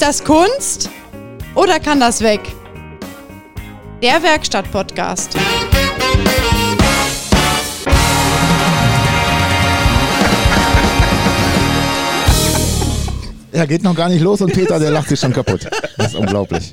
Ist 0.00 0.06
das 0.06 0.24
Kunst 0.24 0.88
oder 1.54 1.78
kann 1.78 2.00
das 2.00 2.22
weg? 2.22 2.40
Der 4.02 4.22
Werkstatt-Podcast. 4.22 5.36
Ja, 13.52 13.66
geht 13.66 13.82
noch 13.82 13.94
gar 13.94 14.08
nicht 14.08 14.22
los 14.22 14.40
und 14.40 14.54
Peter, 14.54 14.78
der 14.78 14.90
lacht 14.90 15.10
sich 15.10 15.20
schon 15.20 15.34
kaputt. 15.34 15.68
Das 15.98 16.06
ist 16.06 16.14
unglaublich. 16.14 16.72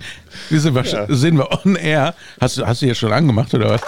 Wir 0.49 0.61
sind, 0.61 0.77
ja. 0.77 1.05
sind 1.09 1.37
wir 1.37 1.51
on 1.65 1.75
air. 1.75 2.15
Hast, 2.39 2.65
hast 2.65 2.81
du 2.81 2.85
jetzt 2.85 2.99
schon 2.99 3.11
angemacht 3.11 3.53
oder 3.53 3.71
was? 3.71 3.81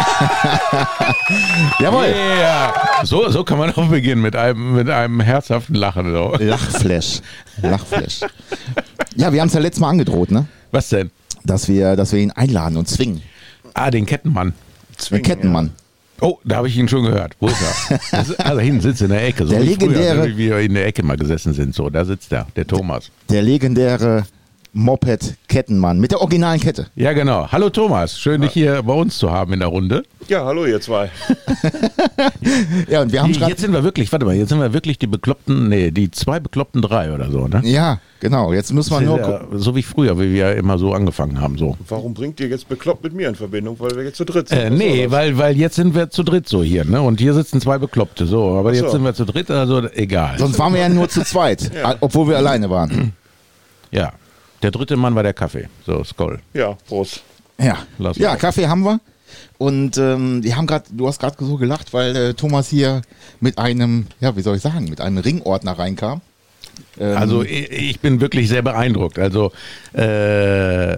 Jawohl. 1.80 2.06
Yeah. 2.06 3.04
So, 3.04 3.28
so 3.30 3.44
kann 3.44 3.58
man 3.58 3.70
auch 3.74 3.88
beginnen 3.88 4.22
mit 4.22 4.36
einem, 4.36 4.74
mit 4.74 4.88
einem 4.88 5.20
herzhaften 5.20 5.74
Lachen. 5.74 6.12
So. 6.12 6.36
Lachflash. 6.38 7.20
Lachflash. 7.62 8.20
Ja, 9.16 9.32
wir 9.32 9.40
haben 9.40 9.48
es 9.48 9.54
ja 9.54 9.60
letztes 9.60 9.80
Mal 9.80 9.90
angedroht, 9.90 10.30
ne? 10.30 10.46
Was 10.70 10.88
denn? 10.88 11.10
Dass 11.44 11.68
wir, 11.68 11.96
dass 11.96 12.12
wir 12.12 12.20
ihn 12.20 12.30
einladen 12.30 12.76
und 12.76 12.88
zwingen. 12.88 13.22
Ah, 13.74 13.90
den 13.90 14.06
Kettenmann. 14.06 14.54
Zwingen, 14.96 15.22
den 15.22 15.28
Kettenmann. 15.28 15.66
Ja. 15.66 15.72
Oh, 16.22 16.38
da 16.44 16.56
habe 16.56 16.68
ich 16.68 16.76
ihn 16.76 16.88
schon 16.88 17.04
gehört. 17.04 17.34
Wo 17.40 17.48
ist 17.48 17.56
er? 17.60 18.24
also 18.46 18.60
hinten 18.60 18.82
sitzt 18.82 19.00
in 19.00 19.08
der 19.08 19.26
Ecke. 19.26 19.46
So 19.46 19.52
der 19.52 19.62
wie 19.62 19.68
legendäre, 19.68 20.22
früher, 20.22 20.36
wie 20.36 20.36
wir 20.36 20.58
in 20.58 20.74
der 20.74 20.86
Ecke 20.86 21.02
mal 21.02 21.16
gesessen 21.16 21.54
sind. 21.54 21.74
So, 21.74 21.88
da 21.88 22.04
sitzt 22.04 22.32
er, 22.32 22.46
der 22.56 22.66
Thomas. 22.66 23.10
Der 23.30 23.42
legendäre 23.42 24.24
Moped-Kettenmann 24.72 25.98
mit 25.98 26.12
der 26.12 26.20
originalen 26.20 26.60
Kette. 26.60 26.86
Ja, 26.94 27.12
genau. 27.12 27.48
Hallo 27.50 27.70
Thomas, 27.70 28.18
schön 28.18 28.40
dich 28.40 28.52
hier 28.52 28.82
bei 28.82 28.92
uns 28.92 29.18
zu 29.18 29.30
haben 29.30 29.52
in 29.52 29.60
der 29.60 29.68
Runde. 29.68 30.04
Ja, 30.28 30.44
hallo 30.44 30.64
ihr 30.64 30.80
zwei. 30.80 31.10
ja, 32.88 33.02
und 33.02 33.12
wir 33.12 33.22
haben 33.22 33.32
die, 33.32 33.40
Jetzt 33.40 33.62
sind 33.62 33.72
wir 33.72 33.82
wirklich, 33.82 34.12
warte 34.12 34.26
mal, 34.26 34.34
jetzt 34.34 34.50
sind 34.50 34.60
wir 34.60 34.72
wirklich 34.72 34.98
die 34.98 35.08
bekloppten, 35.08 35.68
nee, 35.68 35.90
die 35.90 36.10
zwei 36.10 36.38
bekloppten 36.38 36.82
drei 36.82 37.12
oder 37.12 37.30
so, 37.30 37.48
ne? 37.48 37.62
Ja, 37.64 37.98
genau. 38.20 38.52
Jetzt 38.52 38.72
muss 38.72 38.90
man 38.90 39.04
nur 39.04 39.18
ja, 39.18 39.40
So 39.52 39.74
wie 39.74 39.82
früher, 39.82 40.18
wie 40.20 40.32
wir 40.32 40.54
immer 40.54 40.78
so 40.78 40.92
angefangen 40.92 41.40
haben, 41.40 41.58
so. 41.58 41.76
Warum 41.88 42.14
bringt 42.14 42.38
ihr 42.38 42.48
jetzt 42.48 42.68
bekloppt 42.68 43.02
mit 43.02 43.12
mir 43.12 43.28
in 43.28 43.34
Verbindung, 43.34 43.74
weil 43.80 43.96
wir 43.96 44.04
jetzt 44.04 44.18
zu 44.18 44.24
dritt 44.24 44.48
sind? 44.48 44.58
Äh, 44.58 44.70
nee, 44.70 45.10
weil, 45.10 45.36
weil 45.36 45.56
jetzt 45.56 45.74
sind 45.74 45.96
wir 45.96 46.10
zu 46.10 46.22
dritt 46.22 46.48
so 46.48 46.62
hier, 46.62 46.84
ne? 46.84 47.02
Und 47.02 47.18
hier 47.18 47.34
sitzen 47.34 47.60
zwei 47.60 47.78
Bekloppte, 47.78 48.26
so. 48.26 48.56
Aber 48.56 48.72
so. 48.72 48.82
jetzt 48.82 48.92
sind 48.92 49.02
wir 49.02 49.14
zu 49.14 49.24
dritt, 49.24 49.50
also 49.50 49.88
egal. 49.94 50.38
Sonst 50.38 50.58
waren 50.60 50.72
wir 50.72 50.80
ja 50.80 50.88
nur 50.88 51.08
zu 51.08 51.24
zweit, 51.24 51.72
ja. 51.74 51.96
obwohl 52.00 52.28
wir 52.28 52.36
alleine 52.36 52.70
waren. 52.70 53.12
Ja. 53.90 54.12
Der 54.62 54.70
dritte 54.70 54.96
Mann 54.96 55.14
war 55.14 55.22
der 55.22 55.32
Kaffee. 55.32 55.68
So, 55.86 56.04
Skoll. 56.04 56.40
Ja, 56.52 56.76
Prost. 56.86 57.22
Ja, 57.58 57.78
ja 58.14 58.36
Kaffee 58.36 58.66
haben 58.66 58.82
wir. 58.82 59.00
Und 59.58 59.96
ähm, 59.98 60.42
die 60.42 60.54
haben 60.54 60.66
gerade, 60.66 60.86
du 60.90 61.06
hast 61.06 61.20
gerade 61.20 61.36
so 61.38 61.56
gelacht, 61.56 61.92
weil 61.92 62.16
äh, 62.16 62.34
Thomas 62.34 62.68
hier 62.68 63.02
mit 63.40 63.58
einem, 63.58 64.06
ja, 64.20 64.34
wie 64.36 64.40
soll 64.40 64.56
ich 64.56 64.62
sagen, 64.62 64.86
mit 64.88 65.00
einem 65.00 65.18
Ringordner 65.18 65.78
reinkam. 65.78 66.20
Ähm, 66.98 67.16
also 67.16 67.42
ich, 67.42 67.70
ich, 67.70 68.00
bin 68.00 68.20
wirklich 68.20 68.48
sehr 68.48 68.62
beeindruckt. 68.62 69.18
Also 69.18 69.52
äh, 69.92 70.96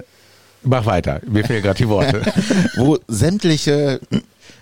mach 0.63 0.87
weiter, 0.87 1.21
mir 1.27 1.45
fehlen 1.45 1.63
gerade 1.63 1.79
die 1.79 1.89
Worte. 1.89 2.23
Wo 2.77 2.99
sämtliche, 3.09 4.01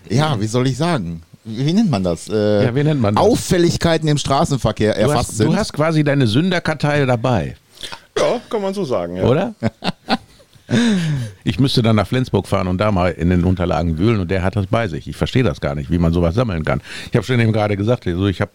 ja, 0.09 0.39
wie 0.39 0.47
soll 0.47 0.67
ich 0.67 0.77
sagen, 0.77 1.23
wie 1.43 1.73
nennt 1.73 1.89
man 1.89 2.03
das? 2.03 2.27
Äh, 2.29 2.65
ja, 2.65 2.75
wie 2.75 2.83
nennt 2.83 3.01
man 3.01 3.15
das? 3.15 3.23
Auffälligkeiten 3.23 4.07
im 4.07 4.17
Straßenverkehr 4.17 4.95
erfasst 4.95 5.13
du 5.13 5.17
hast, 5.19 5.37
sind. 5.37 5.47
Du 5.47 5.55
hast 5.55 5.73
quasi 5.73 6.03
deine 6.03 6.27
Sünderkartei 6.27 7.05
dabei. 7.05 7.55
Ja, 8.17 8.41
kann 8.49 8.61
man 8.61 8.73
so 8.73 8.83
sagen, 8.83 9.17
ja. 9.17 9.23
Oder? 9.23 9.55
Ich 11.43 11.59
müsste 11.59 11.81
dann 11.81 11.97
nach 11.97 12.07
Flensburg 12.07 12.47
fahren 12.47 12.67
und 12.67 12.77
da 12.77 12.91
mal 12.91 13.11
in 13.11 13.29
den 13.29 13.43
Unterlagen 13.43 13.97
wühlen 13.97 14.21
und 14.21 14.31
der 14.31 14.43
hat 14.43 14.55
das 14.55 14.67
bei 14.67 14.87
sich. 14.87 15.07
Ich 15.07 15.17
verstehe 15.17 15.43
das 15.43 15.59
gar 15.59 15.75
nicht, 15.75 15.91
wie 15.91 15.97
man 15.97 16.13
sowas 16.13 16.35
sammeln 16.35 16.63
kann. 16.63 16.81
Ich 17.09 17.17
habe 17.17 17.25
schon 17.25 17.39
eben 17.39 17.51
gerade 17.51 17.75
gesagt, 17.75 18.07
also 18.07 18.27
ich 18.27 18.41
habe 18.41 18.51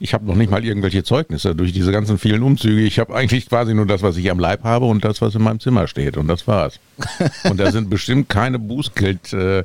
ich 0.00 0.14
hab 0.14 0.22
noch 0.22 0.36
nicht 0.36 0.50
mal 0.50 0.64
irgendwelche 0.64 1.02
Zeugnisse 1.02 1.54
durch 1.54 1.72
diese 1.72 1.92
ganzen 1.92 2.18
vielen 2.18 2.42
Umzüge. 2.42 2.80
Ich 2.82 2.98
habe 2.98 3.14
eigentlich 3.14 3.48
quasi 3.48 3.74
nur 3.74 3.86
das, 3.86 4.02
was 4.02 4.16
ich 4.16 4.30
am 4.30 4.38
Leib 4.38 4.64
habe 4.64 4.86
und 4.86 5.04
das, 5.04 5.20
was 5.20 5.34
in 5.34 5.42
meinem 5.42 5.60
Zimmer 5.60 5.86
steht 5.88 6.16
und 6.16 6.28
das 6.28 6.46
war's. 6.46 6.80
Und 7.44 7.60
da 7.60 7.70
sind 7.70 7.90
bestimmt 7.90 8.28
keine 8.28 8.58
Bußgeld 8.58 9.32
äh, 9.32 9.62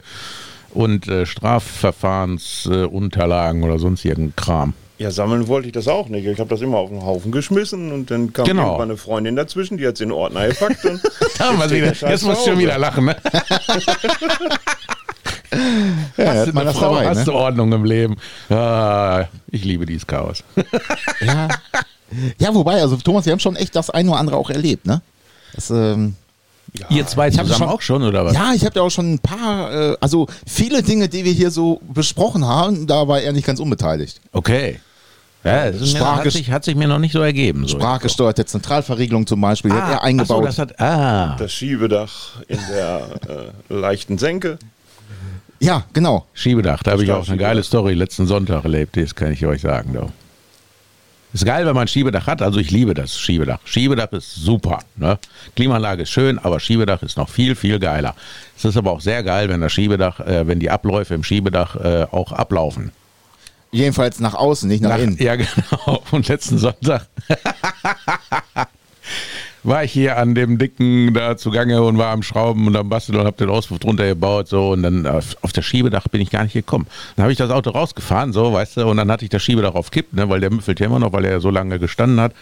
und 0.72 1.08
äh, 1.08 1.26
Strafverfahrensunterlagen 1.26 3.62
äh, 3.62 3.66
oder 3.66 3.80
sonst 3.80 4.06
irgendein 4.06 4.36
Kram. 4.36 4.74
Ja, 5.04 5.12
sammeln 5.12 5.50
wollte 5.50 5.68
ich 5.68 5.74
das 5.74 5.90
auch 5.90 6.08
nicht. 6.08 6.26
Ich 6.26 6.40
habe 6.40 6.50
das 6.50 6.62
immer 6.62 6.78
auf 6.78 6.88
den 6.88 7.04
Haufen 7.04 7.34
geschmissen 7.34 7.92
und 7.92 8.10
dann 8.10 8.32
kam 8.32 8.46
genau. 8.46 8.78
meine 8.78 8.96
Freundin 8.96 9.36
dazwischen, 9.36 9.78
die 9.78 9.86
hat 9.86 9.96
es 9.96 10.00
in 10.00 10.08
den 10.08 10.18
Ordner 10.18 10.48
gepackt. 10.48 10.86
Und 10.86 11.02
da 11.38 11.48
haben 11.48 11.60
wir 11.60 11.70
wieder. 11.70 11.92
Jetzt 12.10 12.24
musst 12.24 12.48
du 12.48 12.52
schon 12.52 12.58
wieder 12.58 12.78
lachen, 12.78 13.04
ne? 13.04 13.18
ja, 16.16 16.26
hast, 16.26 16.48
du 16.48 16.58
eine 16.58 16.74
Frau, 16.74 16.94
dabei, 16.94 17.10
hast 17.10 17.18
ne? 17.18 17.26
du 17.26 17.34
Ordnung 17.34 17.74
im 17.74 17.84
Leben. 17.84 18.16
Ah, 18.50 19.26
ich 19.52 19.66
liebe 19.66 19.86
dieses 19.86 20.08
Chaos. 20.08 20.42
ja. 21.20 21.50
ja, 22.40 22.56
wobei, 22.56 22.82
also 22.82 22.96
Thomas, 22.96 23.26
wir 23.26 23.34
haben 23.34 23.42
schon 23.42 23.58
echt 23.58 23.76
das 23.76 23.90
ein 23.90 24.08
oder 24.08 24.20
andere 24.20 24.38
auch 24.38 24.52
erlebt, 24.52 24.86
ne? 24.86 25.02
Das, 25.54 25.70
ähm, 25.70 26.16
ja, 26.80 26.86
Ihr 26.90 27.06
zwei 27.08 27.30
zusammen 27.30 27.50
schon, 27.50 27.68
auch 27.68 27.82
schon, 27.82 28.04
oder 28.04 28.24
was? 28.24 28.36
Ja, 28.36 28.54
ich 28.54 28.64
habe 28.64 28.80
ja 28.80 28.84
auch 28.84 28.90
schon 28.90 29.16
ein 29.16 29.20
paar, 29.20 29.74
äh, 29.74 29.98
also 30.00 30.28
viele 30.48 30.82
Dinge, 30.82 31.10
die 31.10 31.26
wir 31.26 31.34
hier 31.34 31.52
so 31.52 31.82
besprochen 31.94 32.48
haben, 32.48 32.88
da 32.88 33.06
war 33.10 33.20
er 33.20 33.34
nicht 33.34 33.46
ganz 33.46 33.60
unbeteiligt. 33.60 34.22
Okay. 34.32 34.80
Ja, 35.44 35.72
das 35.72 35.92
Sprach 35.92 36.24
hat, 36.24 36.32
sich, 36.32 36.52
hat 36.52 36.64
sich 36.64 36.76
mir 36.76 36.88
noch 36.88 37.00
nicht 37.00 37.12
so 37.12 37.22
ergeben. 37.22 37.68
So 37.68 37.78
Sprachgesteuerte 37.78 38.46
Zentralverriegelung 38.46 39.28
zum 39.28 39.42
Beispiel, 39.42 39.72
ah, 39.74 39.82
hat 39.82 39.92
er 39.92 40.04
eingebaut. 40.04 40.38
So, 40.38 40.46
das, 40.46 40.58
hat, 40.58 40.80
ah. 40.80 41.36
das 41.38 41.52
Schiebedach 41.52 42.42
in 42.48 42.60
der 42.72 43.52
äh, 43.70 43.74
leichten 43.74 44.18
Senke. 44.18 44.58
Ja, 45.60 45.84
genau. 45.94 46.26
Schiebedach, 46.34 46.84
da 46.84 46.92
habe 46.92 47.04
ich 47.04 47.12
auch 47.12 47.28
eine 47.28 47.38
geile 47.38 47.64
Story 47.64 47.94
letzten 47.94 48.26
Sonntag 48.26 48.64
erlebt, 48.64 48.98
das 48.98 49.16
kann 49.16 49.32
ich 49.32 49.46
euch 49.46 49.62
sagen. 49.62 49.94
Doch. 49.94 50.12
Ist 51.34 51.46
geil, 51.46 51.66
wenn 51.66 51.74
man 51.74 51.86
ein 51.86 51.88
Schiebedach 51.88 52.28
hat. 52.28 52.42
Also 52.42 52.60
ich 52.60 52.70
liebe 52.70 52.94
das 52.94 53.18
Schiebedach. 53.18 53.60
Schiebedach 53.66 54.12
ist 54.12 54.36
super. 54.36 54.80
Ne? 54.96 55.18
Klimaanlage 55.56 56.04
ist 56.04 56.12
schön, 56.12 56.38
aber 56.38 56.60
Schiebedach 56.60 57.02
ist 57.02 57.18
noch 57.18 57.28
viel, 57.28 57.56
viel 57.56 57.80
geiler. 57.80 58.14
Es 58.56 58.66
ist 58.66 58.78
aber 58.78 58.92
auch 58.92 59.02
sehr 59.02 59.24
geil, 59.24 59.50
wenn 59.50 59.60
das 59.60 59.74
Schiebedach, 59.74 60.20
äh, 60.20 60.48
wenn 60.48 60.60
die 60.60 60.70
Abläufe 60.70 61.16
im 61.16 61.24
Schiebedach 61.24 61.76
äh, 61.76 62.06
auch 62.12 62.32
ablaufen. 62.32 62.92
Jedenfalls 63.74 64.20
nach 64.20 64.36
außen, 64.36 64.70
nicht 64.70 64.82
nach, 64.82 64.92
nach 64.92 65.00
innen. 65.00 65.18
Ja, 65.20 65.36
genau. 65.36 66.04
Und 66.12 66.28
letzten 66.28 66.60
Sonntag 66.60 67.08
war 69.64 69.84
ich 69.84 69.92
hier 69.92 70.18
an 70.18 70.36
dem 70.36 70.58
dicken 70.58 71.14
da 71.14 71.38
zugange 71.38 71.82
und 71.82 71.98
war 71.98 72.12
am 72.12 72.22
Schrauben 72.22 72.68
und 72.68 72.76
am 72.76 72.90
Basteln 72.90 73.18
und 73.18 73.26
habe 73.26 73.38
den 73.38 73.50
Auspuff 73.50 73.80
drunter 73.80 74.06
gebaut 74.06 74.48
so 74.48 74.72
und 74.72 74.84
dann 74.84 75.08
auf, 75.08 75.38
auf 75.42 75.54
das 75.54 75.66
Schiebedach 75.66 76.08
bin 76.10 76.22
ich 76.22 76.30
gar 76.30 76.44
nicht 76.44 76.54
gekommen. 76.54 76.86
Dann 77.16 77.24
habe 77.24 77.32
ich 77.32 77.38
das 77.38 77.50
Auto 77.50 77.72
rausgefahren, 77.72 78.34
so, 78.34 78.54
weißt 78.54 78.78
du, 78.78 78.88
und 78.88 78.98
dann 78.98 79.10
hatte 79.12 79.26
ich 79.26 79.30
das 79.30 79.42
Schiebedach 79.42 79.74
auf 79.74 79.90
Kipp, 79.90 80.14
ne, 80.14 80.30
weil 80.30 80.42
der 80.42 80.52
müffelt 80.52 80.80
ja 80.80 80.86
immer 80.86 81.00
noch, 81.00 81.14
weil 81.14 81.26
er 81.26 81.40
so 81.40 81.50
lange 81.50 81.80
gestanden 81.80 82.20
hat. 82.20 82.34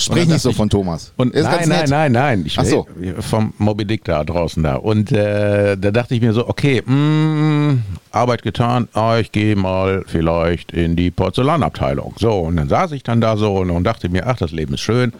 Sprich 0.00 0.26
nicht 0.26 0.40
so 0.40 0.52
von 0.52 0.70
Thomas. 0.70 1.12
Und 1.16 1.34
nein, 1.34 1.68
nein, 1.68 1.88
nein, 1.88 2.12
nein. 2.12 2.42
Ich 2.46 2.58
Ach 2.58 2.64
so. 2.64 2.86
vom 3.20 3.52
Moby 3.58 3.84
Dick 3.84 4.04
da 4.04 4.24
draußen 4.24 4.62
da. 4.62 4.76
Und 4.76 5.12
äh, 5.12 5.76
da 5.76 5.90
dachte 5.90 6.14
ich 6.14 6.20
mir 6.20 6.32
so, 6.32 6.48
okay, 6.48 6.82
mh, 6.84 6.92
mm, 6.94 7.82
Arbeit 8.10 8.42
getan, 8.42 8.88
ah, 8.94 9.18
ich 9.18 9.30
gehe 9.32 9.56
mal 9.56 10.04
vielleicht 10.06 10.72
in 10.72 10.96
die 10.96 11.10
Porzellanabteilung. 11.10 12.14
So, 12.18 12.32
und 12.40 12.56
dann 12.56 12.68
saß 12.68 12.92
ich 12.92 13.02
dann 13.02 13.20
da 13.20 13.36
so 13.36 13.56
und, 13.56 13.70
und 13.70 13.84
dachte 13.84 14.08
mir, 14.08 14.26
ach, 14.26 14.36
das 14.36 14.52
Leben 14.52 14.74
ist 14.74 14.80
schön. 14.80 15.12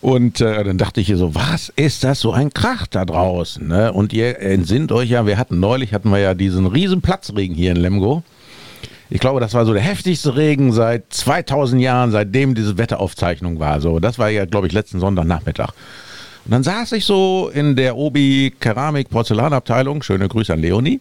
Und 0.00 0.40
äh, 0.40 0.64
dann 0.64 0.78
dachte 0.78 1.00
ich 1.00 1.06
hier 1.06 1.16
so, 1.16 1.34
was 1.34 1.72
ist 1.76 2.04
das 2.04 2.20
so 2.20 2.32
ein 2.32 2.52
Krach 2.52 2.86
da 2.86 3.04
draußen? 3.04 3.66
Ne? 3.66 3.92
Und 3.92 4.12
ihr 4.12 4.40
entsinnt 4.40 4.92
euch 4.92 5.10
ja, 5.10 5.26
wir 5.26 5.38
hatten 5.38 5.60
neulich, 5.60 5.94
hatten 5.94 6.10
wir 6.10 6.18
ja 6.18 6.34
diesen 6.34 6.66
riesen 6.66 7.00
Platzregen 7.00 7.54
hier 7.54 7.70
in 7.70 7.76
Lemgo. 7.76 8.22
Ich 9.10 9.18
glaube, 9.18 9.40
das 9.40 9.54
war 9.54 9.66
so 9.66 9.72
der 9.72 9.82
heftigste 9.82 10.36
Regen 10.36 10.72
seit 10.72 11.12
2000 11.12 11.82
Jahren, 11.82 12.12
seitdem 12.12 12.54
diese 12.54 12.78
Wetteraufzeichnung 12.78 13.58
war. 13.58 13.80
So, 13.80 13.98
das 13.98 14.20
war 14.20 14.30
ja, 14.30 14.44
glaube 14.44 14.68
ich, 14.68 14.72
letzten 14.72 15.00
Sonntagnachmittag. 15.00 15.72
Und 16.44 16.52
dann 16.52 16.62
saß 16.62 16.92
ich 16.92 17.04
so 17.04 17.50
in 17.52 17.74
der 17.74 17.96
Obi 17.96 18.54
Keramik 18.60 19.10
Porzellanabteilung, 19.10 20.02
schöne 20.02 20.28
Grüße 20.28 20.52
an 20.52 20.60
Leonie, 20.60 21.00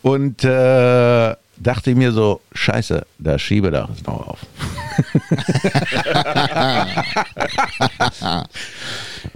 und 0.00 0.42
äh, 0.44 1.34
dachte 1.58 1.94
mir 1.94 2.12
so, 2.12 2.40
scheiße, 2.52 3.04
das 3.18 3.42
Schiebedach 3.42 3.90
ist 3.90 4.06
noch 4.06 4.28
auf. 4.28 4.38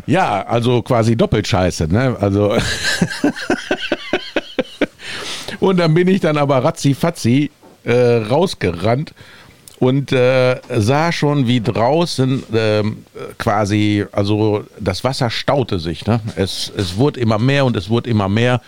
ja, 0.07 0.43
also 0.47 0.81
quasi 0.83 1.17
doppelt 1.17 1.47
scheiße, 1.47 1.87
ne? 1.89 2.17
Also 2.19 2.57
und 5.61 5.77
dann 5.79 5.95
bin 5.95 6.09
ich 6.09 6.21
dann 6.21 6.37
aber 6.39 6.65
ratzi 6.65 6.95
fatzi 6.95 7.51
äh, 7.87 8.17
rausgerannt 8.17 9.15
und 9.79 10.13
äh, 10.13 10.61
sah 10.71 11.13
schon, 11.13 11.47
wie 11.47 11.61
draußen 11.61 12.43
äh, 12.55 12.83
quasi, 13.39 14.05
also 14.13 14.65
das 14.81 15.05
Wasser 15.05 15.31
staute 15.31 15.79
sich. 15.79 16.07
Ne? 16.07 16.21
Es, 16.37 16.73
es 16.77 16.97
wurde 16.97 17.21
immer 17.21 17.39
mehr 17.39 17.65
und 17.65 17.77
es 17.77 17.89
wurde 17.89 18.09
immer 18.11 18.29
mehr. 18.29 18.61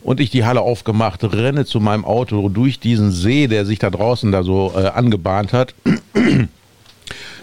Und 0.00 0.20
ich 0.20 0.30
die 0.30 0.44
Halle 0.44 0.60
aufgemacht, 0.60 1.24
renne 1.24 1.66
zu 1.66 1.80
meinem 1.80 2.04
Auto 2.04 2.48
durch 2.48 2.78
diesen 2.78 3.10
See, 3.10 3.46
der 3.46 3.66
sich 3.66 3.78
da 3.78 3.90
draußen 3.90 4.30
da 4.32 4.42
so 4.42 4.72
äh, 4.76 4.86
angebahnt 4.86 5.52
hat. 5.52 5.74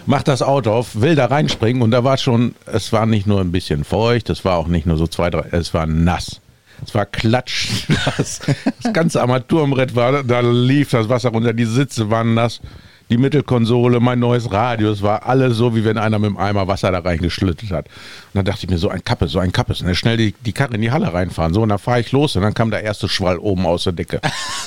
Mach 0.06 0.22
das 0.22 0.40
Auto 0.40 0.72
auf, 0.72 1.00
will 1.00 1.16
da 1.16 1.26
reinspringen 1.26 1.82
und 1.82 1.90
da 1.90 2.02
war 2.02 2.16
schon, 2.16 2.54
es 2.66 2.92
war 2.92 3.06
nicht 3.06 3.26
nur 3.26 3.40
ein 3.40 3.52
bisschen 3.52 3.84
feucht, 3.84 4.30
es 4.30 4.44
war 4.44 4.56
auch 4.56 4.68
nicht 4.68 4.86
nur 4.86 4.96
so 4.96 5.06
zwei, 5.06 5.30
drei, 5.30 5.46
es 5.50 5.74
war 5.74 5.86
nass. 5.86 6.40
Es 6.84 6.94
war 6.94 7.06
klatsch. 7.06 7.84
Das, 8.16 8.40
das 8.82 8.92
ganze 8.92 9.20
Armaturenbrett 9.20 9.94
war, 9.94 10.22
da 10.22 10.40
lief 10.40 10.90
das 10.90 11.08
Wasser 11.08 11.30
runter, 11.30 11.52
die 11.52 11.64
Sitze 11.64 12.10
waren 12.10 12.34
nass. 12.34 12.60
die 13.08 13.18
Mittelkonsole, 13.18 14.00
mein 14.00 14.18
neues 14.18 14.50
Radio. 14.50 14.90
Es 14.90 15.00
war 15.00 15.26
alles 15.26 15.56
so, 15.56 15.76
wie 15.76 15.84
wenn 15.84 15.96
einer 15.96 16.18
mit 16.18 16.30
dem 16.30 16.36
Eimer 16.36 16.66
Wasser 16.66 16.90
da 16.90 16.98
reingeschlüttet 16.98 17.70
hat. 17.70 17.86
Und 17.86 18.34
dann 18.34 18.44
dachte 18.44 18.64
ich 18.64 18.70
mir, 18.70 18.78
so 18.78 18.88
ein 18.88 19.04
Kappe, 19.04 19.28
so 19.28 19.38
ein 19.38 19.52
Kappe. 19.52 19.74
Und 19.74 19.86
dann 19.86 19.94
schnell 19.94 20.16
die, 20.16 20.34
die 20.44 20.52
Karre 20.52 20.74
in 20.74 20.82
die 20.82 20.90
Halle 20.90 21.12
reinfahren. 21.12 21.54
So, 21.54 21.62
und 21.62 21.68
dann 21.68 21.78
fahre 21.78 22.00
ich 22.00 22.10
los 22.12 22.34
und 22.34 22.42
dann 22.42 22.54
kam 22.54 22.70
der 22.70 22.82
erste 22.82 23.08
Schwall 23.08 23.38
oben 23.38 23.64
aus 23.66 23.84
der 23.84 23.92
Decke. 23.92 24.20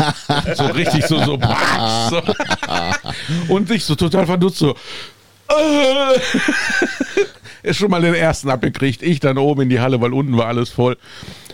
so 0.55 0.65
richtig 0.67 1.05
so, 1.05 1.19
so, 1.19 1.39
so. 2.09 2.21
Und 3.49 3.69
ich 3.71 3.83
so 3.83 3.95
total 3.95 4.25
verdutzt 4.25 4.59
so. 4.59 4.75
ist 7.63 7.77
schon 7.77 7.91
mal 7.91 8.01
den 8.01 8.13
ersten 8.13 8.49
abgekriegt. 8.49 9.01
Ich 9.01 9.19
dann 9.19 9.37
oben 9.37 9.63
in 9.63 9.69
die 9.69 9.79
Halle, 9.79 9.99
weil 9.99 10.13
unten 10.13 10.37
war 10.37 10.47
alles 10.47 10.69
voll. 10.69 10.97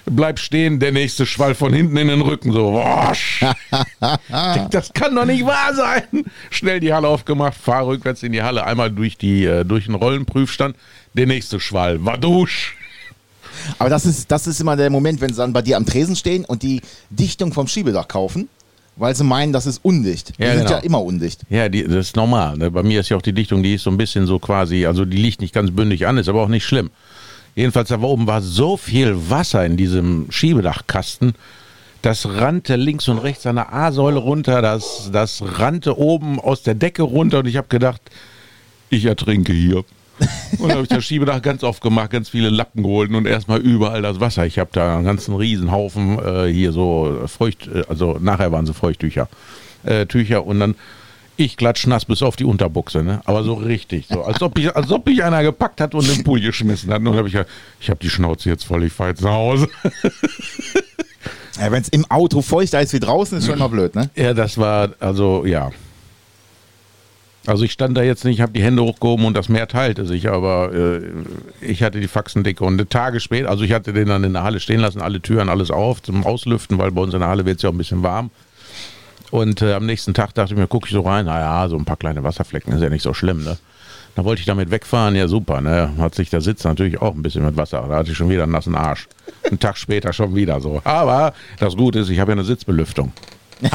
Bleib 0.06 0.40
stehen, 0.40 0.80
der 0.80 0.92
nächste 0.92 1.25
Schwall 1.25 1.56
von 1.56 1.74
hinten 1.74 1.98
in 1.98 2.07
den 2.07 2.22
Rücken. 2.22 2.52
So, 2.52 2.74
wosch. 2.74 3.44
das 4.72 4.94
kann 4.94 5.16
doch 5.16 5.25
nicht 5.25 5.46
wahr 5.46 5.74
sein. 5.74 6.25
Schnell 6.52 6.80
die 6.80 6.94
Halle 6.94 7.07
aufgemacht, 7.07 7.57
fahr 7.57 7.88
rückwärts 7.88 8.24
in 8.24 8.31
die 8.31 8.44
Halle, 8.44 8.66
einmal 8.66 8.92
durch, 8.92 9.18
die, 9.18 9.46
äh, 9.46 9.63
durch 9.66 9.86
den 9.86 9.96
Rollenprüfstand. 9.96 10.75
Der 11.13 11.25
nächste 11.25 11.60
Schwall, 11.60 12.04
war 12.06 12.18
dusch. 12.18 12.75
Aber 13.80 13.90
das 13.90 14.06
ist, 14.06 14.31
das 14.31 14.48
ist 14.48 14.60
immer 14.60 14.75
der 14.75 14.90
Moment, 14.90 15.22
wenn 15.22 15.30
sie 15.30 15.38
dann 15.38 15.54
bei 15.54 15.62
dir 15.62 15.78
am 15.78 15.86
Tresen 15.86 16.16
stehen 16.16 16.46
und 16.46 16.62
die 16.62 16.81
Dichtung 17.10 17.54
vom 17.54 17.68
Schiebedach 17.68 18.08
kaufen 18.08 18.50
weil 18.98 19.16
sie 19.16 19.24
meinen, 19.24 19.54
das 19.54 19.66
ist 19.66 19.84
undicht. 19.84 20.38
Die 20.38 20.44
ja, 20.44 20.51
sind 20.54 20.66
genau. 20.66 20.72
ja 20.72 20.78
immer 20.80 21.01
undicht. 21.01 21.42
Ja, 21.50 21.69
die, 21.69 21.84
das 21.84 22.08
ist 22.08 22.16
normal. 22.16 22.58
Ne? 22.58 22.72
Bei 22.72 22.84
mir 22.84 23.01
ist 23.01 23.10
ja 23.10 23.18
auch 23.18 23.22
die 23.22 23.34
Dichtung, 23.34 23.62
die 23.63 23.75
ist 23.75 23.84
so 23.84 23.90
ein 23.90 23.98
bisschen 23.98 24.25
so 24.25 24.40
quasi, 24.40 24.86
also 24.86 25.06
die 25.06 25.18
liegt 25.18 25.42
nicht 25.42 25.54
ganz 25.54 25.72
bündig 25.72 26.08
an, 26.08 26.18
ist 26.18 26.30
aber 26.30 26.42
auch 26.42 26.48
nicht 26.48 26.66
schlimm. 26.66 26.90
Jedenfalls 27.56 27.90
da 27.90 28.02
oben 28.02 28.28
war 28.28 28.42
so 28.42 28.75
viel 28.75 29.30
Wasser 29.30 29.66
in 29.66 29.78
diesem 29.78 30.28
Schiebedachkasten, 30.30 31.34
das 32.02 32.28
rannte 32.28 32.75
links 32.75 33.07
und 33.07 33.18
rechts 33.18 33.48
an 33.48 33.56
der 33.56 33.74
A-Säule 33.74 34.19
runter, 34.19 34.62
das, 34.62 35.10
das 35.12 35.42
rannte 35.57 35.98
oben 35.98 36.40
aus 36.40 36.62
der 36.62 36.75
Decke 36.75 37.02
runter 37.02 37.40
und 37.40 37.48
ich 37.48 37.57
habe 37.57 37.68
gedacht, 37.68 38.02
ich 38.90 39.06
ertrinke 39.06 39.54
hier. 39.54 39.84
Und 40.60 40.72
habe 40.72 40.84
ich 40.84 40.88
das 40.88 41.04
Schiebedach 41.04 41.42
ganz 41.42 41.63
oft 41.63 41.81
gemacht, 41.81 42.12
ganz 42.12 42.30
viele 42.30 42.50
Lappen 42.50 42.84
geholt 42.84 43.12
und 43.12 43.25
erstmal 43.25 43.60
überall 43.60 44.01
das 44.01 44.19
Wasser. 44.19 44.46
Ich 44.46 44.60
habe 44.60 44.69
da 44.72 44.96
einen 44.96 45.06
ganzen 45.06 45.36
Riesenhaufen 45.36 46.19
äh, 46.19 46.48
hier 46.54 46.72
so 46.72 47.24
feucht, 47.25 47.68
äh, 47.68 47.84
also 47.90 48.18
nachher 48.22 48.51
waren 48.51 48.66
sie 48.66 48.74
Feuchttücher, 48.74 49.28
äh, 49.84 50.06
Tücher 50.06 50.46
und 50.46 50.60
dann 50.60 50.75
ich 51.38 51.58
klatschnass 51.58 52.06
bis 52.06 52.22
auf 52.22 52.36
die 52.36 52.46
Unterbuchse, 52.46 53.04
ne? 53.04 53.22
Aber 53.26 53.44
so 53.44 53.54
richtig, 53.56 54.08
so 54.10 54.24
als 54.24 54.42
ob 54.42 54.58
ich, 54.58 54.76
als 54.76 54.92
ob 54.92 55.06
mich 55.06 55.24
einer 55.24 55.44
gepackt 55.44 55.82
hat 55.82 55.96
und 55.96 56.08
in 56.08 56.16
den 56.16 56.24
Pool 56.24 56.40
geschmissen 56.42 56.92
hat. 56.92 57.00
Und 57.00 57.06
dann 57.06 57.16
habe 57.16 57.28
ich 57.28 57.34
ja, 57.34 57.46
ich 57.80 57.90
habe 57.90 58.00
die 58.00 58.10
Schnauze 58.10 58.50
jetzt 58.50 58.66
voll, 58.66 58.84
ich 58.84 58.94
fahre 58.94 59.12
jetzt 59.12 59.22
nach 59.22 59.34
Hause. 59.34 59.68
Ja, 61.58 61.72
Wenn 61.72 61.82
es 61.82 61.88
im 61.88 62.04
Auto 62.12 62.42
feuchter 62.42 62.82
ist 62.82 62.92
wie 62.92 63.00
draußen, 63.00 63.38
ist 63.38 63.46
schon 63.46 63.56
immer 63.56 63.70
blöd, 63.70 63.96
ne? 63.96 64.10
Ja, 64.14 64.34
das 64.34 64.58
war, 64.58 64.90
also 65.00 65.46
ja, 65.46 65.72
also 67.48 67.64
ich 67.64 67.72
stand 67.72 67.96
da 67.96 68.02
jetzt 68.02 68.26
nicht, 68.26 68.42
habe 68.42 68.54
die 68.54 68.64
Hände 68.64 68.82
hochgehoben 68.82 69.26
und 69.26 69.36
das 69.36 69.50
Meer 69.50 69.68
teilte 69.68 70.06
sich, 70.06 70.30
aber 70.30 70.74
äh, 70.74 71.02
ich 71.62 71.84
hatte 71.84 72.00
die 72.00 72.08
Faxen 72.08 72.44
dicke 72.44 72.64
und 72.64 72.90
Tage 72.90 73.20
später, 73.20 73.50
also 73.50 73.64
ich 73.64 73.72
hatte 73.72 73.94
den 73.94 74.08
dann 74.08 74.24
in 74.24 74.34
der 74.34 74.44
Halle 74.44 74.60
stehen 74.60 74.80
lassen, 74.80 75.02
alle 75.02 75.22
Türen, 75.22 75.50
alles 75.50 75.70
auf 75.70 76.02
zum 76.02 76.26
Auslüften, 76.26 76.78
weil 76.78 76.92
bei 76.92 77.02
uns 77.02 77.14
in 77.14 77.20
der 77.20 77.30
Halle 77.30 77.46
wird 77.46 77.58
es 77.58 77.64
ja 77.64 77.70
auch 77.70 77.74
ein 77.74 77.78
bisschen 77.78 78.04
warm. 78.04 78.32
Und 79.36 79.62
äh, 79.62 79.74
am 79.74 79.86
nächsten 79.86 80.14
Tag 80.14 80.34
dachte 80.34 80.54
ich 80.54 80.58
mir, 80.58 80.66
gucke 80.66 80.88
ich 80.88 80.94
so 80.94 81.02
rein, 81.02 81.26
naja, 81.26 81.68
so 81.68 81.76
ein 81.76 81.84
paar 81.84 81.98
kleine 81.98 82.24
Wasserflecken 82.24 82.72
ist 82.72 82.82
ja 82.82 82.88
nicht 82.88 83.02
so 83.02 83.14
schlimm, 83.14 83.44
ne? 83.44 83.58
Da 84.16 84.24
wollte 84.24 84.40
ich 84.40 84.46
damit 84.46 84.72
wegfahren, 84.72 85.14
ja 85.14 85.28
super, 85.28 85.60
ne? 85.60 85.92
Hat 85.98 86.16
sich 86.16 86.30
der 86.30 86.40
Sitz 86.40 86.64
natürlich 86.64 87.02
auch 87.02 87.14
ein 87.14 87.22
bisschen 87.22 87.44
mit 87.44 87.58
Wasser. 87.58 87.86
Da 87.90 87.98
hatte 87.98 88.12
ich 88.12 88.18
schon 88.18 88.30
wieder 88.30 88.44
einen 88.44 88.54
nassen 88.54 88.76
Arsch. 88.76 89.10
Einen 89.44 89.60
Tag 89.60 89.78
später 89.78 90.14
schon 90.14 90.36
wieder 90.36 90.62
so. 90.62 90.80
Aber 90.86 91.34
das 91.60 91.76
Gute 91.76 92.00
ist, 92.00 92.10
ich 92.10 92.20
habe 92.22 92.32
ja 92.32 92.36
eine 92.36 92.46
Sitzbelüftung. 92.46 93.12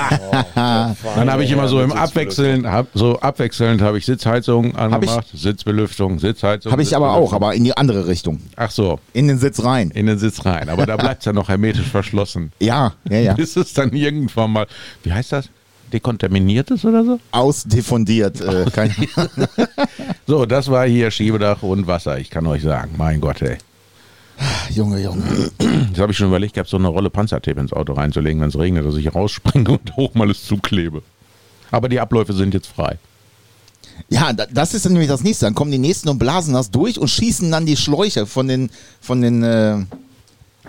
dann 0.55 1.31
habe 1.31 1.45
ich 1.45 1.51
immer 1.51 1.69
so 1.69 1.81
im 1.81 1.93
Abwechseln, 1.93 2.71
hab, 2.71 2.89
so 2.95 3.19
abwechselnd 3.19 3.81
habe 3.81 3.99
ich 3.99 4.07
Sitzheizung 4.07 4.77
angemacht, 4.77 5.27
ich, 5.33 5.41
Sitzbelüftung, 5.41 6.19
Sitzheizung. 6.19 6.73
Habe 6.73 6.83
ich 6.83 6.95
aber 6.95 7.13
auch, 7.13 7.33
aber 7.33 7.55
in 7.55 7.65
die 7.65 7.77
andere 7.77 8.07
Richtung. 8.07 8.41
Ach 8.57 8.71
so. 8.71 9.01
In 9.13 9.29
den 9.29 9.39
Sitz 9.39 9.65
rein. 9.65 9.91
In 9.91 10.07
den 10.07 10.19
Sitz 10.19 10.45
rein. 10.45 10.69
Aber 10.69 10.87
da 10.87 10.97
bleibt 10.97 11.21
es 11.21 11.27
ja 11.27 11.33
noch 11.33 11.49
hermetisch 11.49 11.89
verschlossen. 11.89 12.53
Ja, 12.61 12.93
ja, 13.09 13.19
ja. 13.19 13.33
Bis 13.35 13.57
es 13.57 13.73
dann 13.73 13.93
irgendwann 13.93 14.53
mal, 14.53 14.67
wie 15.03 15.13
heißt 15.13 15.33
das? 15.33 15.49
Dekontaminiert 15.93 16.71
ist 16.71 16.85
oder 16.85 17.05
so? 17.05 17.19
Ausdiffundiert. 17.33 18.41
Äh, 18.41 18.67
so, 20.27 20.47
das 20.47 20.71
war 20.71 20.87
hier 20.87 21.11
Schiebedach 21.11 21.63
und 21.63 21.87
Wasser. 21.87 22.19
Ich 22.19 22.31
kann 22.31 22.47
euch 22.47 22.63
sagen, 22.63 22.95
mein 22.97 23.21
Gott, 23.21 23.43
ey. 23.43 23.57
Junge, 24.71 25.03
Junge. 25.03 25.51
Das 25.91 26.01
habe 26.01 26.13
ich 26.13 26.19
schon 26.19 26.29
überlegt, 26.29 26.55
gehabt, 26.55 26.71
so 26.71 26.77
eine 26.77 26.89
Rolle 26.89 27.11
Panzertape 27.11 27.61
ins 27.61 27.73
Auto 27.73 27.93
reinzulegen, 27.93 28.41
wenn 28.41 28.49
es 28.49 28.59
regnet, 28.59 28.87
dass 28.87 28.97
ich 28.97 29.15
rausspringe 29.15 29.71
und 29.71 29.97
hoch 29.97 30.15
mal 30.15 30.31
es 30.31 30.45
zuklebe. 30.45 31.03
Aber 31.71 31.89
die 31.89 32.01
Abläufe 32.01 32.33
sind 32.33 32.55
jetzt 32.55 32.69
frei. 32.69 32.99
Ja, 34.09 34.33
das 34.33 34.75
ist 34.75 34.87
dann 34.87 34.93
nämlich 34.93 35.11
das 35.11 35.23
nächste. 35.23 35.47
Dann 35.47 35.55
kommen 35.55 35.71
die 35.71 35.79
nächsten 35.79 36.09
und 36.09 36.19
blasen 36.19 36.55
das 36.55 36.71
durch 36.71 36.99
und 36.99 37.09
schießen 37.09 37.51
dann 37.51 37.67
die 37.67 37.77
Schläuche 37.77 38.27
von 38.27 38.49
den, 38.49 38.71
von 39.01 39.21
den, 39.21 39.43
äh, 39.43 39.77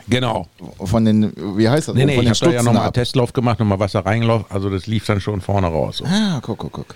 genau. 0.09 0.47
Von 0.83 1.05
den, 1.05 1.33
wie 1.57 1.69
heißt 1.69 1.87
das? 1.87 1.95
Nee, 1.95 2.05
nee, 2.05 2.15
von 2.15 2.25
ich 2.25 2.29
habe 2.29 2.51
da 2.51 2.57
ja 2.57 2.63
nochmal 2.63 2.83
einen 2.83 2.93
Testlauf 2.93 3.33
gemacht, 3.33 3.59
nochmal 3.59 3.79
Wasser 3.79 4.05
reingelaufen. 4.05 4.45
Also 4.49 4.69
das 4.69 4.85
lief 4.87 5.05
dann 5.05 5.21
schon 5.21 5.41
vorne 5.41 5.67
raus. 5.67 5.97
So. 5.97 6.05
Ah, 6.05 6.39
guck, 6.41 6.57
guck, 6.57 6.71
guck. 6.71 6.95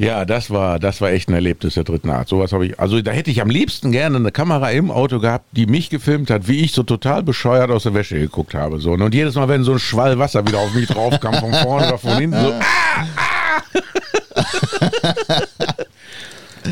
Ja, 0.00 0.24
das 0.24 0.50
war, 0.50 0.78
das 0.78 1.02
war 1.02 1.10
echt 1.10 1.28
ein 1.28 1.34
Erlebnis 1.34 1.74
der 1.74 1.84
dritten 1.84 2.08
Art. 2.08 2.26
Sowas 2.26 2.54
habe 2.54 2.64
ich, 2.64 2.80
also 2.80 3.02
da 3.02 3.10
hätte 3.10 3.30
ich 3.30 3.42
am 3.42 3.50
liebsten 3.50 3.92
gerne 3.92 4.16
eine 4.16 4.32
Kamera 4.32 4.70
im 4.70 4.90
Auto 4.90 5.20
gehabt, 5.20 5.44
die 5.52 5.66
mich 5.66 5.90
gefilmt 5.90 6.30
hat, 6.30 6.48
wie 6.48 6.60
ich 6.60 6.72
so 6.72 6.82
total 6.82 7.22
bescheuert 7.22 7.70
aus 7.70 7.82
der 7.82 7.92
Wäsche 7.92 8.18
geguckt 8.18 8.54
habe. 8.54 8.80
So. 8.80 8.92
Und 8.92 9.14
jedes 9.14 9.34
Mal, 9.34 9.48
wenn 9.48 9.62
so 9.62 9.72
ein 9.72 9.78
Schwall 9.78 10.18
Wasser 10.18 10.46
wieder 10.46 10.58
auf 10.58 10.72
mich 10.72 10.86
draufkam, 10.86 11.34
von 11.34 11.52
vorne 11.52 11.88
oder 11.88 11.98
von 11.98 12.16
hinten, 12.16 12.40
so, 12.40 12.50
ah, 12.50 12.62
ah. 13.16 13.62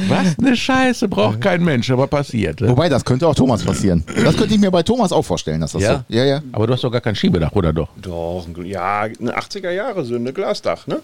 Was 0.09 0.39
eine 0.39 0.57
Scheiße, 0.57 1.07
braucht 1.09 1.43
kein 1.43 1.63
Mensch, 1.63 1.91
aber 1.91 2.07
passiert. 2.07 2.63
Ne? 2.63 2.69
Wobei, 2.71 2.89
das 2.89 3.05
könnte 3.05 3.29
auch 3.29 3.35
Thomas 3.35 3.63
passieren. 3.63 4.05
Das 4.25 4.39
könnte 4.39 4.55
ich 4.55 4.61
mir 4.61 4.71
bei 4.71 4.83
Thomas 4.83 5.13
auch 5.13 5.25
vorstellen, 5.25 5.61
dass 5.61 5.73
das 5.73 5.83
ja? 5.83 5.97
so. 6.09 6.17
Ja, 6.17 6.25
ja. 6.25 6.43
Aber 6.53 6.67
du 6.67 6.73
hast 6.73 6.83
doch 6.83 6.91
gar 6.91 7.03
kein 7.03 7.15
Schiebedach, 7.15 7.53
oder 7.53 7.75
doch? 7.75 7.89
Doch, 8.01 8.47
ja, 8.65 9.01
eine 9.01 9.37
80er 9.37 9.71
Jahre 9.71 10.07
Sünde, 10.07 10.33
Glasdach, 10.33 10.87
ne? 10.87 11.01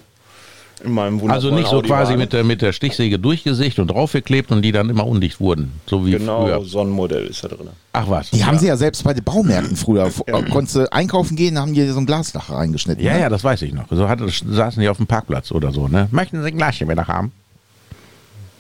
In 0.83 0.93
meinem 0.93 1.31
Also 1.31 1.51
nicht 1.51 1.69
so 1.69 1.81
quasi 1.83 2.17
mit 2.17 2.33
der, 2.33 2.45
mit 2.45 2.63
der 2.63 2.73
Stichsäge 2.73 3.19
durchgesägt 3.19 3.79
und 3.79 3.89
draufgeklebt 3.89 4.51
und 4.51 4.63
die 4.63 4.73
dann 4.73 4.91
immer 4.91 5.07
undicht 5.07 5.41
wurden, 5.41 5.73
so 5.87 6.05
wie 6.05 6.13
genau, 6.13 6.43
früher. 6.43 6.57
Genau, 6.57 6.65
so 6.65 6.81
ein 6.81 6.89
Modell 6.89 7.27
ist 7.27 7.45
da 7.45 7.49
drin. 7.49 7.69
Ach 7.93 8.09
was. 8.09 8.31
Die 8.31 8.39
ja. 8.39 8.47
haben 8.47 8.59
sie 8.59 8.67
ja 8.67 8.77
selbst 8.77 9.05
bei 9.05 9.15
den 9.15 9.25
Baumärkten 9.25 9.77
früher. 9.77 10.11
Ja. 10.27 10.43
Konntest 10.43 10.77
du 10.77 10.93
einkaufen 10.93 11.37
gehen, 11.37 11.59
haben 11.59 11.75
die 11.75 11.87
so 11.89 12.01
ein 12.01 12.07
Glasdach 12.07 12.51
reingeschnitten. 12.51 13.05
Ja, 13.05 13.15
ne? 13.15 13.21
ja, 13.21 13.29
das 13.29 13.45
weiß 13.45 13.63
ich 13.63 13.73
noch. 13.73 13.87
So 13.91 14.09
hatte, 14.09 14.27
saßen 14.29 14.81
die 14.81 14.89
auf 14.89 14.97
dem 14.97 15.07
Parkplatz 15.07 15.53
oder 15.53 15.73
so. 15.73 15.89
Ne? 15.89 16.09
Möchten 16.11 16.43
Sie 16.43 16.49
ein 16.49 16.57
Glaschen 16.57 16.89
wieder 16.89 17.07
haben? 17.07 17.33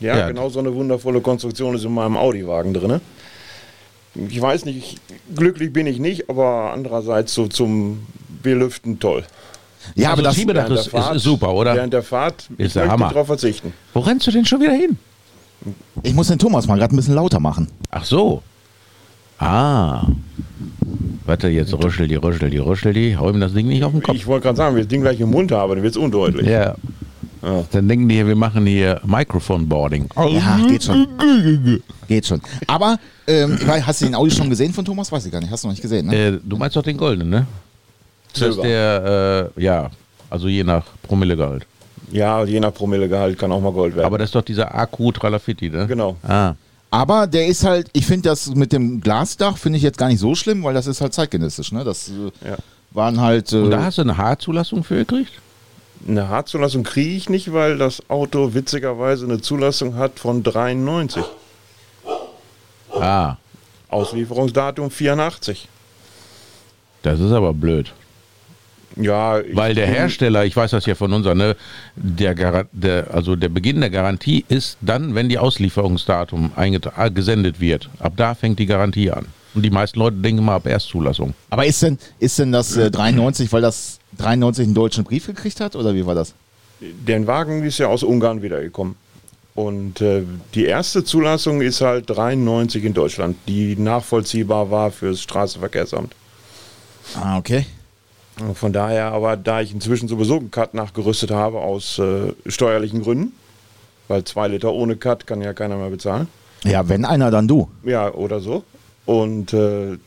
Ja, 0.00 0.16
ja, 0.16 0.28
genau 0.28 0.48
so 0.48 0.58
eine 0.58 0.74
wundervolle 0.74 1.20
Konstruktion 1.20 1.74
ist 1.74 1.84
in 1.84 1.94
meinem 1.94 2.16
Audi-Wagen 2.16 2.74
drin. 2.74 3.00
Ich 4.28 4.40
weiß 4.40 4.64
nicht, 4.64 5.00
glücklich 5.34 5.72
bin 5.72 5.86
ich 5.86 5.98
nicht, 5.98 6.28
aber 6.28 6.72
andererseits 6.72 7.34
so 7.34 7.48
zum 7.48 8.06
Belüften 8.42 9.00
toll. 9.00 9.24
Ja, 9.94 10.10
also 10.10 10.12
aber 10.12 10.22
das 10.22 10.34
Schiebedach 10.36 10.70
ist, 10.70 10.88
Fahrt, 10.88 11.16
ist, 11.16 11.22
super, 11.22 11.52
oder? 11.52 11.74
Während 11.74 11.92
der 11.92 12.02
Fahrt 12.02 12.48
ist 12.58 12.76
der 12.76 12.88
Hammer. 12.88 13.08
darauf 13.08 13.26
verzichten. 13.26 13.72
Wo 13.92 14.00
rennst 14.00 14.26
du 14.26 14.30
denn 14.30 14.44
schon 14.44 14.60
wieder 14.60 14.72
hin? 14.72 14.98
Ich 16.02 16.14
muss 16.14 16.28
den 16.28 16.38
Thomas 16.38 16.66
mal 16.66 16.76
gerade 16.78 16.94
ein 16.94 16.96
bisschen 16.96 17.14
lauter 17.14 17.40
machen. 17.40 17.68
Ach 17.90 18.04
so. 18.04 18.42
Ah. 19.38 20.06
Warte, 21.26 21.48
jetzt 21.48 21.72
rüschel 21.72 22.06
die, 22.06 22.16
rüschel 22.16 22.50
die, 22.50 22.58
rüschel 22.58 22.92
die. 22.92 23.16
Hau 23.16 23.30
ihm 23.30 23.40
das 23.40 23.54
Ding 23.54 23.66
nicht 23.66 23.82
auf 23.82 23.92
den 23.92 24.02
Kopf. 24.02 24.14
Ich 24.14 24.26
wollte 24.26 24.44
gerade 24.44 24.56
sagen, 24.56 24.76
wir 24.76 24.82
das 24.82 24.88
Ding 24.88 25.00
gleich 25.00 25.20
im 25.20 25.30
Mund 25.30 25.52
haben, 25.52 25.70
dann 25.70 25.82
wird 25.82 25.92
es 25.92 25.96
undeutlich. 25.96 26.46
Ja. 26.46 26.76
ja. 27.42 27.64
Dann 27.70 27.88
denken 27.88 28.08
die, 28.08 28.26
wir 28.26 28.36
machen 28.36 28.66
hier 28.66 29.00
Microphone-Boarding. 29.04 30.08
Ja, 30.16 30.58
geht 30.68 30.84
schon. 30.84 31.06
geht 32.08 32.26
schon. 32.26 32.42
Aber, 32.66 32.98
ähm, 33.26 33.58
hast 33.66 34.02
du 34.02 34.04
den 34.04 34.14
Audi 34.14 34.30
schon 34.30 34.50
gesehen 34.50 34.72
von 34.72 34.84
Thomas? 34.84 35.10
Weiß 35.10 35.24
ich 35.24 35.32
gar 35.32 35.40
nicht. 35.40 35.50
Hast 35.50 35.64
du 35.64 35.68
noch 35.68 35.72
nicht 35.72 35.82
gesehen, 35.82 36.06
ne? 36.06 36.14
Äh, 36.14 36.38
du 36.42 36.56
meinst 36.56 36.76
doch 36.76 36.82
den 36.82 36.98
goldenen, 36.98 37.30
ne? 37.30 37.46
Das 38.34 38.56
ist 38.56 38.62
der, 38.62 39.50
äh, 39.56 39.62
ja, 39.62 39.90
also 40.30 40.48
je 40.48 40.64
nach 40.64 40.84
Promillegehalt. 41.02 41.66
Ja, 42.10 42.44
je 42.44 42.60
nach 42.60 42.74
Promillegehalt 42.74 43.38
kann 43.38 43.52
auch 43.52 43.60
mal 43.60 43.72
Gold 43.72 43.94
werden. 43.96 44.06
Aber 44.06 44.18
das 44.18 44.28
ist 44.28 44.34
doch 44.34 44.42
dieser 44.42 44.74
Akku 44.74 45.12
Tralafitti, 45.12 45.70
ne? 45.70 45.86
Genau. 45.86 46.16
Ah. 46.26 46.54
Aber 46.90 47.26
der 47.26 47.46
ist 47.46 47.64
halt, 47.64 47.88
ich 47.92 48.06
finde 48.06 48.28
das 48.28 48.54
mit 48.54 48.72
dem 48.72 49.00
Glasdach 49.00 49.58
finde 49.58 49.78
ich 49.78 49.82
jetzt 49.82 49.98
gar 49.98 50.08
nicht 50.08 50.20
so 50.20 50.34
schlimm, 50.34 50.62
weil 50.62 50.74
das 50.74 50.86
ist 50.86 51.00
halt 51.00 51.12
zeitgenössisch, 51.12 51.72
ne? 51.72 51.82
Das 51.82 52.08
äh, 52.08 52.48
ja. 52.48 52.56
waren 52.92 53.20
halt. 53.20 53.52
Äh 53.52 53.62
Und 53.62 53.70
da 53.70 53.82
hast 53.82 53.98
du 53.98 54.02
eine 54.02 54.16
H-Zulassung 54.16 54.84
für 54.84 54.96
gekriegt? 54.96 55.32
Eine 56.06 56.28
H-Zulassung 56.28 56.84
kriege 56.84 57.16
ich 57.16 57.28
nicht, 57.28 57.52
weil 57.52 57.78
das 57.78 58.08
Auto 58.08 58.54
witzigerweise 58.54 59.24
eine 59.24 59.40
Zulassung 59.40 59.96
hat 59.96 60.18
von 60.18 60.42
93. 60.42 61.24
Ah. 62.92 63.36
Auslieferungsdatum 63.88 64.90
84. 64.90 65.68
Das 67.02 67.20
ist 67.20 67.32
aber 67.32 67.52
blöd. 67.52 67.92
Ja, 68.96 69.40
weil 69.52 69.74
der 69.74 69.86
Hersteller, 69.86 70.44
ich 70.44 70.54
weiß 70.54 70.70
das 70.70 70.86
ja 70.86 70.94
von 70.94 71.12
uns, 71.12 71.26
ne, 71.26 71.56
der, 71.96 72.66
der, 72.72 73.12
also 73.12 73.34
der 73.34 73.48
Beginn 73.48 73.80
der 73.80 73.90
Garantie 73.90 74.44
ist 74.48 74.78
dann, 74.80 75.14
wenn 75.14 75.28
die 75.28 75.38
Auslieferungsdatum 75.38 76.52
äh, 76.56 77.10
gesendet 77.10 77.60
wird. 77.60 77.90
Ab 77.98 78.12
da 78.16 78.34
fängt 78.34 78.58
die 78.58 78.66
Garantie 78.66 79.10
an. 79.10 79.26
Und 79.54 79.62
die 79.62 79.70
meisten 79.70 79.98
Leute 79.98 80.16
denken 80.16 80.44
mal 80.44 80.56
ab 80.56 80.66
Erstzulassung. 80.66 81.34
Aber 81.50 81.64
ist 81.64 81.82
denn, 81.82 81.98
ist 82.18 82.38
denn 82.38 82.52
das 82.52 82.76
äh, 82.76 82.90
93, 82.90 83.52
weil 83.52 83.62
das 83.62 83.98
93 84.18 84.64
einen 84.64 84.74
deutschen 84.74 85.04
Brief 85.04 85.26
gekriegt 85.26 85.60
hat 85.60 85.76
oder 85.76 85.94
wie 85.94 86.06
war 86.06 86.14
das? 86.14 86.34
der 87.06 87.26
Wagen 87.26 87.62
ist 87.62 87.78
ja 87.78 87.88
aus 87.88 88.02
Ungarn 88.02 88.42
wiedergekommen. 88.42 88.96
Und 89.54 90.00
äh, 90.00 90.22
die 90.54 90.64
erste 90.64 91.04
Zulassung 91.04 91.60
ist 91.62 91.80
halt 91.80 92.10
93 92.10 92.84
in 92.84 92.92
Deutschland, 92.92 93.36
die 93.46 93.76
nachvollziehbar 93.76 94.70
war 94.70 94.90
fürs 94.90 95.22
Straßenverkehrsamt. 95.22 96.12
Ah, 97.14 97.38
okay. 97.38 97.64
Von 98.54 98.72
daher, 98.72 99.12
aber 99.12 99.36
da 99.36 99.60
ich 99.60 99.72
inzwischen 99.72 100.08
sowieso 100.08 100.38
einen 100.38 100.50
Cut 100.50 100.74
nachgerüstet 100.74 101.30
habe 101.30 101.60
aus 101.60 101.98
äh, 101.98 102.32
steuerlichen 102.46 103.02
Gründen, 103.02 103.32
weil 104.08 104.24
zwei 104.24 104.48
Liter 104.48 104.72
ohne 104.72 104.96
Cut 104.96 105.26
kann 105.26 105.40
ja 105.40 105.52
keiner 105.52 105.76
mehr 105.76 105.90
bezahlen. 105.90 106.26
Ja, 106.64 106.88
wenn 106.88 107.04
einer, 107.04 107.30
dann 107.30 107.46
du. 107.46 107.68
Ja, 107.84 108.12
oder 108.12 108.40
so. 108.40 108.64
Und 109.06 109.52
äh, 109.52 109.98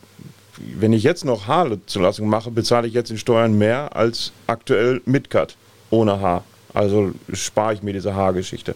wenn 0.58 0.92
ich 0.92 1.04
jetzt 1.04 1.24
noch 1.24 1.48
Haarzulassung 1.48 2.28
mache, 2.28 2.52
bezahle 2.52 2.88
ich 2.88 2.94
jetzt 2.94 3.12
in 3.12 3.18
Steuern 3.18 3.58
mehr 3.58 3.96
als 3.96 4.32
aktuell 4.48 5.02
mit 5.06 5.30
Cut, 5.30 5.56
ohne 5.90 6.20
Haar. 6.20 6.44
Also 6.74 7.12
spare 7.32 7.76
ich 7.76 7.84
mir 7.84 7.94
diese 7.94 8.14
Haargeschichte. 8.14 8.76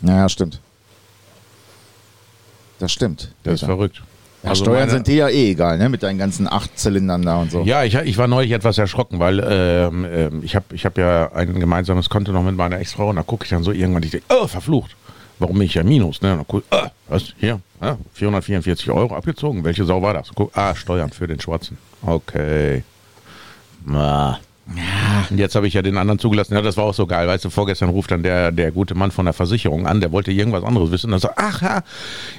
Naja, 0.00 0.28
stimmt. 0.28 0.60
Das 2.80 2.92
stimmt. 2.92 3.32
Das 3.44 3.54
ist 3.54 3.64
verrückt. 3.64 4.02
Ja, 4.44 4.50
also 4.50 4.64
Steuern 4.64 4.90
sind 4.90 5.06
dir 5.06 5.14
ja 5.14 5.28
eh 5.30 5.52
egal, 5.52 5.78
ne? 5.78 5.88
Mit 5.88 6.02
deinen 6.02 6.18
ganzen 6.18 6.46
acht 6.46 6.78
Zylindern 6.78 7.22
da 7.22 7.38
und 7.38 7.50
so. 7.50 7.62
Ja, 7.62 7.82
ich, 7.82 7.94
ich 7.94 8.18
war 8.18 8.28
neulich 8.28 8.52
etwas 8.52 8.76
erschrocken, 8.76 9.18
weil 9.18 9.42
ähm, 9.48 10.04
äh, 10.04 10.28
ich 10.44 10.54
habe 10.54 10.66
ich 10.74 10.84
hab 10.84 10.98
ja 10.98 11.32
ein 11.32 11.58
gemeinsames 11.58 12.10
Konto 12.10 12.30
noch 12.30 12.42
mit 12.42 12.54
meiner 12.54 12.78
Ex-Frau 12.78 13.08
und 13.08 13.16
da 13.16 13.22
gucke 13.22 13.44
ich 13.44 13.50
dann 13.50 13.62
so 13.62 13.72
irgendwann, 13.72 14.02
ich 14.02 14.10
denke, 14.10 14.26
oh, 14.28 14.46
verflucht. 14.46 14.96
Warum 15.38 15.56
bin 15.58 15.66
ich 15.66 15.74
ja 15.74 15.82
Minus? 15.82 16.20
Ne? 16.20 16.32
Und 16.32 16.38
dann 16.38 16.46
guck, 16.46 16.64
ah, 16.70 16.90
was? 17.08 17.32
Hier, 17.38 17.58
ah, 17.80 17.96
444 18.12 18.90
Euro 18.90 19.16
abgezogen. 19.16 19.64
Welche 19.64 19.84
Sau 19.86 20.02
war 20.02 20.12
das? 20.12 20.30
Guck, 20.34 20.56
ah, 20.56 20.74
Steuern 20.74 21.10
für 21.10 21.26
den 21.26 21.40
Schwarzen. 21.40 21.78
Okay. 22.02 22.84
Na. 23.86 24.38
Ja. 24.66 25.26
Und 25.28 25.38
jetzt 25.38 25.54
habe 25.54 25.66
ich 25.66 25.74
ja 25.74 25.82
den 25.82 25.98
anderen 25.98 26.18
zugelassen. 26.18 26.54
Ja, 26.54 26.62
das 26.62 26.76
war 26.76 26.84
auch 26.84 26.94
so 26.94 27.06
geil. 27.06 27.28
Weißt 27.28 27.44
du, 27.44 27.50
vorgestern 27.50 27.90
ruft 27.90 28.10
dann 28.10 28.22
der, 28.22 28.50
der 28.50 28.72
gute 28.72 28.94
Mann 28.94 29.10
von 29.10 29.26
der 29.26 29.34
Versicherung 29.34 29.86
an, 29.86 30.00
der 30.00 30.10
wollte 30.10 30.32
irgendwas 30.32 30.64
anderes 30.64 30.90
wissen. 30.90 31.06
Und 31.06 31.12
dann 31.12 31.20
sagt, 31.20 31.34
ach 31.36 31.62
ja, 31.62 31.82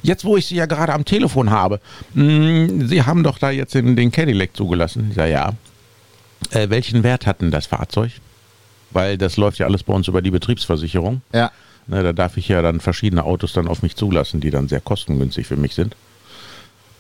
jetzt 0.02 0.26
wo 0.26 0.36
ich 0.36 0.48
Sie 0.48 0.56
ja 0.56 0.66
gerade 0.66 0.94
am 0.94 1.06
Telefon 1.06 1.52
habe, 1.52 1.80
mh, 2.14 2.24
hm, 2.24 2.88
Sie 2.88 3.04
haben 3.04 3.24
doch 3.24 3.38
da 3.38 3.52
jetzt 3.52 3.76
den, 3.76 3.96
den 3.96 4.12
Cadillac 4.12 4.56
zugelassen. 4.56 5.08
Ich 5.10 5.16
sage, 5.16 5.32
ja. 5.32 5.54
Äh, 6.52 6.70
welchen 6.70 7.04
Wert 7.04 7.26
hat 7.26 7.42
denn 7.42 7.52
das 7.52 7.68
Fahrzeug? 7.68 8.12
Weil 8.92 9.18
das 9.18 9.38
läuft 9.38 9.60
ja 9.60 9.68
alles 9.68 9.84
bei 9.84 9.94
uns 9.94 10.08
über 10.08 10.22
die 10.22 10.32
Betriebsversicherung. 10.32 11.22
Ja. 11.34 11.52
Ne, 11.88 12.02
da 12.02 12.14
darf 12.14 12.38
ich 12.38 12.48
ja 12.48 12.62
dann 12.62 12.80
verschiedene 12.80 13.24
Autos 13.24 13.54
dann 13.54 13.68
auf 13.68 13.84
mich 13.84 13.96
zulassen, 13.96 14.42
die 14.42 14.50
dann 14.50 14.68
sehr 14.68 14.82
kostengünstig 14.82 15.46
für 15.46 15.58
mich 15.58 15.76
sind. 15.76 15.96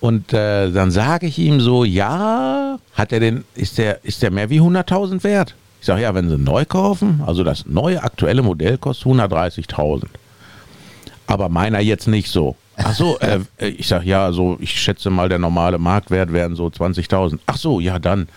Und 0.06 0.34
äh, 0.34 0.70
dann 0.70 0.92
sage 0.92 1.26
ich 1.26 1.40
ihm 1.40 1.60
so, 1.60 1.84
ja, 1.84 2.78
hat 2.94 3.12
er 3.12 3.20
denn, 3.20 3.44
ist 3.56 3.80
der, 3.80 4.06
ist 4.06 4.22
der 4.22 4.30
mehr 4.30 4.52
wie 4.52 4.62
100.000 4.62 5.24
wert? 5.24 5.56
Ich 5.80 5.88
sage, 5.88 6.04
ja, 6.04 6.14
wenn 6.14 6.30
Sie 6.30 6.38
neu 6.38 6.64
kaufen, 6.64 7.24
also 7.26 7.44
das 7.44 7.66
neue 7.66 8.04
aktuelle 8.04 8.44
Modell 8.44 8.78
kostet 8.78 9.08
130.000. 9.08 10.04
Aber 11.26 11.50
meiner 11.50 11.80
jetzt 11.80 12.08
nicht 12.08 12.30
so. 12.30 12.56
Ach 12.78 12.94
so, 12.94 13.18
äh, 13.18 13.40
ich 13.58 13.88
sage, 13.88 14.06
ja, 14.06 14.32
so, 14.32 14.58
ich 14.60 14.80
schätze 14.80 15.10
mal, 15.10 15.28
der 15.28 15.40
normale 15.40 15.80
Marktwert 15.80 16.32
wären 16.32 16.56
so 16.56 16.68
20.000. 16.68 17.40
Ach 17.48 17.58
so, 17.58 17.80
ja, 17.80 17.98
dann. 17.98 18.28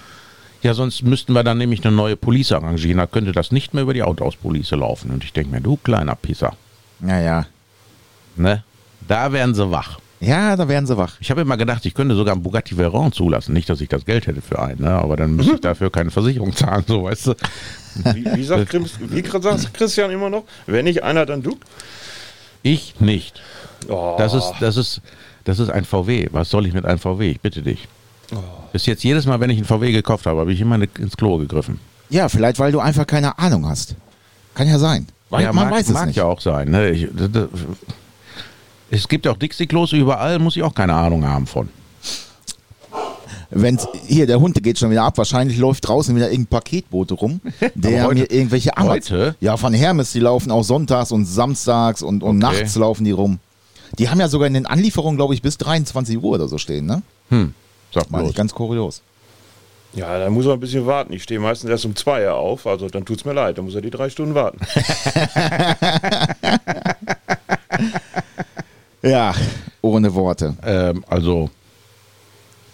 Ja, 0.63 0.73
sonst 0.73 1.03
müssten 1.03 1.35
wir 1.35 1.45
dann 1.45 1.59
nämlich 1.59 1.85
eine 1.85 1.95
neue 1.95 2.17
Police 2.17 2.53
arrangieren. 2.53 2.97
Da 2.97 3.07
könnte 3.07 3.33
das 3.33 3.53
nicht 3.53 3.75
mehr 3.75 3.83
über 3.83 3.93
die 3.93 4.03
Autohauspolice 4.03 4.75
laufen. 4.75 5.11
Und 5.11 5.23
ich 5.23 5.35
denke 5.35 5.51
mir, 5.51 5.61
du 5.61 5.77
kleiner 5.77 6.15
Pisser. 6.15 6.55
Naja. 6.99 7.45
Ne? 8.37 8.65
Da 9.07 9.33
werden 9.33 9.55
sie 9.55 9.71
wach. 9.71 9.99
Ja, 10.21 10.57
da 10.57 10.69
werden 10.69 10.87
sie 10.87 10.97
wach. 10.97 11.17
Ich 11.21 11.31
habe 11.31 11.43
immer 11.43 11.57
gedacht, 11.57 11.87
ich 11.87 11.95
könnte 11.95 12.17
sogar 12.17 12.35
einen 12.35 12.43
Bugatti 12.43 12.77
Veyron 12.77 13.13
zulassen. 13.13 13.53
Nicht, 13.53 13.69
dass 13.69 13.81
ich 13.81 13.89
das 13.89 14.05
Geld 14.05 14.27
hätte 14.27 14.41
für 14.43 14.59
einen, 14.59 14.83
ne? 14.83 14.91
aber 14.91 15.17
dann 15.17 15.37
müsste 15.37 15.55
ich 15.55 15.61
dafür 15.63 15.91
keine 15.91 16.11
Versicherung 16.11 16.55
zahlen, 16.55 16.85
so 16.87 17.05
weißt 17.05 17.29
du. 17.29 17.35
Wie, 18.15 18.25
wie, 18.25 18.45
sagt, 18.45 18.73
wie 18.73 19.23
sagt 19.23 19.75
Christian 19.75 20.11
immer 20.11 20.31
noch? 20.31 20.45
Wenn 20.67 20.85
nicht 20.85 21.03
einer, 21.03 21.25
dann 21.25 21.43
du? 21.43 21.57
Ich 22.63 23.01
nicht. 23.01 23.41
Oh. 23.89 24.17
Das, 24.19 24.35
ist, 24.35 24.53
das, 24.61 24.77
ist, 24.77 25.01
das 25.45 25.59
ist 25.59 25.71
ein 25.71 25.85
VW. 25.85 26.29
Was 26.33 26.51
soll 26.51 26.67
ich 26.67 26.75
mit 26.75 26.85
einem 26.85 26.99
VW? 26.99 27.31
Ich 27.31 27.41
bitte 27.41 27.63
dich. 27.63 27.87
Oh. 28.33 28.39
Bis 28.73 28.87
jetzt 28.87 29.05
jedes 29.05 29.27
Mal, 29.27 29.41
wenn 29.41 29.51
ich 29.51 29.57
einen 29.57 29.67
VW 29.67 29.93
gekauft 29.93 30.27
habe, 30.27 30.41
habe 30.41 30.53
ich 30.53 30.61
immer 30.61 30.81
ins 30.99 31.17
Klo 31.17 31.39
gegriffen. 31.39 31.81
Ja, 32.11 32.29
vielleicht, 32.29 32.59
weil 32.59 32.73
du 32.73 32.81
einfach 32.81 33.07
keine 33.07 33.39
Ahnung 33.39 33.67
hast. 33.67 33.95
Kann 34.55 34.69
ja 34.69 34.79
sein. 34.79 35.07
Weil 35.31 35.45
ja, 35.45 35.53
man 35.53 35.67
mag, 35.67 35.79
weiß 35.79 35.89
es 35.89 35.95
mag 35.95 36.07
nicht. 36.07 36.17
ja 36.17 36.25
auch 36.25 36.41
sein. 36.41 36.71
Ne? 36.71 36.91
Ich, 36.91 37.09
das, 37.13 37.31
das, 37.31 37.49
es 38.91 39.09
gibt 39.09 39.27
auch 39.27 39.37
Dixie-Klos 39.37 39.93
überall, 39.93 40.39
muss 40.39 40.57
ich 40.57 40.63
auch 40.63 40.75
keine 40.75 40.95
Ahnung 40.95 41.27
haben 41.27 41.47
von. 41.47 41.69
Wenn's, 43.51 43.89
hier, 44.07 44.27
der 44.27 44.41
Hund 44.41 44.63
geht 44.63 44.79
schon 44.79 44.91
wieder 44.91 45.05
ab. 45.05 45.17
Wahrscheinlich 45.17 45.57
läuft 45.57 45.89
draußen 45.89 46.15
wieder 46.15 46.31
irgendein 46.31 46.59
Paketbote 46.59 47.15
rum, 47.15 47.41
der 47.75 48.05
heute, 48.05 48.21
mir 48.21 48.31
irgendwelche 48.31 48.73
Heute? 48.77 49.37
Ja, 49.41 49.57
von 49.57 49.73
Hermes, 49.73 50.13
die 50.13 50.21
laufen 50.21 50.51
auch 50.51 50.65
sonntags 50.65 51.13
und 51.13 51.25
samstags 51.25 52.03
und, 52.03 52.23
und 52.23 52.45
okay. 52.45 52.61
nachts 52.61 52.77
laufen 52.77 53.05
die 53.05 53.13
rum. 53.13 53.39
Die 53.99 54.11
haben 54.11 54.21
ja 54.21 54.29
sogar 54.29 54.49
in 54.49 54.55
den 54.55 54.67
Anlieferungen, 54.67 55.17
glaube 55.17 55.33
ich, 55.33 55.41
bis 55.41 55.57
23 55.57 56.19
Uhr 56.19 56.35
oder 56.35 56.47
so 56.47 56.59
stehen, 56.59 56.85
ne? 56.85 57.03
Hm. 57.31 57.55
Sag 57.95 58.11
mal, 58.11 58.31
ganz 58.33 58.53
kurios. 58.53 59.01
Ja, 59.95 60.19
da 60.19 60.29
muss 60.29 60.45
man 60.45 60.55
ein 60.55 60.61
bisschen 60.61 60.85
warten. 60.85 61.15
Ich 61.15 61.23
stehe 61.23 61.41
meistens 61.41 61.71
erst 61.71 61.87
um 61.87 61.97
zwei 61.97 62.27
Uhr 62.27 62.35
auf, 62.35 62.67
also 62.67 62.89
dann 62.89 63.07
tut 63.07 63.19
es 63.19 63.25
mir 63.25 63.33
leid, 63.33 63.57
dann 63.57 63.65
muss 63.65 63.75
er 63.75 63.81
die 63.81 63.91
drei 63.91 64.11
Stunden 64.11 64.35
warten. 64.35 64.59
Ja, 69.09 69.35
ohne 69.81 70.15
Worte. 70.15 70.55
Ähm, 70.63 71.03
also, 71.09 71.49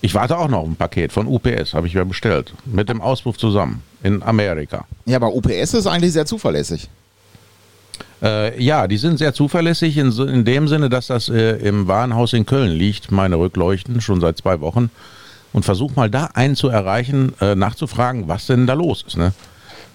ich 0.01 0.15
warte 0.15 0.37
auch 0.37 0.49
noch 0.49 0.65
ein 0.65 0.75
Paket 0.75 1.13
von 1.13 1.29
UPS, 1.29 1.75
habe 1.75 1.87
ich 1.87 1.95
mir 1.95 2.05
bestellt. 2.05 2.53
Mit 2.65 2.89
dem 2.89 3.01
Auspuff 3.01 3.39
zusammen 3.39 3.83
in 4.03 4.21
Amerika. 4.23 4.85
Ja, 5.07 5.17
aber 5.17 5.33
UPS 5.33 5.75
ist 5.75 5.87
eigentlich 5.87 6.13
sehr 6.13 6.27
zuverlässig. 6.27 6.89
Äh, 8.21 8.61
ja, 8.61 8.89
die 8.89 8.97
sind 8.97 9.19
sehr 9.19 9.33
zuverlässig 9.33 9.97
in, 9.97 10.11
in 10.11 10.45
dem 10.45 10.67
Sinne, 10.67 10.89
dass 10.89 11.07
das 11.07 11.29
äh, 11.29 11.57
im 11.59 11.87
Warenhaus 11.87 12.33
in 12.33 12.47
Köln 12.47 12.73
liegt, 12.73 13.13
meine 13.13 13.37
Rückleuchten, 13.37 14.01
schon 14.01 14.21
seit 14.21 14.39
zwei 14.39 14.61
Wochen. 14.61 14.91
Und 15.53 15.65
versuch 15.65 15.95
mal 15.95 16.11
da 16.11 16.31
einen 16.35 16.57
zu 16.57 16.69
erreichen, 16.69 17.33
äh, 17.41 17.55
nachzufragen, 17.55 18.27
was 18.27 18.47
denn 18.47 18.67
da 18.67 18.75
los 18.75 19.05
ist. 19.07 19.17
Ne? 19.17 19.33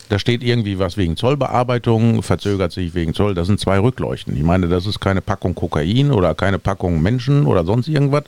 Da 0.09 0.17
steht 0.17 0.43
irgendwie 0.43 0.79
was 0.79 0.97
wegen 0.97 1.15
Zollbearbeitung, 1.15 2.23
verzögert 2.23 2.71
sich 2.71 2.95
wegen 2.95 3.13
Zoll. 3.13 3.35
Das 3.35 3.45
sind 3.45 3.59
zwei 3.59 3.79
Rückleuchten. 3.79 4.35
Ich 4.35 4.43
meine, 4.43 4.67
das 4.67 4.87
ist 4.87 4.99
keine 4.99 5.21
Packung 5.21 5.53
Kokain 5.53 6.11
oder 6.11 6.33
keine 6.33 6.57
Packung 6.57 7.01
Menschen 7.01 7.45
oder 7.45 7.63
sonst 7.63 7.87
irgendwas. 7.87 8.23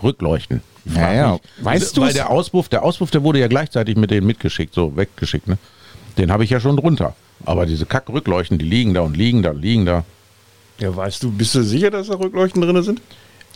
Rückleuchten. 0.00 0.62
Ja, 0.84 1.12
ja. 1.12 1.38
Weißt 1.60 1.96
du? 1.96 2.02
Weil 2.02 2.12
der 2.12 2.30
Auspuff, 2.30 2.68
der 2.68 2.84
Auspuff, 2.84 3.10
der 3.10 3.24
wurde 3.24 3.40
ja 3.40 3.48
gleichzeitig 3.48 3.96
mit 3.96 4.12
denen 4.12 4.28
mitgeschickt, 4.28 4.72
so 4.72 4.96
weggeschickt. 4.96 5.48
Ne? 5.48 5.58
Den 6.16 6.30
habe 6.30 6.44
ich 6.44 6.50
ja 6.50 6.60
schon 6.60 6.76
drunter. 6.76 7.16
Aber 7.44 7.66
diese 7.66 7.84
Kackrückleuchten, 7.84 8.58
die 8.58 8.64
liegen 8.64 8.94
da 8.94 9.00
und 9.00 9.16
liegen 9.16 9.42
da 9.42 9.50
und 9.50 9.60
liegen 9.60 9.86
da. 9.86 10.04
Ja, 10.78 10.94
weißt 10.94 11.24
du, 11.24 11.32
bist 11.32 11.54
du 11.56 11.62
sicher, 11.62 11.90
dass 11.90 12.06
da 12.06 12.14
Rückleuchten 12.14 12.62
drin 12.62 12.80
sind? 12.82 13.02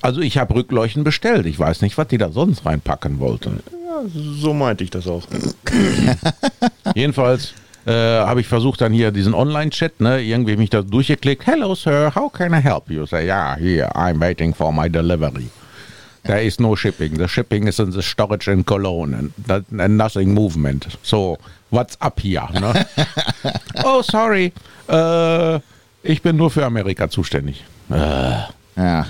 Also 0.03 0.21
ich 0.21 0.37
habe 0.37 0.55
Rückleuchten 0.55 1.05
bestellt. 1.05 1.47
Ich 1.47 1.59
weiß 1.59 1.81
nicht, 1.81 1.97
was 1.97 2.09
die 2.09 2.19
da 2.19 2.31
sonst 2.31 2.67
reinpacken 2.67 3.21
wollten. 3.21 3.61
Ja, 3.71 4.03
so 4.13 4.53
meinte 4.53 4.83
ich 4.83 4.91
das 4.91 5.07
auch. 5.07 5.23
Jedenfalls 6.95 7.55
äh, 7.87 7.93
habe 7.93 8.41
ich 8.41 8.49
versucht 8.49 8.81
dann 8.81 8.93
hier 8.93 9.13
diesen 9.13 9.33
Online-Chat, 9.33 10.01
ne, 10.01 10.21
irgendwie 10.21 10.57
mich 10.57 10.71
da 10.71 10.83
durchgeklickt. 10.83 11.47
Hello 11.47 11.77
sir, 11.77 12.13
how 12.15 12.33
can 12.33 12.53
I 12.53 12.61
help 12.61 12.91
you? 12.91 13.07
Say, 13.07 13.27
yeah, 13.27 13.57
here, 13.57 13.89
I'm 13.95 14.21
waiting 14.21 14.53
for 14.53 14.73
my 14.73 14.89
delivery. 14.89 15.51
There 16.25 16.43
is 16.43 16.59
no 16.59 16.77
shipping. 16.77 17.17
The 17.19 17.29
shipping 17.29 17.67
is 17.67 17.79
in 17.79 17.93
the 17.93 18.03
storage 18.03 18.49
in 18.49 18.65
Cologne 18.65 19.15
and, 19.15 19.65
and 19.81 19.97
nothing 19.97 20.35
movement. 20.35 20.87
So, 21.03 21.39
what's 21.71 21.97
up 22.01 22.21
here? 22.21 22.49
Ne? 22.53 22.87
oh, 23.85 24.03
sorry. 24.03 24.53
Äh, 24.89 25.61
ich 26.05 26.23
bin 26.23 26.37
nur 26.37 26.51
für 26.51 26.65
Amerika 26.65 27.09
zuständig. 27.09 27.65
Äh. 27.91 27.95
Ja. 28.77 29.07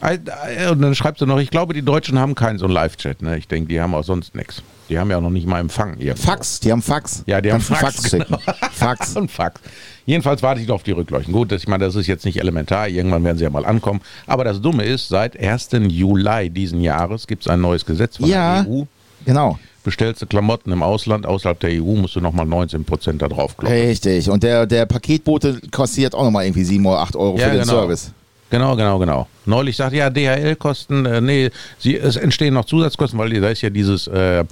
Und 0.00 0.80
dann 0.80 0.94
schreibst 0.94 1.20
du 1.20 1.26
noch, 1.26 1.38
ich 1.38 1.50
glaube, 1.50 1.74
die 1.74 1.82
Deutschen 1.82 2.18
haben 2.18 2.34
keinen 2.34 2.58
so 2.58 2.66
einen 2.66 2.74
Live-Chat. 2.74 3.22
Ne? 3.22 3.36
Ich 3.36 3.48
denke, 3.48 3.68
die 3.68 3.80
haben 3.80 3.94
auch 3.94 4.04
sonst 4.04 4.34
nichts. 4.34 4.62
Die 4.88 4.98
haben 4.98 5.10
ja 5.10 5.18
auch 5.18 5.22
noch 5.22 5.30
nicht 5.30 5.46
mal 5.46 5.60
Empfang. 5.60 5.98
Irgendwo. 5.98 6.22
Fax, 6.22 6.60
die 6.60 6.72
haben 6.72 6.82
Fax. 6.82 7.24
Ja, 7.26 7.40
die 7.40 7.50
Kannst 7.50 7.70
haben 7.70 7.76
Fax. 7.76 7.96
Fax, 7.96 8.10
genau. 8.10 8.38
Fax. 8.72 9.16
Und 9.16 9.30
Fax. 9.30 9.60
Jedenfalls 10.06 10.42
warte 10.42 10.60
ich 10.60 10.68
noch 10.68 10.76
auf 10.76 10.82
die 10.84 10.92
Rückleuchten. 10.92 11.34
Gut, 11.34 11.52
das, 11.52 11.62
ich 11.62 11.68
meine, 11.68 11.84
das 11.84 11.94
ist 11.94 12.06
jetzt 12.06 12.24
nicht 12.24 12.38
elementar. 12.38 12.88
Irgendwann 12.88 13.24
werden 13.24 13.36
sie 13.36 13.44
ja 13.44 13.50
mal 13.50 13.66
ankommen. 13.66 14.00
Aber 14.26 14.44
das 14.44 14.60
Dumme 14.60 14.84
ist, 14.84 15.08
seit 15.08 15.38
1. 15.38 15.70
Juli 15.88 16.48
diesen 16.48 16.80
Jahres 16.80 17.26
gibt 17.26 17.42
es 17.42 17.48
ein 17.48 17.60
neues 17.60 17.84
Gesetz 17.84 18.16
von 18.16 18.28
ja, 18.28 18.62
der 18.62 18.72
EU. 18.72 18.84
Genau. 19.26 19.58
Bestellst 19.84 20.22
du 20.22 20.26
Klamotten 20.26 20.72
im 20.72 20.82
Ausland, 20.82 21.26
außerhalb 21.26 21.60
der 21.60 21.70
EU, 21.70 21.94
musst 21.94 22.16
du 22.16 22.20
nochmal 22.20 22.46
19 22.46 22.84
Prozent 22.84 23.20
da 23.20 23.28
drauf 23.28 23.56
kloppen. 23.56 23.76
Richtig. 23.76 24.30
Und 24.30 24.42
der, 24.42 24.66
der 24.66 24.86
Paketbote 24.86 25.60
kassiert 25.70 26.14
auch 26.14 26.24
nochmal 26.24 26.44
irgendwie 26.44 26.64
7 26.64 26.84
oder 26.86 27.00
8 27.00 27.16
Euro 27.16 27.36
ja, 27.38 27.44
für 27.44 27.50
den 27.50 27.60
genau. 27.60 27.72
Service. 27.72 28.12
Genau, 28.50 28.76
genau, 28.76 28.98
genau. 28.98 29.26
Neulich 29.44 29.76
sagte 29.76 29.96
ja 29.96 30.08
DHL-Kosten, 30.08 31.04
äh, 31.04 31.20
nee, 31.20 31.50
sie, 31.78 31.96
es 31.96 32.16
entstehen 32.16 32.54
noch 32.54 32.64
Zusatzkosten, 32.64 33.18
weil 33.18 33.28
da 33.40 33.50
ist 33.50 33.60
ja 33.60 33.68
dieses 33.68 34.06
äh, 34.06 34.40
äh, 34.40 34.44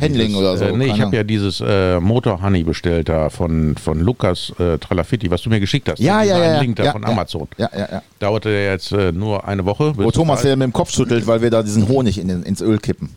Handling 0.00 0.28
dieses, 0.28 0.36
oder 0.36 0.56
so. 0.56 0.64
Äh, 0.64 0.72
nee, 0.72 0.86
ich 0.86 1.00
habe 1.00 1.14
ja 1.14 1.22
dieses 1.22 1.60
äh, 1.60 2.00
Motor 2.00 2.40
Honey 2.42 2.64
bestellt 2.64 3.10
da 3.10 3.28
von, 3.28 3.76
von 3.76 4.00
Lukas 4.00 4.52
äh, 4.58 4.78
Tralafitti, 4.78 5.30
was 5.30 5.42
du 5.42 5.50
mir 5.50 5.60
geschickt 5.60 5.90
hast. 5.90 5.98
Ja, 5.98 6.22
ja, 6.22 6.38
ja. 6.38 6.60
Link 6.60 6.76
da 6.76 6.84
ja, 6.84 6.92
von 6.92 7.04
Amazon. 7.04 7.48
Ja, 7.58 7.68
ja, 7.72 7.88
ja. 7.92 8.02
Dauerte 8.18 8.48
ja 8.48 8.72
jetzt 8.72 8.92
äh, 8.92 9.12
nur 9.12 9.46
eine 9.46 9.64
Woche. 9.66 9.92
Wo 9.96 10.10
Thomas 10.10 10.42
ja 10.42 10.56
mit 10.56 10.64
dem 10.64 10.72
Kopf 10.72 10.90
schüttelt, 10.90 11.26
weil 11.26 11.42
wir 11.42 11.50
da 11.50 11.62
diesen 11.62 11.88
Honig 11.88 12.18
in 12.18 12.28
den, 12.28 12.42
ins 12.42 12.62
Öl 12.62 12.78
kippen. 12.78 13.10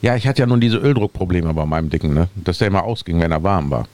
Ja, 0.00 0.16
ich 0.16 0.26
hatte 0.26 0.40
ja 0.40 0.46
nun 0.46 0.60
diese 0.60 0.78
Öldruckprobleme 0.78 1.52
bei 1.54 1.64
meinem 1.64 1.90
Dicken, 1.90 2.14
ne? 2.14 2.28
Dass 2.34 2.58
der 2.58 2.68
immer 2.68 2.84
ausging, 2.84 3.20
wenn 3.20 3.32
er 3.32 3.42
warm 3.42 3.70
war. 3.70 3.86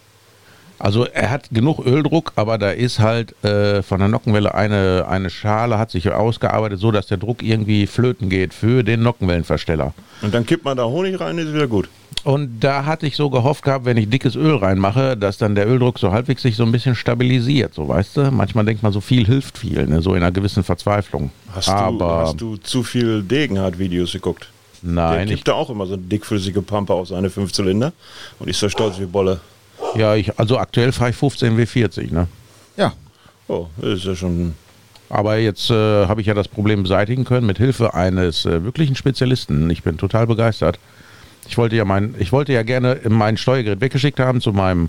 Also 0.81 1.05
er 1.05 1.31
hat 1.31 1.51
genug 1.53 1.85
Öldruck, 1.85 2.33
aber 2.37 2.57
da 2.57 2.71
ist 2.71 3.01
halt 3.01 3.35
äh, 3.45 3.83
von 3.83 3.99
der 3.99 4.09
Nockenwelle 4.09 4.55
eine, 4.55 5.07
eine 5.07 5.29
Schale 5.29 5.79
hat 5.79 5.91
sich 5.91 6.11
ausgearbeitet, 6.11 6.81
so 6.81 6.91
dass 6.91 7.07
der 7.07 7.19
Druck 7.19 7.43
irgendwie 7.43 7.87
flöten 7.87 8.31
geht 8.31 8.55
für 8.55 8.83
den 8.83 9.03
Nockenwellenversteller. 9.03 9.93
Und 10.23 10.33
dann 10.33 10.47
kippt 10.47 10.65
man 10.65 10.79
da 10.79 10.85
Honig 10.85 11.21
rein, 11.21 11.37
ist 11.37 11.53
wieder 11.53 11.69
gut. 11.69 11.91
Und 12.25 12.61
da 12.61 12.87
hatte 12.87 13.07
ich 13.07 13.15
so 13.17 13.29
gehofft 13.29 13.63
gehabt, 13.63 13.85
wenn 13.85 13.99
ich 13.99 14.09
dickes 14.09 14.37
Öl 14.37 14.57
reinmache, 14.57 15.19
dass 15.19 15.37
dann 15.37 15.55
der 15.55 15.69
Öldruck 15.69 15.99
so 15.99 16.13
halbwegs 16.13 16.43
sich 16.43 16.57
so 16.57 16.65
ein 16.65 16.73
bisschen 16.73 16.95
stabilisiert, 16.95 17.75
so 17.75 17.87
weißt 17.87 18.17
du. 18.17 18.31
Manchmal 18.31 18.65
denkt 18.65 18.83
man, 18.83 18.93
so 18.93 19.03
viel 19.03 19.27
hilft 19.27 19.59
viel, 19.59 19.87
ne? 19.87 20.01
so 20.01 20.15
in 20.15 20.23
einer 20.23 20.33
gewissen 20.33 20.65
Verzweiflung. 20.65 21.31
Hast, 21.55 21.69
aber 21.69 21.99
du, 21.99 22.27
hast 22.27 22.41
du 22.41 22.57
zu 22.57 22.83
viel 22.83 23.23
Degenhardt-Videos 23.23 24.13
geguckt? 24.13 24.49
nein, 24.83 25.13
Der 25.13 25.25
ich, 25.25 25.31
kippt 25.31 25.49
da 25.49 25.55
auch 25.55 25.71
immer 25.71 25.87
so 25.87 25.95
eine 25.95 26.03
dickflüssige 26.03 26.63
Pampe 26.63 26.95
auf 26.95 27.09
seine 27.09 27.31
Fünfzylinder 27.31 27.93
und 28.39 28.49
ist 28.49 28.61
so 28.61 28.69
stolz 28.69 28.99
wie 28.99 29.07
Bolle. 29.07 29.41
Ja, 29.97 30.15
ich, 30.15 30.39
also 30.39 30.59
aktuell 30.59 30.93
fahre 30.93 31.11
ich 31.11 31.17
15 31.17 31.57
W40, 31.59 32.13
ne? 32.13 32.29
Ja. 32.77 32.93
Oh, 33.49 33.67
das 33.77 34.01
ist 34.01 34.05
ja 34.05 34.15
schon. 34.15 34.55
Aber 35.09 35.39
jetzt 35.39 35.71
äh, 35.71 36.07
habe 36.07 36.21
ich 36.21 36.29
ja 36.29 36.35
das 36.35 36.47
Problem 36.47 36.83
beseitigen 36.85 37.25
können 37.25 37.47
mit 37.47 37.59
Hilfe 37.59 37.95
eines 37.95 38.45
äh, 38.45 38.63
wirklichen 38.63 38.95
Spezialisten. 38.95 39.69
Ich 39.71 39.83
bin 39.83 39.99
total 39.99 40.27
begeistert. 40.27 40.79
Ich 41.49 41.59
wollte 41.59 41.75
ja 41.75 41.85
mein, 41.85 42.15
ich 42.19 42.31
wollte 42.31 42.53
ja 42.53 42.63
gerne 42.63 43.01
mein 43.09 43.37
Steuergerät 43.37 43.81
weggeschickt 43.81 44.21
haben 44.21 44.41
zu 44.41 44.53
meinem 44.53 44.89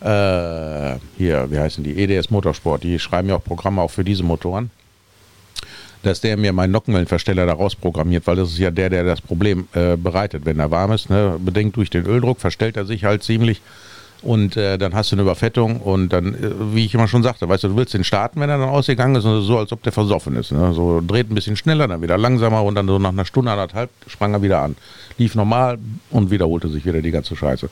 äh, 0.00 0.96
hier, 1.16 1.50
wie 1.50 1.58
heißen 1.58 1.82
die 1.82 1.96
EDS 1.96 2.30
Motorsport. 2.30 2.82
Die 2.82 2.98
schreiben 2.98 3.30
ja 3.30 3.36
auch 3.36 3.44
Programme 3.44 3.80
auch 3.80 3.90
für 3.90 4.04
diese 4.04 4.22
Motoren. 4.22 4.70
Dass 6.02 6.20
der 6.20 6.36
mir 6.36 6.52
meinen 6.52 6.72
Nockenwellenversteller 6.72 7.46
da 7.46 7.54
rausprogrammiert, 7.54 8.26
weil 8.26 8.36
das 8.36 8.50
ist 8.50 8.58
ja 8.58 8.70
der, 8.70 8.90
der 8.90 9.04
das 9.04 9.22
Problem 9.22 9.66
äh, 9.72 9.96
bereitet. 9.96 10.44
Wenn 10.44 10.58
er 10.58 10.70
warm 10.70 10.92
ist, 10.92 11.08
ne, 11.08 11.38
bedingt 11.42 11.74
durch 11.76 11.88
den 11.88 12.04
Öldruck, 12.04 12.40
verstellt 12.40 12.76
er 12.76 12.84
sich 12.84 13.04
halt 13.04 13.22
ziemlich 13.22 13.62
und 14.24 14.56
äh, 14.56 14.78
dann 14.78 14.94
hast 14.94 15.12
du 15.12 15.16
eine 15.16 15.22
Überfettung 15.22 15.80
und 15.80 16.08
dann, 16.08 16.34
äh, 16.34 16.74
wie 16.74 16.86
ich 16.86 16.94
immer 16.94 17.08
schon 17.08 17.22
sagte, 17.22 17.48
weißt 17.48 17.64
du, 17.64 17.68
du 17.68 17.76
willst 17.76 17.94
den 17.94 18.04
starten, 18.04 18.40
wenn 18.40 18.48
er 18.48 18.58
dann 18.58 18.68
ausgegangen 18.68 19.16
ist, 19.16 19.24
und 19.24 19.42
so 19.42 19.58
als 19.58 19.70
ob 19.70 19.82
der 19.82 19.92
versoffen 19.92 20.34
ist. 20.36 20.50
Ne? 20.50 20.72
So 20.72 21.02
dreht 21.06 21.30
ein 21.30 21.34
bisschen 21.34 21.56
schneller, 21.56 21.86
dann 21.86 22.00
wieder 22.02 22.16
langsamer 22.16 22.62
und 22.62 22.74
dann 22.74 22.86
so 22.86 22.98
nach 22.98 23.10
einer 23.10 23.26
Stunde, 23.26 23.50
anderthalb 23.50 23.90
sprang 24.06 24.32
er 24.32 24.42
wieder 24.42 24.60
an. 24.60 24.76
Lief 25.18 25.34
normal 25.34 25.78
und 26.10 26.30
wiederholte 26.30 26.68
sich 26.68 26.86
wieder 26.86 27.02
die 27.02 27.10
ganze 27.10 27.36
Scheiße. 27.36 27.68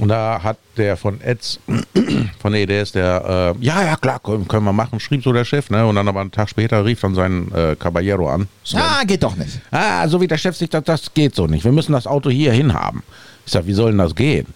Und 0.00 0.08
da 0.08 0.42
hat 0.42 0.58
der 0.76 0.96
von 0.96 1.20
Eds, 1.20 1.60
von 2.40 2.52
der 2.52 2.62
EDS, 2.62 2.92
der, 2.92 3.54
äh, 3.56 3.64
ja, 3.64 3.84
ja, 3.84 3.96
klar, 3.96 4.18
können, 4.18 4.48
können 4.48 4.64
wir 4.64 4.72
machen, 4.72 4.98
schrieb 4.98 5.22
so 5.22 5.32
der 5.32 5.44
Chef, 5.44 5.70
ne? 5.70 5.86
Und 5.86 5.94
dann 5.94 6.08
aber 6.08 6.20
einen 6.20 6.32
Tag 6.32 6.48
später 6.48 6.84
rief 6.84 7.00
dann 7.00 7.14
sein 7.14 7.52
äh, 7.54 7.76
Caballero 7.76 8.28
an. 8.28 8.48
Sven. 8.64 8.80
Ah, 8.80 9.04
geht 9.04 9.22
doch 9.22 9.36
nicht. 9.36 9.60
Ah, 9.70 10.08
so 10.08 10.20
wie 10.20 10.26
der 10.26 10.38
Chef 10.38 10.56
sich 10.56 10.68
das, 10.68 10.82
das 10.82 11.14
geht 11.14 11.36
so 11.36 11.46
nicht. 11.46 11.64
Wir 11.64 11.70
müssen 11.70 11.92
das 11.92 12.08
Auto 12.08 12.28
hier 12.28 12.52
hin 12.52 12.74
haben. 12.74 13.04
Ich 13.46 13.52
sag, 13.52 13.66
wie 13.66 13.72
soll 13.72 13.92
denn 13.92 13.98
das 13.98 14.16
gehen? 14.16 14.46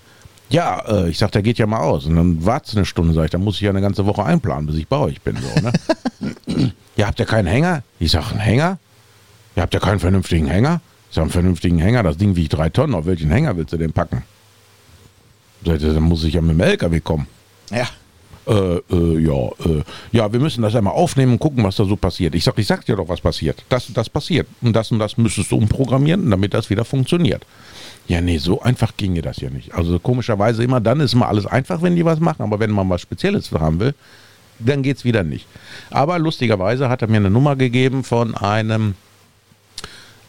Ja, 0.51 0.81
äh, 0.89 1.11
ich 1.11 1.19
sag, 1.19 1.33
der 1.33 1.43
geht 1.43 1.59
ja 1.59 1.67
mal 1.67 1.81
aus. 1.81 2.07
Und 2.07 2.17
dann 2.17 2.45
wart's 2.45 2.75
eine 2.75 2.87
Stunde, 2.87 3.13
sag 3.15 3.27
ich, 3.27 3.31
dann 3.31 3.45
muss 3.45 3.57
ich 3.57 3.63
ja 3.63 3.71
eine 3.71 3.81
ganze 3.81 4.07
Woche 4.07 4.25
einplanen, 4.25 4.67
bis 4.67 4.77
ich 4.77 4.89
bei 4.89 4.97
euch 4.97 5.21
bin. 5.21 5.37
So, 5.37 5.61
ne? 5.61 6.73
ja, 6.97 7.07
habt 7.07 7.21
ihr 7.21 7.27
keinen 7.27 7.47
Hänger? 7.47 7.83
Ich 7.99 8.13
sag, 8.13 8.31
einen 8.31 8.41
Hänger? 8.41 8.79
Ja, 9.57 9.63
habt 9.63 9.75
ihr 9.75 9.81
keinen 9.81 10.01
vernünftigen 10.01 10.47
Hänger? 10.47 10.81
Ich 11.11 11.17
sag, 11.17 11.23
einen 11.23 11.31
vernünftigen 11.31 11.79
Hänger, 11.79 12.03
das 12.03 12.17
Ding 12.17 12.37
wiegt 12.37 12.55
drei 12.55 12.71
Tonnen. 12.71 12.95
Auf 12.95 13.07
welchen 13.07 13.31
Hänger 13.31 13.57
willst 13.57 13.73
du 13.73 13.77
den 13.77 13.93
packen? 13.93 14.23
Sagt 15.65 15.83
er, 15.83 15.95
dann 15.95 16.03
muss 16.03 16.25
ich 16.25 16.35
ja 16.35 16.41
mit 16.41 16.53
dem 16.53 16.61
LKW 16.61 17.01
kommen. 17.01 17.27
Ja. 17.71 17.89
Äh, 18.47 18.81
äh, 18.91 19.19
ja, 19.19 19.49
äh, 19.67 19.83
ja, 20.13 20.33
wir 20.33 20.41
müssen 20.41 20.63
das 20.63 20.75
einmal 20.75 20.95
aufnehmen 20.95 21.33
und 21.33 21.39
gucken, 21.39 21.63
was 21.65 21.77
da 21.77 21.85
so 21.85 21.97
passiert. 21.97 22.35
Ich 22.35 22.45
sag, 22.45 22.59
ich 22.59 22.67
sag 22.67 22.85
dir 22.87 22.97
doch, 22.97 23.09
was 23.09 23.21
passiert. 23.21 23.63
Das 23.69 23.89
und 23.89 23.97
das 23.97 24.09
passiert. 24.09 24.49
Und 24.63 24.75
das 24.75 24.91
und 24.91 24.99
das 24.99 25.19
müsstest 25.19 25.51
du 25.51 25.57
umprogrammieren, 25.57 26.31
damit 26.31 26.55
das 26.55 26.71
wieder 26.71 26.87
funktioniert. 26.87 27.45
Ja, 28.09 28.23
nee, 28.23 28.39
so 28.39 28.63
einfach 28.63 28.97
ginge 28.97 29.21
das 29.21 29.37
ja 29.39 29.51
nicht. 29.51 29.75
Also 29.75 29.99
komischerweise 29.99 30.65
immer 30.65 30.81
dann 30.81 31.01
ist 31.01 31.13
immer 31.13 31.29
alles 31.29 31.47
einfach, 31.47 31.83
wenn 31.83 31.95
die 31.95 32.05
was 32.05 32.21
machen, 32.21 32.43
aber 32.43 32.59
wenn 32.59 32.71
man 32.71 32.89
was 32.89 33.03
Spezielles 33.03 33.53
haben 33.53 33.79
will, 33.81 33.95
dann 34.59 34.83
geht's 34.83 35.05
wieder 35.05 35.23
nicht. 35.23 35.47
Aber 35.91 36.19
lustigerweise 36.19 36.89
hat 36.89 37.03
er 37.03 37.09
mir 37.09 37.19
eine 37.19 37.31
Nummer 37.31 37.55
gegeben 37.55 38.03
von 38.05 38.35
einem 38.35 38.95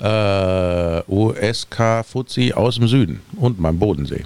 äh, 0.01 1.01
USK-Fuzzi 1.07 2.53
aus 2.53 2.75
dem 2.75 2.87
Süden 2.87 3.21
und 3.37 3.59
meinem 3.59 3.79
Bodensee. 3.79 4.25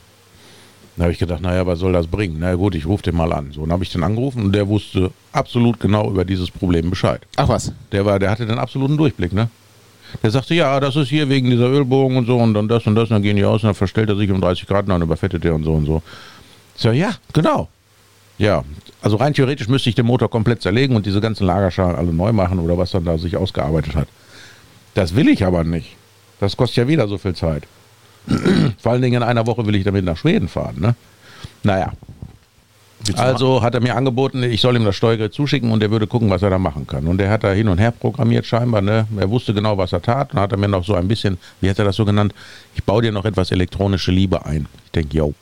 Da 0.95 1.03
habe 1.03 1.13
ich 1.13 1.19
gedacht, 1.19 1.41
naja, 1.41 1.65
was 1.65 1.79
soll 1.79 1.93
das 1.93 2.05
bringen? 2.05 2.37
Na 2.39 2.53
gut, 2.55 2.75
ich 2.75 2.85
rufe 2.85 3.03
den 3.03 3.15
mal 3.15 3.33
an. 3.33 3.51
So, 3.51 3.61
dann 3.61 3.71
habe 3.71 3.83
ich 3.83 3.91
den 3.91 4.03
angerufen 4.03 4.45
und 4.45 4.51
der 4.53 4.67
wusste 4.67 5.11
absolut 5.31 5.79
genau 5.79 6.09
über 6.09 6.25
dieses 6.25 6.51
Problem 6.51 6.89
Bescheid. 6.89 7.21
Ach 7.35 7.47
was. 7.47 7.71
Der 7.91 8.05
war, 8.05 8.19
der 8.19 8.29
hatte 8.29 8.45
den 8.45 8.59
absoluten 8.59 8.97
Durchblick, 8.97 9.33
ne? 9.33 9.49
Der 10.21 10.31
sagte, 10.31 10.53
ja, 10.53 10.79
das 10.79 10.95
ist 10.95 11.09
hier 11.09 11.27
wegen 11.29 11.49
dieser 11.49 11.69
Ölbogen 11.69 12.17
und 12.17 12.25
so 12.27 12.37
und 12.37 12.53
dann 12.53 12.67
das 12.67 12.85
und 12.85 12.95
das 12.95 13.09
und 13.09 13.15
dann 13.15 13.23
gehen 13.23 13.35
die 13.35 13.45
aus 13.45 13.63
und 13.63 13.67
dann 13.67 13.75
verstellt 13.75 14.09
er 14.09 14.15
sich 14.15 14.29
um 14.29 14.41
30 14.41 14.67
Grad 14.67 14.83
und 14.85 14.89
dann 14.89 15.01
überfettet 15.01 15.43
er 15.45 15.55
und 15.55 15.63
so 15.63 15.73
und 15.73 15.85
so. 15.85 16.01
Ich 16.75 16.81
sag, 16.81 16.93
ja, 16.93 17.11
genau. 17.33 17.67
Ja, 18.37 18.63
also 19.01 19.17
rein 19.17 19.33
theoretisch 19.33 19.67
müsste 19.67 19.89
ich 19.89 19.95
den 19.95 20.05
Motor 20.05 20.29
komplett 20.29 20.61
zerlegen 20.61 20.95
und 20.95 21.05
diese 21.05 21.21
ganzen 21.21 21.45
Lagerschalen 21.45 21.95
alle 21.95 22.13
neu 22.13 22.33
machen 22.33 22.59
oder 22.59 22.77
was 22.77 22.91
dann 22.91 23.05
da 23.05 23.17
sich 23.17 23.37
ausgearbeitet 23.37 23.95
hat. 23.95 24.07
Das 24.95 25.15
will 25.15 25.27
ich 25.27 25.45
aber 25.45 25.63
nicht. 25.63 25.95
Das 26.39 26.57
kostet 26.57 26.77
ja 26.77 26.87
wieder 26.87 27.07
so 27.07 27.17
viel 27.17 27.35
Zeit. 27.35 27.63
Vor 28.79 28.91
allen 28.91 29.01
Dingen 29.01 29.21
in 29.21 29.27
einer 29.27 29.45
Woche 29.45 29.65
will 29.65 29.75
ich 29.75 29.83
damit 29.83 30.05
nach 30.05 30.17
Schweden 30.17 30.47
fahren, 30.47 30.75
ne? 30.79 30.95
Naja. 31.63 31.93
Also 33.15 33.61
hat 33.61 33.75
er 33.75 33.81
mir 33.81 33.95
angeboten, 33.95 34.43
ich 34.43 34.61
soll 34.61 34.75
ihm 34.75 34.85
das 34.85 34.95
Steuergerät 34.95 35.33
zuschicken 35.33 35.71
und 35.71 35.83
er 35.83 35.91
würde 35.91 36.07
gucken, 36.07 36.29
was 36.29 36.41
er 36.41 36.49
da 36.49 36.57
machen 36.57 36.87
kann. 36.87 37.07
Und 37.07 37.19
er 37.19 37.29
hat 37.29 37.43
da 37.43 37.51
hin 37.51 37.67
und 37.67 37.77
her 37.77 37.91
programmiert 37.91 38.45
scheinbar, 38.45 38.81
ne? 38.81 39.07
Er 39.17 39.29
wusste 39.29 39.53
genau, 39.53 39.77
was 39.77 39.91
er 39.91 40.01
tat 40.01 40.33
und 40.33 40.39
hat 40.39 40.51
er 40.51 40.57
mir 40.57 40.69
noch 40.69 40.85
so 40.85 40.95
ein 40.95 41.07
bisschen, 41.07 41.37
wie 41.59 41.69
hat 41.69 41.79
er 41.79 41.85
das 41.85 41.97
so 41.97 42.05
genannt? 42.05 42.33
Ich 42.75 42.83
baue 42.83 43.01
dir 43.01 43.11
noch 43.11 43.25
etwas 43.25 43.51
elektronische 43.51 44.11
Liebe 44.11 44.45
ein. 44.45 44.67
Ich 44.85 44.91
denke, 44.91 45.17
yo, 45.17 45.33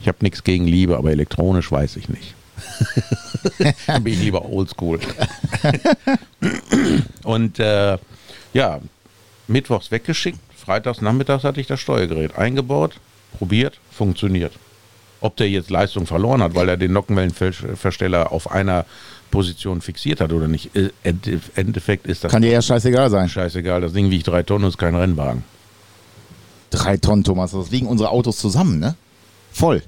ich 0.00 0.08
habe 0.08 0.18
nichts 0.22 0.42
gegen 0.44 0.66
Liebe, 0.66 0.96
aber 0.96 1.10
elektronisch 1.10 1.70
weiß 1.70 1.96
ich 1.96 2.08
nicht. 2.08 2.34
Dann 3.86 4.02
bin 4.04 4.14
ich 4.14 4.20
lieber 4.20 4.48
oldschool. 4.48 4.98
und 7.24 7.58
äh, 7.58 7.98
ja, 8.54 8.80
mittwochs 9.46 9.90
weggeschickt, 9.90 10.38
freitags 10.56 11.00
nachmittags 11.00 11.44
hatte 11.44 11.60
ich 11.60 11.66
das 11.66 11.80
Steuergerät 11.80 12.36
eingebaut, 12.36 12.94
probiert, 13.38 13.78
funktioniert. 13.90 14.52
Ob 15.22 15.36
der 15.36 15.48
jetzt 15.48 15.70
Leistung 15.70 16.06
verloren 16.06 16.42
hat, 16.42 16.54
weil 16.54 16.68
er 16.68 16.76
den 16.76 16.92
Nockenwellenversteller 16.92 18.32
auf 18.32 18.50
einer 18.50 18.84
Position 19.30 19.80
fixiert 19.80 20.20
hat 20.20 20.32
oder 20.32 20.48
nicht, 20.48 20.70
im 20.74 20.90
Endeffekt 21.54 22.06
ist 22.06 22.24
das 22.24 22.30
Kann 22.32 22.42
dir 22.42 22.50
ja 22.50 22.60
scheißegal 22.60 23.08
sein. 23.08 23.28
scheißegal. 23.28 23.80
Das 23.80 23.92
Ding 23.92 24.10
wiegt 24.10 24.26
drei 24.26 24.42
Tonnen 24.42 24.64
und 24.64 24.70
ist 24.70 24.78
kein 24.78 24.94
Rennwagen. 24.94 25.44
Drei 26.70 26.96
Tonnen, 26.96 27.22
Thomas. 27.24 27.52
Das 27.52 27.70
wiegen 27.70 27.86
unsere 27.86 28.10
Autos 28.10 28.36
zusammen, 28.38 28.78
ne? 28.78 28.94
Voll. 29.52 29.82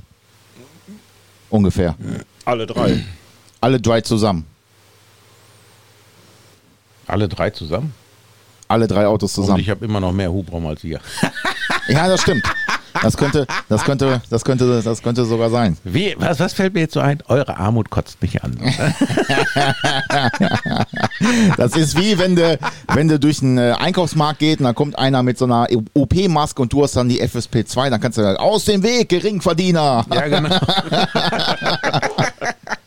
Ungefähr. 1.51 1.95
Alle 2.45 2.67
drei. 2.67 3.05
Alle 3.61 3.81
drei 3.81 4.01
zusammen. 4.03 4.47
Alle 7.07 7.29
drei 7.29 7.51
zusammen? 7.51 7.93
Alle 8.69 8.87
drei 8.87 9.07
Autos 9.07 9.37
Und 9.37 9.45
zusammen. 9.45 9.61
ich 9.61 9.69
habe 9.69 9.85
immer 9.85 10.01
noch 10.01 10.13
mehr 10.13 10.33
Hubraum 10.33 10.67
als 10.67 10.83
ihr. 10.85 11.01
Ja, 11.89 12.09
das 12.09 12.23
stimmt. 12.23 12.45
Das 13.03 13.17
könnte, 13.17 13.47
das 13.69 13.85
könnte, 13.85 14.23
das 14.31 14.45
könnte, 14.45 14.83
das 14.83 15.03
könnte 15.03 15.25
sogar 15.25 15.51
sein. 15.51 15.77
Wie, 15.85 16.15
was, 16.19 16.39
was 16.41 16.53
fällt 16.53 16.75
mir 16.75 16.81
jetzt 16.81 16.95
so 16.95 17.01
ein? 17.01 17.19
Eure 17.29 17.57
Armut 17.57 17.91
kotzt 17.91 18.21
mich 18.23 18.43
an. 18.43 18.57
Das 21.57 21.77
ist 21.77 21.97
wie 21.97 22.19
wenn 22.19 22.37
du, 22.37 22.59
wenn 22.93 23.09
du 23.09 23.19
durch 23.19 23.43
einen 23.43 23.59
äh, 23.59 23.75
Einkaufsmarkt 23.79 24.39
geht 24.39 24.59
und 24.59 24.65
da 24.65 24.73
kommt 24.73 24.99
einer 24.99 25.23
mit 25.23 25.39
so 25.39 25.45
einer 25.45 25.67
OP-Maske 25.95 26.61
und 26.63 26.73
du 26.73 26.83
hast 26.83 26.97
dann 26.97 27.09
die 27.09 27.23
FSP2, 27.23 27.91
dann 27.91 28.01
kannst 28.01 28.19
du 28.19 28.25
halt 28.25 28.39
aus 28.39 28.65
dem 28.65 28.83
Weg, 28.83 29.09
Geringverdiener. 29.09 30.05
Ja, 30.13 30.29
genau. 30.29 30.51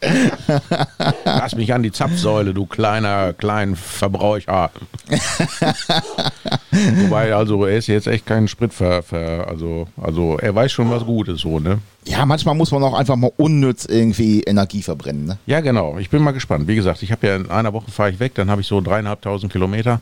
Lass 1.25 1.55
mich 1.55 1.73
an 1.73 1.83
die 1.83 1.91
Zapfsäule, 1.91 2.53
du 2.53 2.65
kleiner, 2.65 3.33
klein 3.33 3.75
Verbräucher. 3.75 4.71
Wobei, 6.71 7.33
also 7.33 7.65
er 7.65 7.77
ist 7.77 7.87
jetzt 7.87 8.07
echt 8.07 8.25
kein 8.25 8.47
Sprit 8.47 8.73
ver, 8.73 9.03
ver, 9.03 9.47
also, 9.47 9.87
also 10.01 10.37
er 10.37 10.53
weiß 10.53 10.71
schon 10.71 10.89
was 10.89 11.05
Gutes 11.05 11.41
so, 11.41 11.59
ne? 11.59 11.79
Ja, 12.05 12.25
manchmal 12.25 12.55
muss 12.55 12.71
man 12.71 12.83
auch 12.83 12.93
einfach 12.93 13.15
mal 13.15 13.31
unnütz 13.37 13.85
irgendwie 13.85 14.41
Energie 14.41 14.81
verbrennen. 14.81 15.25
Ne? 15.25 15.37
Ja, 15.45 15.59
genau. 15.59 15.97
Ich 15.97 16.09
bin 16.09 16.23
mal 16.23 16.31
gespannt. 16.31 16.67
Wie 16.67 16.75
gesagt, 16.75 17.03
ich 17.03 17.11
habe 17.11 17.27
ja 17.27 17.35
in 17.35 17.49
einer 17.49 17.73
Woche 17.73 17.91
fahre 17.91 18.11
ich 18.11 18.19
weg, 18.19 18.33
dann 18.35 18.49
habe 18.49 18.61
ich 18.61 18.67
so 18.67 18.79
dreieinhalbtausend 18.79 19.51
Kilometer. 19.51 20.01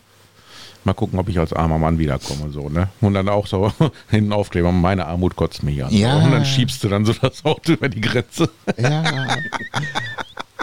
Mal 0.86 0.94
gucken, 0.94 1.18
ob 1.18 1.28
ich 1.30 1.40
als 1.40 1.52
armer 1.52 1.80
Mann 1.80 1.98
wiederkomme, 1.98 2.52
so, 2.52 2.70
ne? 2.70 2.90
Und 3.02 3.16
dann 3.16 3.28
auch 3.28 3.48
so 3.48 3.72
hinten 4.10 4.32
Aufkleber, 4.32 4.72
meine 4.72 5.06
Armut 5.08 5.36
kotzt 5.36 5.64
mich 5.64 5.84
an. 5.84 5.92
Ja. 5.92 6.18
Und 6.18 6.32
dann 6.32 6.46
schiebst 6.46 6.84
du 6.84 6.88
dann 6.90 7.06
so 7.06 7.14
das 7.14 7.44
Auto 7.44 7.74
über 7.74 7.90
die 7.90 8.02
Grenze. 8.02 8.50
Ja. 8.78 9.04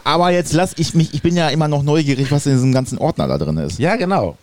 Aber 0.05 0.31
jetzt 0.31 0.53
lass 0.53 0.75
ich 0.79 0.95
mich, 0.95 1.13
ich 1.13 1.23
bin 1.23 1.37
ja 1.37 1.49
immer 1.49 1.69
noch 1.69 1.83
neugierig, 1.83 2.31
was 2.31 2.47
in 2.47 2.53
diesem 2.53 2.73
ganzen 2.73 2.99
Ordner 2.99 3.27
da 3.29 3.37
drin 3.39 3.57
ist. 3.59 3.79
Ja, 3.79 3.97
genau. 3.97 4.37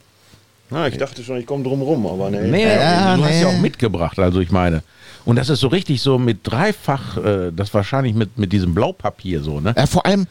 Na, 0.70 0.88
ich 0.88 0.98
dachte 0.98 1.24
schon, 1.24 1.38
ich 1.38 1.46
komme 1.46 1.64
drum 1.64 1.82
rum, 1.82 2.06
aber 2.06 2.30
nee. 2.30 2.42
Nee, 2.42 2.64
Ja, 2.64 3.16
du 3.16 3.24
hast 3.24 3.32
nee. 3.32 3.42
ja 3.42 3.48
auch 3.48 3.58
mitgebracht, 3.60 4.20
also 4.20 4.40
ich 4.40 4.52
meine. 4.52 4.84
Und 5.30 5.36
das 5.36 5.50
ist 5.50 5.60
so 5.60 5.68
richtig 5.68 6.02
so 6.02 6.18
mit 6.18 6.40
dreifach, 6.42 7.18
äh, 7.18 7.52
das 7.56 7.72
wahrscheinlich 7.76 8.16
mit, 8.16 8.40
mit 8.40 8.52
diesem 8.52 8.74
Blaupapier 8.74 9.44
so, 9.44 9.60
ne? 9.60 9.76
Ja, 9.78 9.86
vor 9.86 10.04
allem, 10.08 10.26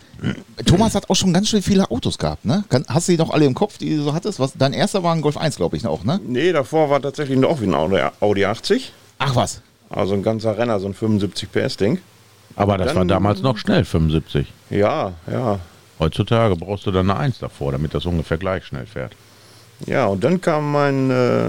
Thomas 0.67 0.97
hat 0.97 1.09
auch 1.09 1.15
schon 1.15 1.33
ganz 1.33 1.49
schön 1.51 1.63
viele 1.63 1.89
Autos 1.89 2.19
gehabt, 2.19 2.45
ne? 2.45 2.65
Hast 2.89 3.07
du 3.07 3.13
die 3.13 3.19
noch 3.19 3.31
alle 3.31 3.45
im 3.45 3.55
Kopf, 3.55 3.79
die 3.79 3.95
du 3.97 4.03
so 4.03 4.13
hattest? 4.13 4.41
Was, 4.41 4.55
dein 4.55 4.73
erster 4.73 5.05
war 5.05 5.15
ein 5.15 5.21
Golf 5.21 5.37
1, 5.37 5.55
glaube 5.55 5.77
ich, 5.77 5.87
auch, 5.87 6.03
ne? 6.03 6.19
Nee, 6.27 6.51
davor 6.51 6.91
war 6.91 7.01
tatsächlich 7.01 7.45
auch 7.45 7.61
wie 7.61 7.67
ein 7.67 7.75
Audi, 7.77 8.01
Audi 8.19 8.45
80. 8.45 8.93
Ach 9.21 9.37
was. 9.37 9.63
Also 9.89 10.15
ein 10.15 10.25
ganzer 10.25 10.59
Renner, 10.59 10.81
so 10.81 10.89
ein 10.89 10.95
75 10.95 11.53
PS-Ding. 11.53 11.99
Aber 12.57 12.77
das 12.77 12.89
Dann- 12.89 12.97
war 12.97 13.05
damals 13.05 13.41
noch 13.41 13.57
schnell, 13.57 13.85
75. 13.85 14.53
Ja, 14.69 15.13
ja. 15.31 15.61
Heutzutage 16.01 16.57
brauchst 16.57 16.87
du 16.87 16.91
dann 16.91 17.09
eine 17.09 17.21
1 17.21 17.39
davor, 17.39 17.71
damit 17.71 17.95
das 17.95 18.05
ungefähr 18.05 18.37
gleich 18.37 18.65
schnell 18.65 18.87
fährt. 18.87 19.13
Ja, 19.87 20.07
und 20.07 20.25
dann 20.25 20.41
kam 20.41 20.73
mein 20.73 21.11
äh, 21.11 21.45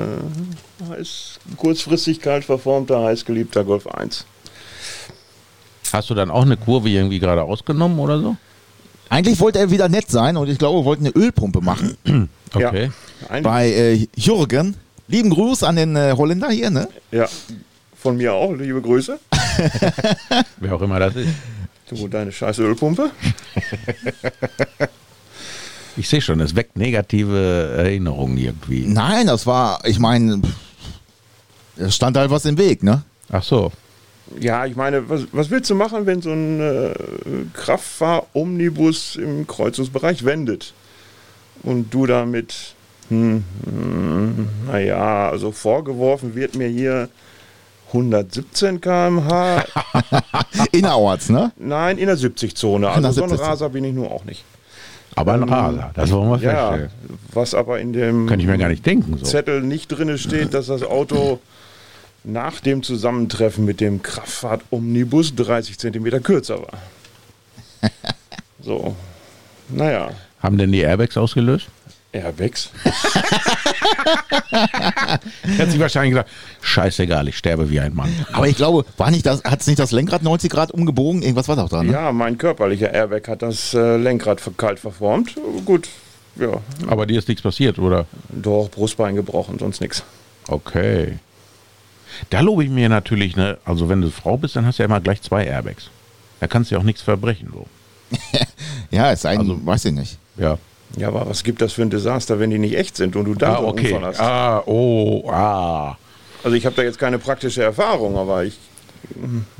heiß, 0.90 1.40
kurzfristig 1.58 2.22
kalt 2.22 2.46
verformter, 2.46 3.04
heißgeliebter 3.04 3.64
Golf 3.64 3.88
1. 3.88 4.26
Hast 5.92 6.10
du 6.10 6.14
dann 6.14 6.30
auch 6.30 6.44
eine 6.44 6.58
Kurve 6.58 6.90
irgendwie 6.90 7.20
gerade 7.20 7.44
ausgenommen 7.44 7.98
oder 8.00 8.20
so? 8.20 8.36
Eigentlich 9.10 9.40
wollte 9.40 9.58
er 9.58 9.72
wieder 9.72 9.90
nett 9.90 10.10
sein 10.10 10.38
und 10.38 10.48
ich 10.50 10.60
glaube, 10.60 10.82
er 10.82 10.86
wollte 10.86 11.04
eine 11.04 11.16
Ölpumpe 11.16 11.62
machen 11.62 11.98
Okay. 12.54 12.92
Ja, 13.30 13.42
bei 13.42 13.70
äh, 13.70 14.08
Jürgen. 14.16 14.76
Lieben 15.08 15.30
Gruß 15.32 15.64
an 15.64 15.76
den 15.76 15.96
äh, 15.96 16.14
Holländer 16.16 16.50
hier, 16.50 16.70
ne? 16.70 16.88
ja, 17.12 17.28
von 17.96 18.18
mir 18.18 18.34
auch, 18.34 18.54
liebe 18.54 18.82
Grüße. 18.82 19.20
Wer 20.58 20.76
auch 20.76 20.82
immer 20.82 21.00
das 21.00 21.16
ist. 21.16 21.30
Du, 21.90 22.08
deine 22.08 22.32
scheiße 22.32 22.64
Ölpumpe. 22.64 23.10
Ich 25.98 26.10
sehe 26.10 26.22
schon, 26.22 26.40
es 26.40 26.56
weckt 26.56 26.78
negative 26.78 27.74
Erinnerungen 27.78 28.38
irgendwie. 28.38 28.86
Nein, 28.86 29.28
das 29.28 29.46
war, 29.46 29.86
ich 29.86 30.00
meine, 30.00 30.42
es 31.78 31.96
stand 31.96 32.18
halt 32.18 32.32
was 32.32 32.46
im 32.46 32.58
Weg, 32.58 32.84
ne? 32.84 33.04
Ach 33.32 33.44
so. 33.44 33.72
Ja, 34.40 34.66
ich 34.66 34.76
meine, 34.76 35.10
was, 35.10 35.22
was 35.32 35.50
willst 35.50 35.70
du 35.70 35.76
machen, 35.76 36.06
wenn 36.06 36.22
so 36.22 36.32
ein 36.32 36.60
äh, 36.60 36.94
Kraftfahr-Omnibus 37.54 39.16
im 39.16 39.48
Kreuzungsbereich 39.48 40.24
wendet? 40.24 40.74
Und 41.64 41.94
du 41.94 42.06
damit, 42.06 42.76
hm, 43.10 43.44
hm, 43.66 44.50
naja, 44.68 45.30
also 45.30 45.52
vorgeworfen 45.52 46.36
wird 46.36 46.56
mir 46.56 46.68
hier 46.68 47.10
117 47.88 48.80
km/h. 48.80 49.66
Innerorts, 50.72 51.30
ne? 51.30 51.52
Nein, 51.58 51.98
in 51.98 52.06
der 52.06 52.18
70-Zone. 52.18 52.88
Also 52.88 53.12
so 53.12 53.24
ein 53.24 53.30
170. 53.32 53.48
Raser 53.48 53.70
bin 53.70 53.84
ich 53.84 53.94
nur 53.94 54.12
auch 54.12 54.26
nicht. 54.26 54.44
Aber 55.20 55.34
ein 55.34 55.44
Raser, 55.44 55.92
das 55.96 56.12
wollen 56.12 56.30
wir 56.30 56.38
Ja, 56.50 56.70
feststellen. 56.72 56.90
was 57.34 57.54
aber 57.54 57.80
in 57.82 57.92
dem 57.92 58.26
Kann 58.28 58.40
ich 58.40 58.46
mir 58.46 58.58
gar 58.58 58.70
nicht 58.70 58.86
denken. 58.86 59.18
So. 59.18 59.26
Zettel 59.26 59.62
nicht 59.62 59.88
drin 59.90 60.18
steht, 60.18 60.54
dass 60.54 60.68
das 60.68 60.82
Auto 60.84 61.40
nach 62.24 62.62
dem 62.62 62.84
Zusammentreffen 62.84 63.66
mit 63.66 63.82
dem 63.82 64.02
Kraftfahrt-Omnibus 64.02 65.36
30 65.36 65.78
Zentimeter 65.78 66.20
kürzer 66.22 66.60
war. 66.62 66.72
So, 68.62 68.94
naja, 69.70 70.10
Haben 70.44 70.58
denn 70.58 70.72
die 70.74 70.82
Airbags 70.82 71.16
ausgelöst? 71.18 71.68
Airbags. 72.12 72.70
Er 74.52 75.58
hat 75.60 75.72
sich 75.72 75.80
wahrscheinlich 75.80 76.12
gesagt, 76.12 76.30
scheißegal, 76.62 77.28
ich 77.28 77.38
sterbe 77.38 77.70
wie 77.70 77.80
ein 77.80 77.94
Mann. 77.96 78.14
Aber 78.34 78.48
ich 78.48 78.56
glaube, 78.56 78.86
war 78.98 79.12
nicht 79.12 79.26
das, 79.26 79.44
hat 79.44 79.62
es 79.62 79.68
nicht 79.68 79.80
das 79.80 79.92
Lenkrad 79.92 80.24
90 80.24 80.50
Grad 80.52 80.72
umgebogen? 80.72 81.22
Irgendwas 81.22 81.48
war 81.48 81.56
doch 81.56 81.70
dran, 81.70 81.88
ne? 81.88 81.94
Ja, 81.94 82.12
mein 82.12 82.38
körperlicher 82.38 82.92
Airbag 82.94 83.28
hat 83.28 83.42
das 83.42 83.74
äh, 83.74 83.98
Lenkrad 83.98 84.42
kalt 84.58 84.80
verformt. 84.80 85.36
Gut, 85.66 85.88
ja, 86.36 86.50
Aber 86.88 87.06
dir 87.06 87.20
ist 87.20 87.28
nichts 87.28 87.42
passiert, 87.44 87.80
oder? 87.80 88.06
doch, 88.30 88.70
Brustbein 88.72 89.16
gebrochen, 89.16 89.58
sonst 89.60 89.82
nichts. 89.82 90.04
Okay. 90.48 91.20
Da 92.30 92.40
lobe 92.42 92.64
ich 92.64 92.70
mir 92.70 92.90
natürlich, 92.90 93.36
ne, 93.36 93.58
also 93.66 93.88
wenn 93.90 94.02
du 94.02 94.10
Frau 94.10 94.38
bist, 94.38 94.56
dann 94.56 94.66
hast 94.66 94.80
du 94.80 94.84
ja 94.84 94.86
immer 94.88 95.00
gleich 95.02 95.22
zwei 95.22 95.46
Airbags. 95.46 95.90
Da 96.40 96.48
kannst 96.48 96.72
du 96.72 96.76
ja 96.76 96.80
auch 96.82 96.86
nichts 96.86 97.02
verbrechen, 97.02 97.50
so. 97.54 97.68
Ja, 98.92 99.12
ist 99.12 99.26
ein, 99.26 99.40
Also- 99.40 99.66
weiß 99.66 99.86
ich 99.86 99.94
nicht. 99.94 100.18
Ja. 100.38 100.58
Ja, 100.98 101.10
aber 101.10 101.30
was 101.30 101.44
gibt 101.44 101.62
das 101.62 101.74
für 101.74 101.82
ein 101.84 101.90
Desaster, 101.90 102.40
wenn 102.40 102.50
die 102.50 102.58
nicht 102.60 102.76
echt 102.78 102.98
sind 102.98 103.16
und 103.16 103.26
du 103.26 103.36
dann 103.36 103.56
Ah, 103.56 103.60
okay. 103.60 103.94
Unfall 103.94 104.10
hast? 104.10 104.20
Ah, 104.20 104.64
oh, 104.66 105.30
ah. 105.30 105.98
Also 106.44 106.56
ich 106.56 106.66
habe 106.66 106.76
da 106.76 106.84
jetzt 106.84 106.98
keine 107.00 107.20
praktische 107.20 107.62
Erfahrung, 107.64 108.18
aber 108.18 108.44
ich 108.46 108.58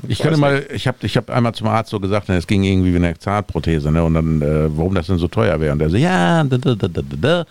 Ich 0.08 0.18
könnte 0.18 0.38
mal, 0.38 0.66
ich 0.72 0.86
habe 0.86 0.98
ich 1.02 1.16
hab 1.16 1.30
einmal 1.30 1.54
zum 1.54 1.66
Arzt 1.68 1.90
so 1.90 2.00
gesagt, 2.00 2.28
es 2.28 2.46
ging 2.46 2.64
irgendwie 2.64 2.92
wie 2.92 2.96
eine 2.96 3.18
Zahnprothese, 3.18 3.90
ne? 3.90 4.02
Und 4.02 4.14
dann, 4.14 4.42
äh, 4.42 4.76
warum 4.76 4.94
das 4.94 5.06
denn 5.06 5.18
so 5.18 5.28
teuer 5.28 5.60
wäre. 5.60 5.72
Und 5.72 5.82
er 5.82 5.90
so, 5.90 5.96
ja, 5.96 6.42
da, 6.44 6.58
da, 6.58 6.74
da, 6.74 6.88
da, 6.88 7.02
da, 7.02 7.16
da. 7.20 7.44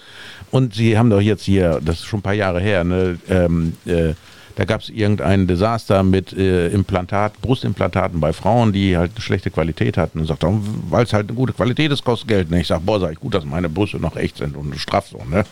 Und 0.52 0.74
sie 0.74 0.98
haben 0.98 1.10
doch 1.10 1.22
jetzt 1.22 1.44
hier, 1.44 1.80
das 1.84 2.00
ist 2.00 2.06
schon 2.06 2.20
ein 2.20 2.24
paar 2.24 2.34
Jahre 2.34 2.60
her, 2.60 2.84
ne? 2.84 3.18
Ähm, 3.30 3.74
äh, 3.86 4.14
da 4.60 4.66
gab 4.66 4.82
es 4.82 4.90
irgendein 4.90 5.48
Desaster 5.48 6.04
mit 6.04 6.34
äh, 6.34 6.68
Implantat, 6.68 7.42
Brustimplantaten 7.42 8.20
bei 8.20 8.34
Frauen, 8.34 8.74
die 8.74 8.98
halt 8.98 9.12
eine 9.16 9.22
schlechte 9.22 9.52
Qualität 9.52 9.96
hatten. 9.96 10.20
Und 10.20 10.26
sagt, 10.26 10.44
weil 10.90 11.06
es 11.06 11.14
halt 11.14 11.30
eine 11.30 11.38
gute 11.38 11.54
Qualität 11.54 11.94
ist, 11.94 12.04
kostet 12.04 12.28
Geld. 12.28 12.52
Ne? 12.52 12.60
Ich 12.60 12.68
sag, 12.68 12.86
boah, 12.86 13.00
sag 13.00 13.14
ich, 13.14 13.22
gut, 13.22 13.34
dass 13.34 13.46
meine 13.46 13.70
Brüste 13.70 14.02
noch 14.02 14.18
echt 14.18 14.36
sind 14.36 14.58
und 14.58 14.78
straff 14.78 15.08
so, 15.08 15.22
ne? 15.30 15.46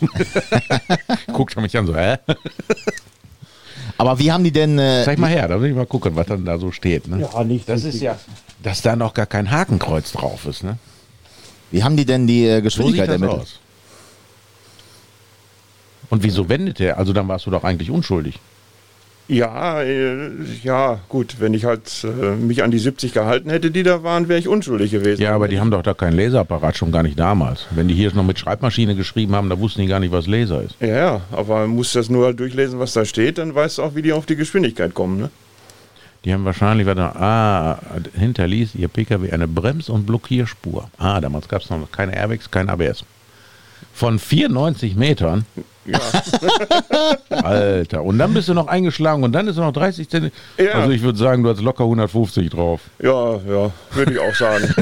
Guckt 1.31 1.55
er 1.55 1.61
mich 1.61 1.77
an 1.77 1.87
so, 1.87 1.95
hä? 1.95 2.17
Aber 3.97 4.19
wie 4.19 4.29
haben 4.29 4.43
die 4.43 4.51
denn, 4.51 4.77
äh, 4.77 5.03
Zeig 5.05 5.19
mal 5.19 5.29
her, 5.29 5.47
da 5.47 5.61
will 5.61 5.69
ich 5.69 5.75
mal 5.77 5.85
gucken, 5.85 6.13
was 6.17 6.27
dann 6.27 6.43
da 6.43 6.57
so 6.57 6.73
steht. 6.73 7.07
Ne? 7.07 7.21
Ja, 7.33 7.45
nicht 7.45 7.69
Das 7.69 7.85
ist 7.85 8.01
ja, 8.01 8.19
dass 8.61 8.81
da 8.81 8.97
noch 8.97 9.13
gar 9.13 9.25
kein 9.25 9.49
Hakenkreuz 9.49 10.11
drauf 10.11 10.45
ist. 10.47 10.65
Ne? 10.65 10.77
wie 11.71 11.81
haben 11.81 11.95
die 11.95 12.03
denn 12.03 12.27
die 12.27 12.43
äh, 12.43 12.49
So 12.49 12.55
sieht 12.55 12.63
Geschwindigkeit 12.65 13.07
das 13.07 13.13
ermittelt? 13.13 13.41
aus. 13.41 13.59
Und 16.09 16.23
wieso 16.23 16.49
wendet 16.49 16.81
er? 16.81 16.97
Also 16.97 17.13
dann 17.13 17.29
warst 17.29 17.45
du 17.45 17.51
doch 17.51 17.63
eigentlich 17.63 17.89
unschuldig. 17.89 18.37
Ja, 19.29 19.81
äh, 19.81 20.29
ja, 20.63 20.99
gut, 21.09 21.35
wenn 21.39 21.53
ich 21.53 21.65
halt 21.65 22.05
äh, 22.05 22.35
mich 22.35 22.63
an 22.63 22.71
die 22.71 22.79
70 22.79 23.11
gehalten 23.11 23.49
hätte, 23.49 23.71
die 23.71 23.83
da 23.83 24.01
waren, 24.01 24.29
wäre 24.29 24.39
ich 24.39 24.47
unschuldig 24.47 24.91
gewesen. 24.91 25.21
Ja, 25.21 25.35
aber 25.35 25.49
die 25.49 25.59
haben 25.59 25.69
doch 25.69 25.83
da 25.83 25.93
keinen 25.93 26.15
Laserapparat, 26.15 26.77
schon 26.77 26.93
gar 26.93 27.03
nicht 27.03 27.19
damals. 27.19 27.65
Wenn 27.71 27.89
die 27.89 27.93
hier 27.93 28.13
noch 28.13 28.23
mit 28.23 28.39
Schreibmaschine 28.39 28.95
geschrieben 28.95 29.35
haben, 29.35 29.49
da 29.49 29.59
wussten 29.59 29.81
die 29.81 29.87
gar 29.87 29.99
nicht, 29.99 30.13
was 30.13 30.27
Laser 30.27 30.63
ist. 30.63 30.75
Ja, 30.79 30.87
ja, 30.87 31.21
aber 31.31 31.59
man 31.59 31.71
muss 31.71 31.91
das 31.91 32.09
nur 32.09 32.25
halt 32.25 32.39
durchlesen, 32.39 32.79
was 32.79 32.93
da 32.93 33.03
steht, 33.03 33.37
dann 33.37 33.53
weißt 33.53 33.79
du 33.79 33.83
auch, 33.83 33.95
wie 33.95 34.01
die 34.01 34.13
auf 34.13 34.25
die 34.25 34.37
Geschwindigkeit 34.37 34.93
kommen, 34.93 35.19
ne? 35.19 35.29
Die 36.23 36.33
haben 36.33 36.45
wahrscheinlich, 36.45 36.87
warte, 36.87 37.03
ah, 37.03 37.79
hinterließ 38.17 38.75
ihr 38.75 38.87
PKW 38.87 39.31
eine 39.31 39.47
Brems- 39.47 39.89
und 39.89 40.05
Blockierspur. 40.05 40.89
Ah, 40.97 41.21
damals 41.21 41.47
gab 41.47 41.61
es 41.61 41.69
noch 41.69 41.91
keine 41.91 42.15
Airbags, 42.15 42.49
kein 42.49 42.69
ABS. 42.69 43.03
Von 43.93 44.19
94 44.19 44.95
Metern. 44.95 45.45
Ja, 45.87 45.99
Alter. 47.29 48.03
Und 48.03 48.17
dann 48.17 48.33
bist 48.33 48.49
du 48.49 48.53
noch 48.53 48.67
eingeschlagen 48.67 49.23
und 49.23 49.31
dann 49.31 49.47
ist 49.47 49.55
noch 49.55 49.71
30 49.71 50.09
Zentimeter. 50.09 50.35
Ja. 50.57 50.71
Also 50.73 50.91
ich 50.91 51.01
würde 51.01 51.17
sagen, 51.17 51.43
du 51.43 51.49
hast 51.49 51.61
locker 51.61 51.83
150 51.83 52.49
drauf. 52.49 52.81
ja, 53.01 53.37
ja, 53.37 53.71
würde 53.93 54.13
ich 54.13 54.19
auch 54.19 54.35
sagen. 54.35 54.65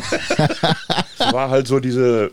es 1.19 1.33
war 1.33 1.49
halt 1.49 1.67
so 1.67 1.79
diese, 1.79 2.31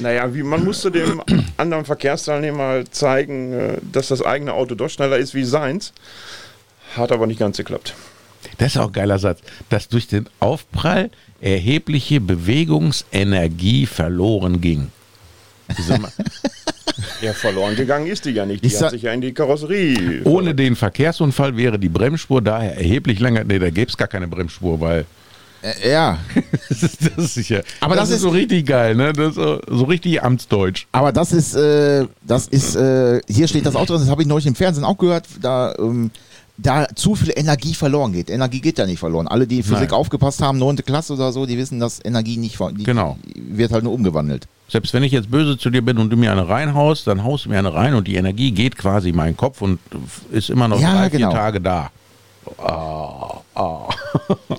naja, 0.00 0.34
wie 0.34 0.42
man 0.42 0.64
musste 0.64 0.90
dem 0.90 1.22
anderen 1.56 1.84
Verkehrsteilnehmer 1.84 2.64
halt 2.64 2.94
zeigen, 2.94 3.52
äh, 3.52 3.78
dass 3.92 4.08
das 4.08 4.22
eigene 4.22 4.54
Auto 4.54 4.74
doch 4.74 4.88
schneller 4.88 5.18
ist 5.18 5.34
wie 5.34 5.44
seins. 5.44 5.92
Hat 6.96 7.12
aber 7.12 7.26
nicht 7.26 7.38
ganz 7.38 7.58
geklappt. 7.58 7.94
Das 8.58 8.74
ist 8.74 8.78
auch 8.78 8.86
ein 8.86 8.92
geiler 8.92 9.18
Satz. 9.18 9.40
Dass 9.68 9.88
durch 9.88 10.08
den 10.08 10.28
Aufprall 10.40 11.10
erhebliche 11.40 12.20
Bewegungsenergie 12.20 13.86
verloren 13.86 14.60
ging. 14.60 14.90
Ja, 17.20 17.32
verloren 17.34 17.76
gegangen 17.76 18.06
ist 18.06 18.24
die 18.24 18.30
ja 18.30 18.46
nicht. 18.46 18.62
Die 18.64 18.68
Ich 18.68 18.80
hat 18.80 18.90
sich 18.90 19.02
ja 19.02 19.12
in 19.12 19.20
die 19.20 19.32
Karosserie. 19.34 20.22
Ohne 20.24 20.54
den 20.54 20.76
Verkehrsunfall 20.76 21.56
wäre 21.56 21.78
die 21.78 21.88
Bremsspur 21.90 22.40
daher 22.40 22.76
erheblich 22.76 23.20
länger. 23.20 23.44
Nee, 23.44 23.58
da 23.58 23.68
gäbe 23.70 23.90
es 23.90 23.96
gar 23.96 24.08
keine 24.08 24.28
Bremsspur, 24.28 24.80
weil 24.80 25.04
Äh, 25.62 25.90
ja, 25.90 26.18
das 26.68 26.82
ist, 26.82 26.98
das 27.04 27.24
ist 27.24 27.34
sicher. 27.34 27.62
Aber 27.80 27.96
das 27.96 28.10
ist- 28.10 28.20
so 28.20 28.28
richtig 28.30 28.66
geil, 28.66 28.94
ne? 28.94 29.12
Das 29.12 29.28
ist 29.30 29.34
so, 29.34 29.60
so 29.68 29.84
richtig 29.84 30.22
Amtsdeutsch. 30.22 30.86
aber 30.92 31.12
das 31.12 31.32
ist, 31.32 31.54
äh, 31.54 32.06
das 32.22 32.48
ist, 32.48 32.76
äh, 32.76 33.20
hier 33.28 33.48
steht 33.48 33.66
das 33.66 33.74
Auto, 33.76 33.94
das 33.98 34.08
habe 34.08 34.22
ich 34.22 34.28
neulich 34.28 34.46
im 34.46 34.54
Fernsehen 34.54 34.84
auch 34.84 34.96
gehört, 34.98 35.26
da, 35.40 35.74
ähm, 35.78 36.10
da 36.58 36.86
zu 36.94 37.14
viel 37.14 37.32
Energie 37.36 37.74
verloren 37.74 38.12
geht. 38.12 38.30
Energie 38.30 38.60
geht 38.60 38.78
ja 38.78 38.86
nicht 38.86 38.98
verloren. 38.98 39.28
Alle, 39.28 39.46
die 39.46 39.62
Physik 39.62 39.90
Nein. 39.90 39.98
aufgepasst 39.98 40.40
haben, 40.42 40.58
neunte 40.58 40.82
Klasse 40.82 41.12
oder 41.12 41.30
so, 41.32 41.44
die 41.46 41.58
wissen, 41.58 41.78
dass 41.80 42.02
Energie 42.04 42.36
nicht 42.38 42.56
ver- 42.56 42.72
die 42.72 42.84
Genau. 42.84 43.18
wird 43.34 43.72
halt 43.72 43.84
nur 43.84 43.92
umgewandelt. 43.92 44.48
Selbst 44.68 44.92
wenn 44.94 45.02
ich 45.02 45.12
jetzt 45.12 45.30
böse 45.30 45.58
zu 45.58 45.70
dir 45.70 45.82
bin 45.82 45.98
und 45.98 46.10
du 46.10 46.16
mir 46.16 46.32
eine 46.32 46.48
reinhaust, 46.48 47.06
dann 47.06 47.22
haust 47.24 47.44
du 47.44 47.50
mir 47.50 47.58
eine 47.58 47.72
rein 47.74 47.94
und 47.94 48.08
die 48.08 48.16
Energie 48.16 48.50
geht 48.52 48.76
quasi 48.76 49.10
in 49.10 49.16
meinen 49.16 49.36
Kopf 49.36 49.60
und 49.62 49.78
ist 50.32 50.50
immer 50.50 50.66
noch 50.66 50.80
Ja, 50.80 50.94
drei, 51.02 51.08
genau. 51.10 51.30
vier 51.30 51.38
Tage 51.38 51.60
da. 51.60 51.90
Ah, 52.58 53.40
ah. 53.54 53.88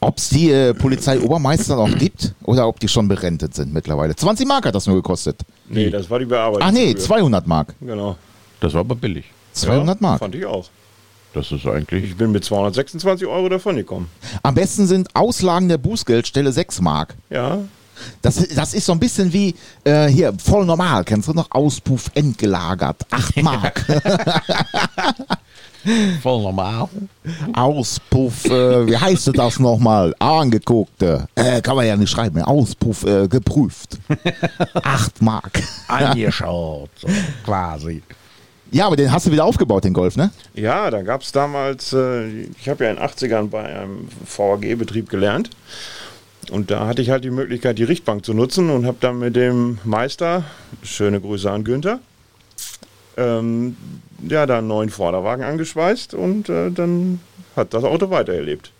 Ob 0.00 0.18
es 0.18 0.28
die 0.28 0.50
äh, 0.50 0.74
Polizei 0.74 1.18
Obermeister 1.20 1.74
noch 1.76 1.96
gibt 1.98 2.34
oder 2.44 2.68
ob 2.68 2.78
die 2.78 2.86
schon 2.88 3.08
berentet 3.08 3.54
sind 3.54 3.72
mittlerweile. 3.72 4.14
20 4.14 4.46
Mark 4.46 4.66
hat 4.66 4.74
das 4.74 4.86
nur 4.86 4.96
gekostet. 4.96 5.40
Nee, 5.68 5.90
das 5.90 6.08
war 6.10 6.18
die 6.18 6.26
Bearbeitung. 6.26 6.62
Ach 6.68 6.70
nee, 6.72 6.92
früher. 6.92 7.00
200 7.00 7.46
Mark. 7.46 7.74
Genau. 7.80 8.16
Das 8.60 8.74
war 8.74 8.80
aber 8.80 8.94
billig. 8.94 9.24
200 9.56 10.00
Mark. 10.00 10.18
Fand 10.20 10.34
ich 10.34 10.44
auch. 10.46 10.66
Das 11.34 11.52
ist 11.52 11.66
eigentlich. 11.66 12.04
Ich 12.04 12.16
bin 12.16 12.32
mit 12.32 12.44
226 12.44 13.26
Euro 13.26 13.48
davon 13.48 13.76
gekommen. 13.76 14.08
Am 14.42 14.54
besten 14.54 14.86
sind 14.86 15.14
Auslagen 15.14 15.68
der 15.68 15.78
Bußgeldstelle 15.78 16.50
6 16.52 16.80
Mark. 16.80 17.14
Ja, 17.30 17.58
Das, 18.22 18.36
das 18.48 18.74
ist 18.74 18.86
so 18.86 18.92
ein 18.92 18.98
bisschen 19.00 19.32
wie 19.32 19.54
äh, 19.84 20.06
hier, 20.08 20.32
voll 20.42 20.64
normal, 20.64 21.04
kennst 21.04 21.28
du 21.28 21.32
noch? 21.32 21.50
Auspuff 21.50 22.10
entgelagert, 22.14 23.04
8 23.10 23.36
Mark. 23.42 23.84
Voll 26.20 26.42
normal. 26.42 26.88
Auspuff, 27.52 28.44
äh, 28.46 28.86
wie 28.88 28.96
heißt 28.96 29.30
das 29.38 29.60
nochmal? 29.60 30.12
Angeguckte. 30.18 31.28
Äh, 31.36 31.60
kann 31.62 31.76
man 31.76 31.86
ja 31.86 31.96
nicht 31.96 32.10
schreiben. 32.10 32.42
Auspuff 32.42 33.04
äh, 33.04 33.28
geprüft. 33.28 33.96
8 34.82 35.22
Mark. 35.22 35.62
Angeschaut, 35.86 36.90
so 37.00 37.06
quasi. 37.44 38.02
Ja, 38.72 38.86
aber 38.86 38.96
den 38.96 39.12
hast 39.12 39.26
du 39.26 39.32
wieder 39.32 39.44
aufgebaut, 39.44 39.84
den 39.84 39.92
Golf, 39.92 40.16
ne? 40.16 40.30
Ja, 40.54 40.90
da 40.90 41.02
gab 41.02 41.22
es 41.22 41.32
damals, 41.32 41.92
äh, 41.92 42.26
ich 42.58 42.68
habe 42.68 42.84
ja 42.84 42.90
in 42.90 42.96
den 42.96 43.04
80ern 43.04 43.48
bei 43.48 43.64
einem 43.64 44.08
VAG-Betrieb 44.24 45.08
gelernt. 45.08 45.50
Und 46.50 46.70
da 46.70 46.86
hatte 46.86 47.02
ich 47.02 47.10
halt 47.10 47.24
die 47.24 47.30
Möglichkeit, 47.30 47.78
die 47.78 47.84
Richtbank 47.84 48.24
zu 48.24 48.32
nutzen 48.32 48.70
und 48.70 48.86
habe 48.86 48.98
dann 49.00 49.18
mit 49.18 49.34
dem 49.34 49.78
Meister, 49.84 50.44
schöne 50.82 51.20
Grüße 51.20 51.50
an 51.50 51.64
Günther, 51.64 52.00
ähm, 53.16 53.76
ja, 54.28 54.46
da 54.46 54.58
einen 54.58 54.68
neuen 54.68 54.90
Vorderwagen 54.90 55.44
angeschweißt 55.44 56.14
und 56.14 56.48
äh, 56.48 56.70
dann 56.70 57.20
hat 57.56 57.74
das 57.74 57.84
Auto 57.84 58.10
weitererlebt. 58.10 58.70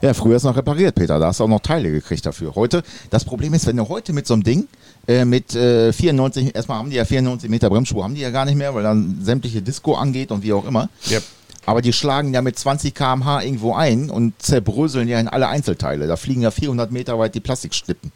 Ja, 0.00 0.14
früher 0.14 0.36
ist 0.36 0.44
noch 0.44 0.56
repariert, 0.56 0.94
Peter. 0.94 1.18
Da 1.18 1.26
hast 1.26 1.40
du 1.40 1.44
auch 1.44 1.48
noch 1.48 1.60
Teile 1.60 1.90
gekriegt 1.90 2.24
dafür. 2.24 2.54
Heute, 2.54 2.82
das 3.10 3.24
Problem 3.24 3.52
ist, 3.54 3.66
wenn 3.66 3.76
du 3.76 3.88
heute 3.88 4.12
mit 4.12 4.26
so 4.26 4.34
einem 4.34 4.44
Ding 4.44 4.68
äh, 5.08 5.24
mit 5.24 5.54
äh, 5.56 5.92
94, 5.92 6.54
erstmal 6.54 6.78
haben 6.78 6.90
die 6.90 6.96
ja 6.96 7.04
94 7.04 7.50
Meter 7.50 7.68
Bremsspur, 7.68 8.04
haben 8.04 8.14
die 8.14 8.20
ja 8.20 8.30
gar 8.30 8.44
nicht 8.44 8.56
mehr, 8.56 8.74
weil 8.74 8.84
dann 8.84 9.18
sämtliche 9.22 9.60
Disco 9.60 9.94
angeht 9.94 10.30
und 10.30 10.44
wie 10.44 10.52
auch 10.52 10.64
immer. 10.64 10.88
Yep. 11.10 11.22
Aber 11.66 11.82
die 11.82 11.92
schlagen 11.92 12.32
ja 12.32 12.42
mit 12.42 12.58
20 12.58 12.94
km/h 12.94 13.42
irgendwo 13.42 13.74
ein 13.74 14.08
und 14.08 14.40
zerbröseln 14.40 15.08
ja 15.08 15.18
in 15.18 15.28
alle 15.28 15.48
Einzelteile. 15.48 16.06
Da 16.06 16.16
fliegen 16.16 16.42
ja 16.42 16.50
400 16.50 16.92
Meter 16.92 17.18
weit 17.18 17.34
die 17.34 17.40
Plastikschlippen. 17.40 18.12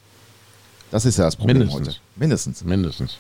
Das 0.90 1.05
ist 1.05 1.18
ja 1.18 1.25
das 1.25 1.37
Problem 1.37 1.59
Mindestens. 1.59 1.88
heute. 1.88 1.99
Mindestens. 2.16 2.64
Mindestens. 2.64 3.18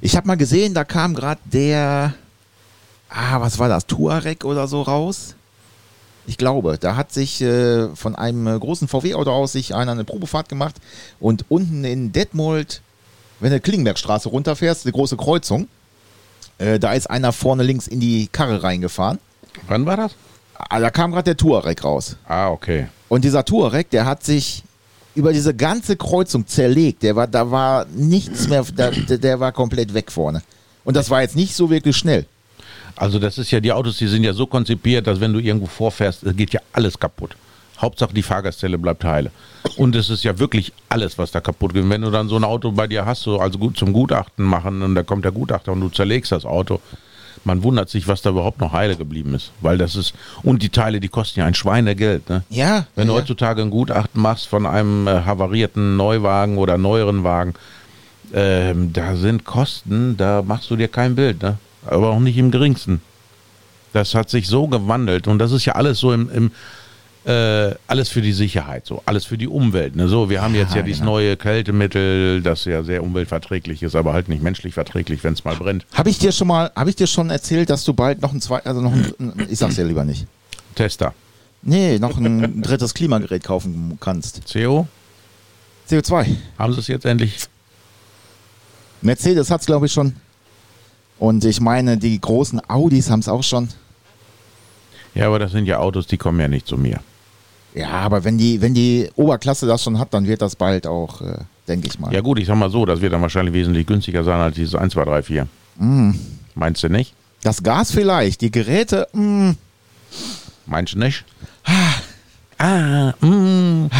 Ich 0.00 0.16
habe 0.16 0.26
mal 0.26 0.36
gesehen, 0.36 0.74
da 0.74 0.84
kam 0.84 1.14
gerade 1.14 1.40
der, 1.44 2.14
ah, 3.08 3.40
was 3.40 3.58
war 3.58 3.68
das, 3.68 3.86
Tuareg 3.86 4.44
oder 4.44 4.66
so 4.66 4.82
raus. 4.82 5.34
Ich 6.26 6.38
glaube, 6.38 6.78
da 6.78 6.96
hat 6.96 7.12
sich 7.12 7.40
äh, 7.42 7.88
von 7.94 8.14
einem 8.14 8.46
äh, 8.46 8.58
großen 8.58 8.88
VW-Auto 8.88 9.30
aus 9.30 9.52
sich 9.52 9.74
einer 9.74 9.92
eine 9.92 10.04
Probefahrt 10.04 10.48
gemacht 10.48 10.76
und 11.20 11.44
unten 11.48 11.84
in 11.84 12.12
Detmold, 12.12 12.80
wenn 13.40 13.50
du 13.50 13.60
Klingenbergstraße 13.60 14.28
runterfährst, 14.30 14.86
eine 14.86 14.92
große 14.92 15.16
Kreuzung, 15.16 15.68
äh, 16.58 16.78
da 16.78 16.92
ist 16.94 17.10
einer 17.10 17.32
vorne 17.32 17.62
links 17.62 17.86
in 17.86 18.00
die 18.00 18.28
Karre 18.28 18.62
reingefahren. 18.62 19.18
Wann 19.68 19.84
war 19.86 19.96
das? 19.96 20.12
Ah, 20.54 20.80
da 20.80 20.90
kam 20.90 21.12
gerade 21.12 21.24
der 21.24 21.36
Tuareg 21.36 21.84
raus. 21.84 22.16
Ah, 22.26 22.48
okay. 22.48 22.88
Und 23.08 23.24
dieser 23.24 23.44
Tuareg, 23.44 23.90
der 23.90 24.06
hat 24.06 24.24
sich 24.24 24.62
über 25.14 25.32
diese 25.32 25.54
ganze 25.54 25.96
Kreuzung 25.96 26.46
zerlegt. 26.46 27.02
Der 27.02 27.16
war, 27.16 27.26
da 27.26 27.50
war 27.50 27.86
nichts 27.94 28.48
mehr, 28.48 28.64
da, 28.74 28.90
der 28.90 29.40
war 29.40 29.52
komplett 29.52 29.94
weg 29.94 30.10
vorne. 30.10 30.42
Und 30.84 30.96
das 30.96 31.10
war 31.10 31.22
jetzt 31.22 31.36
nicht 31.36 31.54
so 31.54 31.70
wirklich 31.70 31.96
schnell. 31.96 32.26
Also 32.96 33.18
das 33.18 33.38
ist 33.38 33.50
ja, 33.50 33.60
die 33.60 33.72
Autos, 33.72 33.98
die 33.98 34.06
sind 34.06 34.24
ja 34.24 34.32
so 34.32 34.46
konzipiert, 34.46 35.06
dass 35.06 35.20
wenn 35.20 35.32
du 35.32 35.40
irgendwo 35.40 35.66
vorfährst, 35.66 36.22
es 36.22 36.36
geht 36.36 36.52
ja 36.52 36.60
alles 36.72 36.98
kaputt. 36.98 37.36
Hauptsache 37.78 38.14
die 38.14 38.22
Fahrgastzelle 38.22 38.78
bleibt 38.78 39.04
heile. 39.04 39.30
Und 39.76 39.96
es 39.96 40.10
ist 40.10 40.22
ja 40.22 40.38
wirklich 40.38 40.72
alles, 40.88 41.18
was 41.18 41.32
da 41.32 41.40
kaputt 41.40 41.74
geht. 41.74 41.88
Wenn 41.88 42.02
du 42.02 42.10
dann 42.10 42.28
so 42.28 42.36
ein 42.36 42.44
Auto 42.44 42.70
bei 42.70 42.86
dir 42.86 43.04
hast, 43.04 43.22
so 43.22 43.40
also 43.40 43.58
gut 43.58 43.76
zum 43.76 43.92
Gutachten 43.92 44.44
machen 44.44 44.82
und 44.82 44.94
da 44.94 45.02
kommt 45.02 45.24
der 45.24 45.32
Gutachter 45.32 45.72
und 45.72 45.80
du 45.80 45.88
zerlegst 45.88 46.30
das 46.32 46.44
Auto, 46.44 46.80
man 47.42 47.62
wundert 47.62 47.90
sich, 47.90 48.08
was 48.08 48.22
da 48.22 48.30
überhaupt 48.30 48.60
noch 48.60 48.72
heile 48.72 48.96
geblieben 48.96 49.34
ist. 49.34 49.50
Weil 49.60 49.76
das 49.76 49.96
ist, 49.96 50.14
und 50.42 50.62
die 50.62 50.70
Teile, 50.70 51.00
die 51.00 51.08
kosten 51.08 51.40
ja 51.40 51.46
ein 51.46 51.54
Schweinegeld. 51.54 52.28
Ne? 52.28 52.44
Ja. 52.48 52.86
Wenn 52.94 53.08
du 53.08 53.14
ja. 53.14 53.20
heutzutage 53.20 53.60
ein 53.60 53.70
Gutachten 53.70 54.22
machst 54.22 54.46
von 54.46 54.66
einem 54.66 55.06
äh, 55.06 55.22
havarierten 55.24 55.96
Neuwagen 55.96 56.58
oder 56.58 56.78
neueren 56.78 57.24
Wagen, 57.24 57.54
ähm, 58.32 58.92
da 58.92 59.16
sind 59.16 59.44
Kosten, 59.44 60.16
da 60.16 60.42
machst 60.42 60.70
du 60.70 60.76
dir 60.76 60.88
kein 60.88 61.14
Bild, 61.14 61.42
ne? 61.42 61.58
Aber 61.86 62.10
auch 62.10 62.20
nicht 62.20 62.36
im 62.36 62.50
geringsten. 62.50 63.00
Das 63.92 64.14
hat 64.14 64.30
sich 64.30 64.48
so 64.48 64.66
gewandelt 64.66 65.28
und 65.28 65.38
das 65.38 65.52
ist 65.52 65.64
ja 65.64 65.74
alles 65.74 65.98
so 65.98 66.12
im, 66.12 66.30
im 66.30 66.50
äh, 67.26 67.74
alles 67.86 68.10
für 68.10 68.20
die 68.20 68.32
Sicherheit, 68.32 68.86
so 68.86 69.02
alles 69.06 69.24
für 69.24 69.38
die 69.38 69.48
Umwelt. 69.48 69.96
Ne? 69.96 70.08
So, 70.08 70.28
wir 70.28 70.42
haben 70.42 70.54
jetzt 70.54 70.74
ja 70.74 70.82
dieses 70.82 71.00
genau. 71.00 71.12
neue 71.12 71.36
Kältemittel, 71.36 72.42
das 72.42 72.66
ja 72.66 72.82
sehr 72.82 73.02
umweltverträglich 73.02 73.82
ist, 73.82 73.94
aber 73.94 74.12
halt 74.12 74.28
nicht 74.28 74.42
menschlich 74.42 74.74
verträglich, 74.74 75.24
wenn 75.24 75.32
es 75.32 75.44
mal 75.44 75.56
brennt. 75.56 75.86
Habe 75.94 76.10
ich 76.10 76.18
dir 76.18 76.32
schon 76.32 76.48
mal, 76.48 76.70
habe 76.76 76.90
ich 76.90 76.96
dir 76.96 77.06
schon 77.06 77.30
erzählt, 77.30 77.70
dass 77.70 77.84
du 77.84 77.94
bald 77.94 78.20
noch 78.20 78.32
ein 78.32 78.42
zwei, 78.42 78.62
also 78.64 78.82
noch 78.82 78.92
ein, 78.92 79.46
ich 79.48 79.58
sag's 79.58 79.76
dir 79.76 79.84
lieber 79.84 80.04
nicht. 80.04 80.26
Tester. 80.74 81.14
Nee, 81.62 81.98
noch 81.98 82.18
ein 82.18 82.60
drittes 82.60 82.92
Klimagerät 82.92 83.42
kaufen 83.42 83.96
kannst. 84.00 84.42
CO? 84.52 84.86
CO2. 85.88 86.26
Haben 86.58 86.72
sie 86.74 86.80
es 86.80 86.88
jetzt 86.88 87.06
endlich? 87.06 87.38
Mercedes 89.00 89.50
hat's 89.50 89.64
glaube 89.64 89.86
ich 89.86 89.92
schon. 89.92 90.14
Und 91.24 91.42
ich 91.46 91.58
meine, 91.58 91.96
die 91.96 92.20
großen 92.20 92.60
Audis 92.68 93.08
haben 93.08 93.20
es 93.20 93.28
auch 93.28 93.42
schon. 93.42 93.70
Ja, 95.14 95.28
aber 95.28 95.38
das 95.38 95.52
sind 95.52 95.64
ja 95.64 95.78
Autos, 95.78 96.06
die 96.06 96.18
kommen 96.18 96.38
ja 96.38 96.48
nicht 96.48 96.66
zu 96.66 96.76
mir. 96.76 97.00
Ja, 97.74 97.92
aber 97.92 98.24
wenn 98.24 98.36
die, 98.36 98.60
wenn 98.60 98.74
die 98.74 99.08
Oberklasse 99.16 99.66
das 99.66 99.82
schon 99.82 99.98
hat, 99.98 100.12
dann 100.12 100.26
wird 100.26 100.42
das 100.42 100.54
bald 100.54 100.86
auch, 100.86 101.22
äh, 101.22 101.38
denke 101.66 101.88
ich 101.88 101.98
mal. 101.98 102.12
Ja 102.12 102.20
gut, 102.20 102.38
ich 102.40 102.46
sag 102.46 102.56
mal 102.56 102.68
so, 102.68 102.84
das 102.84 103.00
wird 103.00 103.14
dann 103.14 103.22
wahrscheinlich 103.22 103.54
wesentlich 103.54 103.86
günstiger 103.86 104.22
sein 104.22 104.38
als 104.38 104.56
dieses 104.56 104.74
1, 104.74 104.92
2, 104.92 105.04
3, 105.04 105.22
4. 105.22 105.48
Meinst 106.54 106.82
du 106.82 106.90
nicht? 106.90 107.14
Das 107.42 107.62
Gas 107.62 107.90
vielleicht, 107.90 108.42
die 108.42 108.50
Geräte, 108.50 109.08
mm, 109.14 109.52
Meinst 110.66 110.92
du 110.92 110.98
nicht? 110.98 111.24
Ah, 112.58 113.14
mm. 113.20 113.90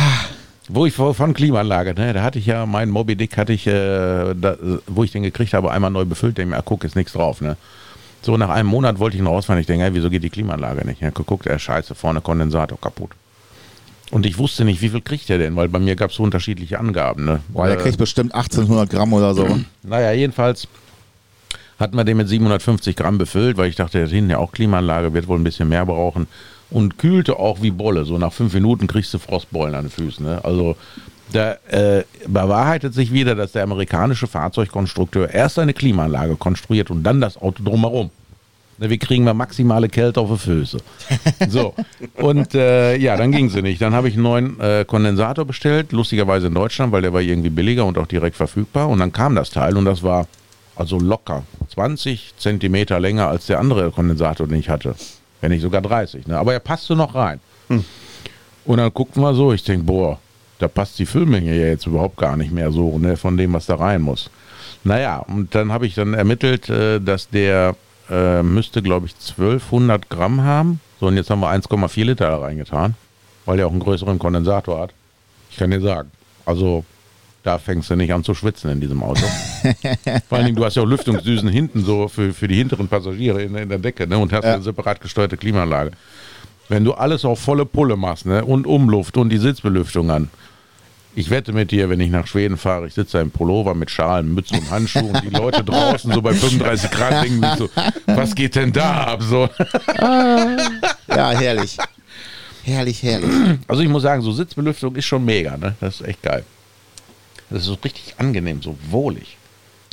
Wo 0.68 0.86
ich 0.86 0.94
von 0.94 1.34
Klimaanlage, 1.34 1.94
ne, 1.94 2.14
da 2.14 2.22
hatte 2.22 2.38
ich 2.38 2.46
ja 2.46 2.64
meinen 2.64 2.90
Moby 2.90 3.16
Dick, 3.16 3.36
hatte 3.36 3.52
ich, 3.52 3.66
äh, 3.66 4.34
da, 4.34 4.56
wo 4.86 5.04
ich 5.04 5.12
den 5.12 5.22
gekriegt 5.22 5.52
habe, 5.52 5.70
einmal 5.70 5.90
neu 5.90 6.06
befüllt, 6.06 6.38
denke 6.38 6.54
mir, 6.54 6.58
ah, 6.58 6.62
guck, 6.64 6.84
ist 6.84 6.96
nichts 6.96 7.12
drauf, 7.12 7.40
ne. 7.42 7.56
So 8.22 8.38
nach 8.38 8.48
einem 8.48 8.70
Monat 8.70 8.98
wollte 8.98 9.16
ich 9.16 9.20
ihn 9.22 9.26
rausfahren, 9.26 9.60
ich 9.60 9.66
denke, 9.66 9.84
hey, 9.84 9.92
wieso 9.92 10.08
geht 10.08 10.22
die 10.22 10.30
Klimaanlage 10.30 10.86
nicht? 10.86 11.02
Ja, 11.02 11.10
geguckt, 11.10 11.46
er 11.46 11.58
scheiße, 11.58 11.94
vorne 11.94 12.22
Kondensator 12.22 12.80
kaputt. 12.80 13.10
Und 14.10 14.24
ich 14.24 14.38
wusste 14.38 14.64
nicht, 14.64 14.80
wie 14.80 14.88
viel 14.88 15.02
kriegt 15.02 15.28
er 15.28 15.36
denn, 15.36 15.54
weil 15.56 15.68
bei 15.68 15.78
mir 15.78 15.96
gab 15.96 16.10
es 16.10 16.16
so 16.16 16.22
unterschiedliche 16.22 16.78
Angaben. 16.78 17.26
Ne? 17.26 17.40
boah, 17.48 17.66
der 17.66 17.78
Äh, 17.78 17.82
kriegt 17.82 17.98
bestimmt 17.98 18.34
1800 18.34 18.88
Gramm 18.88 19.12
oder 19.12 19.34
so. 19.34 19.46
naja, 19.82 20.12
jedenfalls 20.12 20.68
hatten 21.78 21.96
wir 21.96 22.04
den 22.04 22.16
mit 22.16 22.28
750 22.28 22.96
Gramm 22.96 23.18
befüllt, 23.18 23.56
weil 23.56 23.68
ich 23.68 23.76
dachte, 23.76 24.06
hinten 24.06 24.30
ja 24.30 24.38
auch 24.38 24.52
Klimaanlage, 24.52 25.12
wird 25.12 25.28
wohl 25.28 25.38
ein 25.38 25.44
bisschen 25.44 25.68
mehr 25.68 25.84
brauchen. 25.84 26.26
Und 26.74 26.98
kühlte 26.98 27.38
auch 27.38 27.62
wie 27.62 27.70
Bolle. 27.70 28.04
So 28.04 28.18
nach 28.18 28.32
fünf 28.32 28.52
Minuten 28.52 28.88
kriegst 28.88 29.14
du 29.14 29.18
Frostbeulen 29.18 29.76
an 29.76 29.84
den 29.84 29.90
Füßen. 29.90 30.26
Ne? 30.26 30.44
Also 30.44 30.76
da 31.32 31.52
äh, 31.68 32.02
bewahrheitet 32.26 32.94
sich 32.94 33.12
wieder, 33.12 33.36
dass 33.36 33.52
der 33.52 33.62
amerikanische 33.62 34.26
Fahrzeugkonstrukteur 34.26 35.30
erst 35.32 35.58
eine 35.60 35.72
Klimaanlage 35.72 36.34
konstruiert 36.34 36.90
und 36.90 37.04
dann 37.04 37.20
das 37.20 37.40
Auto 37.40 37.62
drumherum. 37.62 38.10
Wie 38.78 38.98
kriegen 38.98 39.24
wir 39.24 39.34
maximale 39.34 39.88
Kälte 39.88 40.20
auf 40.20 40.30
die 40.30 40.38
Füße? 40.38 40.78
So, 41.48 41.74
und 42.16 42.54
äh, 42.56 42.96
ja, 42.96 43.16
dann 43.16 43.30
ging 43.30 43.48
sie 43.48 43.62
nicht. 43.62 43.80
Dann 43.80 43.94
habe 43.94 44.08
ich 44.08 44.14
einen 44.14 44.24
neuen 44.24 44.60
äh, 44.60 44.84
Kondensator 44.84 45.44
bestellt, 45.44 45.92
lustigerweise 45.92 46.48
in 46.48 46.54
Deutschland, 46.54 46.90
weil 46.90 47.02
der 47.02 47.12
war 47.12 47.20
irgendwie 47.20 47.50
billiger 47.50 47.84
und 47.84 47.96
auch 47.98 48.08
direkt 48.08 48.36
verfügbar. 48.36 48.88
Und 48.88 48.98
dann 48.98 49.12
kam 49.12 49.36
das 49.36 49.50
Teil 49.50 49.76
und 49.76 49.84
das 49.84 50.02
war 50.02 50.26
also 50.74 50.98
locker 50.98 51.44
20 51.72 52.34
Zentimeter 52.36 52.98
länger 52.98 53.28
als 53.28 53.46
der 53.46 53.60
andere 53.60 53.92
Kondensator, 53.92 54.48
den 54.48 54.58
ich 54.58 54.68
hatte. 54.68 54.96
Wenn 55.44 55.50
nicht 55.50 55.60
sogar 55.60 55.82
30. 55.82 56.26
Ne? 56.26 56.38
Aber 56.38 56.54
er 56.54 56.58
passte 56.58 56.96
noch 56.96 57.14
rein. 57.14 57.38
Und 58.64 58.78
dann 58.78 58.90
guckten 58.94 59.22
wir 59.22 59.34
so, 59.34 59.52
ich 59.52 59.62
denke, 59.62 59.84
boah, 59.84 60.18
da 60.58 60.68
passt 60.68 60.98
die 60.98 61.04
Füllmenge 61.04 61.54
ja 61.54 61.66
jetzt 61.66 61.86
überhaupt 61.86 62.16
gar 62.16 62.38
nicht 62.38 62.50
mehr 62.50 62.72
so, 62.72 62.98
ne, 62.98 63.18
von 63.18 63.36
dem, 63.36 63.52
was 63.52 63.66
da 63.66 63.74
rein 63.74 64.00
muss. 64.00 64.30
Naja, 64.84 65.18
und 65.18 65.54
dann 65.54 65.70
habe 65.70 65.86
ich 65.86 65.94
dann 65.94 66.14
ermittelt, 66.14 66.70
äh, 66.70 66.98
dass 66.98 67.28
der 67.28 67.76
äh, 68.08 68.42
müsste, 68.42 68.80
glaube 68.80 69.04
ich, 69.04 69.12
1200 69.12 70.08
Gramm 70.08 70.42
haben. 70.42 70.80
So, 70.98 71.08
und 71.08 71.16
jetzt 71.16 71.28
haben 71.28 71.40
wir 71.40 71.50
1,4 71.50 72.04
Liter 72.04 72.30
da 72.30 72.38
reingetan, 72.38 72.94
weil 73.44 73.58
der 73.58 73.66
auch 73.66 73.72
einen 73.72 73.80
größeren 73.80 74.18
Kondensator 74.18 74.80
hat. 74.80 74.94
Ich 75.50 75.58
kann 75.58 75.70
dir 75.70 75.82
sagen, 75.82 76.10
also 76.46 76.86
da 77.44 77.58
fängst 77.58 77.90
du 77.90 77.94
nicht 77.94 78.12
an 78.12 78.24
zu 78.24 78.34
schwitzen 78.34 78.70
in 78.70 78.80
diesem 78.80 79.02
Auto. 79.02 79.20
Vor 80.28 80.38
allen 80.38 80.46
Dingen, 80.46 80.56
du 80.56 80.64
hast 80.64 80.76
ja 80.76 80.82
auch 80.82 80.86
Lüftungsdüsen 80.86 81.48
hinten 81.48 81.84
so 81.84 82.08
für, 82.08 82.32
für 82.32 82.48
die 82.48 82.56
hinteren 82.56 82.88
Passagiere 82.88 83.42
in, 83.42 83.54
in 83.54 83.68
der 83.68 83.78
Decke 83.78 84.06
ne, 84.06 84.18
und 84.18 84.32
hast 84.32 84.44
eine 84.44 84.62
separat 84.62 85.00
gesteuerte 85.00 85.36
Klimaanlage. 85.36 85.92
Wenn 86.70 86.84
du 86.84 86.94
alles 86.94 87.26
auf 87.26 87.38
volle 87.38 87.66
Pulle 87.66 87.96
machst 87.96 88.24
ne, 88.24 88.42
und 88.42 88.66
Umluft 88.66 89.18
und 89.18 89.28
die 89.28 89.36
Sitzbelüftung 89.36 90.10
an, 90.10 90.30
ich 91.14 91.28
wette 91.28 91.52
mit 91.52 91.70
dir, 91.70 91.90
wenn 91.90 92.00
ich 92.00 92.10
nach 92.10 92.26
Schweden 92.26 92.56
fahre, 92.56 92.86
ich 92.86 92.94
sitze 92.94 93.18
da 93.18 93.20
im 93.20 93.30
Pullover 93.30 93.74
mit 93.74 93.90
Schalen, 93.90 94.32
Mütze 94.32 94.54
und 94.54 94.70
Handschuhen 94.70 95.10
und 95.10 95.22
die 95.22 95.28
Leute 95.28 95.62
draußen 95.64 96.12
so 96.12 96.22
bei 96.22 96.32
35 96.32 96.90
Grad 96.90 97.24
denken 97.24 97.42
sich 97.42 97.58
so, 97.58 97.68
was 98.06 98.34
geht 98.34 98.56
denn 98.56 98.72
da 98.72 99.04
ab? 99.04 99.22
So. 99.22 99.50
Ja, 101.08 101.30
herrlich. 101.30 101.76
herrlich, 102.64 103.02
herrlich. 103.02 103.30
Also 103.68 103.82
ich 103.82 103.88
muss 103.90 104.02
sagen, 104.02 104.22
so 104.22 104.32
Sitzbelüftung 104.32 104.96
ist 104.96 105.04
schon 105.04 105.24
mega, 105.26 105.58
ne? 105.58 105.76
Das 105.78 106.00
ist 106.00 106.08
echt 106.08 106.22
geil. 106.22 106.42
Das 107.54 107.62
ist 107.62 107.68
so 107.68 107.78
richtig 107.84 108.16
angenehm, 108.18 108.62
so 108.62 108.76
wohlig. 108.90 109.36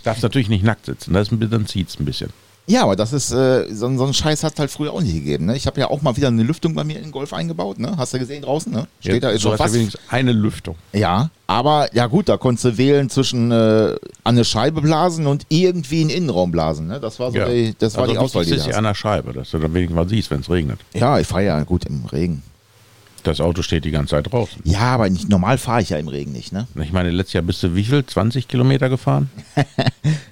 Darfst 0.03 0.23
natürlich 0.23 0.49
nicht 0.49 0.63
nackt 0.63 0.87
sitzen, 0.87 1.13
das 1.13 1.27
ist 1.27 1.31
ein 1.31 1.37
bisschen, 1.37 1.51
dann 1.51 1.67
zieht's 1.67 1.99
ein 1.99 2.05
bisschen. 2.05 2.31
Ja, 2.65 2.81
aber 2.83 2.95
das 2.95 3.13
ist, 3.13 3.31
äh, 3.31 3.71
so, 3.71 3.95
so 3.97 4.05
ein 4.05 4.15
Scheiß 4.15 4.43
hat 4.43 4.57
halt 4.57 4.71
früher 4.71 4.93
auch 4.93 5.01
nicht 5.01 5.13
gegeben. 5.13 5.45
Ne? 5.45 5.55
Ich 5.55 5.67
habe 5.67 5.79
ja 5.79 5.91
auch 5.91 6.01
mal 6.01 6.17
wieder 6.17 6.29
eine 6.29 6.41
Lüftung 6.41 6.73
bei 6.73 6.83
mir 6.83 6.97
in 6.97 7.03
den 7.03 7.11
Golf 7.11 7.33
eingebaut. 7.33 7.77
Ne? 7.77 7.93
Hast 7.97 8.15
du 8.15 8.19
gesehen 8.19 8.41
draußen? 8.41 8.71
Ne? 8.71 8.87
Steht 8.99 9.21
da, 9.21 9.29
ist 9.29 9.43
so 9.43 9.49
schon 9.49 9.57
fast. 9.59 9.75
wenigstens 9.75 10.01
eine 10.09 10.31
Lüftung. 10.31 10.75
Ja, 10.91 11.29
aber 11.45 11.93
ja 11.93 12.07
gut, 12.07 12.29
da 12.29 12.37
konntest 12.37 12.65
du 12.65 12.77
wählen 12.79 13.11
zwischen 13.11 13.51
äh, 13.51 13.53
an 13.53 13.99
eine 14.23 14.43
Scheibe 14.43 14.81
blasen 14.81 15.27
und 15.27 15.45
irgendwie 15.49 16.01
in 16.01 16.07
den 16.07 16.17
Innenraum 16.17 16.51
blasen. 16.51 16.87
Ne? 16.87 16.99
Das 16.99 17.19
war 17.19 17.31
so 17.31 17.45
die, 17.45 17.75
das 17.77 17.95
war 17.95 18.03
also 18.03 18.13
die 18.13 18.19
Auswahl, 18.19 18.43
die 18.43 18.51
du 18.51 18.55
ist 18.55 18.65
ja 18.65 18.71
hast. 18.71 18.77
an 18.77 18.85
der 18.85 18.95
Scheibe, 18.95 19.33
dass 19.33 19.51
du 19.51 19.59
dann 19.59 19.71
wenigstens 19.75 19.95
mal 19.95 20.09
siehst, 20.09 20.31
wenn 20.31 20.41
es 20.41 20.49
regnet. 20.49 20.79
Ja, 20.93 21.19
ich 21.19 21.27
fahre 21.27 21.45
ja 21.45 21.61
gut 21.63 21.85
im 21.85 22.05
Regen. 22.05 22.41
Das 23.23 23.39
Auto 23.39 23.61
steht 23.61 23.85
die 23.85 23.91
ganze 23.91 24.11
Zeit 24.11 24.31
draußen. 24.31 24.61
Ja, 24.63 24.79
aber 24.79 25.09
nicht, 25.09 25.29
normal 25.29 25.57
fahre 25.57 25.81
ich 25.81 25.89
ja 25.89 25.97
im 25.97 26.07
Regen 26.07 26.31
nicht, 26.31 26.51
ne? 26.51 26.67
Ich 26.81 26.91
meine, 26.91 27.11
letztes 27.11 27.33
Jahr 27.33 27.43
bist 27.43 27.61
du 27.63 27.75
wie 27.75 27.83
viel? 27.83 28.05
20 28.05 28.47
Kilometer 28.47 28.89
gefahren? 28.89 29.29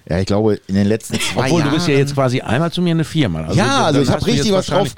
Ja, 0.09 0.17
ich 0.17 0.25
glaube, 0.25 0.59
in 0.65 0.73
den 0.73 0.87
letzten 0.87 1.19
zwei 1.19 1.41
Obwohl, 1.45 1.59
Jahren. 1.59 1.69
du 1.69 1.75
bist 1.75 1.87
ja 1.87 1.93
jetzt 1.93 2.15
quasi 2.15 2.41
einmal 2.41 2.71
zu 2.71 2.81
mir 2.81 2.91
eine 2.91 3.03
viermal. 3.03 3.55
Ja, 3.55 3.63
dann 3.63 3.83
also 3.85 4.01
ich 4.01 4.07
hast 4.07 4.15
hab 4.15 4.19
du 4.21 4.25
richtig 4.25 4.51
was 4.51 4.65
drauf. 4.65 4.95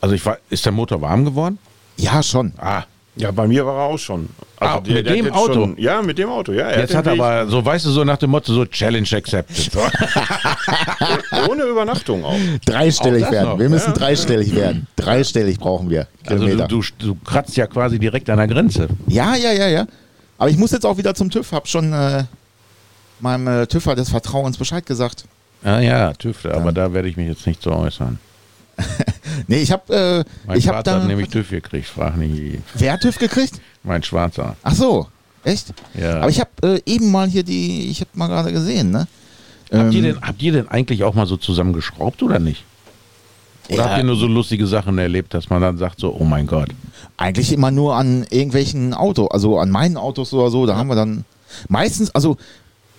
Also 0.00 0.14
ich 0.14 0.24
war, 0.24 0.38
ist 0.48 0.64
der 0.64 0.72
Motor 0.72 1.02
warm 1.02 1.26
geworden? 1.26 1.58
Ja, 1.98 2.22
schon. 2.22 2.54
Ah, 2.56 2.84
Ja, 3.20 3.30
bei 3.30 3.46
mir 3.46 3.64
war 3.66 3.76
er 3.76 3.84
auch 3.84 3.98
schon. 3.98 4.28
Also 4.56 4.78
Ah, 4.78 4.80
mit 4.86 5.06
dem 5.06 5.24
jetzt 5.26 5.34
Auto? 5.34 5.52
Schon, 5.54 5.78
ja, 5.78 6.02
mit 6.02 6.18
dem 6.18 6.28
Auto, 6.28 6.52
ja. 6.52 6.68
Er 6.68 6.80
jetzt 6.80 6.94
hat 6.94 7.06
er 7.06 7.12
aber, 7.12 7.46
so 7.48 7.64
weißt 7.64 7.86
du, 7.86 7.90
so 7.90 8.04
nach 8.04 8.16
dem 8.18 8.30
Motto, 8.30 8.52
so 8.52 8.64
Challenge 8.66 9.06
accepted. 9.12 9.70
Ohne 11.48 11.64
Übernachtung 11.64 12.24
auch. 12.24 12.34
Dreistellig 12.64 13.24
Auch 13.26 13.30
werden. 13.32 13.48
noch. 13.50 13.58
Wir 13.58 13.68
müssen 13.68 13.88
Ja. 13.90 13.92
dreistellig 13.94 14.54
werden. 14.54 14.86
Dreistellig 14.96 15.58
brauchen 15.58 15.88
wir. 15.90 16.06
Also 16.26 16.44
Kilometer. 16.44 16.68
du, 16.68 16.82
du, 16.98 17.06
du 17.14 17.14
kratzt 17.24 17.56
ja 17.56 17.66
quasi 17.66 17.98
direkt 17.98 18.28
an 18.30 18.38
der 18.38 18.48
Grenze. 18.48 18.88
Ja, 19.06 19.34
ja, 19.34 19.52
ja, 19.52 19.68
ja. 19.68 19.86
Aber 20.38 20.50
ich 20.50 20.56
muss 20.58 20.70
jetzt 20.72 20.86
auch 20.86 20.96
wieder 20.98 21.14
zum 21.14 21.30
TÜV. 21.30 21.52
Hab 21.52 21.68
schon 21.68 21.92
äh, 21.92 22.24
meinem 23.20 23.46
äh, 23.62 23.66
TÜVer 23.66 23.94
des 23.94 24.08
Vertrauens 24.10 24.56
Bescheid 24.56 24.84
gesagt. 24.86 25.24
Ah 25.62 25.80
ja, 25.80 26.12
TÜV, 26.14 26.46
aber 26.46 26.72
da 26.72 26.92
werde 26.94 27.08
ich 27.08 27.16
mich 27.16 27.28
jetzt 27.28 27.46
nicht 27.46 27.62
so 27.62 27.72
äußern. 27.72 28.18
Nee, 29.46 29.58
ich 29.62 29.72
hab, 29.72 29.88
äh, 29.90 30.24
Mein 30.46 30.58
ich 30.58 30.68
hab 30.68 30.76
Vater 30.76 30.92
da. 30.96 31.00
hat 31.00 31.08
nämlich 31.08 31.28
TÜV 31.28 31.50
gekriegt, 31.50 31.86
frag 31.86 32.16
nicht. 32.16 32.58
Wer 32.74 32.92
hat 32.92 33.00
TÜV 33.00 33.18
gekriegt? 33.18 33.60
Mein 33.82 34.02
Schwarzer. 34.02 34.56
Ach 34.62 34.74
so, 34.74 35.06
echt? 35.44 35.72
Ja. 35.94 36.18
Aber 36.20 36.28
ich 36.28 36.40
habe 36.40 36.50
äh, 36.62 36.80
eben 36.86 37.10
mal 37.10 37.28
hier 37.28 37.42
die, 37.42 37.90
ich 37.90 38.00
habe 38.00 38.10
mal 38.14 38.26
gerade 38.28 38.52
gesehen, 38.52 38.90
ne? 38.90 39.06
habt, 39.72 39.92
ihr 39.94 39.98
Ähm, 40.00 40.14
denn, 40.14 40.20
habt 40.22 40.42
ihr 40.42 40.52
denn 40.52 40.68
eigentlich 40.68 41.04
auch 41.04 41.14
mal 41.14 41.26
so 41.26 41.36
zusammengeschraubt 41.36 42.22
oder 42.22 42.38
nicht? 42.38 42.64
Oder 43.68 43.76
Ja. 43.78 43.84
habt 43.90 43.98
ihr 43.98 44.04
nur 44.04 44.16
so 44.16 44.26
lustige 44.26 44.66
Sachen 44.66 44.98
erlebt, 44.98 45.32
dass 45.32 45.48
man 45.48 45.62
dann 45.62 45.78
sagt 45.78 46.00
so, 46.00 46.12
oh 46.18 46.24
mein 46.24 46.46
Gott. 46.46 46.70
Eigentlich 47.16 47.52
immer 47.52 47.70
nur 47.70 47.94
an 47.96 48.26
irgendwelchen 48.30 48.94
Autos, 48.94 49.30
also 49.30 49.58
an 49.58 49.70
meinen 49.70 49.96
Autos 49.96 50.32
oder 50.32 50.50
so. 50.50 50.66
Da 50.66 50.76
haben 50.76 50.88
wir 50.88 50.96
dann 50.96 51.24
meistens, 51.68 52.10
also 52.14 52.36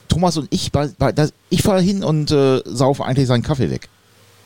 Thomas 0.08 0.38
und 0.38 0.48
ich, 0.50 0.72
bei, 0.72 0.90
bei, 0.98 1.12
das, 1.12 1.34
ich 1.50 1.62
fahre 1.62 1.82
hin 1.82 2.04
und 2.04 2.32
äh, 2.32 2.62
saufe 2.66 3.04
eigentlich 3.06 3.28
seinen 3.28 3.44
Kaffee 3.44 3.70
weg. 3.70 3.90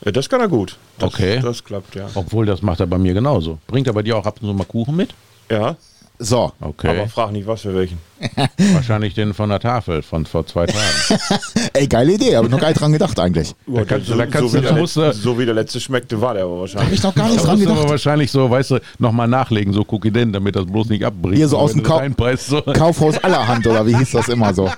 Ja, 0.05 0.11
das 0.11 0.29
kann 0.29 0.39
er 0.39 0.47
gut. 0.47 0.77
Das, 0.99 1.13
Okay. 1.13 1.39
Das 1.41 1.63
klappt, 1.63 1.95
ja. 1.95 2.07
Obwohl, 2.15 2.45
das 2.45 2.61
macht 2.61 2.79
er 2.79 2.87
bei 2.87 2.97
mir 2.97 3.13
genauso. 3.13 3.57
Bringt 3.67 3.87
er 3.87 3.93
bei 3.93 4.03
dir 4.03 4.17
auch 4.17 4.25
ab 4.25 4.37
und 4.41 4.47
zu 4.47 4.53
mal 4.53 4.63
Kuchen 4.65 4.95
mit? 4.95 5.13
Ja, 5.51 5.75
So, 6.17 6.53
Okay. 6.61 6.87
aber 6.87 7.07
frag 7.09 7.31
nicht, 7.33 7.45
was 7.45 7.61
für 7.61 7.75
welchen. 7.75 7.97
Wahrscheinlich 8.73 9.13
den 9.15 9.33
von 9.33 9.49
der 9.49 9.59
Tafel 9.59 10.01
von 10.01 10.25
vor 10.25 10.45
zwei 10.47 10.65
Tagen. 10.65 11.19
ey, 11.73 11.87
geile 11.87 12.13
Idee, 12.13 12.37
habe 12.37 12.45
ich 12.47 12.51
noch 12.51 12.59
gar 12.61 12.69
nicht 12.69 12.79
dran 12.79 12.93
gedacht 12.93 13.19
eigentlich. 13.19 13.53
Da 13.67 13.83
kannst 13.83 14.07
so, 14.07 14.15
da 14.15 14.25
kannst 14.25 14.51
so, 14.53 14.57
du- 14.57 14.63
wie 14.63 14.67
der 14.67 14.75
musst 14.77 14.93
so 14.93 15.37
wie 15.39 15.45
der 15.45 15.53
letzte 15.55 15.79
schmeckte, 15.81 16.21
war 16.21 16.33
der 16.33 16.43
aber 16.43 16.51
Habe 16.53 16.61
wahrscheinlich. 16.61 16.93
ich 16.93 17.03
noch 17.03 17.13
gar 17.15 17.27
nicht 17.27 17.39
Da 17.39 17.43
dran 17.47 17.59
du 17.59 17.65
aber 17.65 17.73
gedacht. 17.75 17.89
wahrscheinlich 17.89 18.31
so, 18.31 18.49
weißt 18.49 18.71
du, 18.71 18.79
nochmal 18.99 19.27
nachlegen, 19.27 19.73
so 19.73 19.85
Cookie 19.89 20.11
denn, 20.11 20.31
damit 20.31 20.55
das 20.55 20.65
bloß 20.65 20.87
nicht 20.87 21.03
abbricht. 21.03 21.35
Hier 21.37 21.47
so 21.49 21.57
aus 21.57 21.73
dem 21.73 21.85
reinbeißt, 21.85 22.47
so. 22.47 22.61
Kaufhaus 22.61 23.17
allerhand 23.17 23.67
oder 23.67 23.85
wie 23.85 23.97
hieß 23.97 24.11
das 24.11 24.29
immer 24.29 24.53
so? 24.53 24.69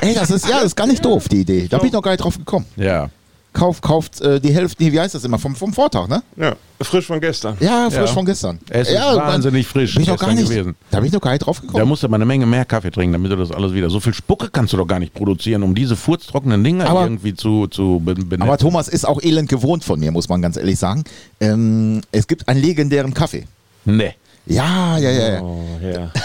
Ey, 0.00 0.14
das 0.14 0.30
ist 0.30 0.48
ja, 0.48 0.56
das 0.58 0.66
ist 0.66 0.76
gar 0.76 0.86
nicht 0.86 1.04
doof, 1.04 1.28
die 1.28 1.40
Idee. 1.40 1.66
Da 1.68 1.78
bin 1.78 1.88
ich 1.88 1.92
noch 1.92 2.02
gar 2.02 2.12
nicht 2.12 2.22
drauf 2.22 2.38
gekommen. 2.38 2.66
Ja. 2.76 3.08
Kauft, 3.54 3.82
kauft 3.82 4.20
äh, 4.20 4.40
die 4.40 4.52
Hälfte, 4.52 4.82
nee, 4.82 4.90
wie 4.92 4.98
heißt 4.98 5.14
das 5.14 5.22
immer? 5.24 5.38
Vom, 5.38 5.54
vom 5.54 5.72
Vortag, 5.72 6.08
ne? 6.08 6.22
Ja, 6.36 6.56
frisch 6.82 7.06
von 7.06 7.20
gestern. 7.20 7.56
Ja, 7.60 7.88
frisch 7.88 8.00
Ja. 8.00 8.06
von 8.08 8.26
gestern. 8.26 8.58
Es 8.68 8.88
ist 8.88 8.94
ja, 8.94 9.14
wahnsinnig 9.16 9.64
frisch 9.66 9.94
Bin 9.94 10.02
ich 10.02 10.08
noch 10.08 10.18
gar 10.18 10.30
gestern 10.30 10.44
nicht, 10.44 10.52
gewesen. 10.52 10.74
Da 10.90 10.98
bin 10.98 11.06
ich 11.06 11.12
noch 11.12 11.20
gar 11.20 11.30
nicht 11.30 11.46
drauf 11.46 11.60
Da 11.60 11.66
gekommen. 11.68 11.88
musst 11.88 12.02
du 12.02 12.08
aber 12.08 12.16
eine 12.16 12.26
Menge 12.26 12.46
mehr 12.46 12.64
Kaffee 12.64 12.90
trinken, 12.90 13.12
damit 13.12 13.30
du 13.30 13.36
das 13.36 13.52
alles 13.52 13.72
wieder. 13.72 13.88
So 13.90 14.00
viel 14.00 14.12
Spucke 14.12 14.48
kannst 14.50 14.72
du 14.72 14.76
doch 14.76 14.86
gar 14.88 14.98
nicht 14.98 15.14
produzieren, 15.14 15.62
um 15.62 15.74
diese 15.74 15.94
furztrockenen 15.94 16.62
Dinge 16.64 16.84
Aber- 16.86 17.04
irgendwie 17.04 17.34
zu, 17.34 17.68
zu 17.68 18.00
be- 18.04 18.14
benennen. 18.16 18.42
Aber 18.42 18.58
Thomas 18.58 18.88
ist 18.88 19.06
auch 19.06 19.22
elend 19.22 19.48
gewohnt 19.48 19.84
von 19.84 20.00
mir, 20.00 20.10
muss 20.10 20.28
man 20.28 20.42
ganz 20.42 20.56
ehrlich 20.56 20.78
sagen. 20.78 21.04
Ähm, 21.40 22.00
es 22.10 22.26
gibt 22.26 22.48
einen 22.48 22.60
legendären 22.60 23.14
Kaffee. 23.14 23.46
nee. 23.84 24.14
Ja, 24.46 24.98
ja, 24.98 25.10
ja. 25.10 25.32
ja. 25.36 25.40
Oh, 25.42 25.58
ja. 25.80 26.10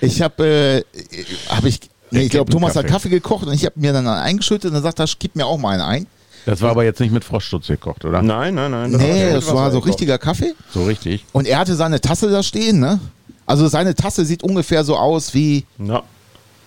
Ich 0.00 0.22
habe, 0.22 0.46
äh, 0.46 0.82
habe 1.48 1.68
ich, 1.68 1.80
nee, 2.14 2.24
ich 2.24 2.30
glaube, 2.30 2.50
Thomas 2.50 2.76
hat 2.76 2.86
Kaffee. 2.86 2.92
Kaffee 2.92 3.08
gekocht 3.10 3.46
und 3.46 3.54
ich 3.54 3.64
habe 3.64 3.78
mir 3.78 3.92
dann 3.92 4.06
einen 4.06 4.22
eingeschüttet 4.22 4.66
und 4.70 4.74
dann 4.74 4.82
sagt 4.82 4.98
er, 5.00 5.06
gib 5.18 5.36
mir 5.36 5.46
auch 5.46 5.58
mal 5.58 5.80
einen 5.80 5.82
ein. 5.82 6.06
Das 6.46 6.60
war 6.60 6.70
aber 6.70 6.84
jetzt 6.84 7.00
nicht 7.00 7.12
mit 7.12 7.24
Frostschutz 7.24 7.68
gekocht, 7.68 8.04
oder? 8.04 8.20
Nein, 8.22 8.54
nein, 8.54 8.70
nein. 8.70 8.90
Nee, 8.90 9.28
hat 9.28 9.36
das 9.36 9.46
war 9.46 9.70
so 9.70 9.78
gekocht. 9.78 9.88
richtiger 9.88 10.18
Kaffee. 10.18 10.54
So 10.72 10.84
richtig. 10.84 11.24
Und 11.32 11.46
er 11.46 11.58
hatte 11.58 11.74
seine 11.74 12.00
Tasse 12.00 12.30
da 12.30 12.42
stehen, 12.42 12.80
ne? 12.80 13.00
Also 13.46 13.68
seine 13.68 13.94
Tasse 13.94 14.24
sieht 14.24 14.42
ungefähr 14.42 14.84
so 14.84 14.96
aus 14.96 15.32
wie. 15.34 15.64
Na. 15.78 16.02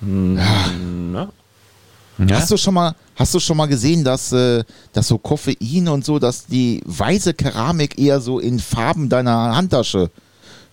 Na. 0.01 1.29
Ja? 2.17 2.35
Hast 2.39 2.49
du 2.49 2.57
schon 2.57 2.73
mal, 2.73 2.95
hast 3.15 3.33
du 3.33 3.39
schon 3.39 3.57
mal 3.57 3.67
gesehen, 3.67 4.03
dass, 4.03 4.31
äh, 4.31 4.63
dass 4.93 5.07
so 5.07 5.17
Koffein 5.17 5.87
und 5.87 6.03
so, 6.03 6.17
dass 6.17 6.47
die 6.47 6.81
weiße 6.85 7.35
Keramik 7.35 7.99
eher 7.99 8.19
so 8.21 8.39
in 8.39 8.59
Farben 8.59 9.09
deiner 9.09 9.55
Handtasche 9.55 10.09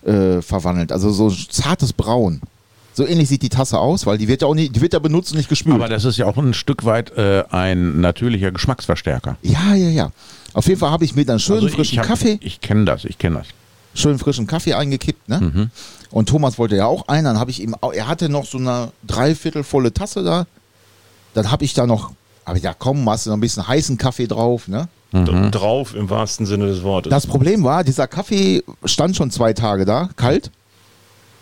äh, 0.03 0.41
verwandelt, 0.41 0.91
also 0.91 1.11
so 1.11 1.29
zartes 1.29 1.93
Braun. 1.93 2.41
So 2.95 3.05
ähnlich 3.05 3.27
sieht 3.27 3.41
die 3.41 3.49
Tasse 3.49 3.77
aus, 3.77 4.05
weil 4.05 4.17
die 4.17 4.27
wird 4.27 4.41
ja 4.41 4.47
auch 4.47 4.55
nicht, 4.55 4.75
die 4.75 4.81
wird 4.81 4.93
ja 4.93 4.99
benutzt 4.99 5.31
und 5.31 5.37
nicht 5.37 5.49
gespült. 5.49 5.75
aber 5.75 5.89
das 5.89 6.05
ist 6.05 6.15
ja 6.17 6.25
auch 6.25 6.37
ein 6.37 6.53
Stück 6.53 6.85
weit 6.85 7.11
äh, 7.17 7.43
ein 7.51 7.99
natürlicher 7.99 8.51
Geschmacksverstärker. 8.51 9.35
ja, 9.43 9.75
ja, 9.75 9.89
ja. 9.89 10.11
Auf 10.53 10.65
jeden 10.67 10.79
Fall 10.79 10.89
habe 10.91 11.03
ich 11.03 11.13
mir 11.13 11.25
dann 11.25 11.37
schön 11.39 11.55
Also 11.55 11.67
ich 11.67 11.73
frischen 11.73 11.99
hab- 11.99 12.07
Kaffee, 12.07 12.37
Ich 12.41 12.61
kenne 12.61 12.85
das, 12.85 13.03
ich 13.03 13.17
kenne 13.17 13.39
das. 13.39 13.47
schön 14.01 14.17
frischen 14.17 14.47
Kaffee 14.47 14.73
eingekippt, 14.73 15.27
ne? 15.27 15.41
Mhm. 15.41 15.69
Und 16.11 16.29
Thomas 16.29 16.57
wollte 16.57 16.77
ja 16.77 16.85
auch 16.85 17.09
einen, 17.09 17.25
dann 17.25 17.37
habe 17.39 17.51
ich 17.51 17.61
ihm, 17.61 17.75
er 17.93 18.07
hatte 18.07 18.29
noch 18.29 18.45
so 18.45 18.57
eine 18.57 18.91
dreiviertel 19.05 19.63
volle 19.65 19.93
Tasse 19.93 20.23
da. 20.23 20.47
Dann 21.33 21.51
habe 21.51 21.65
ich 21.65 21.73
da 21.73 21.85
noch, 21.85 22.11
aber 22.45 22.57
ja 22.59 22.73
komm, 22.73 23.03
machst 23.03 23.25
du 23.25 23.31
noch 23.31 23.35
ein 23.37 23.41
bisschen 23.41 23.67
heißen 23.67 23.97
Kaffee 23.97 24.27
drauf, 24.27 24.69
ne? 24.69 24.87
D- 25.11 25.49
Drauf 25.51 25.93
im 25.95 26.09
wahrsten 26.09 26.45
Sinne 26.45 26.67
des 26.67 26.83
Wortes. 26.83 27.09
Das 27.09 27.27
Problem 27.27 27.63
war, 27.65 27.83
dieser 27.83 28.07
Kaffee 28.07 28.63
stand 28.85 29.15
schon 29.17 29.31
zwei 29.31 29.51
Tage 29.51 29.83
da, 29.83 30.09
kalt. 30.15 30.51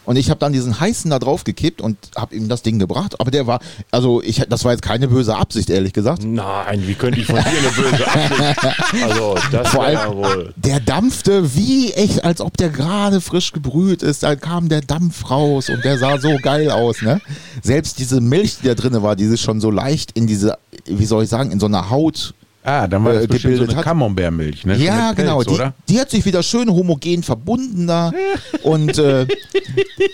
Und 0.06 0.18
ich 0.18 0.30
habe 0.30 0.40
dann 0.40 0.54
diesen 0.54 0.80
heißen 0.80 1.10
da 1.10 1.20
drauf 1.20 1.44
gekippt 1.44 1.82
und 1.82 1.98
habe 2.16 2.36
ihm 2.36 2.50
das 2.50 2.62
Ding 2.62 2.80
gebracht. 2.80 3.20
Aber 3.20 3.32
der 3.32 3.48
war, 3.48 3.60
also 3.92 4.22
ich, 4.22 4.44
das 4.50 4.66
war 4.66 4.72
jetzt 4.72 4.82
keine 4.82 5.08
böse 5.08 5.36
Absicht, 5.36 5.70
ehrlich 5.70 5.94
gesagt. 5.94 6.24
Nein, 6.24 6.84
wie 6.88 6.94
könnte 6.94 7.20
ich 7.20 7.26
von 7.26 7.36
dir 7.36 7.46
eine 7.46 7.70
böse 7.70 8.08
Absicht? 8.08 8.74
Also, 9.04 9.36
das 9.52 9.74
war 9.76 9.92
ja 9.92 10.14
wohl. 10.14 10.54
Der 10.56 10.80
dampfte 10.80 11.56
wie 11.56 11.92
echt, 11.94 12.24
als 12.24 12.42
ob 12.42 12.58
der 12.58 12.70
gerade 12.70 13.22
frisch 13.22 13.52
gebrüht 13.52 14.04
ist. 14.04 14.24
Da 14.24 14.36
kam 14.36 14.70
der 14.70 14.82
Dampf 14.82 15.30
raus 15.30 15.70
und 15.70 15.84
der 15.84 15.98
sah 15.98 16.20
so 16.20 16.38
geil 16.42 16.70
aus. 16.70 17.02
Ne? 17.02 17.22
Selbst 17.62 18.00
diese 18.00 18.22
Milch, 18.22 18.58
die 18.62 18.68
da 18.68 18.76
drin 18.76 19.02
war, 19.02 19.16
die 19.16 19.26
sich 19.26 19.42
schon 19.42 19.62
so 19.62 19.72
leicht 19.72 20.12
in 20.14 20.28
diese, 20.28 20.58
wie 20.86 21.06
soll 21.06 21.24
ich 21.24 21.30
sagen, 21.30 21.52
in 21.52 21.60
so 21.60 21.66
einer 21.66 21.90
Haut 21.90 22.34
Ah, 22.64 22.88
dann 22.88 23.04
war 23.04 23.14
Äh, 23.14 23.20
das 23.20 23.28
bestimmt 23.28 23.58
so 23.58 23.64
eine. 23.64 23.82
Camembert-Milch, 23.82 24.66
ne? 24.66 24.78
So 24.78 24.84
Ja, 24.84 25.14
Pelz, 25.14 25.18
genau. 25.18 25.44
Die, 25.44 25.50
Oder? 25.50 25.74
die 25.90 26.00
hat 26.00 26.10
sich 26.10 26.24
wieder 26.26 26.42
schön 26.44 26.70
homogen 26.70 27.22
verbunden 27.24 27.88
da. 27.88 28.12
Und 28.64 28.98
äh, 28.98 29.28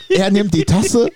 er 0.09 0.31
nimmt 0.31 0.53
die 0.55 0.65
Tasse, 0.65 1.09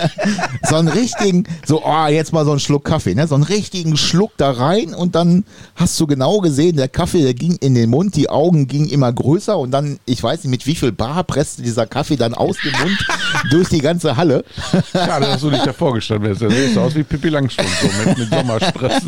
so 0.68 0.76
einen 0.76 0.88
richtigen, 0.88 1.44
so, 1.66 1.82
oh, 1.84 2.06
jetzt 2.06 2.32
mal 2.32 2.44
so 2.44 2.52
einen 2.52 2.60
Schluck 2.60 2.84
Kaffee, 2.84 3.14
ne? 3.14 3.26
So 3.26 3.34
einen 3.34 3.44
richtigen 3.44 3.96
Schluck 3.96 4.32
da 4.36 4.52
rein 4.52 4.94
und 4.94 5.14
dann 5.14 5.44
hast 5.74 5.98
du 5.98 6.06
genau 6.06 6.38
gesehen, 6.38 6.76
der 6.76 6.88
Kaffee, 6.88 7.22
der 7.22 7.34
ging 7.34 7.56
in 7.60 7.74
den 7.74 7.90
Mund, 7.90 8.14
die 8.14 8.30
Augen 8.30 8.68
gingen 8.68 8.88
immer 8.88 9.12
größer 9.12 9.58
und 9.58 9.72
dann, 9.72 9.98
ich 10.06 10.22
weiß 10.22 10.44
nicht, 10.44 10.50
mit 10.50 10.66
wie 10.66 10.74
viel 10.76 10.92
Bar 10.92 11.24
presste 11.24 11.62
dieser 11.62 11.86
Kaffee 11.86 12.16
dann 12.16 12.34
aus 12.34 12.56
dem 12.64 12.72
Mund 12.80 13.06
durch 13.50 13.68
die 13.68 13.80
ganze 13.80 14.16
Halle. 14.16 14.44
Schade, 14.92 15.26
dass 15.26 15.40
du 15.40 15.50
nicht 15.50 15.66
davor 15.66 15.94
gestanden 15.94 16.28
wärst. 16.28 16.42
Der 16.42 16.50
sieht 16.50 16.74
so 16.74 16.80
aus 16.82 16.94
wie 16.94 17.02
Pippi 17.02 17.28
Langstrumpf, 17.30 17.80
so 17.80 18.08
mit, 18.08 18.18
mit 18.18 18.30
Sommerstress. 18.30 19.02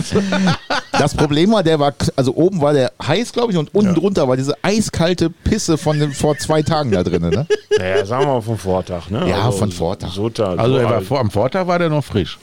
Das 0.93 1.15
Problem 1.15 1.53
war, 1.53 1.60
der 1.63 1.79
war, 1.79 1.95
also 2.17 2.35
oben 2.35 2.61
war 2.61 2.73
der 2.73 2.93
heiß, 3.03 3.33
glaube 3.33 3.53
ich, 3.53 3.59
und 3.59 3.75
unten 3.75 3.95
drunter 3.95 4.29
war 4.29 4.37
diese 4.37 4.55
eiskalte 4.63 5.31
Pisse 5.31 5.79
von 5.79 5.99
den, 5.99 6.13
vor 6.13 6.37
zwei 6.39 6.63
Tagen 6.63 6.91
da 6.91 7.03
drin, 7.03 7.23
ne? 7.23 7.47
Naja, 7.79 8.05
sagen 8.05 8.25
wir 8.25 8.35
mal 8.35 8.41
vom 8.43 8.59
Vortag, 8.59 9.11
ne? 9.11 9.29
Ja, 9.29 9.51
von 9.51 9.71
Vortag. 9.71 10.11
So, 10.11 10.27
Also 10.27 10.73
so 10.73 10.77
er 10.77 10.91
war 10.91 11.01
vor, 11.03 11.21
am 11.21 11.31
Vortag 11.31 11.67
war 11.67 11.79
der 11.79 11.89
noch 11.89 12.05
frisch. 12.05 12.39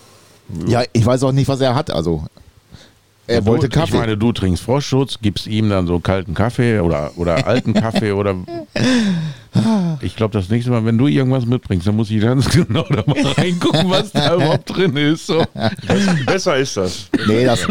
Ja, 0.68 0.84
ich 0.94 1.06
weiß 1.06 1.24
auch 1.24 1.32
nicht, 1.32 1.48
was 1.48 1.62
er 1.62 1.76
hat, 1.76 1.92
also. 1.92 2.24
Er 3.30 3.46
wollte 3.46 3.68
du, 3.68 3.78
Kaffee. 3.78 3.96
Ich 3.96 4.00
meine, 4.00 4.18
du 4.18 4.32
trinkst 4.32 4.64
Frostschutz, 4.64 5.18
gibst 5.22 5.48
ihm 5.48 5.70
dann 5.70 5.86
so 5.86 6.00
kalten 6.00 6.34
Kaffee 6.34 6.80
oder, 6.80 7.12
oder 7.18 7.46
alten 7.46 7.74
Kaffee 7.74 8.14
oder. 8.14 8.36
Ich 10.02 10.16
glaube, 10.16 10.34
das 10.34 10.50
nächste 10.50 10.72
Mal, 10.72 10.86
wenn 10.86 10.98
du 10.98 11.08
irgendwas 11.08 11.46
mitbringst, 11.46 11.88
dann 11.88 11.96
muss 11.96 12.10
ich 12.12 12.22
ganz 12.22 12.50
genau 12.52 12.84
da 12.90 13.04
mal 13.06 13.22
reingucken, 13.38 13.90
was 13.90 14.12
da 14.12 14.36
überhaupt 14.36 14.76
drin 14.76 14.96
ist. 14.96 15.28
So. 15.28 15.44
Besser 16.26 16.58
ist 16.58 16.78
das. 16.78 17.08
Nee, 17.28 17.46
das- 17.46 17.68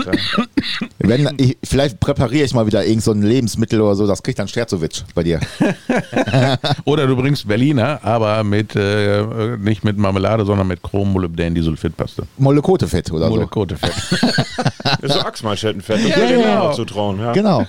Wenn, 0.99 1.29
ich, 1.39 1.57
vielleicht 1.62 2.01
präpariere 2.01 2.45
ich 2.45 2.55
mal 2.55 2.66
wieder 2.66 2.85
irgend 2.85 3.03
so 3.05 3.12
ein 3.12 3.22
Lebensmittel 3.22 3.81
oder 3.81 3.95
so, 3.95 4.07
das 4.07 4.22
kriegt 4.22 4.39
dann 4.39 4.49
Sterzowitsch 4.49 5.03
bei 5.14 5.22
dir. 5.22 5.41
Oder 6.85 7.07
du 7.07 7.16
bringst 7.16 7.47
Berliner, 7.47 8.01
aber 8.03 8.43
mit 8.45 8.74
äh, 8.77 9.57
nicht 9.59 9.85
mit 9.85 9.97
Marmelade, 9.99 10.45
sondern 10.45 10.66
mit 10.66 10.83
Chrommolybdän-Disulfidpaste. 10.83 12.24
Molekotefett 12.39 13.11
oder 13.12 13.27
so. 13.29 13.35
Molekotefett. 13.35 13.93
Das 13.93 14.99
ist 15.03 15.12
so 15.12 15.20
Achsmalschettenfett. 15.20 15.99
Das 16.03 16.11
Ja, 16.11 16.16
würde 16.16 16.35
genau. 16.35 16.47
mir 16.47 16.62
auch 16.62 16.74
zutrauen. 16.74 17.20
Ja. 17.20 17.33
Genau. 17.33 17.66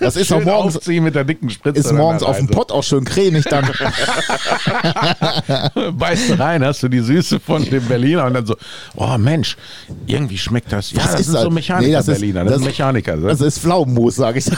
Das 0.00 0.16
ist 0.16 0.32
auch 0.32 0.38
Schön 0.38 0.46
morgens, 0.46 0.76
aufziehen 0.76 1.04
mit 1.04 1.14
der 1.14 1.24
dicken 1.24 1.50
Spritze. 1.50 1.80
ist 1.80 1.92
morgens 1.92 2.22
auf 2.22 2.36
dem. 2.36 2.46
Pott 2.48 2.72
auch 2.72 2.82
schön 2.82 3.04
cremig 3.04 3.44
dann. 3.52 3.66
Beißt 5.98 6.38
rein, 6.38 6.64
hast 6.64 6.82
du 6.82 6.88
die 6.88 7.00
Süße 7.00 7.40
von 7.40 7.64
dem 7.64 7.84
Berliner 7.86 8.24
und 8.26 8.34
dann 8.34 8.46
so, 8.46 8.56
oh 8.96 9.16
Mensch, 9.18 9.56
irgendwie 10.06 10.38
schmeckt 10.38 10.72
das. 10.72 10.90
Ja, 10.92 11.02
das 11.02 11.20
ist 11.20 11.34
das? 11.34 11.42
so 11.42 11.50
Mechaniker 11.50 11.86
Nee, 11.88 11.92
das 11.94 12.08
ist- 12.08 12.20
Berliner, 12.20 12.44
das, 12.44 12.52
das- 12.54 12.62
sind 12.62 12.68
Mechaniker. 12.70 13.16
ne? 13.16 13.28
Das 13.28 13.40
ist 13.40 13.58
Pflaumenmus, 13.58 14.16
sage 14.16 14.38
ich. 14.38 14.46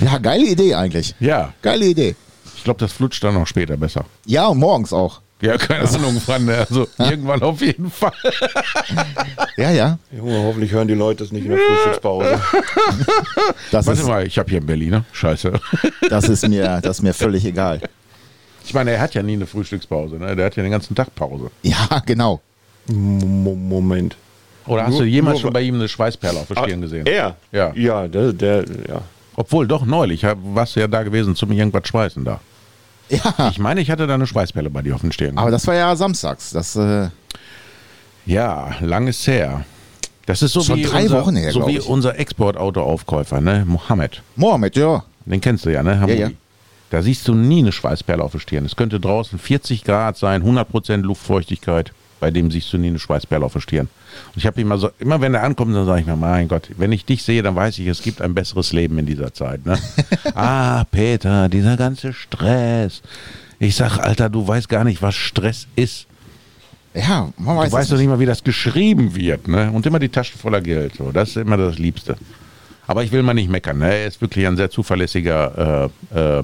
ja, 0.00 0.18
geile 0.18 0.44
Idee 0.46 0.74
eigentlich. 0.74 1.14
ja, 1.20 1.52
Geile 1.62 1.86
Idee. 1.86 2.16
ich 2.56 2.64
glaube, 2.64 2.80
das 2.80 2.92
flutscht 2.92 3.22
dann 3.24 3.34
noch 3.34 3.46
später 3.46 3.76
besser. 3.76 4.04
Ja, 4.26 4.46
und 4.46 4.58
morgens 4.58 4.92
auch. 4.92 5.20
Ja, 5.42 5.58
keine 5.58 5.88
Ahnung, 5.88 6.22
wann. 6.26 6.48
Also 6.48 6.86
irgendwann 6.98 7.42
auf 7.42 7.60
jeden 7.60 7.90
Fall. 7.90 8.12
Ja, 9.56 9.70
ja. 9.70 9.98
Junge, 10.16 10.38
hoffentlich 10.44 10.72
hören 10.72 10.88
die 10.88 10.94
Leute 10.94 11.24
das 11.24 11.32
nicht 11.32 11.44
in 11.44 11.50
der 11.50 11.58
Frühstückspause. 11.58 12.40
Das 13.70 13.86
Warte 13.86 14.00
ist, 14.00 14.06
mal, 14.06 14.26
ich 14.26 14.38
habe 14.38 14.48
hier 14.50 14.58
einen 14.58 14.66
Berliner. 14.66 15.04
Scheiße. 15.12 15.52
das, 16.08 16.28
ist 16.28 16.46
mir, 16.48 16.80
das 16.82 16.98
ist 16.98 17.02
mir 17.02 17.12
völlig 17.14 17.44
egal. 17.44 17.80
Ich 18.64 18.72
meine, 18.74 18.92
er 18.92 19.00
hat 19.00 19.14
ja 19.14 19.22
nie 19.22 19.32
eine 19.32 19.46
Frühstückspause, 19.46 20.16
ne? 20.16 20.36
Der 20.36 20.46
hat 20.46 20.56
ja 20.56 20.62
den 20.62 20.70
ganzen 20.72 20.94
Tag 20.94 21.14
Pause. 21.14 21.50
Ja, 21.62 22.02
genau. 22.06 22.40
Mo- 22.86 23.54
Moment. 23.54 24.16
Oder 24.66 24.82
hast 24.84 24.90
Nur- 24.92 25.00
du 25.00 25.06
jemals 25.06 25.40
schon 25.40 25.52
bei 25.52 25.62
ihm 25.62 25.74
eine 25.74 25.88
Schweißperle 25.88 26.38
auf 26.40 26.46
der 26.48 26.62
Stirn 26.62 26.80
gesehen? 26.82 27.06
Er? 27.06 27.36
Ja. 27.50 27.72
Ja, 27.74 28.06
der, 28.06 28.32
der 28.32 28.64
ja. 28.88 29.02
Obwohl, 29.34 29.66
doch, 29.66 29.84
neulich 29.84 30.24
warst 30.54 30.76
du 30.76 30.80
ja 30.80 30.86
da 30.86 31.02
gewesen 31.02 31.34
zum 31.34 31.50
irgendwas 31.50 31.88
Schweißen 31.88 32.24
da. 32.24 32.40
Ja, 33.08 33.50
Ich 33.50 33.58
meine, 33.58 33.80
ich 33.80 33.90
hatte 33.90 34.06
da 34.06 34.14
eine 34.14 34.26
Schweißperle 34.26 34.70
bei 34.70 34.82
dir 34.82 34.94
auf 34.94 35.00
den 35.02 35.12
Stirn. 35.12 35.36
aber 35.38 35.50
das 35.50 35.66
war 35.66 35.74
ja 35.74 35.94
samstags. 35.96 36.50
Das, 36.50 36.76
äh, 36.76 37.08
Ja, 38.26 38.70
lang 38.80 39.06
ist 39.08 39.26
her. 39.26 39.64
Das 40.26 40.40
ist 40.42 40.52
so 40.52 40.60
Schon 40.62 40.76
wie 40.78 40.82
drei 40.84 41.02
unser, 41.02 41.20
Wochen 41.20 41.36
her, 41.36 41.50
so 41.52 41.66
wie 41.66 41.78
ich. 41.78 41.86
unser 41.86 42.18
Exportautoaufkäufer, 42.18 43.40
ne? 43.40 43.64
Mohammed. 43.66 44.22
Mohammed, 44.36 44.76
ja. 44.76 45.02
Den 45.26 45.40
kennst 45.40 45.64
du 45.66 45.70
ja, 45.72 45.82
ne? 45.82 45.98
Hamudi. 46.00 46.20
ja. 46.20 46.30
Da 46.90 47.02
siehst 47.02 47.26
du 47.26 47.34
nie 47.34 47.60
eine 47.60 47.72
Schweißperle 47.72 48.22
auf 48.22 48.32
der 48.32 48.38
Stirn. 48.38 48.64
Es 48.66 48.76
könnte 48.76 49.00
draußen 49.00 49.38
40 49.38 49.82
Grad 49.82 50.16
sein, 50.16 50.42
100% 50.44 50.98
Luftfeuchtigkeit. 50.98 51.92
Bei 52.22 52.30
dem 52.30 52.52
siehst 52.52 52.72
du 52.72 52.78
nie 52.78 52.86
eine 52.86 53.00
Schweißperle 53.00 53.44
auf 53.44 53.54
der 53.54 53.58
Stirn. 53.58 53.88
Und 54.28 54.36
ich 54.36 54.46
habe 54.46 54.60
immer 54.60 54.78
so, 54.78 54.90
immer 55.00 55.20
wenn 55.20 55.34
er 55.34 55.42
ankommt, 55.42 55.74
dann 55.74 55.86
sage 55.86 56.02
ich 56.02 56.06
mir, 56.06 56.14
mein 56.14 56.46
Gott, 56.46 56.68
wenn 56.76 56.92
ich 56.92 57.04
dich 57.04 57.24
sehe, 57.24 57.42
dann 57.42 57.56
weiß 57.56 57.80
ich, 57.80 57.88
es 57.88 58.00
gibt 58.00 58.22
ein 58.22 58.32
besseres 58.32 58.72
Leben 58.72 58.96
in 58.98 59.06
dieser 59.06 59.34
Zeit. 59.34 59.66
Ne? 59.66 59.76
ah, 60.36 60.84
Peter, 60.84 61.48
dieser 61.48 61.76
ganze 61.76 62.12
Stress. 62.12 63.02
Ich 63.58 63.74
sag, 63.74 63.98
Alter, 63.98 64.30
du 64.30 64.46
weißt 64.46 64.68
gar 64.68 64.84
nicht, 64.84 65.02
was 65.02 65.16
Stress 65.16 65.66
ist. 65.74 66.06
Ja, 66.94 67.32
man 67.38 67.56
weiß 67.56 67.70
Du 67.70 67.76
weißt 67.76 67.90
doch 67.90 67.96
nicht 67.96 68.06
mal, 68.06 68.20
wie 68.20 68.26
das 68.26 68.44
geschrieben 68.44 69.16
wird, 69.16 69.48
ne? 69.48 69.72
Und 69.72 69.84
immer 69.84 69.98
die 69.98 70.08
Taschen 70.08 70.38
voller 70.38 70.60
Geld. 70.60 70.94
So. 70.94 71.10
Das 71.10 71.30
ist 71.30 71.38
immer 71.38 71.56
das 71.56 71.76
Liebste. 71.80 72.16
Aber 72.86 73.02
ich 73.02 73.10
will 73.10 73.24
mal 73.24 73.34
nicht 73.34 73.50
meckern. 73.50 73.78
Ne? 73.78 73.92
Er 73.92 74.06
ist 74.06 74.20
wirklich 74.20 74.46
ein 74.46 74.56
sehr 74.56 74.70
zuverlässiger 74.70 75.90
äh, 76.12 76.38
äh, 76.38 76.42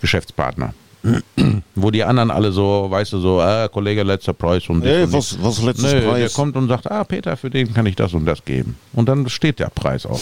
Geschäftspartner. 0.00 0.74
Wo 1.74 1.90
die 1.90 2.04
anderen 2.04 2.30
alle 2.30 2.52
so, 2.52 2.86
weißt 2.88 3.12
du, 3.14 3.18
so, 3.18 3.40
ah, 3.40 3.68
Kollege, 3.68 4.02
letzter 4.04 4.32
Preis 4.32 4.68
und 4.68 4.84
Ey, 4.84 5.04
und 5.04 5.12
was, 5.12 5.42
was 5.42 5.60
letztes 5.62 5.90
der 5.90 6.00
Preis? 6.02 6.32
kommt 6.34 6.56
und 6.56 6.68
sagt, 6.68 6.90
ah, 6.90 7.02
Peter, 7.04 7.36
für 7.36 7.50
den 7.50 7.74
kann 7.74 7.86
ich 7.86 7.96
das 7.96 8.14
und 8.14 8.24
das 8.24 8.44
geben. 8.44 8.76
Und 8.92 9.08
dann 9.08 9.28
steht 9.28 9.58
der 9.58 9.70
Preis 9.70 10.06
auch. 10.06 10.20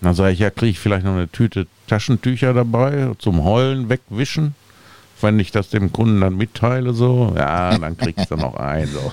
Dann 0.00 0.14
sage 0.14 0.32
ich, 0.32 0.40
ja, 0.40 0.50
kriege 0.50 0.70
ich 0.72 0.78
vielleicht 0.80 1.04
noch 1.04 1.12
eine 1.12 1.28
Tüte 1.30 1.66
Taschentücher 1.86 2.52
dabei 2.52 3.12
zum 3.18 3.44
Heulen 3.44 3.88
wegwischen. 3.88 4.54
Wenn 5.22 5.38
ich 5.38 5.50
das 5.50 5.70
dem 5.70 5.92
Kunden 5.92 6.20
dann 6.20 6.36
mitteile, 6.36 6.92
so, 6.92 7.32
ja, 7.34 7.78
dann 7.78 7.96
kriegst 7.96 8.30
du 8.30 8.36
noch 8.36 8.54
ein. 8.56 8.86
So. 8.88 9.12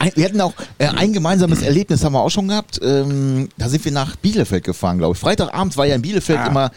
Ein, 0.00 0.10
wir 0.16 0.24
hatten 0.24 0.40
auch 0.40 0.54
äh, 0.78 0.88
ein 0.88 1.12
gemeinsames 1.12 1.62
Erlebnis, 1.62 2.02
haben 2.04 2.14
wir 2.14 2.20
auch 2.22 2.30
schon 2.30 2.48
gehabt. 2.48 2.80
Ähm, 2.82 3.48
da 3.56 3.68
sind 3.68 3.84
wir 3.84 3.92
nach 3.92 4.16
Bielefeld 4.16 4.64
gefahren, 4.64 4.98
glaube 4.98 5.14
ich. 5.14 5.20
Freitagabend 5.20 5.76
war 5.76 5.86
ja 5.86 5.94
in 5.94 6.02
Bielefeld 6.02 6.40
Ah. 6.40 6.46
immer 6.48 6.70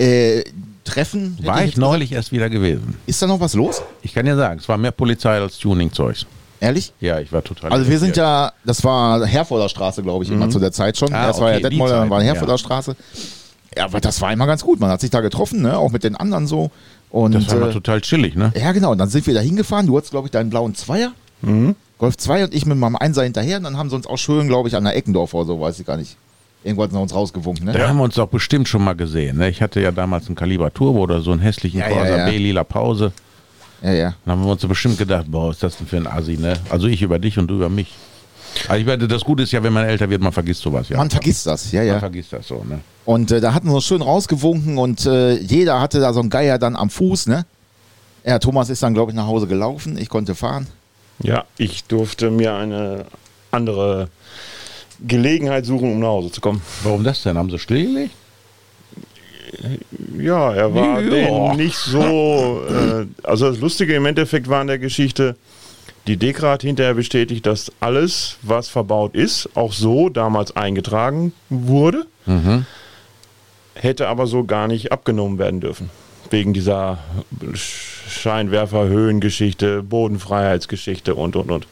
äh, 0.00 0.42
Treffen. 0.86 1.38
War 1.42 1.60
ich 1.60 1.70
jetzt 1.70 1.78
neulich 1.78 2.12
erst 2.12 2.32
wieder 2.32 2.48
gewesen. 2.48 2.96
Ist 3.06 3.20
da 3.20 3.26
noch 3.26 3.40
was 3.40 3.54
los? 3.54 3.82
Ich 4.02 4.14
kann 4.14 4.24
dir 4.24 4.36
sagen, 4.36 4.58
es 4.60 4.68
war 4.68 4.78
mehr 4.78 4.92
Polizei 4.92 5.38
als 5.38 5.58
Tuning-Zeugs. 5.58 6.26
Ehrlich? 6.60 6.92
Ja, 7.00 7.20
ich 7.20 7.32
war 7.32 7.44
total. 7.44 7.70
Also 7.70 7.90
wir 7.90 7.98
sind 7.98 8.16
ja, 8.16 8.52
das 8.64 8.82
war 8.82 9.26
Herforder 9.26 9.68
Straße, 9.68 10.02
glaube 10.02 10.24
ich, 10.24 10.30
immer 10.30 10.48
zu 10.48 10.58
der 10.58 10.72
Zeit 10.72 10.96
schon. 10.96 11.12
Ah, 11.12 11.26
das 11.26 11.40
war 11.40 11.50
ja 11.50 11.58
okay, 11.58 11.68
Detmolder, 11.68 11.98
dann 11.98 12.10
war 12.10 12.22
Herforder 12.22 12.54
ja. 12.54 12.58
Straße. 12.58 12.96
Ja, 13.76 13.84
aber 13.84 14.00
das 14.00 14.20
war 14.22 14.32
immer 14.32 14.46
ganz 14.46 14.64
gut. 14.64 14.80
Man 14.80 14.88
hat 14.90 15.02
sich 15.02 15.10
da 15.10 15.20
getroffen, 15.20 15.60
ne? 15.60 15.76
auch 15.76 15.90
mit 15.90 16.02
den 16.02 16.16
anderen 16.16 16.46
so. 16.46 16.70
Und, 17.10 17.34
Das 17.34 17.48
war 17.50 17.68
äh, 17.68 17.72
total 17.72 18.00
chillig, 18.00 18.34
ne? 18.34 18.52
ja, 18.58 18.72
genau. 18.72 18.92
Und 18.92 18.98
dann 18.98 19.10
sind 19.10 19.26
wir 19.26 19.34
da 19.34 19.40
hingefahren. 19.40 19.86
Du 19.86 19.96
hattest, 19.96 20.12
glaube 20.12 20.28
ich, 20.28 20.32
deinen 20.32 20.48
blauen 20.48 20.74
Zweier. 20.74 21.12
Golf 21.98 22.16
2 22.16 22.44
und 22.44 22.54
ich 22.54 22.66
mit 22.66 22.78
meinem 22.78 22.96
Einser 22.96 23.22
hinterher. 23.22 23.58
Und 23.58 23.64
dann 23.64 23.76
haben 23.76 23.90
sie 23.90 23.96
uns 23.96 24.06
auch 24.06 24.16
schön, 24.16 24.48
glaube 24.48 24.68
ich, 24.68 24.76
an 24.76 24.84
der 24.84 24.96
Eckendorf 24.96 25.34
oder 25.34 25.46
so, 25.46 25.60
weiß 25.60 25.78
ich 25.78 25.86
gar 25.86 25.96
nicht. 25.96 26.16
Irgendwo 26.66 26.82
hat 26.82 26.90
sie 26.90 26.98
uns 26.98 27.14
rausgewunken. 27.14 27.66
Ne? 27.66 27.72
Da 27.72 27.88
haben 27.88 27.96
wir 27.98 28.02
uns 28.02 28.16
doch 28.16 28.26
bestimmt 28.26 28.66
schon 28.68 28.82
mal 28.82 28.94
gesehen. 28.94 29.38
Ne? 29.38 29.48
Ich 29.48 29.62
hatte 29.62 29.80
ja 29.80 29.92
damals 29.92 30.26
einen 30.26 30.34
Kaliber 30.34 30.74
Turbo 30.74 30.98
oder 30.98 31.20
so 31.20 31.30
einen 31.30 31.40
hässlichen 31.40 31.78
Ja, 31.78 31.88
ja, 31.88 31.94
Corsa 31.94 32.16
ja. 32.16 32.24
B 32.26 32.38
lila 32.38 32.64
Pause. 32.64 33.12
Ja, 33.82 33.92
ja. 33.92 34.14
Dann 34.24 34.32
haben 34.32 34.44
wir 34.44 34.50
uns 34.50 34.62
so 34.62 34.68
bestimmt 34.68 34.98
gedacht, 34.98 35.26
boah, 35.28 35.48
was 35.48 35.56
ist 35.56 35.62
das 35.62 35.76
denn 35.76 35.86
für 35.86 35.96
ein 35.96 36.08
Assi, 36.08 36.36
ne? 36.36 36.54
Also 36.68 36.88
ich 36.88 37.02
über 37.02 37.20
dich 37.20 37.38
und 37.38 37.46
du 37.46 37.54
über 37.54 37.68
mich. 37.68 37.94
Also 38.66 38.80
ich 38.80 38.86
meine, 38.86 39.06
das 39.06 39.22
Gute 39.22 39.44
ist 39.44 39.52
ja, 39.52 39.62
wenn 39.62 39.72
man 39.72 39.84
älter 39.86 40.10
wird, 40.10 40.22
man 40.22 40.32
vergisst 40.32 40.62
sowas 40.62 40.88
ja. 40.88 40.96
Man 40.96 41.08
vergisst 41.08 41.46
das, 41.46 41.70
ja, 41.70 41.80
Man 41.80 41.86
ja. 41.88 41.98
vergisst 42.00 42.32
das 42.32 42.48
so, 42.48 42.64
ne? 42.68 42.80
Und 43.04 43.30
äh, 43.30 43.40
da 43.40 43.54
hatten 43.54 43.68
wir 43.68 43.74
uns 43.74 43.84
schön 43.84 44.02
rausgewunken 44.02 44.78
und 44.78 45.06
äh, 45.06 45.34
jeder 45.34 45.80
hatte 45.80 46.00
da 46.00 46.12
so 46.12 46.18
einen 46.18 46.30
Geier 46.30 46.58
dann 46.58 46.74
am 46.74 46.90
Fuß, 46.90 47.28
ne? 47.28 47.46
Ja, 48.24 48.40
Thomas 48.40 48.70
ist 48.70 48.82
dann, 48.82 48.92
glaube 48.92 49.12
ich, 49.12 49.16
nach 49.16 49.28
Hause 49.28 49.46
gelaufen. 49.46 49.96
Ich 49.98 50.08
konnte 50.08 50.34
fahren. 50.34 50.66
Ja, 51.22 51.44
ich 51.58 51.84
durfte 51.84 52.32
mir 52.32 52.54
eine 52.56 53.04
andere 53.52 54.08
Gelegenheit 55.06 55.66
suchen, 55.66 55.92
um 55.92 56.00
nach 56.00 56.08
Hause 56.08 56.30
zu 56.32 56.40
kommen. 56.40 56.62
Warum 56.82 57.04
das 57.04 57.22
denn? 57.22 57.36
Haben 57.36 57.50
sie 57.50 57.58
stillgelegt? 57.58 58.12
Ja, 60.18 60.52
er 60.52 60.74
war 60.74 61.00
Ja. 61.00 61.54
nicht 61.54 61.76
so. 61.76 62.62
Äh, 62.68 63.06
also 63.22 63.50
das 63.50 63.60
Lustige 63.60 63.94
im 63.94 64.06
Endeffekt 64.06 64.48
war 64.48 64.60
in 64.60 64.66
der 64.66 64.78
Geschichte, 64.78 65.36
die 66.06 66.16
Dekra 66.16 66.52
hat 66.52 66.62
hinterher 66.62 66.94
bestätigt, 66.94 67.46
dass 67.46 67.72
alles, 67.80 68.36
was 68.42 68.68
verbaut 68.68 69.14
ist, 69.14 69.48
auch 69.54 69.72
so 69.72 70.08
damals 70.08 70.54
eingetragen 70.54 71.32
wurde, 71.48 72.06
hätte 73.74 74.08
aber 74.08 74.26
so 74.26 74.44
gar 74.44 74.68
nicht 74.68 74.92
abgenommen 74.92 75.38
werden 75.38 75.60
dürfen. 75.60 75.90
Wegen 76.30 76.52
dieser 76.52 76.98
Scheinwerferhöhengeschichte, 78.08 79.82
Bodenfreiheitsgeschichte 79.82 81.14
und 81.14 81.36
und 81.36 81.50
und. 81.50 81.66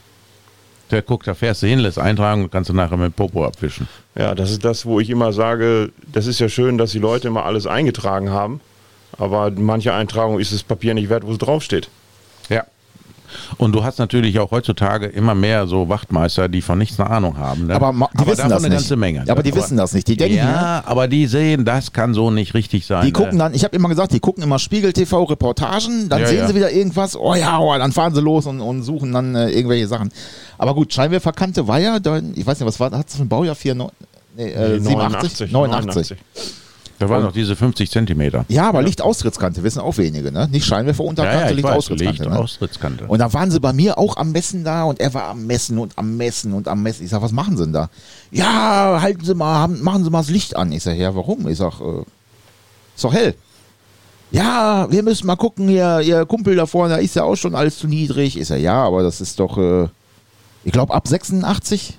Der 0.94 1.02
guckt, 1.02 1.26
da 1.26 1.34
fährst 1.34 1.60
du 1.60 1.66
hin, 1.66 1.80
lässt 1.80 1.98
eintragen 1.98 2.44
und 2.44 2.52
kannst 2.52 2.70
du 2.70 2.72
nachher 2.72 2.96
mit 2.96 3.16
Popo 3.16 3.44
abwischen. 3.44 3.88
Ja, 4.14 4.32
das 4.36 4.52
ist 4.52 4.64
das, 4.64 4.86
wo 4.86 5.00
ich 5.00 5.10
immer 5.10 5.32
sage, 5.32 5.90
das 6.12 6.28
ist 6.28 6.38
ja 6.38 6.48
schön, 6.48 6.78
dass 6.78 6.92
die 6.92 7.00
Leute 7.00 7.26
immer 7.26 7.44
alles 7.44 7.66
eingetragen 7.66 8.30
haben, 8.30 8.60
aber 9.18 9.50
manche 9.50 9.92
Eintragung 9.92 10.38
ist 10.38 10.52
das 10.52 10.62
Papier 10.62 10.94
nicht 10.94 11.08
wert, 11.08 11.26
wo 11.26 11.32
es 11.32 11.38
draufsteht. 11.38 11.88
Und 13.58 13.72
du 13.72 13.84
hast 13.84 13.98
natürlich 13.98 14.38
auch 14.38 14.50
heutzutage 14.50 15.06
immer 15.06 15.34
mehr 15.34 15.66
so 15.66 15.88
Wachtmeister, 15.88 16.48
die 16.48 16.62
von 16.62 16.78
nichts 16.78 16.98
eine 17.00 17.10
Ahnung 17.10 17.36
haben. 17.38 17.66
Ne? 17.66 17.74
Aber 17.74 17.92
die 17.92 18.26
wissen 18.26 18.36
davon 18.36 18.50
das 18.50 18.58
eine 18.64 18.68
nicht. 18.68 18.78
ganze 18.82 18.96
Menge. 18.96 19.24
Ja, 19.26 19.32
aber 19.32 19.42
ne? 19.42 19.50
die 19.50 19.54
wissen 19.56 19.76
das 19.76 19.92
nicht. 19.92 20.08
Die 20.08 20.16
denken, 20.16 20.36
Ja, 20.36 20.82
aber 20.86 21.08
die 21.08 21.26
sehen, 21.26 21.64
das 21.64 21.92
kann 21.92 22.14
so 22.14 22.30
nicht 22.30 22.54
richtig 22.54 22.86
sein. 22.86 23.04
Die 23.04 23.12
gucken 23.12 23.32
ne? 23.32 23.44
dann, 23.44 23.54
ich 23.54 23.64
habe 23.64 23.74
immer 23.76 23.88
gesagt, 23.88 24.12
die 24.12 24.20
gucken 24.20 24.42
immer 24.42 24.58
Spiegel 24.58 24.92
TV 24.92 25.24
Reportagen, 25.24 26.08
dann 26.08 26.20
Ja, 26.20 26.26
sehen 26.26 26.38
ja. 26.38 26.48
sie 26.48 26.54
wieder 26.54 26.70
irgendwas, 26.70 27.16
oh 27.16 27.34
ja, 27.34 27.58
oh, 27.58 27.76
dann 27.76 27.92
fahren 27.92 28.14
sie 28.14 28.20
los 28.20 28.46
und, 28.46 28.60
und 28.60 28.82
suchen 28.82 29.12
dann 29.12 29.34
äh, 29.34 29.50
irgendwelche 29.50 29.86
Sachen. 29.88 30.10
Aber 30.58 30.74
gut, 30.74 30.92
Scheinwerferkante 30.92 31.66
war 31.66 31.80
ja, 31.80 31.96
ich 31.96 32.46
weiß 32.46 32.60
nicht, 32.60 32.66
was 32.66 32.78
war, 32.80 32.90
hat 32.92 33.08
es 33.08 33.16
für 33.16 33.22
ein 33.22 33.28
Baujahr 33.28 33.54
94? 33.54 34.06
Nee, 34.36 34.50
äh, 34.50 34.80
87? 34.80 35.52
89. 35.52 36.16
Da 37.08 37.14
waren 37.14 37.22
noch 37.22 37.32
diese 37.32 37.56
50 37.56 37.90
Zentimeter. 37.90 38.44
Ja, 38.48 38.68
aber 38.68 38.82
Lichtaustrittkante 38.82 39.62
wissen 39.62 39.80
auch 39.80 39.96
wenige, 39.98 40.30
ne? 40.32 40.48
Nicht 40.50 40.66
Scheinwerferunterkante, 40.66 41.38
Ja, 41.38 41.50
ja, 41.50 41.56
ich 41.56 41.62
weiß, 41.62 41.88
Lichtaustrittkante. 41.90 42.22
Licht, 42.24 43.00
ne? 43.02 43.08
Und 43.08 43.18
da 43.18 43.32
waren 43.32 43.50
sie 43.50 43.60
bei 43.60 43.72
mir 43.72 43.98
auch 43.98 44.16
am 44.16 44.32
Messen 44.32 44.64
da 44.64 44.84
und 44.84 45.00
er 45.00 45.14
war 45.14 45.24
am 45.28 45.46
Messen 45.46 45.78
und 45.78 45.96
am 45.98 46.16
Messen 46.16 46.52
und 46.52 46.68
am 46.68 46.82
Messen. 46.82 47.04
Ich 47.04 47.10
sag, 47.10 47.22
was 47.22 47.32
machen 47.32 47.56
sie 47.56 47.64
denn 47.64 47.72
da? 47.72 47.88
Ja, 48.30 48.98
halten 49.00 49.24
Sie 49.24 49.34
mal, 49.34 49.54
haben- 49.58 49.82
machen 49.82 50.04
Sie 50.04 50.10
mal 50.10 50.18
das 50.20 50.30
Licht 50.30 50.56
an. 50.56 50.72
Ich 50.72 50.82
sag, 50.82 50.96
ja, 50.96 51.14
warum? 51.14 51.46
Ich 51.48 51.58
sag, 51.58 51.80
äh, 51.80 52.02
ist 52.94 53.04
doch 53.04 53.12
hell. 53.12 53.34
Ja, 54.30 54.90
wir 54.90 55.02
müssen 55.02 55.26
mal 55.26 55.36
gucken, 55.36 55.68
hier, 55.68 56.00
Ihr 56.00 56.26
Kumpel 56.26 56.56
da 56.56 56.66
vorne, 56.66 56.94
da 56.94 57.00
ist 57.00 57.14
ja 57.14 57.22
auch 57.24 57.36
schon 57.36 57.54
alles 57.54 57.78
zu 57.78 57.86
niedrig. 57.86 58.38
Ich 58.38 58.48
sag, 58.48 58.58
ja, 58.58 58.82
aber 58.82 59.02
das 59.02 59.20
ist 59.20 59.38
doch, 59.38 59.58
äh, 59.58 59.88
ich 60.64 60.72
glaube, 60.72 60.92
ab 60.94 61.06
86. 61.06 61.98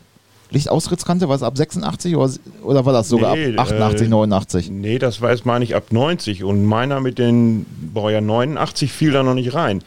Lichtaustrittkante, 0.56 1.30
war 1.30 1.36
es 1.36 1.44
ab 1.44 1.58
86 1.58 2.16
oder, 2.16 2.32
oder 2.64 2.86
war 2.86 2.94
das 2.94 3.10
sogar 3.10 3.36
Nee, 3.36 3.56
ab 3.58 3.68
88, 3.68 4.08
äh, 4.08 4.10
89? 4.10 4.70
Nee, 4.72 4.98
das 5.00 5.22
weiß 5.22 5.46
meine 5.46 5.64
ich 5.64 5.76
ab 5.76 5.92
90 5.92 6.44
und 6.44 6.66
meiner 6.66 7.00
mit 7.02 7.20
den 7.20 7.66
Baujahr 7.94 8.22
89 8.22 8.92
fiel 8.92 9.12
da 9.12 9.22
noch 9.22 9.36
nicht 9.36 9.54
rein. 9.54 9.84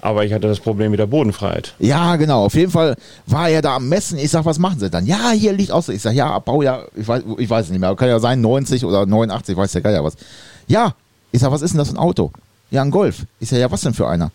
Aber 0.00 0.24
ich 0.24 0.32
hatte 0.32 0.46
das 0.46 0.60
Problem 0.60 0.92
mit 0.92 1.00
der 1.00 1.06
Bodenfreiheit. 1.06 1.74
Ja, 1.80 2.14
genau. 2.16 2.44
Auf 2.44 2.54
jeden 2.54 2.70
Fall 2.70 2.94
war 3.26 3.48
er 3.48 3.60
da 3.60 3.76
am 3.76 3.88
Messen. 3.88 4.18
Ich 4.18 4.30
sag, 4.30 4.44
was 4.44 4.58
machen 4.58 4.78
Sie 4.78 4.88
dann? 4.88 5.04
Ja, 5.04 5.30
hier 5.30 5.52
liegt 5.52 5.72
aus. 5.72 5.88
Ich 5.88 6.02
sag, 6.02 6.12
ja, 6.14 6.38
Baujahr, 6.38 6.86
ich 6.94 7.08
weiß, 7.08 7.24
ich 7.38 7.50
weiß 7.50 7.66
es 7.66 7.70
nicht 7.72 7.80
mehr. 7.80 7.96
Kann 7.96 8.08
ja 8.08 8.20
sein 8.20 8.40
90 8.40 8.84
oder 8.84 9.04
89, 9.04 9.56
weiß 9.56 9.72
der 9.72 9.80
Geier 9.80 10.04
was. 10.04 10.14
Ja, 10.68 10.94
ich 11.32 11.40
sag, 11.40 11.50
was 11.50 11.62
ist 11.62 11.72
denn 11.72 11.78
das 11.78 11.88
für 11.88 11.94
ein 11.96 11.98
Auto? 11.98 12.30
Ja, 12.70 12.82
ein 12.82 12.90
Golf. 12.92 13.24
Ich 13.40 13.48
sag, 13.48 13.58
ja, 13.58 13.70
was 13.70 13.80
denn 13.80 13.94
für 13.94 14.06
einer? 14.06 14.30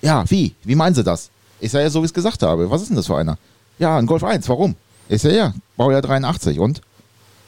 Ja, 0.00 0.24
wie? 0.30 0.54
Wie 0.64 0.74
meinen 0.74 0.94
Sie 0.94 1.04
das? 1.04 1.28
Ich 1.60 1.70
sag, 1.70 1.80
ja, 1.82 1.90
so 1.90 2.00
wie 2.00 2.06
ich 2.06 2.10
es 2.10 2.14
gesagt 2.14 2.42
habe. 2.42 2.70
Was 2.70 2.80
ist 2.80 2.88
denn 2.88 2.96
das 2.96 3.06
für 3.06 3.16
einer? 3.16 3.36
Ja, 3.78 3.98
ein 3.98 4.06
Golf 4.06 4.24
1. 4.24 4.48
Warum? 4.48 4.74
Ich 5.08 5.22
sag, 5.22 5.32
ja, 5.32 5.52
Baujahr 5.76 6.02
83. 6.02 6.58
Und? 6.58 6.80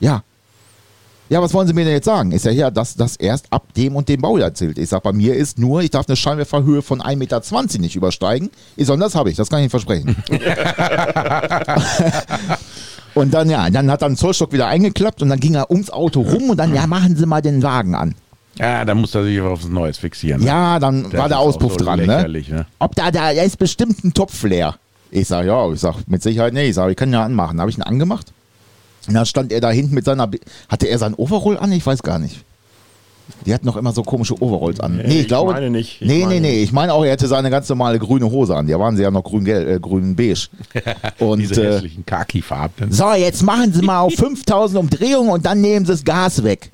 Ja. 0.00 0.22
Ja, 1.28 1.42
was 1.42 1.52
wollen 1.54 1.66
Sie 1.66 1.74
mir 1.74 1.84
denn 1.84 1.94
jetzt 1.94 2.04
sagen? 2.04 2.30
Ist 2.30 2.44
ja 2.44 2.52
hier, 2.52 2.70
dass 2.70 2.94
das 2.94 3.16
erst 3.16 3.52
ab 3.52 3.74
dem 3.74 3.96
und 3.96 4.08
dem 4.08 4.20
Baujahr 4.20 4.54
zählt. 4.54 4.78
Ich 4.78 4.90
sag, 4.90 5.02
bei 5.02 5.12
mir 5.12 5.34
ist 5.34 5.58
nur, 5.58 5.80
ich 5.82 5.90
darf 5.90 6.06
eine 6.06 6.14
Scheinwerferhöhe 6.14 6.82
von 6.82 7.02
1,20 7.02 7.16
Meter 7.16 7.42
nicht 7.80 7.96
übersteigen. 7.96 8.50
Ich 8.76 8.86
sag, 8.86 9.00
das 9.00 9.16
habe 9.16 9.30
ich, 9.30 9.36
das 9.36 9.50
kann 9.50 9.58
ich 9.58 9.64
Ihnen 9.64 9.70
versprechen. 9.70 10.14
und 13.14 13.34
dann, 13.34 13.50
ja, 13.50 13.68
dann 13.70 13.90
hat 13.90 14.02
er 14.02 14.08
den 14.08 14.16
Zollstock 14.16 14.52
wieder 14.52 14.68
eingeklappt 14.68 15.20
und 15.20 15.30
dann 15.30 15.40
ging 15.40 15.56
er 15.56 15.68
ums 15.68 15.90
Auto 15.90 16.20
rum 16.20 16.50
und 16.50 16.58
dann, 16.58 16.72
ja, 16.72 16.86
machen 16.86 17.16
Sie 17.16 17.26
mal 17.26 17.42
den 17.42 17.60
Wagen 17.64 17.96
an. 17.96 18.14
Ja, 18.58 18.84
da 18.84 18.94
muss 18.94 19.14
er 19.14 19.24
sich 19.24 19.40
aufs 19.40 19.66
Neues 19.66 19.98
fixieren. 19.98 20.40
Ne? 20.42 20.46
Ja, 20.46 20.78
dann 20.78 21.04
das 21.04 21.14
war 21.14 21.28
der 21.28 21.40
Auspuff 21.40 21.72
so 21.72 21.84
dran. 21.84 22.06
Ne? 22.06 22.28
ne? 22.28 22.66
Ob 22.78 22.94
da, 22.94 23.10
da, 23.10 23.34
da 23.34 23.42
ist 23.42 23.58
bestimmt 23.58 24.04
ein 24.04 24.14
Topf 24.14 24.44
leer. 24.44 24.76
Ich 25.16 25.28
sag, 25.28 25.46
ja, 25.46 25.72
ich 25.72 25.80
sag, 25.80 26.06
mit 26.08 26.22
Sicherheit, 26.22 26.52
nee, 26.52 26.68
ich 26.68 26.74
sag, 26.74 26.90
ich 26.90 26.96
kann 26.96 27.10
ja 27.10 27.24
anmachen. 27.24 27.58
Habe 27.58 27.70
ich 27.70 27.78
ihn 27.78 27.82
angemacht? 27.82 28.26
Und 29.08 29.14
dann 29.14 29.24
stand 29.24 29.50
er 29.50 29.62
da 29.62 29.70
hinten 29.70 29.94
mit 29.94 30.04
seiner. 30.04 30.26
Be 30.26 30.40
Hatte 30.68 30.88
er 30.88 30.98
sein 30.98 31.14
Overall 31.14 31.56
an? 31.56 31.72
Ich 31.72 31.86
weiß 31.86 32.02
gar 32.02 32.18
nicht. 32.18 32.44
Die 33.46 33.54
hat 33.54 33.64
noch 33.64 33.76
immer 33.76 33.92
so 33.92 34.02
komische 34.02 34.40
Overalls 34.42 34.78
an. 34.78 34.98
Nee, 34.98 35.04
ich, 35.04 35.20
ich 35.20 35.28
glaube. 35.28 35.52
Meine 35.52 35.70
nicht. 35.70 36.02
Ich 36.02 36.06
nee, 36.06 36.20
meine 36.20 36.34
nee, 36.34 36.40
nee. 36.40 36.62
Ich 36.62 36.70
meine 36.70 36.92
auch, 36.92 37.02
er 37.02 37.12
hätte 37.12 37.28
seine 37.28 37.48
ganz 37.48 37.66
normale 37.70 37.98
grüne 37.98 38.30
Hose 38.30 38.54
an. 38.54 38.66
Da 38.66 38.78
waren 38.78 38.94
sie 38.94 39.04
ja 39.04 39.10
noch 39.10 39.22
grün-beige. 39.22 39.74
Äh, 39.74 39.80
grün 39.80 40.16
und, 41.18 41.38
Diese 41.38 41.62
äh, 41.62 41.72
hässlichen 41.72 42.04
Kaki-Farben. 42.04 42.92
So, 42.92 43.14
jetzt 43.14 43.42
machen 43.42 43.72
Sie 43.72 43.80
mal 43.82 44.00
auf 44.00 44.12
5000 44.16 44.78
Umdrehungen 44.78 45.30
und 45.30 45.46
dann 45.46 45.62
nehmen 45.62 45.86
Sie 45.86 45.92
das 45.92 46.04
Gas 46.04 46.44
weg. 46.44 46.70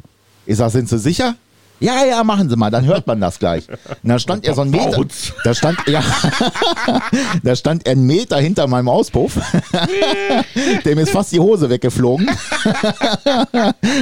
Ich 0.46 0.56
sag, 0.56 0.70
sind 0.70 0.88
Sie 0.88 0.98
sicher? 0.98 1.36
Ja, 1.82 2.04
ja, 2.04 2.22
machen 2.22 2.48
Sie 2.48 2.56
mal, 2.56 2.70
dann 2.70 2.84
hört 2.84 3.06
man 3.08 3.20
das 3.20 3.40
gleich. 3.40 3.68
Und 3.68 4.08
dann 4.08 4.20
stand 4.20 4.46
er 4.46 4.54
so 4.54 4.62
ein 4.62 4.70
Meter. 4.70 5.04
Da 5.42 5.52
stand, 5.52 5.78
ja, 5.88 6.02
da 7.42 7.56
stand 7.56 7.86
er 7.86 7.92
einen 7.92 8.06
Meter 8.06 8.38
hinter 8.38 8.68
meinem 8.68 8.88
Auspuff. 8.88 9.38
Dem 10.84 10.98
ist 10.98 11.10
fast 11.10 11.32
die 11.32 11.40
Hose 11.40 11.68
weggeflogen. 11.68 12.28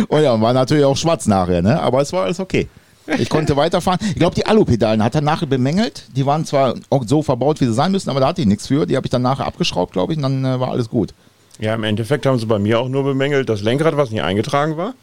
Und 0.09 0.23
ja, 0.23 0.41
war 0.41 0.53
natürlich 0.53 0.85
auch 0.85 0.97
schwarz 0.97 1.27
nachher, 1.27 1.63
ne? 1.63 1.81
Aber 1.81 2.03
es 2.03 2.13
war 2.13 2.25
alles 2.25 2.39
okay. 2.39 2.69
Ich 3.19 3.31
konnte 3.31 3.57
weiterfahren. 3.57 3.99
Ich 4.11 4.17
glaube, 4.17 4.35
die 4.35 4.45
Alupedalen 4.45 5.03
hat 5.03 5.15
er 5.15 5.23
nachher 5.23 5.47
bemängelt. 5.47 6.05
Die 6.15 6.27
waren 6.27 6.45
zwar 6.45 6.75
auch 6.91 7.05
so 7.07 7.23
verbaut, 7.23 7.61
wie 7.61 7.65
sie 7.65 7.75
sein 7.75 7.93
müssen, 7.93 8.11
aber 8.11 8.21
da 8.21 8.29
hatte 8.29 8.43
ich 8.43 8.47
nichts 8.47 8.67
für. 8.67 8.87
Die 8.87 8.97
habe 8.97 9.07
ich 9.07 9.11
dann 9.11 9.23
nachher 9.23 9.47
abgeschraubt, 9.47 9.95
glaube 9.95 10.13
ich, 10.13 10.19
und 10.19 10.23
dann 10.23 10.45
äh, 10.45 10.61
war 10.61 10.71
alles 10.71 10.91
gut. 10.91 11.15
Ja, 11.59 11.75
im 11.75 11.85
Endeffekt 11.85 12.27
haben 12.27 12.39
sie 12.39 12.47
bei 12.47 12.59
mir 12.59 12.79
auch 12.79 12.89
nur 12.89 13.05
bemängelt, 13.05 13.49
das 13.49 13.63
Lenkrad, 13.63 13.97
was 13.97 14.11
nicht 14.11 14.23
eingetragen 14.23 14.77
war. 14.77 14.95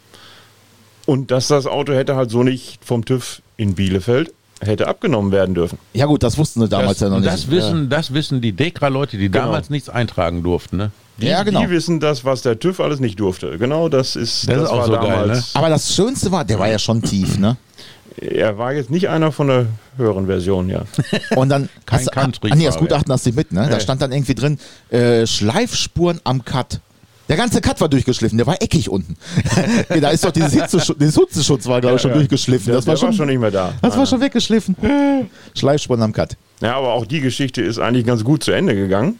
Und 1.08 1.30
dass 1.30 1.48
das 1.48 1.66
Auto 1.66 1.94
hätte 1.94 2.16
halt 2.16 2.30
so 2.30 2.42
nicht 2.42 2.84
vom 2.84 3.02
TÜV 3.02 3.40
in 3.56 3.74
Bielefeld 3.74 4.30
hätte 4.60 4.88
abgenommen 4.88 5.32
werden 5.32 5.54
dürfen. 5.54 5.78
Ja 5.94 6.04
gut, 6.04 6.22
das 6.22 6.36
wussten 6.36 6.60
sie 6.60 6.68
damals 6.68 6.98
das, 6.98 7.00
ja 7.00 7.08
noch 7.08 7.20
nicht. 7.20 7.32
Das 7.32 7.50
wissen, 7.50 7.84
ja. 7.84 7.96
das 7.96 8.12
wissen 8.12 8.42
die 8.42 8.52
Dekra-Leute, 8.52 9.16
die 9.16 9.30
genau. 9.30 9.46
damals 9.46 9.70
nichts 9.70 9.88
eintragen 9.88 10.42
durften. 10.42 10.76
Ne? 10.76 10.90
Die, 11.16 11.28
ja, 11.28 11.44
genau. 11.44 11.62
die 11.62 11.70
wissen 11.70 11.98
das, 11.98 12.26
was 12.26 12.42
der 12.42 12.58
TÜV 12.58 12.80
alles 12.80 13.00
nicht 13.00 13.18
durfte. 13.20 13.56
Genau, 13.56 13.88
das 13.88 14.16
ist, 14.16 14.50
das, 14.50 14.56
das 14.56 14.64
ist 14.64 14.68
auch 14.68 14.84
so 14.84 14.92
damals. 14.92 15.08
Geil, 15.08 15.26
ne? 15.28 15.44
Aber 15.54 15.70
das 15.70 15.94
Schönste 15.94 16.30
war, 16.30 16.44
der 16.44 16.58
war 16.58 16.68
ja 16.68 16.78
schon 16.78 17.00
tief, 17.00 17.38
ne? 17.38 17.56
Er 18.20 18.58
war 18.58 18.74
jetzt 18.74 18.90
nicht 18.90 19.08
einer 19.08 19.32
von 19.32 19.46
der 19.46 19.66
höheren 19.96 20.26
Version, 20.26 20.68
ja. 20.68 20.82
Und 21.36 21.48
dann 21.48 21.70
Kein 21.86 22.00
hast, 22.00 22.12
Country 22.12 22.50
ah, 22.52 22.54
nee, 22.54 22.66
das 22.66 22.76
Gutachten 22.76 23.10
hast 23.10 23.24
du 23.24 23.32
mit, 23.32 23.50
ne? 23.50 23.66
Da 23.70 23.80
stand 23.80 24.02
dann 24.02 24.12
irgendwie 24.12 24.34
drin, 24.34 24.58
äh, 24.90 25.26
Schleifspuren 25.26 26.20
am 26.24 26.44
Cut. 26.44 26.80
Der 27.28 27.36
ganze 27.36 27.60
Cut 27.60 27.80
war 27.80 27.88
durchgeschliffen, 27.88 28.38
der 28.38 28.46
war 28.46 28.60
eckig 28.62 28.88
unten. 28.88 29.16
da 30.00 30.10
ist 30.10 30.24
doch 30.24 30.30
dieses 30.30 30.54
Hitzeschutz, 30.54 30.96
dieses 30.98 31.14
Hitzeschutz 31.14 31.66
war, 31.66 31.80
glaube 31.80 31.96
ich, 31.96 32.02
schon 32.02 32.12
ja, 32.12 32.16
durchgeschliffen. 32.16 32.72
Das 32.72 32.84
der, 32.84 32.92
war, 32.92 32.96
schon, 32.96 33.08
war 33.08 33.12
schon 33.14 33.26
nicht 33.26 33.38
mehr 33.38 33.50
da. 33.50 33.74
Das 33.82 33.96
war 33.96 34.06
schon 34.06 34.20
weggeschliffen. 34.20 34.76
Schleifspuren 35.54 36.02
am 36.02 36.12
Cut. 36.12 36.36
Ja, 36.60 36.76
aber 36.76 36.94
auch 36.94 37.04
die 37.04 37.20
Geschichte 37.20 37.62
ist 37.62 37.78
eigentlich 37.78 38.06
ganz 38.06 38.24
gut 38.24 38.42
zu 38.42 38.52
Ende 38.52 38.74
gegangen. 38.74 39.18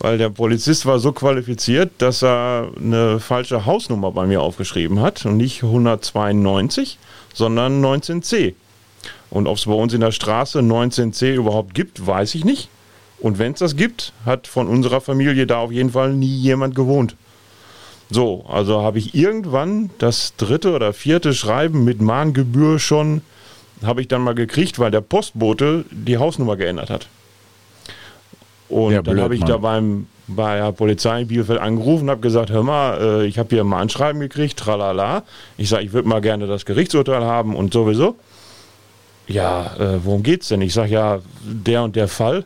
Weil 0.00 0.16
der 0.16 0.30
Polizist 0.30 0.86
war 0.86 0.98
so 0.98 1.12
qualifiziert, 1.12 1.92
dass 1.98 2.22
er 2.22 2.72
eine 2.74 3.20
falsche 3.20 3.66
Hausnummer 3.66 4.10
bei 4.12 4.26
mir 4.26 4.40
aufgeschrieben 4.40 5.00
hat 5.00 5.26
und 5.26 5.36
nicht 5.36 5.62
192, 5.62 6.98
sondern 7.34 7.84
19c. 7.84 8.54
Und 9.28 9.46
ob 9.46 9.58
es 9.58 9.66
bei 9.66 9.72
uns 9.72 9.92
in 9.92 10.00
der 10.00 10.10
Straße 10.10 10.60
19c 10.60 11.34
überhaupt 11.34 11.74
gibt, 11.74 12.04
weiß 12.06 12.34
ich 12.34 12.44
nicht. 12.46 12.70
Und 13.20 13.38
wenn 13.38 13.52
es 13.52 13.58
das 13.58 13.76
gibt, 13.76 14.12
hat 14.24 14.46
von 14.46 14.66
unserer 14.66 15.00
Familie 15.00 15.46
da 15.46 15.58
auf 15.58 15.72
jeden 15.72 15.90
Fall 15.90 16.12
nie 16.12 16.36
jemand 16.38 16.74
gewohnt. 16.74 17.16
So, 18.10 18.44
also 18.48 18.82
habe 18.82 18.98
ich 18.98 19.14
irgendwann 19.14 19.90
das 19.98 20.34
dritte 20.36 20.72
oder 20.72 20.92
vierte 20.92 21.32
Schreiben 21.32 21.84
mit 21.84 22.00
Mahngebühr 22.00 22.78
schon, 22.78 23.22
habe 23.84 24.00
ich 24.00 24.08
dann 24.08 24.22
mal 24.22 24.34
gekriegt, 24.34 24.78
weil 24.78 24.90
der 24.90 25.00
Postbote 25.00 25.84
die 25.90 26.18
Hausnummer 26.18 26.56
geändert 26.56 26.90
hat. 26.90 27.06
Und 28.68 28.92
ja, 28.92 29.02
dann 29.02 29.20
habe 29.20 29.34
ich 29.34 29.40
Mann. 29.40 29.50
da 29.50 29.56
beim, 29.58 30.06
bei 30.26 30.56
der 30.56 30.72
Polizei 30.72 31.22
in 31.22 31.28
Bielefeld 31.28 31.60
angerufen 31.60 32.04
und 32.04 32.10
habe 32.10 32.20
gesagt, 32.20 32.50
hör 32.50 32.62
mal, 32.62 33.00
äh, 33.00 33.26
ich 33.26 33.38
habe 33.38 33.48
hier 33.50 33.62
ein 33.62 33.68
Mahnschreiben 33.68 34.20
gekriegt, 34.20 34.58
tralala. 34.58 35.24
Ich 35.56 35.68
sage, 35.68 35.84
ich 35.84 35.92
würde 35.92 36.08
mal 36.08 36.20
gerne 36.20 36.46
das 36.46 36.64
Gerichtsurteil 36.64 37.24
haben 37.24 37.54
und 37.54 37.72
sowieso. 37.72 38.16
Ja, 39.26 39.76
äh, 39.76 40.04
worum 40.04 40.22
geht's 40.22 40.48
denn? 40.48 40.62
Ich 40.62 40.74
sage, 40.74 40.90
ja, 40.90 41.20
der 41.44 41.84
und 41.84 41.94
der 41.94 42.08
Fall. 42.08 42.44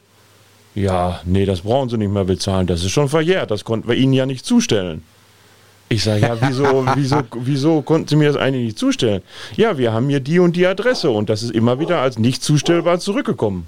Ja, 0.74 1.20
nee, 1.24 1.44
das 1.44 1.60
brauchen 1.60 1.88
Sie 1.88 1.98
nicht 1.98 2.12
mehr 2.12 2.24
bezahlen. 2.24 2.66
Das 2.66 2.82
ist 2.82 2.90
schon 2.90 3.08
verjährt. 3.08 3.50
Das 3.50 3.64
konnten 3.64 3.88
wir 3.88 3.94
Ihnen 3.94 4.12
ja 4.12 4.26
nicht 4.26 4.44
zustellen. 4.44 5.02
Ich 5.88 6.02
sage, 6.02 6.22
ja, 6.22 6.36
wieso, 6.40 6.86
wieso, 6.96 7.22
wieso 7.36 7.82
konnten 7.82 8.08
Sie 8.08 8.16
mir 8.16 8.28
das 8.28 8.36
eigentlich 8.36 8.64
nicht 8.64 8.78
zustellen? 8.78 9.22
Ja, 9.56 9.78
wir 9.78 9.92
haben 9.92 10.08
hier 10.08 10.20
die 10.20 10.38
und 10.38 10.56
die 10.56 10.66
Adresse 10.66 11.10
und 11.10 11.30
das 11.30 11.42
ist 11.42 11.52
immer 11.52 11.78
wieder 11.78 12.00
als 12.00 12.18
nicht 12.18 12.42
zustellbar 12.42 12.98
zurückgekommen. 12.98 13.66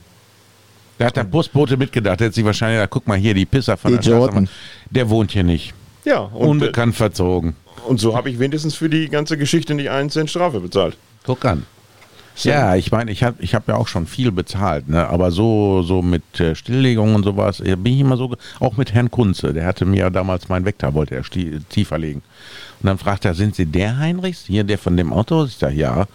Da 0.99 1.07
hat 1.07 1.17
der 1.17 1.25
Busbote 1.25 1.77
mitgedacht, 1.77 2.21
der 2.21 2.29
hat 2.29 2.35
sich 2.35 2.45
wahrscheinlich 2.45 2.79
gedacht, 2.79 2.91
guck 2.91 3.07
mal 3.07 3.19
hier, 3.19 3.35
die 3.35 3.45
Pisser 3.45 3.77
von 3.77 3.93
die 3.93 3.99
der 3.99 4.03
Straße, 4.03 4.49
der 4.91 5.11
wohnt 5.11 5.31
hier 5.31 5.45
nicht. 5.45 5.75
Ja. 6.05 6.21
Und, 6.21 6.49
Unbekannt 6.49 6.97
verzogen. 6.97 7.55
Und 7.87 8.01
so 8.01 8.17
habe 8.17 8.31
ich 8.31 8.39
wenigstens 8.39 8.75
für 8.75 8.89
die 8.89 9.09
ganze 9.09 9.37
Geschichte 9.37 9.75
nicht 9.75 9.91
einen 9.91 10.11
Cent 10.11 10.31
Strafe 10.31 10.61
bezahlt. 10.61 10.97
Guck 11.25 11.45
an. 11.45 11.67
So. 12.39 12.51
Ja, 12.51 12.77
ich 12.77 12.93
meine, 12.93 13.11
ich 13.11 13.23
habe 13.23 13.43
ich 13.43 13.55
hab 13.55 13.67
ja 13.67 13.77
auch 13.77 13.89
schon 13.89 14.07
viel 14.07 14.31
bezahlt, 14.31 14.91
ne? 14.91 15.09
aber 15.09 15.31
so, 15.31 15.83
so 15.83 16.03
mit 16.03 16.39
äh, 16.39 16.55
Stilllegung 16.55 17.15
und 17.15 17.25
sowas, 17.25 17.63
bin 17.63 17.87
ich 17.87 18.01
immer 18.01 18.19
so, 18.19 18.37
auch 18.61 18.77
mit 18.77 18.93
Herrn 18.93 19.11
Kunze, 19.11 19.55
der 19.55 19.65
hatte 19.65 19.87
mir 19.87 20.01
ja 20.01 20.11
damals 20.11 20.51
meinen 20.51 20.67
Vektor, 20.67 20.93
wollte 20.93 21.15
er 21.15 21.23
tiefer 21.23 21.97
legen. 21.97 22.21
Und 22.83 22.87
dann 22.89 22.99
fragt 22.99 23.25
er, 23.25 23.33
sind 23.33 23.55
Sie 23.55 23.65
der 23.65 23.97
Heinrichs, 23.97 24.45
hier 24.45 24.65
der 24.65 24.77
von 24.77 24.99
dem 24.99 25.15
Auto? 25.15 25.47
Ich 25.47 25.57
sage, 25.57 25.77
ja. 25.77 26.07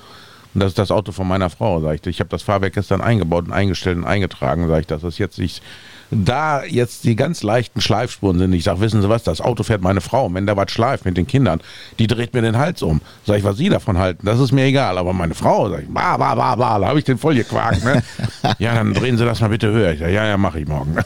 Und 0.53 0.59
das 0.59 0.69
ist 0.69 0.77
das 0.77 0.91
Auto 0.91 1.11
von 1.11 1.27
meiner 1.27 1.49
Frau, 1.49 1.79
sage 1.81 1.95
ich. 1.95 2.07
Ich 2.07 2.19
habe 2.19 2.29
das 2.29 2.43
Fahrwerk 2.43 2.73
gestern 2.73 3.01
eingebaut 3.01 3.45
und 3.47 3.53
eingestellt 3.53 3.97
und 3.97 4.05
eingetragen, 4.05 4.67
sage 4.67 4.81
ich. 4.81 4.87
Das 4.87 5.03
ist 5.03 5.17
jetzt 5.17 5.39
nicht 5.39 5.63
da 6.11 6.63
jetzt 6.65 7.05
die 7.05 7.15
ganz 7.15 7.41
leichten 7.41 7.79
Schleifspuren 7.79 8.37
sind. 8.37 8.51
Ich 8.53 8.65
sage, 8.65 8.81
wissen 8.81 9.01
Sie 9.01 9.07
was, 9.07 9.23
das 9.23 9.39
Auto 9.39 9.63
fährt 9.63 9.81
meine 9.81 10.01
Frau. 10.01 10.31
Wenn 10.33 10.45
da 10.45 10.57
was 10.57 10.69
schleift 10.71 11.05
mit 11.05 11.15
den 11.15 11.25
Kindern, 11.25 11.61
die 11.99 12.07
dreht 12.07 12.33
mir 12.33 12.41
den 12.41 12.57
Hals 12.57 12.81
um. 12.81 12.99
Sag 13.25 13.37
ich, 13.37 13.45
was 13.45 13.55
Sie 13.57 13.69
davon 13.69 13.97
halten, 13.97 14.25
das 14.25 14.39
ist 14.39 14.51
mir 14.51 14.65
egal. 14.65 14.97
Aber 14.97 15.13
meine 15.13 15.33
Frau, 15.33 15.69
sag 15.69 15.83
ich, 15.83 15.89
bah, 15.89 16.17
bah, 16.17 16.35
bah, 16.35 16.55
bah, 16.55 16.79
da 16.79 16.87
habe 16.87 16.99
ich 16.99 17.05
den 17.05 17.17
voll 17.17 17.35
gequakt. 17.35 17.83
Ne? 17.83 18.03
ja, 18.59 18.75
dann 18.75 18.93
drehen 18.93 19.17
Sie 19.17 19.23
das 19.23 19.39
mal 19.39 19.47
bitte 19.47 19.71
höher. 19.71 19.93
Ich 19.93 19.99
sag, 19.99 20.09
ja, 20.09 20.25
ja, 20.25 20.35
mache 20.37 20.59
ich 20.59 20.67
morgen. 20.67 20.95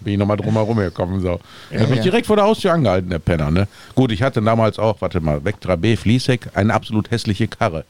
Bin 0.00 0.12
ich 0.12 0.18
nochmal 0.18 0.36
drumherum 0.36 0.76
gekommen. 0.76 1.20
So. 1.20 1.40
Ja, 1.70 1.80
habe 1.80 1.88
mich 1.88 1.96
ja. 1.98 2.04
direkt 2.04 2.26
vor 2.26 2.36
der 2.36 2.44
Haustür 2.44 2.72
angehalten, 2.72 3.10
der 3.10 3.18
Penner. 3.18 3.50
Ne? 3.50 3.66
Gut, 3.96 4.12
ich 4.12 4.22
hatte 4.22 4.40
damals 4.40 4.78
auch, 4.78 5.00
warte 5.00 5.20
mal, 5.20 5.44
Vectra 5.44 5.74
B 5.74 5.96
Fließheck, 5.96 6.50
eine 6.54 6.72
absolut 6.72 7.10
hässliche 7.10 7.48
Karre. 7.48 7.84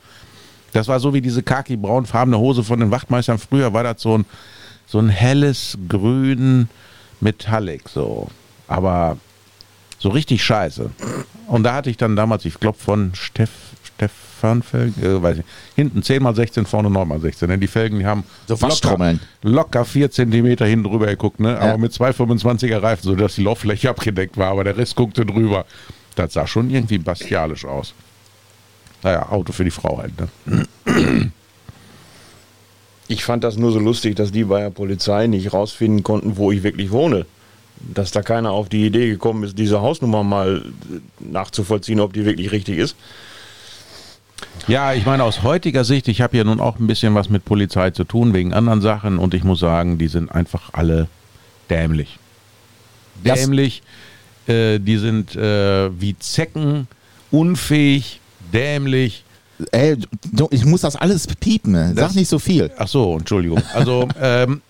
Das 0.72 0.88
war 0.88 0.98
so 0.98 1.12
wie 1.14 1.20
diese 1.20 1.42
khaki-braunfarbene 1.42 2.38
Hose 2.38 2.64
von 2.64 2.80
den 2.80 2.90
Wachtmeistern. 2.90 3.38
Früher 3.38 3.72
war 3.72 3.84
das 3.84 4.02
so 4.02 4.18
ein 4.18 4.24
so 4.94 5.00
ein 5.00 5.08
helles 5.08 5.76
Grün 5.88 6.68
Metallic 7.20 7.88
so. 7.88 8.28
Aber 8.68 9.16
so 9.98 10.08
richtig 10.10 10.44
scheiße. 10.44 10.88
Und 11.48 11.64
da 11.64 11.74
hatte 11.74 11.90
ich 11.90 11.96
dann 11.96 12.14
damals, 12.14 12.44
ich 12.44 12.60
glaube 12.60 12.78
von 12.78 13.12
Steff, 13.12 13.50
Stefan 13.82 14.62
Felgen, 14.62 15.02
äh, 15.02 15.20
weiß 15.20 15.38
ich, 15.38 15.44
hinten 15.74 16.02
10x16, 16.02 16.64
vorne 16.66 16.90
9x16. 16.90 17.48
Denn 17.48 17.58
die 17.58 17.66
Felgen, 17.66 17.98
die 17.98 18.06
haben 18.06 18.22
so 18.46 18.54
locker, 18.54 19.18
locker 19.42 19.84
4 19.84 20.12
cm 20.12 20.58
hinten 20.58 20.84
drüber 20.84 21.06
geguckt, 21.06 21.40
ne? 21.40 21.58
aber 21.58 21.72
ja. 21.72 21.76
mit 21.76 21.90
225er 21.90 22.80
Reifen, 22.80 23.02
sodass 23.02 23.34
die 23.34 23.42
Lauffläche 23.42 23.90
abgedeckt 23.90 24.36
war, 24.36 24.52
aber 24.52 24.62
der 24.62 24.76
Rest 24.76 24.94
guckte 24.94 25.26
drüber. 25.26 25.66
Das 26.14 26.34
sah 26.34 26.46
schon 26.46 26.70
irgendwie 26.70 26.98
bastialisch 26.98 27.64
aus. 27.64 27.94
Naja, 29.02 29.28
Auto 29.28 29.52
für 29.52 29.64
die 29.64 29.72
Frau 29.72 29.98
halt. 29.98 30.12
Ne? 30.46 31.32
Ich 33.06 33.24
fand 33.24 33.44
das 33.44 33.56
nur 33.56 33.72
so 33.72 33.78
lustig, 33.78 34.16
dass 34.16 34.32
die 34.32 34.44
bei 34.44 34.60
der 34.60 34.70
Polizei 34.70 35.26
nicht 35.26 35.52
rausfinden 35.52 36.02
konnten, 36.02 36.36
wo 36.36 36.50
ich 36.52 36.62
wirklich 36.62 36.90
wohne. 36.90 37.26
Dass 37.80 38.12
da 38.12 38.22
keiner 38.22 38.52
auf 38.52 38.68
die 38.68 38.86
Idee 38.86 39.08
gekommen 39.10 39.44
ist, 39.44 39.58
diese 39.58 39.82
Hausnummer 39.82 40.22
mal 40.22 40.64
nachzuvollziehen, 41.18 42.00
ob 42.00 42.12
die 42.12 42.24
wirklich 42.24 42.52
richtig 42.52 42.78
ist. 42.78 42.96
Ja, 44.66 44.94
ich 44.94 45.04
meine, 45.04 45.24
aus 45.24 45.42
heutiger 45.42 45.84
Sicht, 45.84 46.08
ich 46.08 46.20
habe 46.20 46.36
ja 46.36 46.44
nun 46.44 46.60
auch 46.60 46.78
ein 46.78 46.86
bisschen 46.86 47.14
was 47.14 47.28
mit 47.28 47.44
Polizei 47.44 47.90
zu 47.90 48.04
tun, 48.04 48.32
wegen 48.32 48.54
anderen 48.54 48.80
Sachen, 48.80 49.18
und 49.18 49.34
ich 49.34 49.44
muss 49.44 49.60
sagen, 49.60 49.98
die 49.98 50.08
sind 50.08 50.30
einfach 50.32 50.70
alle 50.72 51.08
dämlich. 51.68 52.18
Dämlich, 53.24 53.82
äh, 54.46 54.78
die 54.78 54.96
sind 54.96 55.36
äh, 55.36 55.90
wie 56.00 56.18
Zecken, 56.18 56.88
unfähig, 57.30 58.20
dämlich, 58.52 59.24
Ey, 59.70 59.96
ich 60.50 60.64
muss 60.64 60.80
das 60.80 60.96
alles 60.96 61.26
piepen. 61.26 61.74
Sag 61.74 61.94
das, 61.96 62.14
nicht 62.14 62.28
so 62.28 62.38
viel. 62.38 62.70
Ach 62.76 62.88
so, 62.88 63.16
Entschuldigung. 63.16 63.62
Also, 63.72 64.08
ähm, 64.20 64.62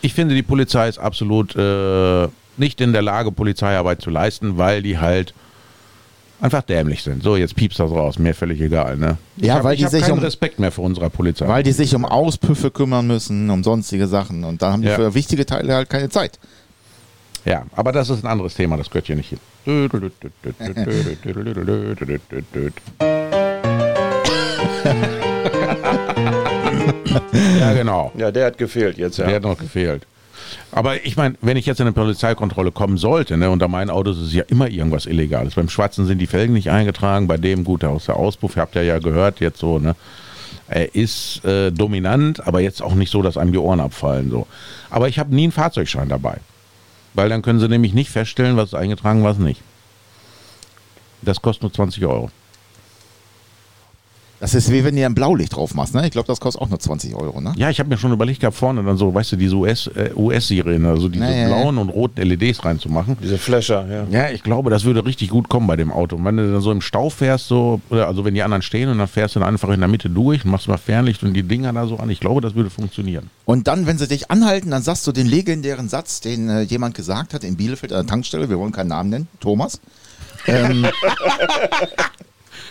ich 0.00 0.14
finde, 0.14 0.34
die 0.34 0.42
Polizei 0.42 0.88
ist 0.88 0.98
absolut 0.98 1.56
äh, 1.56 2.28
nicht 2.56 2.80
in 2.80 2.92
der 2.92 3.02
Lage, 3.02 3.32
Polizeiarbeit 3.32 4.00
zu 4.00 4.10
leisten, 4.10 4.58
weil 4.58 4.82
die 4.82 4.98
halt 4.98 5.34
einfach 6.40 6.62
dämlich 6.62 7.02
sind. 7.02 7.22
So, 7.22 7.36
jetzt 7.36 7.56
piepst 7.56 7.80
das 7.80 7.90
raus, 7.90 8.18
mir 8.18 8.32
völlig 8.34 8.60
egal. 8.60 8.96
Ne? 8.96 9.18
Ja, 9.38 9.56
hab, 9.56 9.64
weil 9.64 9.74
ich 9.74 9.80
die 9.80 9.88
sich 9.88 10.02
keinen 10.02 10.12
um- 10.12 10.18
Respekt 10.20 10.60
mehr 10.60 10.70
vor 10.70 10.84
unserer 10.84 11.10
Polizei. 11.10 11.48
Weil 11.48 11.64
die 11.64 11.72
sich 11.72 11.94
um 11.96 12.04
Auspüffe 12.04 12.70
kümmern 12.70 13.06
müssen, 13.08 13.50
um 13.50 13.64
sonstige 13.64 14.06
Sachen. 14.06 14.44
Und 14.44 14.62
da 14.62 14.72
haben 14.72 14.82
die 14.82 14.88
Ja. 14.88 14.94
für 14.94 15.14
wichtige 15.14 15.46
Teile 15.46 15.74
halt 15.74 15.90
keine 15.90 16.10
Zeit. 16.10 16.38
ja, 17.44 17.64
aber 17.74 17.90
das 17.92 18.08
ist 18.10 18.24
ein 18.24 18.30
anderes 18.30 18.54
Thema, 18.54 18.76
das 18.76 18.88
gehört 18.88 19.06
hier 19.06 19.16
nicht 19.16 19.30
hin. 19.30 19.38
ja, 27.60 27.72
genau. 27.74 28.12
Ja, 28.16 28.30
der 28.30 28.46
hat 28.46 28.58
gefehlt 28.58 28.98
jetzt, 28.98 29.18
ja. 29.18 29.26
Der 29.26 29.36
hat 29.36 29.42
noch 29.42 29.58
gefehlt. 29.58 30.06
Aber 30.72 31.04
ich 31.04 31.16
meine, 31.16 31.34
wenn 31.40 31.56
ich 31.56 31.66
jetzt 31.66 31.80
in 31.80 31.86
eine 31.86 31.92
Polizeikontrolle 31.92 32.72
kommen 32.72 32.98
sollte, 32.98 33.36
ne, 33.36 33.50
unter 33.50 33.68
meinen 33.68 33.90
Autos 33.90 34.18
ist 34.18 34.28
es 34.28 34.34
ja 34.34 34.44
immer 34.48 34.68
irgendwas 34.68 35.06
Illegales. 35.06 35.54
Beim 35.54 35.68
Schwarzen 35.68 36.06
sind 36.06 36.18
die 36.18 36.26
Felgen 36.26 36.54
nicht 36.54 36.70
eingetragen, 36.70 37.26
bei 37.26 37.36
dem, 37.36 37.64
gut, 37.64 37.84
aus 37.84 38.06
der 38.06 38.16
Auspuff, 38.16 38.56
habt 38.56 38.76
ihr 38.76 38.82
ja 38.82 38.98
gehört, 38.98 39.40
jetzt 39.40 39.58
so, 39.58 39.78
ne? 39.78 39.94
Er 40.70 40.94
ist 40.94 41.42
äh, 41.46 41.72
dominant, 41.72 42.46
aber 42.46 42.60
jetzt 42.60 42.82
auch 42.82 42.94
nicht 42.94 43.10
so, 43.10 43.22
dass 43.22 43.38
einem 43.38 43.52
die 43.52 43.58
Ohren 43.58 43.80
abfallen. 43.80 44.30
So. 44.30 44.46
Aber 44.90 45.08
ich 45.08 45.18
habe 45.18 45.34
nie 45.34 45.44
einen 45.44 45.52
Fahrzeugschein 45.52 46.10
dabei. 46.10 46.40
Weil 47.14 47.30
dann 47.30 47.40
können 47.40 47.58
sie 47.58 47.68
nämlich 47.68 47.94
nicht 47.94 48.10
feststellen, 48.10 48.58
was 48.58 48.68
ist 48.68 48.74
eingetragen, 48.74 49.24
was 49.24 49.38
nicht. 49.38 49.62
Das 51.22 51.40
kostet 51.40 51.62
nur 51.62 51.72
20 51.72 52.04
Euro. 52.04 52.30
Das 54.40 54.54
ist 54.54 54.70
wie 54.70 54.84
wenn 54.84 54.94
du 54.94 55.04
ein 55.04 55.14
Blaulicht 55.14 55.56
drauf 55.56 55.74
machst, 55.74 55.94
ne? 55.94 56.06
Ich 56.06 56.12
glaube, 56.12 56.28
das 56.28 56.38
kostet 56.38 56.62
auch 56.62 56.68
nur 56.68 56.78
20 56.78 57.14
Euro, 57.16 57.40
ne? 57.40 57.54
Ja, 57.56 57.70
ich 57.70 57.80
habe 57.80 57.88
mir 57.88 57.98
schon 57.98 58.12
überlegt 58.12 58.40
gehabt, 58.40 58.56
vorne 58.56 58.84
dann 58.84 58.96
so, 58.96 59.12
weißt 59.12 59.32
du, 59.32 59.36
diese 59.36 59.56
US, 59.56 59.88
äh, 59.88 60.10
US-Serien, 60.14 60.84
also 60.86 61.08
diese 61.08 61.24
Ja, 61.24 61.30
ja, 61.30 61.36
ja. 61.36 61.46
blauen 61.48 61.78
und 61.78 61.88
roten 61.88 62.22
LEDs 62.22 62.64
reinzumachen. 62.64 63.16
Diese 63.20 63.36
Flasher, 63.36 63.86
ja. 63.88 64.06
Ja, 64.10 64.30
ich 64.30 64.44
glaube, 64.44 64.70
das 64.70 64.84
würde 64.84 65.04
richtig 65.04 65.30
gut 65.30 65.48
kommen 65.48 65.66
bei 65.66 65.74
dem 65.76 65.90
Auto. 65.90 66.16
Und 66.16 66.24
wenn 66.24 66.36
du 66.36 66.52
dann 66.52 66.60
so 66.60 66.70
im 66.70 66.80
Stau 66.80 67.10
fährst, 67.10 67.48
so, 67.48 67.80
oder 67.90 68.06
also 68.06 68.24
wenn 68.24 68.34
die 68.34 68.42
anderen 68.42 68.62
stehen 68.62 68.88
und 68.88 68.98
dann 68.98 69.08
fährst 69.08 69.34
du 69.34 69.40
dann 69.40 69.48
einfach 69.48 69.70
in 69.70 69.80
der 69.80 69.88
Mitte 69.88 70.08
durch 70.08 70.44
und 70.44 70.52
machst 70.52 70.68
mal 70.68 70.78
Fernlicht 70.78 71.22
und 71.24 71.34
die 71.34 71.42
Dinger 71.42 71.72
da 71.72 71.86
so 71.86 71.96
an, 71.96 72.08
ich 72.08 72.20
glaube, 72.20 72.40
das 72.40 72.54
würde 72.54 72.70
funktionieren. 72.70 73.30
Und 73.44 73.66
dann, 73.66 73.86
wenn 73.86 73.98
sie 73.98 74.06
dich 74.06 74.30
anhalten, 74.30 74.70
dann 74.70 74.82
sagst 74.82 75.04
du 75.06 75.12
den 75.12 75.26
legendären 75.26 75.88
Satz, 75.88 76.20
den 76.20 76.48
äh, 76.48 76.60
jemand 76.62 76.94
gesagt 76.94 77.34
hat 77.34 77.42
in 77.42 77.56
Bielefeld 77.56 77.92
an 77.92 78.06
der 78.06 78.10
Tankstelle, 78.10 78.48
wir 78.48 78.58
wollen 78.58 78.72
keinen 78.72 78.88
Namen 78.88 79.10
nennen, 79.10 79.28
Thomas. 79.40 79.80
Ähm, 80.46 80.86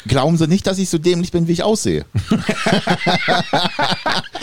glauben 0.08 0.38
Sie 0.38 0.48
nicht, 0.48 0.68
dass 0.68 0.78
ich 0.78 0.90
so 0.90 0.98
dämlich 0.98 1.32
bin, 1.32 1.48
wie 1.48 1.54
ich 1.54 1.64
aussehe? 1.64 2.06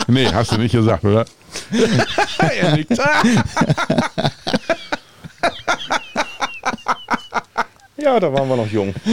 Nee, 0.07 0.27
hast 0.31 0.51
du 0.51 0.57
nicht 0.57 0.71
gesagt, 0.73 1.03
oder? 1.03 1.25
er 2.37 2.75
nickt. 2.75 2.97
Ja, 7.97 8.19
da 8.19 8.31
waren 8.33 8.47
wir 8.49 8.57
noch 8.57 8.67
jung. 8.69 8.93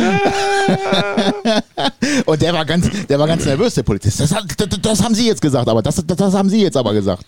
Und 2.27 2.43
der 2.43 2.53
war 2.53 2.65
ganz, 2.65 2.89
der 3.07 3.19
war 3.19 3.27
ganz 3.29 3.45
nervös, 3.45 3.75
der 3.75 3.83
Polizist. 3.85 4.19
Das, 4.21 4.35
hat- 4.35 4.45
das, 4.57 4.69
das 4.81 5.03
haben 5.05 5.15
Sie 5.15 5.27
jetzt 5.27 5.41
gesagt, 5.41 5.69
aber 5.69 5.83
das, 5.83 5.97
das, 6.05 6.17
das 6.17 6.35
haben 6.35 6.49
Sie 6.49 6.61
jetzt 6.63 6.77
aber 6.77 6.93
gesagt. 6.93 7.25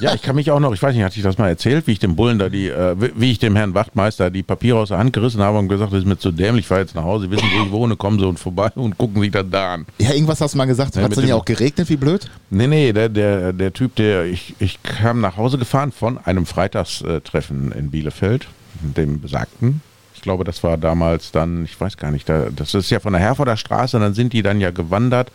Ja, 0.00 0.12
ich 0.14 0.22
kann 0.22 0.34
mich 0.36 0.50
auch 0.50 0.58
noch, 0.60 0.72
ich 0.74 0.82
weiß 0.82 0.94
nicht, 0.94 1.04
hatte 1.04 1.16
ich 1.16 1.22
das 1.22 1.38
mal 1.38 1.48
erzählt, 1.48 1.86
wie 1.86 1.92
ich 1.92 1.98
dem 2.00 2.16
Bullen 2.16 2.38
da 2.38 2.48
die, 2.48 2.68
äh, 2.68 2.96
wie- 3.16 3.30
ich 3.30 3.38
dem 3.38 3.54
Herrn 3.56 3.74
Wachtmeister 3.74 4.30
die 4.30 4.42
Papiere 4.42 4.78
aus 4.78 4.88
der 4.88 4.98
Hand 4.98 5.12
gerissen 5.12 5.40
habe 5.40 5.58
und 5.58 5.68
gesagt, 5.68 5.92
das 5.92 6.00
ist 6.00 6.06
mir 6.06 6.18
zu 6.18 6.32
dämlich, 6.32 6.64
ich 6.64 6.68
fahre 6.68 6.80
jetzt 6.80 6.94
nach 6.96 7.04
Hause, 7.04 7.26
Sie 7.26 7.30
wissen, 7.30 7.46
wo 7.56 7.64
ich 7.66 7.70
wohne, 7.70 7.96
kommen 7.96 8.18
Sie 8.18 8.26
und 8.26 8.38
vorbei 8.38 8.70
und 8.74 8.98
gucken 8.98 9.22
sich 9.22 9.30
das 9.30 9.46
da 9.50 9.74
an. 9.74 9.86
Ja, 9.98 10.12
irgendwas 10.12 10.40
hast 10.40 10.54
du 10.54 10.58
mal 10.58 10.64
gesagt. 10.66 10.96
Ja, 10.96 11.02
Hat 11.02 11.12
es 11.12 11.18
denn 11.18 11.28
ja 11.28 11.36
auch 11.36 11.44
geregnet, 11.44 11.88
wie 11.88 11.96
blöd? 11.96 12.28
Nee, 12.50 12.66
nee, 12.66 12.92
der, 12.92 13.08
der, 13.08 13.52
der 13.52 13.72
Typ, 13.72 13.94
der, 13.96 14.24
ich, 14.24 14.54
ich 14.58 14.82
kam 14.82 15.20
nach 15.20 15.36
Hause 15.36 15.58
gefahren 15.58 15.92
von 15.92 16.18
einem 16.18 16.44
Freitagstreffen 16.46 17.70
in 17.72 17.90
Bielefeld, 17.90 18.46
dem 18.82 19.20
besagten. 19.20 19.80
Ich 20.20 20.22
glaube, 20.22 20.44
das 20.44 20.62
war 20.62 20.76
damals 20.76 21.32
dann, 21.32 21.64
ich 21.64 21.80
weiß 21.80 21.96
gar 21.96 22.10
nicht, 22.10 22.28
da, 22.28 22.48
das 22.54 22.74
ist 22.74 22.90
ja 22.90 23.00
von 23.00 23.14
der 23.14 23.22
Herforder 23.22 23.56
Straße, 23.56 23.98
dann 23.98 24.12
sind 24.12 24.34
die 24.34 24.42
dann 24.42 24.60
ja 24.60 24.70
gewandert 24.70 25.32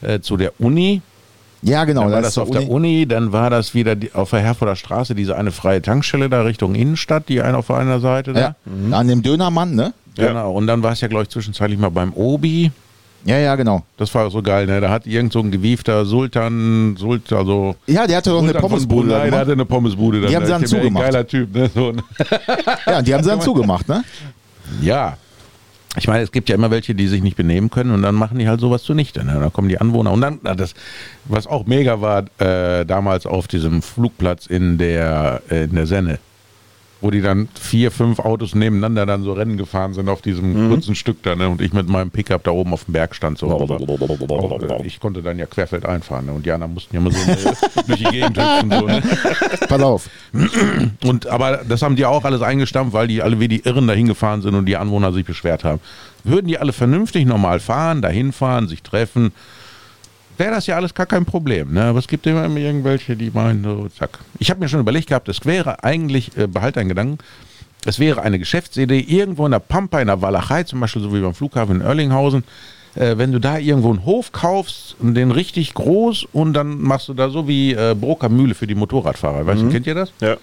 äh, 0.00 0.20
zu 0.20 0.36
der 0.36 0.52
Uni. 0.60 1.02
Ja, 1.62 1.84
genau. 1.84 2.02
Dann 2.02 2.12
war 2.12 2.22
das 2.22 2.34
das 2.34 2.42
auf 2.44 2.50
Uni. 2.50 2.60
der 2.60 2.70
Uni, 2.70 3.06
dann 3.06 3.32
war 3.32 3.50
das 3.50 3.74
wieder 3.74 3.96
die, 3.96 4.14
auf 4.14 4.30
der 4.30 4.38
Herforder 4.38 4.76
Straße 4.76 5.16
diese 5.16 5.36
eine 5.36 5.50
freie 5.50 5.82
Tankstelle 5.82 6.28
da 6.28 6.42
Richtung 6.42 6.76
Innenstadt, 6.76 7.28
die 7.28 7.42
eine 7.42 7.58
auf 7.58 7.68
einer 7.72 7.98
Seite 7.98 8.32
da. 8.32 8.40
Ja, 8.40 8.96
an 8.96 9.08
dem 9.08 9.24
Dönermann, 9.24 9.74
ne? 9.74 9.92
Genau. 10.14 10.52
Und 10.52 10.68
dann 10.68 10.84
war 10.84 10.92
es 10.92 11.00
ja, 11.00 11.08
glaube 11.08 11.24
ich, 11.24 11.30
zwischenzeitlich 11.30 11.80
mal 11.80 11.90
beim 11.90 12.12
Obi. 12.12 12.70
Ja, 13.24 13.38
ja, 13.38 13.56
genau. 13.56 13.82
Das 13.96 14.14
war 14.14 14.30
so 14.30 14.40
geil, 14.42 14.66
ne? 14.66 14.80
Da 14.80 14.90
hat 14.90 15.06
irgend 15.06 15.32
so 15.32 15.40
ein 15.40 15.50
gewiefter 15.50 16.04
Sultan, 16.06 16.96
Sultan, 16.96 17.38
also 17.38 17.74
Ja, 17.86 18.06
der 18.06 18.18
hatte 18.18 18.30
doch 18.30 18.42
eine 18.42 18.54
Pommesbude. 18.54 19.08
da 19.08 19.14
Brunei, 19.16 19.30
der 19.30 19.38
hatte 19.40 19.52
eine 19.52 19.64
Pommesbude. 19.64 20.26
Die 20.26 20.36
haben 20.36 20.46
sie 20.46 20.52
dann 20.52 20.66
zugemacht. 20.66 21.04
Geiler 21.04 21.26
Typ, 21.26 21.54
ne? 21.54 21.70
So, 21.74 21.92
ne? 21.92 22.02
Ja, 22.86 23.02
die 23.02 23.12
haben 23.12 23.22
sie 23.24 23.30
dann 23.30 23.40
zugemacht, 23.40 23.88
ne? 23.88 24.04
Ja. 24.80 25.16
Ich 25.96 26.06
meine, 26.06 26.22
es 26.22 26.30
gibt 26.30 26.48
ja 26.48 26.54
immer 26.54 26.70
welche, 26.70 26.94
die 26.94 27.08
sich 27.08 27.22
nicht 27.22 27.36
benehmen 27.36 27.70
können 27.70 27.90
und 27.90 28.02
dann 28.02 28.14
machen 28.14 28.38
die 28.38 28.48
halt 28.48 28.60
sowas 28.60 28.84
zunichte. 28.84 29.24
Ne? 29.24 29.34
Dann 29.40 29.52
kommen 29.52 29.68
die 29.68 29.80
Anwohner 29.80 30.12
und 30.12 30.20
dann, 30.20 30.38
das, 30.56 30.74
was 31.24 31.46
auch 31.46 31.66
mega 31.66 32.00
war, 32.00 32.24
äh, 32.38 32.84
damals 32.86 33.26
auf 33.26 33.48
diesem 33.48 33.82
Flugplatz 33.82 34.46
in 34.46 34.78
der, 34.78 35.42
äh, 35.50 35.64
in 35.64 35.74
der 35.74 35.86
Senne, 35.86 36.18
wo 37.00 37.10
die 37.10 37.20
dann 37.20 37.48
vier, 37.58 37.90
fünf 37.92 38.18
Autos 38.18 38.54
nebeneinander 38.54 39.06
dann 39.06 39.22
so 39.22 39.32
Rennen 39.32 39.56
gefahren 39.56 39.94
sind 39.94 40.08
auf 40.08 40.20
diesem 40.20 40.68
kurzen 40.68 40.96
Stück 40.96 41.22
da, 41.22 41.36
ne? 41.36 41.48
Und 41.48 41.60
ich 41.60 41.72
mit 41.72 41.88
meinem 41.88 42.10
Pickup 42.10 42.42
da 42.42 42.50
oben 42.50 42.72
auf 42.72 42.84
dem 42.86 42.92
Berg 42.92 43.14
stand 43.14 43.38
so. 43.38 43.48
Auch, 43.50 44.60
äh, 44.60 44.86
ich 44.86 44.98
konnte 44.98 45.22
dann 45.22 45.38
ja 45.38 45.46
querfeld 45.46 45.86
einfahren, 45.86 46.26
ne? 46.26 46.32
Und 46.32 46.44
die 46.44 46.50
anderen 46.50 46.74
mussten 46.74 46.94
ja 46.96 47.00
mal 47.00 47.12
so 47.12 47.30
äh, 47.30 47.54
durch 47.86 47.98
die 47.98 48.04
Gegend 48.04 48.36
hüpfen. 48.36 48.70
So, 48.70 48.86
ne? 48.86 49.02
Pass 49.68 49.82
auf. 49.82 50.10
Und 51.04 51.26
aber 51.28 51.58
das 51.68 51.82
haben 51.82 51.94
die 51.94 52.04
auch 52.04 52.24
alles 52.24 52.42
eingestampft, 52.42 52.92
weil 52.92 53.06
die 53.06 53.22
alle 53.22 53.38
wie 53.38 53.48
die 53.48 53.60
Irren 53.60 53.86
dahin 53.86 54.08
gefahren 54.08 54.42
sind 54.42 54.56
und 54.56 54.66
die 54.66 54.76
Anwohner 54.76 55.12
sich 55.12 55.24
beschwert 55.24 55.62
haben. 55.62 55.80
Würden 56.24 56.48
die 56.48 56.58
alle 56.58 56.72
vernünftig 56.72 57.26
normal 57.26 57.60
fahren, 57.60 58.02
dahin 58.02 58.32
fahren, 58.32 58.66
sich 58.66 58.82
treffen, 58.82 59.32
wäre 60.38 60.52
das 60.52 60.66
ja 60.66 60.76
alles 60.76 60.94
gar 60.94 61.06
kein 61.06 61.24
Problem. 61.24 61.72
Ne? 61.72 61.82
Aber 61.84 61.98
es 61.98 62.08
gibt 62.08 62.26
immer 62.26 62.48
irgendwelche, 62.56 63.16
die 63.16 63.30
meinen, 63.32 63.64
so, 63.64 63.88
zack. 63.88 64.18
Ich 64.38 64.50
habe 64.50 64.60
mir 64.60 64.68
schon 64.68 64.80
überlegt 64.80 65.08
gehabt, 65.08 65.28
es 65.28 65.44
wäre 65.44 65.82
eigentlich, 65.84 66.36
äh, 66.36 66.46
behalt 66.46 66.76
deinen 66.76 66.88
Gedanken, 66.88 67.18
es 67.84 67.98
wäre 67.98 68.22
eine 68.22 68.38
Geschäftsidee 68.38 69.00
irgendwo 69.00 69.46
in 69.46 69.52
der 69.52 69.60
Pampa, 69.60 70.00
in 70.00 70.08
der 70.08 70.20
Walachei, 70.20 70.64
zum 70.64 70.80
Beispiel 70.80 71.02
so 71.02 71.14
wie 71.14 71.20
beim 71.20 71.34
Flughafen 71.34 71.80
in 71.80 71.86
Oerlinghausen, 71.86 72.44
äh, 72.96 73.16
wenn 73.16 73.32
du 73.32 73.38
da 73.38 73.58
irgendwo 73.58 73.90
einen 73.90 74.04
Hof 74.04 74.32
kaufst, 74.32 74.96
und 74.98 75.14
den 75.14 75.30
richtig 75.30 75.74
groß 75.74 76.26
und 76.32 76.54
dann 76.54 76.80
machst 76.80 77.08
du 77.08 77.14
da 77.14 77.28
so 77.30 77.46
wie 77.46 77.72
äh, 77.72 77.94
Broker 77.98 78.28
Mühle 78.28 78.54
für 78.54 78.66
die 78.66 78.74
Motorradfahrer. 78.74 79.46
Weißt 79.46 79.62
du, 79.62 79.68
kennt 79.70 79.86
ihr 79.86 79.94
das? 79.94 80.12
Ja. 80.20 80.36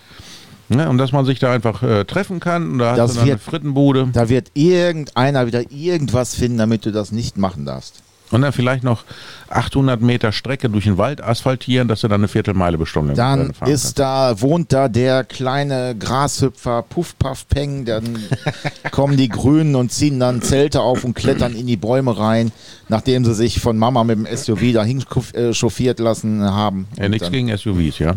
Ne? 0.69 0.89
Und 0.89 0.97
dass 0.97 1.11
man 1.11 1.25
sich 1.25 1.37
da 1.39 1.51
einfach 1.51 1.83
äh, 1.83 2.05
treffen 2.05 2.39
kann 2.39 2.71
und 2.71 2.79
da 2.79 2.91
hast 2.91 2.97
Das 2.97 3.11
du 3.11 3.15
dann 3.17 3.23
eine 3.25 3.31
wird- 3.33 3.41
Frittenbude 3.41 4.09
Da 4.13 4.29
wird 4.29 4.49
irgendeiner 4.55 5.45
wieder 5.45 5.69
irgendwas 5.71 6.33
finden, 6.35 6.57
damit 6.57 6.85
du 6.85 6.91
das 6.91 7.11
nicht 7.11 7.37
machen 7.37 7.65
darfst. 7.65 8.01
Und 8.31 8.41
dann 8.41 8.53
vielleicht 8.53 8.83
noch 8.83 9.03
800 9.49 10.01
Meter 10.01 10.31
Strecke 10.31 10.69
durch 10.69 10.85
den 10.85 10.97
Wald 10.97 11.21
asphaltieren, 11.21 11.87
dass 11.87 12.01
du 12.01 12.07
dann 12.07 12.21
eine 12.21 12.27
Viertelmeile 12.27 12.83
Stunde 12.85 13.13
Dann 13.13 13.53
äh, 13.61 13.71
ist 13.71 13.99
da, 13.99 14.41
wohnt 14.41 14.73
da 14.73 14.87
der 14.87 15.23
kleine 15.23 15.95
Grashüpfer 15.97 16.81
Puff 16.81 17.17
Puff 17.17 17.47
Peng, 17.47 17.85
dann 17.85 18.19
kommen 18.91 19.17
die 19.17 19.29
Grünen 19.29 19.75
und 19.75 19.91
ziehen 19.91 20.19
dann 20.19 20.41
Zelte 20.41 20.81
auf 20.81 21.03
und 21.03 21.13
klettern 21.13 21.55
in 21.55 21.67
die 21.67 21.77
Bäume 21.77 22.17
rein, 22.17 22.51
nachdem 22.89 23.25
sie 23.25 23.35
sich 23.35 23.59
von 23.61 23.77
Mama 23.77 24.03
mit 24.03 24.17
dem 24.17 24.25
SUV 24.25 24.73
dahin 24.73 25.03
chauffiert 25.51 25.99
lassen 25.99 26.43
haben. 26.43 26.85
kannst. 26.87 27.01
Ja, 27.01 27.09
nichts 27.09 27.31
gegen 27.31 27.55
SUVs, 27.55 27.99
ja? 27.99 28.15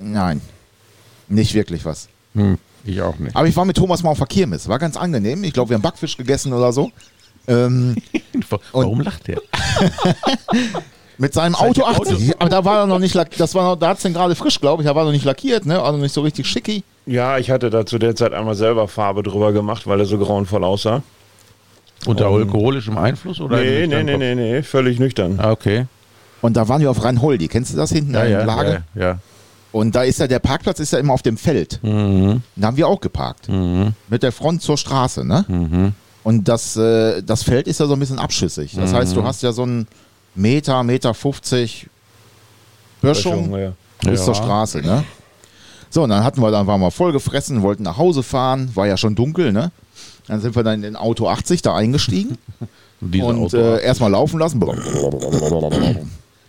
Nein, 0.00 0.40
nicht 1.28 1.54
wirklich 1.54 1.84
was. 1.84 2.08
Hm, 2.34 2.58
ich 2.84 3.00
auch 3.00 3.18
nicht. 3.18 3.34
Aber 3.36 3.46
ich 3.46 3.56
war 3.56 3.64
mit 3.64 3.76
Thomas 3.76 4.02
mal 4.02 4.10
auf 4.10 4.18
der 4.18 4.26
Kirmes, 4.26 4.68
war 4.68 4.78
ganz 4.78 4.96
angenehm. 4.96 5.44
Ich 5.44 5.52
glaube, 5.52 5.70
wir 5.70 5.74
haben 5.76 5.82
Backfisch 5.82 6.16
gegessen 6.16 6.52
oder 6.52 6.72
so. 6.72 6.90
Ähm, 7.48 7.96
Warum 8.72 9.00
lacht 9.00 9.26
der? 9.26 9.40
mit 11.18 11.34
seinem 11.34 11.54
Auto 11.54 11.84
80. 11.84 12.40
Aber 12.40 12.48
da 12.50 12.64
war 12.64 12.80
er 12.80 12.86
noch 12.86 12.98
nicht 12.98 13.14
lackiert. 13.14 13.40
Das 13.40 13.54
war 13.54 13.64
noch, 13.64 13.76
da 13.76 13.88
hat 13.88 13.96
es 13.96 14.02
denn 14.04 14.12
gerade 14.12 14.34
frisch, 14.34 14.60
glaube 14.60 14.82
ich. 14.82 14.88
Da 14.88 14.94
war 14.94 15.04
noch 15.04 15.12
nicht 15.12 15.24
lackiert, 15.24 15.66
ne? 15.66 15.82
Also 15.82 15.98
nicht 15.98 16.12
so 16.14 16.20
richtig 16.22 16.46
schicki. 16.46 16.84
Ja, 17.06 17.38
ich 17.38 17.50
hatte 17.50 17.70
da 17.70 17.84
zu 17.86 17.98
der 17.98 18.14
Zeit 18.14 18.32
einmal 18.32 18.54
selber 18.54 18.86
Farbe 18.86 19.22
drüber 19.22 19.52
gemacht, 19.52 19.86
weil 19.86 19.98
er 20.00 20.06
so 20.06 20.18
grauenvoll 20.18 20.62
aussah. 20.62 21.02
Unter 22.06 22.26
alkoholischem 22.26 22.96
Einfluss? 22.96 23.40
Oder 23.40 23.56
Nee, 23.56 23.86
nee, 23.86 24.04
nee, 24.04 24.16
nee, 24.16 24.34
nee, 24.34 24.62
völlig 24.62 25.00
nüchtern. 25.00 25.40
Ah, 25.42 25.50
okay. 25.50 25.86
Und 26.40 26.56
da 26.56 26.68
waren 26.68 26.80
wir 26.80 26.90
auf 26.90 27.02
Rheinholdi. 27.02 27.48
Kennst 27.48 27.72
du 27.72 27.76
das 27.76 27.90
hinten 27.90 28.14
Ja, 28.14 28.22
in 28.22 28.30
ja, 28.30 28.36
der 28.38 28.46
Lage? 28.46 28.82
ja, 28.94 29.02
ja. 29.02 29.18
Und 29.72 29.94
da 29.94 30.02
ist 30.04 30.20
ja 30.20 30.26
der 30.28 30.38
Parkplatz 30.38 30.80
ist 30.80 30.92
ja 30.92 30.98
immer 30.98 31.12
auf 31.12 31.22
dem 31.22 31.36
Feld. 31.36 31.80
Mhm. 31.82 32.42
Da 32.56 32.68
haben 32.68 32.76
wir 32.76 32.86
auch 32.88 33.00
geparkt. 33.00 33.48
Mhm. 33.48 33.92
Mit 34.08 34.22
der 34.22 34.32
Front 34.32 34.62
zur 34.62 34.78
Straße, 34.78 35.26
ne? 35.26 35.44
Mhm. 35.48 35.92
Und 36.24 36.46
das, 36.48 36.76
äh, 36.76 37.22
das 37.22 37.42
Feld 37.42 37.66
ist 37.68 37.80
ja 37.80 37.86
so 37.86 37.94
ein 37.94 38.00
bisschen 38.00 38.18
abschüssig. 38.18 38.74
Das 38.76 38.92
heißt, 38.92 39.16
du 39.16 39.24
hast 39.24 39.42
ja 39.42 39.52
so 39.52 39.62
einen 39.62 39.86
Meter, 40.34 40.82
Meter 40.82 41.14
50 41.14 41.88
Böschung 43.00 43.56
Ja. 43.58 43.72
bis 44.02 44.20
Ja. 44.20 44.24
zur 44.26 44.34
Straße, 44.34 44.78
ne? 44.80 45.04
So, 45.90 46.02
und 46.02 46.10
dann 46.10 46.22
hatten 46.22 46.42
wir, 46.42 46.50
dann 46.50 46.66
waren 46.66 46.80
wir 46.80 46.90
voll 46.90 47.12
gefressen, 47.12 47.62
wollten 47.62 47.82
nach 47.84 47.96
Hause 47.96 48.22
fahren, 48.22 48.70
war 48.74 48.86
ja 48.86 48.96
schon 48.96 49.14
dunkel, 49.14 49.52
ne? 49.52 49.70
Dann 50.26 50.40
sind 50.42 50.54
wir 50.54 50.62
dann 50.62 50.74
in 50.74 50.82
den 50.82 50.96
Auto 50.96 51.28
80 51.28 51.62
da 51.62 51.74
eingestiegen 51.74 52.36
und 53.00 53.54
äh, 53.54 53.80
erstmal 53.82 54.10
laufen 54.10 54.38
lassen. 54.38 54.60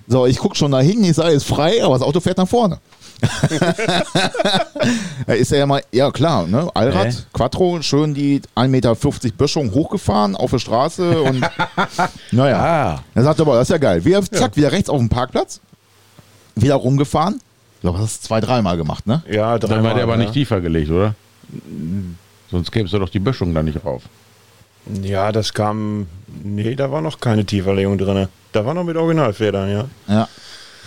So, 0.07 0.25
ich 0.25 0.37
guck 0.39 0.57
schon 0.57 0.71
da 0.71 0.79
hinten, 0.81 1.03
ich 1.05 1.13
sage, 1.15 1.33
ist 1.33 1.45
frei, 1.45 1.83
aber 1.83 1.93
das 1.93 2.01
Auto 2.05 2.19
fährt 2.19 2.37
nach 2.37 2.47
vorne. 2.47 2.79
ist 5.27 5.51
er 5.51 5.59
ja 5.59 5.65
mal, 5.65 5.83
ja 5.91 6.11
klar, 6.11 6.47
ne? 6.47 6.69
Allrad, 6.73 7.07
Hä? 7.07 7.13
Quattro, 7.33 7.81
schön 7.81 8.13
die 8.13 8.41
1,50 8.55 8.67
Meter 8.67 8.95
Böschung 9.37 9.73
hochgefahren 9.73 10.35
auf 10.35 10.51
der 10.51 10.59
Straße 10.59 11.21
und 11.21 11.41
naja. 12.31 12.59
Ah. 12.59 13.03
Er 13.15 13.23
sagt 13.23 13.41
aber, 13.41 13.55
das 13.55 13.63
ist 13.63 13.71
ja 13.71 13.77
geil. 13.77 14.05
Wir, 14.05 14.21
zack, 14.23 14.55
wieder 14.55 14.71
rechts 14.71 14.89
auf 14.89 14.99
dem 14.99 15.09
Parkplatz, 15.09 15.59
wieder 16.55 16.75
rumgefahren. 16.75 17.41
Ich 17.75 17.81
glaube, 17.81 17.99
das 17.99 18.11
ist 18.11 18.23
zwei, 18.23 18.41
dreimal 18.41 18.77
gemacht, 18.77 19.07
ne? 19.07 19.23
Ja, 19.29 19.57
Dann 19.57 19.69
dreimal. 19.69 19.85
war 19.85 19.93
der 19.95 20.03
aber 20.03 20.13
ja. 20.13 20.19
nicht 20.19 20.33
tiefer 20.33 20.61
gelegt, 20.61 20.89
oder? 20.89 21.15
Sonst 22.51 22.71
gäbe 22.71 22.85
es 22.85 22.91
doch 22.91 23.09
die 23.09 23.19
Böschung 23.19 23.53
da 23.53 23.63
nicht 23.63 23.83
rauf. 23.85 24.03
Ja, 25.01 25.31
das 25.31 25.53
kam. 25.53 26.07
Nee, 26.43 26.75
da 26.75 26.91
war 26.91 27.01
noch 27.01 27.19
keine 27.19 27.45
Tieferlegung 27.45 27.97
drin. 27.97 28.27
Da 28.51 28.65
war 28.65 28.73
noch 28.73 28.83
mit 28.83 28.97
Originalfedern, 28.97 29.71
ja. 29.71 29.85
Ja. 30.07 30.27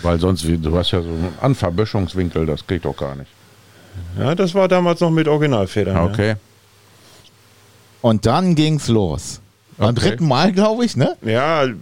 Weil 0.03 0.19
sonst, 0.19 0.47
wie- 0.47 0.57
du 0.57 0.77
hast 0.77 0.91
ja 0.91 1.01
so 1.01 1.07
einen 1.09 1.33
Anfahrböschungswinkel, 1.41 2.45
das 2.45 2.65
geht 2.67 2.85
doch 2.85 2.95
gar 2.95 3.15
nicht. 3.15 3.31
Ja, 4.19 4.35
das 4.35 4.53
war 4.53 4.67
damals 4.67 4.99
noch 5.01 5.11
mit 5.11 5.27
Originalfedern. 5.27 5.95
Ja. 5.95 6.05
Okay. 6.05 6.35
Und 8.01 8.25
dann 8.25 8.55
ging's 8.55 8.87
los. 8.87 9.39
Beim 9.77 9.95
Okay. 9.95 10.09
dritten 10.09 10.27
Mal, 10.27 10.51
glaube 10.51 10.85
ich, 10.85 10.95
ne? 10.97 11.15
Ja, 11.23 11.65
ich, 11.65 11.73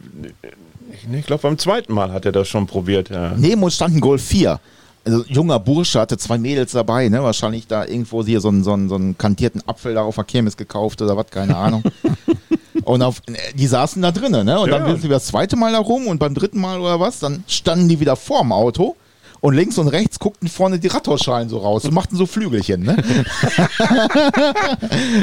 ich 1.11 1.26
glaube, 1.26 1.41
beim 1.43 1.57
zweiten 1.57 1.93
Mal 1.93 2.11
hat 2.11 2.26
er 2.26 2.32
das 2.32 2.47
schon 2.47 2.67
probiert. 2.67 3.09
Ja. 3.09 3.34
Neben 3.36 3.63
uns 3.63 3.76
stand 3.76 3.95
ein 3.95 4.01
Golf 4.01 4.24
4. 4.24 4.59
Also 5.03 5.24
junger 5.28 5.59
Bursche 5.59 5.99
hatte 5.99 6.17
zwei 6.17 6.38
Mädels 6.38 6.74
dabei, 6.74 7.09
ne? 7.09 7.24
Wahrscheinlich 7.24 7.65
da 7.65 7.86
irgendwo 7.86 8.24
hier 8.24 8.39
so 8.39 8.49
einen, 8.49 8.63
so 8.63 8.74
einen, 8.74 8.88
so 8.88 8.95
einen 8.95 9.17
kantierten 9.17 9.67
Apfel 9.67 9.95
da 9.95 10.03
auf 10.03 10.13
der 10.15 10.26
Kirmes 10.26 10.55
gekauft 10.55 11.01
oder 11.01 11.17
was, 11.17 11.28
keine 11.32 11.55
Ahnung. 11.57 11.82
und 12.92 13.02
auf, 13.02 13.22
die 13.56 13.68
saßen 13.68 14.02
da 14.02 14.12
drinnen, 14.12 14.46
ne? 14.46 14.60
Und 14.60 14.70
Ja. 14.70 14.80
dann 14.80 14.88
sind 14.92 15.02
sie 15.02 15.08
das 15.08 15.26
zweite 15.28 15.56
Mal 15.56 15.72
da 15.72 15.80
rum 15.80 16.08
und 16.08 16.20
beim 16.20 16.34
dritten 16.34 16.60
Mal 16.60 16.80
oder 16.80 17.00
was, 17.00 17.20
dann 17.20 17.44
standen 17.48 17.88
die 17.89 18.00
wieder 18.00 18.16
vorm 18.16 18.52
Auto. 18.52 18.96
Und 19.42 19.56
links 19.56 19.80
und 19.80 19.88
rechts 19.88 20.20
guckten 20.20 20.48
vorne 20.48 20.78
die 20.78 20.88
Radhausschalen 20.88 21.50
so 21.50 21.58
raus 21.58 21.84
und 21.86 21.94
machten 21.96 22.16
so 22.16 22.28
Flügelchen, 22.28 22.84
ne? 22.84 22.96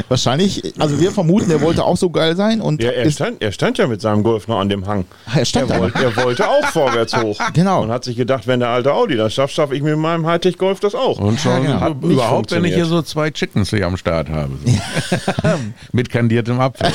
Wahrscheinlich, 0.09 0.73
also 0.77 0.99
wir 0.99 1.11
vermuten, 1.11 1.49
er 1.51 1.61
wollte 1.61 1.83
auch 1.85 1.95
so 1.97 2.09
geil 2.09 2.35
sein 2.35 2.61
und 2.61 2.81
Ja, 2.83 2.91
er 2.91 3.03
ist, 3.03 3.15
stand, 3.15 3.41
er 3.41 3.51
stand 3.51 3.77
ja 3.77 3.87
mit 3.87 4.01
seinem 4.01 4.23
Golf 4.23 4.47
noch 4.47 4.59
an 4.59 4.69
dem 4.69 4.85
Hang. 4.87 5.05
er 5.33 5.45
stand 5.45 5.69
Er, 5.69 5.75
da. 5.77 5.81
wollte, 5.81 6.03
er 6.03 6.15
wollte 6.17 6.47
auch 6.49 6.65
vorwärts 6.65 7.15
hoch. 7.15 7.39
Genau. 7.53 7.83
Und 7.83 7.91
hat 7.91 8.03
sich 8.03 8.15
gedacht, 8.15 8.47
wenn 8.47 8.59
der 8.59 8.69
alte 8.69 8.93
Audi 8.93 9.15
das 9.15 9.33
schafft, 9.33 9.53
schaffe 9.53 9.75
ich 9.75 9.81
mit 9.81 9.97
meinem 9.97 10.25
Hightech-Golf 10.25 10.79
das 10.79 10.95
auch. 10.95 11.19
Und 11.19 11.39
schon 11.39 11.63
genau. 11.63 11.79
Hat 11.79 12.01
nicht 12.01 12.13
überhaupt, 12.13 12.51
wenn 12.51 12.63
ich 12.63 12.73
hier 12.75 12.85
so 12.85 13.01
zwei 13.01 13.31
Chickens 13.31 13.69
hier 13.69 13.85
am 13.87 13.97
Start 13.97 14.29
habe. 14.29 14.51
So. 14.63 14.71
Mit 15.91 16.09
kandiertem 16.09 16.59
Apfel. 16.59 16.91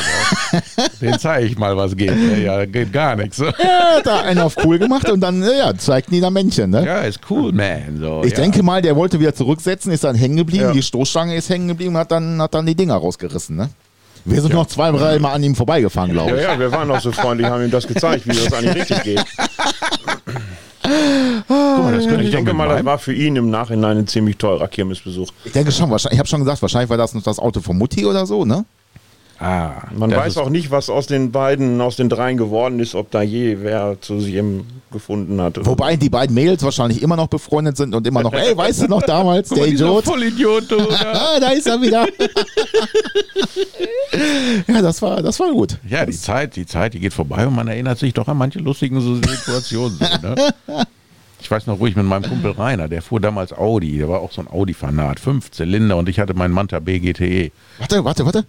Den 1.01 1.19
zeige 1.19 1.47
ich 1.47 1.59
mal, 1.59 1.77
was 1.77 1.97
geht. 1.97 2.13
Ja, 2.15 2.59
ja, 2.61 2.65
geht 2.67 2.93
gar 2.93 3.17
nichts. 3.17 3.39
So. 3.39 3.47
Ja, 3.47 4.01
da 4.05 4.21
einen 4.21 4.41
auf 4.41 4.57
cool 4.65 4.79
gemacht 4.79 5.11
und 5.11 5.21
dann, 5.21 5.43
ja, 5.43 5.77
zeigten 5.77 6.13
die 6.13 6.21
da 6.21 6.31
Männchen, 6.31 6.71
ne? 6.71 6.85
Ja, 6.87 7.05
ist 7.17 7.31
cool, 7.31 7.53
man. 7.53 7.99
So, 8.01 8.23
Ich 8.25 8.33
ja. 8.33 8.37
denke 8.39 8.63
mal, 8.63 8.81
der 8.83 8.97
wollte 8.97 9.19
wieder 9.21 9.35
zurücksetzen, 9.35 9.93
ist 9.93 10.05
dann 10.05 10.15
hängen 10.17 10.37
geblieben, 10.37 10.65
Ja. 10.65 10.73
die 10.73 10.83
Stoßstange 10.83 11.35
ist 11.35 11.49
hängen 11.49 11.69
geblieben, 11.69 11.97
hat 11.97 12.11
dann, 12.11 12.41
hat 12.41 12.55
dann 12.55 12.67
die 12.67 12.75
Dinger 12.75 12.95
rausgerissen, 12.97 13.57
ne? 13.57 13.71
Wir 14.27 14.41
sind 14.41 14.55
noch 14.55 14.67
zwei, 14.67 14.91
drei 14.91 15.19
Mal 15.19 15.33
an 15.35 15.43
ihm 15.43 15.55
vorbeigefahren, 15.55 16.11
glaube 16.13 16.31
Ja, 16.31 16.37
ich. 16.37 16.43
ja, 16.43 16.59
wir 16.59 16.73
waren 16.73 16.91
auch 16.91 17.01
so 17.01 17.13
freundlich, 17.13 17.47
haben 17.47 17.63
ihm 17.63 17.71
das 17.71 17.87
gezeigt, 17.87 18.27
wie 18.27 18.35
das 18.35 18.53
eigentlich 18.55 18.77
richtig 18.91 19.03
geht. 19.03 19.25
Guck 20.83 21.49
mal, 21.49 21.95
das 21.95 22.07
könnte 22.07 22.25
Ich 22.25 22.31
denke 22.31 22.53
mal, 22.53 22.69
das 22.69 22.85
war 22.85 22.99
für 22.99 23.13
ihn 23.13 23.37
im 23.37 23.51
Nachhinein 23.51 23.99
ein 23.99 24.07
ziemlich 24.07 24.37
teurer 24.37 24.69
Kirmesbesuch. 24.69 25.29
Ich 25.45 25.53
denke 25.53 25.73
schon, 25.73 25.91
ich 25.95 26.19
habe 26.19 26.27
schon 26.29 26.41
gesagt, 26.41 26.61
wahrscheinlich 26.63 26.91
war 26.91 26.97
das 26.97 27.15
noch 27.15 27.23
das 27.23 27.39
Auto 27.39 27.61
von 27.61 27.77
Mutti 27.77 28.05
oder 28.07 28.27
so, 28.27 28.45
ne? 28.45 28.65
Ah, 29.39 29.83
Man 29.95 30.11
weiß 30.11 30.39
auch 30.39 30.49
nicht, 30.49 30.71
was 30.71 30.89
aus 30.89 31.07
den 31.07 31.33
beiden, 31.33 31.81
aus 31.81 31.97
den 31.97 32.09
dreien 32.09 32.37
geworden 32.37 32.81
ist, 32.81 32.95
ob 32.95 33.11
da 33.11 33.23
je 33.23 33.59
wer 33.61 34.01
zu 34.01 34.21
sich 34.21 34.41
gefunden 34.93 35.41
hat. 35.41 35.59
Wobei 35.67 35.97
die 35.97 36.09
beiden 36.09 36.35
Mädels 36.35 36.63
wahrscheinlich 36.63 37.03
immer 37.03 37.17
noch 37.17 37.27
befreundet 37.27 37.77
sind 37.77 37.95
und 37.95 38.07
immer 38.07 38.23
noch, 38.23 38.33
ey, 38.33 38.57
weißt 38.57 38.83
du 38.83 38.87
noch 38.87 39.03
damals, 39.03 39.49
Guck 39.49 39.59
der 39.59 39.69
Idiot? 39.69 40.05
Vollidiot, 40.05 40.71
du. 40.71 40.77
da. 40.89 41.13
Ah, 41.13 41.41
da 41.41 41.49
ist 41.51 41.67
er 41.67 41.81
wieder. 41.83 42.07
ja, 44.69 44.83
das 44.83 45.03
war, 45.03 45.23
das 45.23 45.39
war 45.41 45.51
gut. 45.51 45.79
Ja, 45.89 46.07
die 46.07 46.13
Zeit, 46.13 46.57
die 46.57 46.67
Zeit, 46.67 46.95
die 46.95 47.01
geht 47.01 47.13
vorbei 47.13 47.47
und 47.47 47.55
man 47.55 47.69
erinnert 47.69 47.99
sich 47.99 48.15
doch 48.15 48.29
an 48.29 48.37
manche 48.37 48.59
lustigen 48.61 49.01
Situationen. 49.01 49.99
So, 49.99 50.29
ne? 50.29 50.37
Ich 51.41 51.51
weiß 51.51 51.67
noch, 51.67 51.79
wo 51.81 51.87
ich 51.87 51.97
mit 51.97 52.07
meinem 52.07 52.23
Kumpel 52.23 52.53
Rainer, 52.53 52.89
der 52.89 53.03
fuhr 53.03 53.21
damals 53.21 53.53
Audi, 53.53 53.99
der 53.99 54.09
war 54.09 54.21
auch 54.21 54.33
so 54.33 54.41
ein 54.41 54.49
Audi-Fanat, 54.49 55.21
fünf 55.21 55.51
Zylinder 55.51 55.97
und 55.97 56.09
ich 56.09 56.19
hatte 56.19 56.35
meinen 56.35 56.55
Manta 56.55 56.79
BGTE. 56.81 57.51
Warte, 57.79 58.05
warte, 58.05 58.25
warte. 58.25 58.45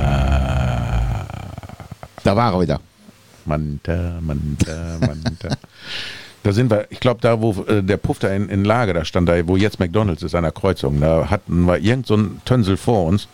Ah, 0.00 1.26
Da 2.24 2.36
war 2.36 2.52
er 2.54 2.60
wieder. 2.60 2.80
Manta, 3.46 4.18
Manta, 4.20 4.98
Manta. 5.00 5.48
Da 6.42 6.52
sind 6.52 6.70
wir, 6.70 6.86
ich 6.88 7.00
glaube, 7.00 7.20
da, 7.20 7.42
wo 7.42 7.52
äh, 7.64 7.82
der 7.82 7.98
Puff 7.98 8.18
da 8.18 8.28
in, 8.28 8.48
in 8.48 8.64
Lage 8.64 8.94
da 8.94 9.04
stand, 9.04 9.28
da, 9.28 9.46
wo 9.46 9.58
jetzt 9.58 9.78
McDonalds 9.78 10.22
ist, 10.22 10.34
an 10.34 10.42
der 10.44 10.52
Kreuzung, 10.52 10.98
da 10.98 11.28
hatten 11.28 11.66
wir 11.66 11.76
irgend 11.76 12.06
so 12.06 12.16
ein 12.16 12.40
Tönsel 12.46 12.78
vor 12.78 13.04
uns. 13.04 13.28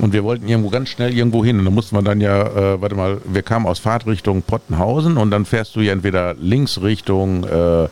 Und 0.00 0.14
wir 0.14 0.24
wollten 0.24 0.48
irgendwo 0.48 0.70
ganz 0.70 0.88
schnell 0.88 1.12
irgendwo 1.14 1.44
hin. 1.44 1.58
Und 1.58 1.66
dann 1.66 1.74
mussten 1.74 1.94
wir 1.94 2.00
dann 2.02 2.22
ja, 2.22 2.46
äh, 2.46 2.80
warte 2.80 2.94
mal, 2.94 3.20
wir 3.26 3.42
kamen 3.42 3.66
aus 3.66 3.78
Fahrtrichtung 3.78 4.40
Pottenhausen 4.40 5.18
und 5.18 5.30
dann 5.32 5.44
fährst 5.44 5.76
du 5.76 5.80
ja 5.82 5.92
entweder 5.92 6.32
links 6.32 6.80
Richtung, 6.80 7.44
äh, 7.44 7.88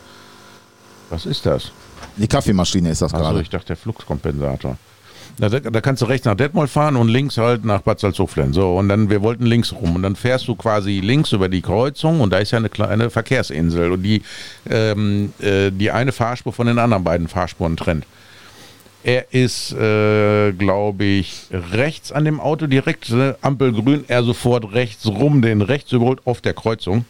was 1.11 1.27
ist 1.27 1.45
das? 1.45 1.71
Die 2.17 2.27
Kaffeemaschine 2.27 2.89
ist 2.89 3.03
das 3.03 3.13
Also 3.13 3.25
gerade. 3.25 3.41
ich 3.41 3.51
dachte, 3.51 3.67
der 3.67 3.77
Fluxkompensator. 3.77 4.77
Da, 5.37 5.49
da 5.49 5.81
kannst 5.81 6.01
du 6.01 6.05
rechts 6.05 6.25
nach 6.25 6.35
Detmold 6.35 6.69
fahren 6.69 6.95
und 6.95 7.07
links 7.07 7.37
halt 7.37 7.65
nach 7.65 7.81
Bad 7.81 7.99
Salzuflen. 7.99 8.53
So, 8.53 8.77
und 8.77 8.87
dann, 8.87 9.09
wir 9.09 9.21
wollten 9.23 9.45
links 9.45 9.73
rum. 9.73 9.95
Und 9.95 10.03
dann 10.03 10.15
fährst 10.15 10.47
du 10.47 10.55
quasi 10.55 10.99
links 10.99 11.31
über 11.31 11.49
die 11.49 11.61
Kreuzung 11.61 12.21
und 12.21 12.31
da 12.31 12.37
ist 12.37 12.51
ja 12.51 12.59
eine 12.59 12.69
kleine 12.69 13.09
Verkehrsinsel. 13.09 13.91
Und 13.91 14.03
die, 14.03 14.21
ähm, 14.69 15.33
äh, 15.39 15.71
die 15.71 15.89
eine 15.91 16.11
Fahrspur 16.11 16.53
von 16.53 16.67
den 16.67 16.77
anderen 16.77 17.03
beiden 17.03 17.27
Fahrspuren 17.27 17.77
trennt. 17.77 18.05
Er 19.03 19.33
ist, 19.33 19.73
äh, 19.73 20.53
glaube 20.53 21.03
ich, 21.03 21.47
rechts 21.51 22.11
an 22.11 22.23
dem 22.23 22.39
Auto 22.39 22.67
direkt, 22.67 23.09
äh, 23.09 23.33
Ampel 23.41 23.73
grün, 23.73 24.05
er 24.07 24.23
sofort 24.23 24.71
rechts 24.73 25.05
rum, 25.07 25.41
den 25.41 25.61
rechts 25.61 25.91
überholt 25.91 26.19
auf 26.25 26.39
der 26.39 26.53
Kreuzung. 26.53 27.05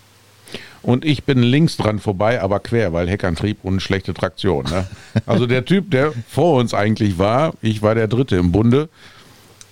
Und 0.82 1.06
ich 1.06 1.24
bin 1.24 1.42
links 1.42 1.78
dran 1.78 2.00
vorbei, 2.00 2.42
aber 2.42 2.60
quer, 2.60 2.92
weil 2.92 3.10
Heckantrieb 3.10 3.60
und 3.64 3.80
schlechte 3.82 4.14
Traktion. 4.14 4.66
Ne? 4.66 4.86
Also 5.26 5.48
der 5.48 5.64
Typ, 5.64 5.90
der 5.92 6.14
vor 6.28 6.60
uns 6.60 6.74
eigentlich 6.74 7.18
war, 7.18 7.54
ich 7.62 7.82
war 7.82 7.96
der 7.96 8.08
Dritte 8.08 8.36
im 8.36 8.52
Bunde, 8.52 8.90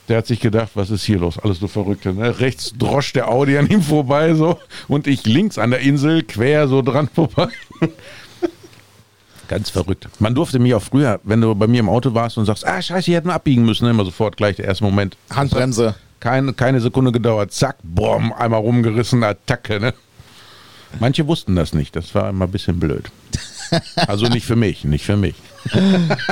der 0.07 0.17
hat 0.19 0.27
sich 0.27 0.39
gedacht, 0.39 0.71
was 0.75 0.89
ist 0.89 1.03
hier 1.03 1.19
los? 1.19 1.37
Alles 1.37 1.59
so 1.59 1.67
Verrückte. 1.67 2.13
Ne? 2.13 2.39
Rechts 2.39 2.73
drosch 2.77 3.13
der 3.13 3.29
Audi 3.29 3.57
an 3.57 3.67
ihm 3.67 3.81
vorbei 3.81 4.33
so 4.33 4.57
und 4.87 5.07
ich 5.07 5.25
links 5.25 5.57
an 5.57 5.71
der 5.71 5.81
Insel 5.81 6.23
quer 6.23 6.67
so 6.67 6.81
dran 6.81 7.09
vorbei. 7.13 7.49
Ganz 9.47 9.69
verrückt. 9.69 10.07
Man 10.19 10.33
durfte 10.33 10.59
mich 10.59 10.73
auch 10.73 10.81
früher, 10.81 11.19
wenn 11.23 11.41
du 11.41 11.53
bei 11.55 11.67
mir 11.67 11.81
im 11.81 11.89
Auto 11.89 12.13
warst 12.13 12.37
und 12.37 12.45
sagst, 12.45 12.65
ah 12.65 12.81
scheiße, 12.81 13.07
hier 13.07 13.17
hätten 13.17 13.27
wir 13.27 13.33
abbiegen 13.33 13.65
müssen, 13.65 13.85
immer 13.89 14.05
sofort 14.05 14.37
gleich 14.37 14.55
der 14.55 14.65
erste 14.65 14.85
Moment. 14.85 15.17
Handbremse. 15.29 15.95
Keine, 16.21 16.53
keine 16.53 16.79
Sekunde 16.79 17.11
gedauert, 17.11 17.51
zack, 17.51 17.77
boom, 17.83 18.31
einmal 18.31 18.61
rumgerissen, 18.61 19.23
Attacke. 19.23 19.79
Ne? 19.81 19.93
Manche 20.99 21.25
wussten 21.27 21.55
das 21.55 21.73
nicht, 21.73 21.95
das 21.95 22.13
war 22.15 22.29
immer 22.29 22.45
ein 22.45 22.51
bisschen 22.51 22.79
blöd. 22.79 23.05
Also 23.95 24.27
nicht 24.27 24.45
für 24.45 24.55
mich, 24.55 24.83
nicht 24.83 25.05
für 25.05 25.17
mich. 25.17 25.35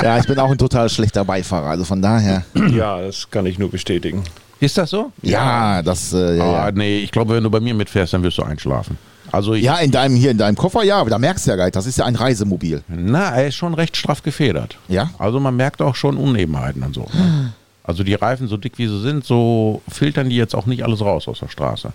Ja, 0.01 0.17
ich 0.17 0.25
bin 0.25 0.39
auch 0.39 0.49
ein 0.51 0.57
total 0.57 0.89
schlechter 0.89 1.23
Beifahrer, 1.23 1.67
also 1.69 1.83
von 1.85 2.01
daher. 2.01 2.43
Ja, 2.71 2.99
das 3.01 3.29
kann 3.29 3.45
ich 3.45 3.59
nur 3.59 3.69
bestätigen. 3.69 4.23
Ist 4.59 4.77
das 4.77 4.89
so? 4.89 5.11
Ja, 5.21 5.81
das, 5.83 6.11
äh, 6.13 6.37
ja, 6.37 6.43
Ah, 6.43 6.65
ja. 6.65 6.71
nee, 6.71 6.97
ich 6.99 7.11
glaube, 7.11 7.35
wenn 7.35 7.43
du 7.43 7.49
bei 7.49 7.59
mir 7.59 7.73
mitfährst, 7.73 8.13
dann 8.13 8.23
wirst 8.23 8.37
du 8.39 8.43
einschlafen. 8.43 8.97
Also 9.31 9.53
ich, 9.53 9.63
ja, 9.63 9.77
in 9.77 9.91
deinem, 9.91 10.15
hier 10.15 10.31
in 10.31 10.37
deinem 10.39 10.55
Koffer, 10.55 10.83
ja, 10.83 10.97
aber 10.97 11.11
da 11.11 11.19
merkst 11.19 11.45
du 11.45 11.51
ja 11.51 11.55
gar 11.57 11.65
nicht, 11.65 11.75
das 11.75 11.85
ist 11.85 11.97
ja 11.99 12.05
ein 12.05 12.15
Reisemobil. 12.15 12.81
na, 12.87 13.29
er 13.35 13.47
ist 13.47 13.55
schon 13.55 13.73
recht 13.75 13.95
straff 13.95 14.23
gefedert. 14.23 14.77
Ja? 14.87 15.11
Also 15.19 15.39
man 15.39 15.55
merkt 15.55 15.81
auch 15.83 15.95
schon 15.95 16.17
Unebenheiten 16.17 16.81
und 16.83 16.95
so. 16.95 17.07
Ne? 17.13 17.53
Also 17.83 18.03
die 18.03 18.15
Reifen, 18.15 18.47
so 18.47 18.57
dick 18.57 18.77
wie 18.79 18.87
sie 18.87 18.99
sind, 19.01 19.23
so 19.25 19.81
filtern 19.87 20.29
die 20.29 20.35
jetzt 20.35 20.55
auch 20.55 20.65
nicht 20.65 20.83
alles 20.83 21.01
raus 21.01 21.27
aus 21.27 21.39
der 21.39 21.47
Straße. 21.49 21.93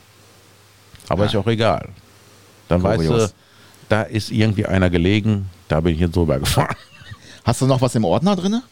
Aber 1.09 1.27
ist 1.27 1.35
ja 1.35 1.41
auch 1.41 1.47
egal. 1.49 1.89
Dann 2.69 2.83
weißt 2.83 2.97
Kurios. 3.07 3.29
du, 3.31 3.35
da 3.89 4.03
ist 4.03 4.31
irgendwie 4.31 4.67
einer 4.67 4.91
gelegen, 4.91 5.51
da 5.69 5.81
bin 5.81 5.95
ich 5.95 6.01
jetzt 6.01 6.17
drüber 6.17 6.39
gefahren. 6.39 6.75
Hast 7.45 7.61
du 7.61 7.67
noch 7.67 7.81
was 7.81 7.95
im 7.95 8.05
Ordner 8.05 8.37
drin? 8.37 8.63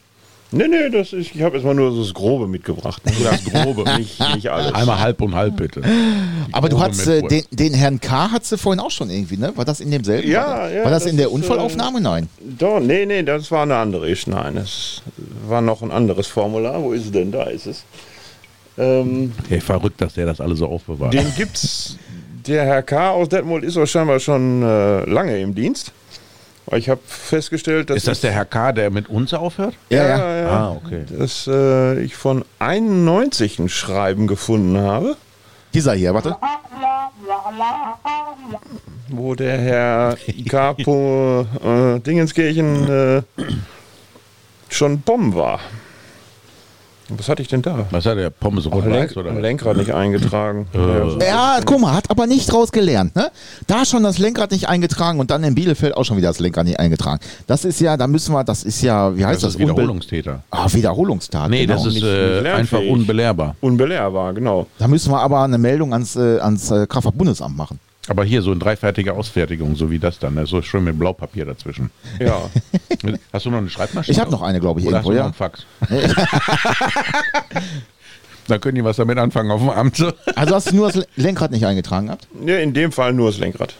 Nee, 0.54 0.68
nee, 0.68 0.90
das 0.90 1.14
ist, 1.14 1.34
ich 1.34 1.42
habe 1.42 1.56
jetzt 1.56 1.64
mal 1.64 1.74
nur 1.74 1.92
so 1.92 2.02
das 2.02 2.12
Grobe 2.12 2.46
mitgebracht. 2.46 3.00
Das 3.22 3.42
Grobe, 3.44 3.84
nicht, 3.98 4.20
nicht 4.34 4.48
alles. 4.50 4.74
Einmal 4.74 5.00
halb 5.00 5.22
und 5.22 5.34
halb 5.34 5.56
bitte. 5.56 5.82
Aber 6.52 6.68
du 6.68 6.78
hast 6.78 7.06
äh, 7.06 7.22
den, 7.22 7.44
den 7.50 7.72
Herrn 7.72 7.98
K. 8.00 8.30
hattest 8.30 8.52
du 8.52 8.56
vorhin 8.58 8.78
auch 8.80 8.90
schon 8.90 9.08
irgendwie, 9.08 9.38
ne? 9.38 9.56
War 9.56 9.64
das 9.64 9.80
in 9.80 9.90
demselben? 9.90 10.28
Ja, 10.30 10.46
war 10.46 10.58
das, 10.64 10.72
ja, 10.74 10.84
War 10.84 10.90
das, 10.90 11.02
das 11.04 11.10
in 11.12 11.16
der 11.16 11.26
ist, 11.28 11.32
Unfallaufnahme? 11.32 12.02
Nein. 12.02 12.28
Doch, 12.58 12.80
nee, 12.80 13.06
nee, 13.06 13.22
das 13.22 13.50
war 13.50 13.62
eine 13.62 13.76
andere 13.76 14.10
Isch. 14.10 14.26
Nein, 14.26 14.58
es 14.58 15.00
war 15.48 15.62
noch 15.62 15.80
ein 15.80 15.90
anderes 15.90 16.26
Formular. 16.26 16.82
Wo 16.82 16.92
ist 16.92 17.06
es 17.06 17.12
denn? 17.12 17.32
Da 17.32 17.44
ist 17.44 17.66
es. 17.66 17.84
Ähm, 18.76 19.32
Hey, 19.48 19.60
verrückt, 19.60 20.02
dass 20.02 20.14
der 20.14 20.26
das 20.26 20.38
alles 20.38 20.58
so 20.58 20.66
aufbewahrt. 20.66 21.14
den 21.14 21.34
gibt's. 21.34 21.96
Der 22.46 22.64
Herr 22.64 22.82
K. 22.82 23.10
aus 23.10 23.28
Detmold 23.28 23.62
ist 23.64 23.76
auch 23.76 23.86
scheinbar 23.86 24.18
schon 24.18 24.62
äh, 24.62 25.04
lange 25.04 25.38
im 25.40 25.54
Dienst. 25.54 25.92
Ich 26.72 26.88
habe 26.88 27.00
festgestellt, 27.04 27.90
dass 27.90 27.98
Ist 27.98 28.08
das 28.08 28.20
der 28.20 28.32
Herr 28.32 28.44
K., 28.44 28.72
der 28.72 28.90
mit 28.90 29.08
uns 29.08 29.34
aufhört? 29.34 29.74
Ja, 29.90 30.06
ja, 30.06 30.18
ja. 30.18 30.42
ja, 30.42 30.48
Ah, 30.50 30.72
okay. 30.72 31.04
dass 31.18 31.46
äh, 31.46 32.00
ich 32.02 32.14
von 32.16 32.44
91 32.58 33.58
ein 33.58 33.68
Schreiben 33.68 34.26
gefunden 34.26 34.78
habe. 34.78 35.16
Dieser 35.74 35.94
hier, 35.94 36.14
warte. 36.14 36.36
wo 39.08 39.34
der 39.34 39.58
Herr 39.58 40.16
Capo 40.48 41.46
äh, 41.64 42.00
Dingenskirchen 42.00 42.88
äh, 42.90 43.22
schon 44.68 45.00
Bomben 45.00 45.34
war. 45.34 45.60
Was 47.16 47.28
hatte 47.28 47.42
ich 47.42 47.48
denn 47.48 47.62
da? 47.62 47.86
Was 47.90 48.06
hat 48.06 48.18
der 48.18 48.30
Pommes 48.30 48.70
rot 48.70 48.84
Lenk 48.86 49.16
oder? 49.16 49.32
Lenkrad 49.32 49.76
nicht 49.76 49.92
eingetragen. 49.92 50.66
Äh. 50.74 51.26
Ja, 51.26 51.60
guck 51.64 51.80
mal, 51.80 51.94
hat 51.94 52.10
aber 52.10 52.26
nicht 52.26 52.50
draus 52.50 52.72
gelernt. 52.72 53.14
Ne? 53.16 53.30
Da 53.66 53.84
schon 53.84 54.02
das 54.02 54.18
Lenkrad 54.18 54.50
nicht 54.50 54.68
eingetragen 54.68 55.20
und 55.20 55.30
dann 55.30 55.44
in 55.44 55.54
Bielefeld 55.54 55.96
auch 55.96 56.04
schon 56.04 56.16
wieder 56.16 56.28
das 56.28 56.40
Lenkrad 56.40 56.66
nicht 56.66 56.80
eingetragen. 56.80 57.20
Das 57.46 57.64
ist 57.64 57.80
ja, 57.80 57.96
da 57.96 58.06
müssen 58.06 58.34
wir, 58.34 58.44
das 58.44 58.62
ist 58.64 58.82
ja, 58.82 59.16
wie 59.16 59.24
heißt 59.24 59.42
Das 59.42 59.52
das? 59.52 59.58
Wiederholungstäter. 59.60 60.42
Ah, 60.50 60.66
Wiederholungstat. 60.72 61.50
Nee, 61.50 61.66
genau. 61.66 61.74
das 61.76 61.86
ist 61.86 61.94
Nicht 61.94 62.04
äh, 62.04 62.48
einfach 62.50 62.80
unbelehrbar. 62.80 63.56
Unbelehrbar, 63.60 64.32
genau. 64.34 64.66
Da 64.78 64.88
müssen 64.88 65.12
wir 65.12 65.20
aber 65.20 65.42
eine 65.42 65.58
Meldung 65.58 65.92
ans, 65.92 66.16
äh, 66.16 66.38
ans 66.40 66.70
äh, 66.70 66.86
Kraftfahrtbundesamt 66.86 67.56
machen. 67.56 67.78
Aber 68.08 68.24
hier 68.24 68.42
so 68.42 68.50
eine 68.50 68.58
dreifertige 68.58 69.14
Ausfertigung, 69.14 69.76
so 69.76 69.90
wie 69.90 70.00
das 70.00 70.18
dann, 70.18 70.34
ne? 70.34 70.44
so 70.46 70.60
schön 70.60 70.82
mit 70.82 70.98
Blaupapier 70.98 71.44
dazwischen. 71.44 71.90
Ja. 72.18 72.50
Hast 73.32 73.46
du 73.46 73.50
noch 73.50 73.58
eine 73.58 73.70
Schreibmaschine? 73.70 74.12
Ich 74.12 74.20
habe 74.20 74.30
noch 74.30 74.42
eine, 74.42 74.58
glaube 74.58 74.80
ich, 74.80 74.86
Oder 74.86 74.98
hast 74.98 75.06
irgendwo, 75.06 75.18
ja. 75.18 75.24
einen 75.26 75.34
Fax? 75.34 75.64
da 78.48 78.58
können 78.58 78.74
die 78.74 78.84
was 78.84 78.96
damit 78.96 79.18
anfangen 79.18 79.52
auf 79.52 79.60
dem 79.60 79.70
Amt. 79.70 79.96
So. 79.96 80.12
Also 80.34 80.54
hast 80.54 80.72
du 80.72 80.76
nur 80.76 80.90
das 80.90 81.06
Lenkrad 81.14 81.52
nicht 81.52 81.64
eingetragen 81.64 82.06
gehabt? 82.06 82.26
ja. 82.44 82.58
In 82.58 82.74
dem 82.74 82.90
Fall 82.90 83.12
nur 83.12 83.30
das 83.30 83.38
Lenkrad. 83.38 83.74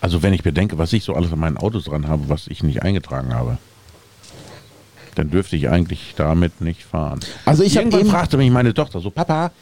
Also 0.00 0.22
wenn 0.22 0.32
ich 0.32 0.42
bedenke, 0.42 0.76
was 0.78 0.92
ich 0.92 1.04
so 1.04 1.14
alles 1.14 1.32
an 1.32 1.38
meinen 1.38 1.56
Autos 1.56 1.84
dran 1.84 2.08
habe, 2.08 2.28
was 2.28 2.48
ich 2.48 2.64
nicht 2.64 2.82
eingetragen 2.82 3.32
habe, 3.34 3.58
dann 5.14 5.30
dürfte 5.30 5.56
ich 5.56 5.68
eigentlich 5.68 6.14
damit 6.16 6.60
nicht 6.60 6.84
fahren. 6.84 7.20
Also 7.44 7.62
ich 7.62 7.76
habe 7.76 7.88
eben, 7.88 8.10
fragte 8.10 8.36
mich 8.36 8.50
meine 8.50 8.74
Tochter 8.74 9.00
so, 9.00 9.10
Papa, 9.10 9.52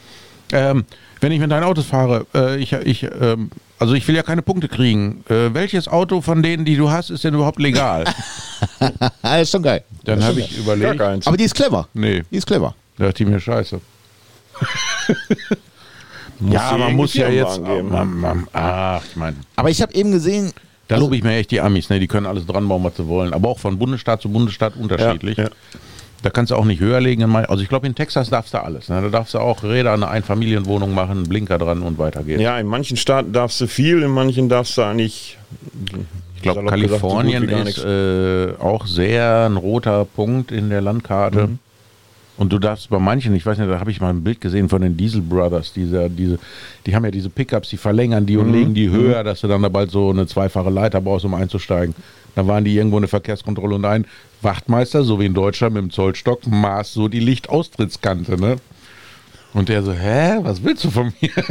ähm, 0.51 0.85
wenn 1.21 1.31
ich 1.31 1.39
mit 1.39 1.51
deinen 1.51 1.63
Autos 1.63 1.85
fahre, 1.85 2.25
äh, 2.35 2.57
ich, 2.57 2.73
ich, 2.73 3.03
ähm, 3.03 3.49
also 3.79 3.93
ich 3.93 4.07
will 4.07 4.15
ja 4.15 4.23
keine 4.23 4.41
Punkte 4.41 4.67
kriegen. 4.67 5.23
Äh, 5.29 5.53
welches 5.53 5.87
Auto 5.87 6.21
von 6.21 6.43
denen, 6.43 6.65
die 6.65 6.75
du 6.75 6.91
hast, 6.91 7.09
ist 7.09 7.23
denn 7.23 7.33
überhaupt 7.33 7.59
legal? 7.59 8.05
ah, 9.21 9.37
ist 9.37 9.51
schon 9.51 9.63
geil. 9.63 9.83
Dann 10.03 10.23
habe 10.23 10.39
ich 10.39 10.57
überlegt, 10.57 10.97
keins. 10.99 11.25
Aber 11.27 11.37
die 11.37 11.45
ist 11.45 11.55
clever. 11.55 11.87
nee, 11.93 12.23
Die 12.31 12.37
ist 12.37 12.45
clever. 12.45 12.75
dachte 12.97 13.23
ich 13.23 13.29
mir 13.29 13.39
scheiße. 13.39 13.79
Ja, 16.51 16.77
man 16.77 16.93
muss 16.95 17.13
ja 17.13 17.29
jetzt, 17.29 17.59
angeben. 17.59 17.89
man, 17.89 18.13
man, 18.19 18.47
ach, 18.53 19.01
ich 19.09 19.15
meine, 19.15 19.37
Aber 19.55 19.69
ich 19.69 19.81
habe 19.81 19.93
eben 19.93 20.11
gesehen, 20.11 20.51
da 20.87 20.95
Also- 20.95 21.05
lobe 21.07 21.17
ich 21.17 21.23
mir 21.23 21.33
echt 21.35 21.51
die 21.51 21.61
Amis, 21.61 21.89
ne? 21.89 21.99
die 21.99 22.07
können 22.07 22.25
alles 22.27 22.45
dran 22.45 22.67
bauen, 22.67 22.83
was 22.83 22.95
sie 22.97 23.07
wollen, 23.07 23.33
aber 23.33 23.49
auch 23.49 23.59
von 23.59 23.79
Bundesstaat 23.79 24.21
zu 24.21 24.29
Bundesstaat 24.29 24.75
unterschiedlich. 24.75 25.37
Ja, 25.37 25.45
ja. 25.45 25.49
Da 26.25 26.31
kannst 26.31 26.49
du 26.49 26.55
auch 26.55 26.65
nicht 26.65 26.79
höher 26.81 26.99
legen. 27.01 27.23
Also 27.35 27.61
ich 27.61 27.69
glaube, 27.69 27.85
in 27.85 27.93
Texas 27.93 28.31
darfst 28.31 28.55
du 28.55 28.63
alles. 28.63 28.89
Ne? 28.89 28.99
Da 28.99 29.09
darfst 29.09 29.35
du 29.35 29.39
auch 29.39 29.61
Räder 29.61 29.91
an 29.91 30.01
eine 30.01 30.11
Einfamilienwohnung 30.11 30.91
machen, 30.91 31.17
einen 31.17 31.29
Blinker 31.29 31.59
dran 31.59 31.83
und 31.83 31.99
weiter 31.99 32.23
geht's. 32.23 32.41
Ja, 32.41 32.57
in 32.57 32.65
manchen 32.65 32.97
Staaten 32.97 33.31
darfst 33.31 33.61
du 33.61 33.67
viel, 33.67 34.01
in 34.01 34.09
manchen 34.09 34.49
darfst 34.49 34.75
du 34.75 34.81
eigentlich. 34.81 35.37
ich 36.35 36.41
glaube, 36.41 36.65
Kalifornien 36.65 37.47
ist 37.47 37.77
äh, 37.77 38.53
auch 38.59 38.87
sehr 38.87 39.45
ein 39.47 39.55
roter 39.55 40.03
Punkt 40.05 40.51
in 40.51 40.71
der 40.71 40.81
Landkarte. 40.81 41.45
Mhm. 41.45 41.59
Und 42.37 42.51
du 42.51 42.57
darfst 42.57 42.89
bei 42.89 42.97
manchen, 42.97 43.35
ich 43.35 43.45
weiß 43.45 43.59
nicht, 43.59 43.69
da 43.69 43.79
habe 43.79 43.91
ich 43.91 44.01
mal 44.01 44.09
ein 44.09 44.23
Bild 44.23 44.41
gesehen 44.41 44.67
von 44.67 44.81
den 44.81 44.97
Diesel 44.97 45.21
Brothers, 45.21 45.73
diese, 45.73 46.09
diese, 46.09 46.39
die 46.87 46.95
haben 46.95 47.05
ja 47.05 47.11
diese 47.11 47.29
Pickups, 47.29 47.69
die 47.69 47.77
verlängern 47.77 48.25
die 48.25 48.37
und 48.37 48.47
Mhm. 48.47 48.53
legen 48.53 48.73
die 48.73 48.89
höher, 48.89 49.23
dass 49.23 49.41
du 49.41 49.47
dann 49.47 49.61
da 49.61 49.69
bald 49.69 49.91
so 49.91 50.09
eine 50.09 50.25
zweifache 50.25 50.71
Leiter 50.71 51.01
brauchst, 51.01 51.23
um 51.23 51.35
einzusteigen. 51.35 51.93
Dann 52.35 52.47
waren 52.47 52.63
die 52.63 52.75
irgendwo 52.75 52.97
in 52.97 53.01
der 53.03 53.09
Verkehrskontrolle 53.09 53.75
und 53.75 53.85
ein 53.85 54.05
Wachtmeister, 54.41 55.03
so 55.03 55.19
wie 55.19 55.25
in 55.25 55.33
Deutschland 55.33 55.73
mit 55.75 55.83
dem 55.83 55.89
Zollstock, 55.89 56.45
maß 56.47 56.93
so 56.93 57.07
die 57.07 57.19
Lichtaustrittskante, 57.19 58.39
ne? 58.39 58.57
Und 59.53 59.69
der 59.69 59.83
so, 59.83 59.93
hä, 59.93 60.39
was 60.41 60.63
willst 60.63 60.83
du 60.83 60.91
von 60.91 61.13
mir? 61.21 61.31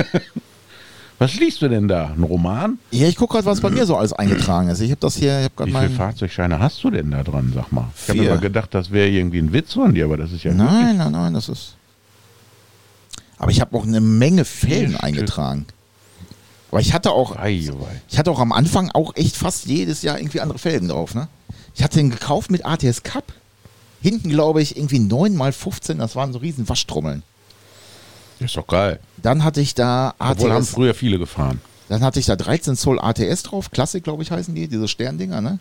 Was 1.19 1.37
liest 1.37 1.63
du 1.63 1.69
denn 1.69 1.87
da? 1.87 2.13
Ein 2.17 2.25
Roman? 2.25 2.79
ja, 2.91 3.07
ich 3.07 3.15
gucke 3.17 3.35
gerade, 3.35 3.47
was 3.47 3.61
bei 3.61 3.71
mir 3.71 3.87
so 3.87 3.97
alles 3.97 4.13
eingetragen 4.13 4.69
ist. 4.69 4.81
Ich 4.81 4.91
habe 4.91 5.01
das 5.01 5.17
hier, 5.17 5.39
ich 5.39 5.45
habe 5.45 5.55
gerade 5.57 5.71
Wie 5.71 5.77
viele. 5.77 5.91
Fahrzeugscheine 5.91 6.59
hast 6.59 6.83
du 6.83 6.91
denn 6.91 7.13
da 7.13 7.23
dran, 7.23 7.53
sag 7.55 7.71
mal? 7.71 7.87
Ich 8.03 8.09
habe 8.11 8.25
immer 8.25 8.39
gedacht, 8.39 8.75
das 8.75 8.91
wäre 8.91 9.09
irgendwie 9.09 9.39
ein 9.39 9.53
Witz 9.53 9.75
von 9.75 9.95
dir, 9.95 10.07
aber 10.07 10.17
das 10.17 10.33
ist 10.33 10.43
ja 10.43 10.53
Nein, 10.53 10.97
nein, 10.97 11.13
nein, 11.13 11.35
das 11.35 11.49
ist. 11.49 11.77
Aber 13.39 13.53
ich 13.53 13.61
habe 13.61 13.77
auch 13.77 13.85
eine 13.85 14.01
Menge 14.01 14.45
Felgen 14.45 14.97
Vier 14.99 15.27
Stück. 15.27 15.65
Aber 16.75 16.81
ich 16.81 16.93
hatte 16.93 17.13
auch, 17.13 17.37
ei. 17.37 17.71
ich 18.11 18.19
hatte 18.19 18.33
auch 18.33 18.41
am 18.41 18.51
Anfang 18.51 18.91
auch 18.95 19.15
echt 19.15 19.37
fast 19.37 19.67
jedes 19.67 20.03
Jahr 20.03 20.19
irgendwie 20.19 20.41
andere 20.41 20.59
Felgen 20.59 20.89
drauf. 20.89 21.15
Ne? 21.15 21.29
Ich 21.77 21.85
hatte 21.85 21.99
den 21.99 22.11
gekauft 22.11 22.51
mit 22.51 22.67
ATS 22.67 23.05
Cup. 23.05 23.33
Hinten, 24.03 24.29
glaube 24.29 24.61
ich, 24.61 24.77
irgendwie 24.77 24.99
9 24.99 25.37
mal 25.37 25.53
15, 25.53 25.99
das 25.99 26.17
waren 26.17 26.33
so 26.33 26.41
riesen 26.41 26.69
Waschtrommeln. 26.69 27.23
Ist 28.41 28.57
doch 28.57 28.67
geil. 28.67 28.99
Dann 29.23 29.45
hatte 29.45 29.61
ich 29.61 29.77
da 29.77 30.15
Obwohl 30.19 30.51
haben 30.51 30.63
ATS, 30.63 30.71
früher 30.71 30.95
viele 30.95 31.21
gefahren. 31.21 31.61
dann 31.89 32.03
hatte 32.03 32.19
ich 32.19 32.27
da 32.27 32.35
13 32.35 32.75
Zoll 32.75 32.99
ATS 32.99 33.45
drauf, 33.45 33.71
Klassik, 33.71 34.03
glaube 34.03 34.25
ich, 34.25 34.33
heißen 34.33 34.53
die, 34.53 34.67
diese 34.67 34.89
Sterndinger, 34.89 35.41
ne? 35.41 35.61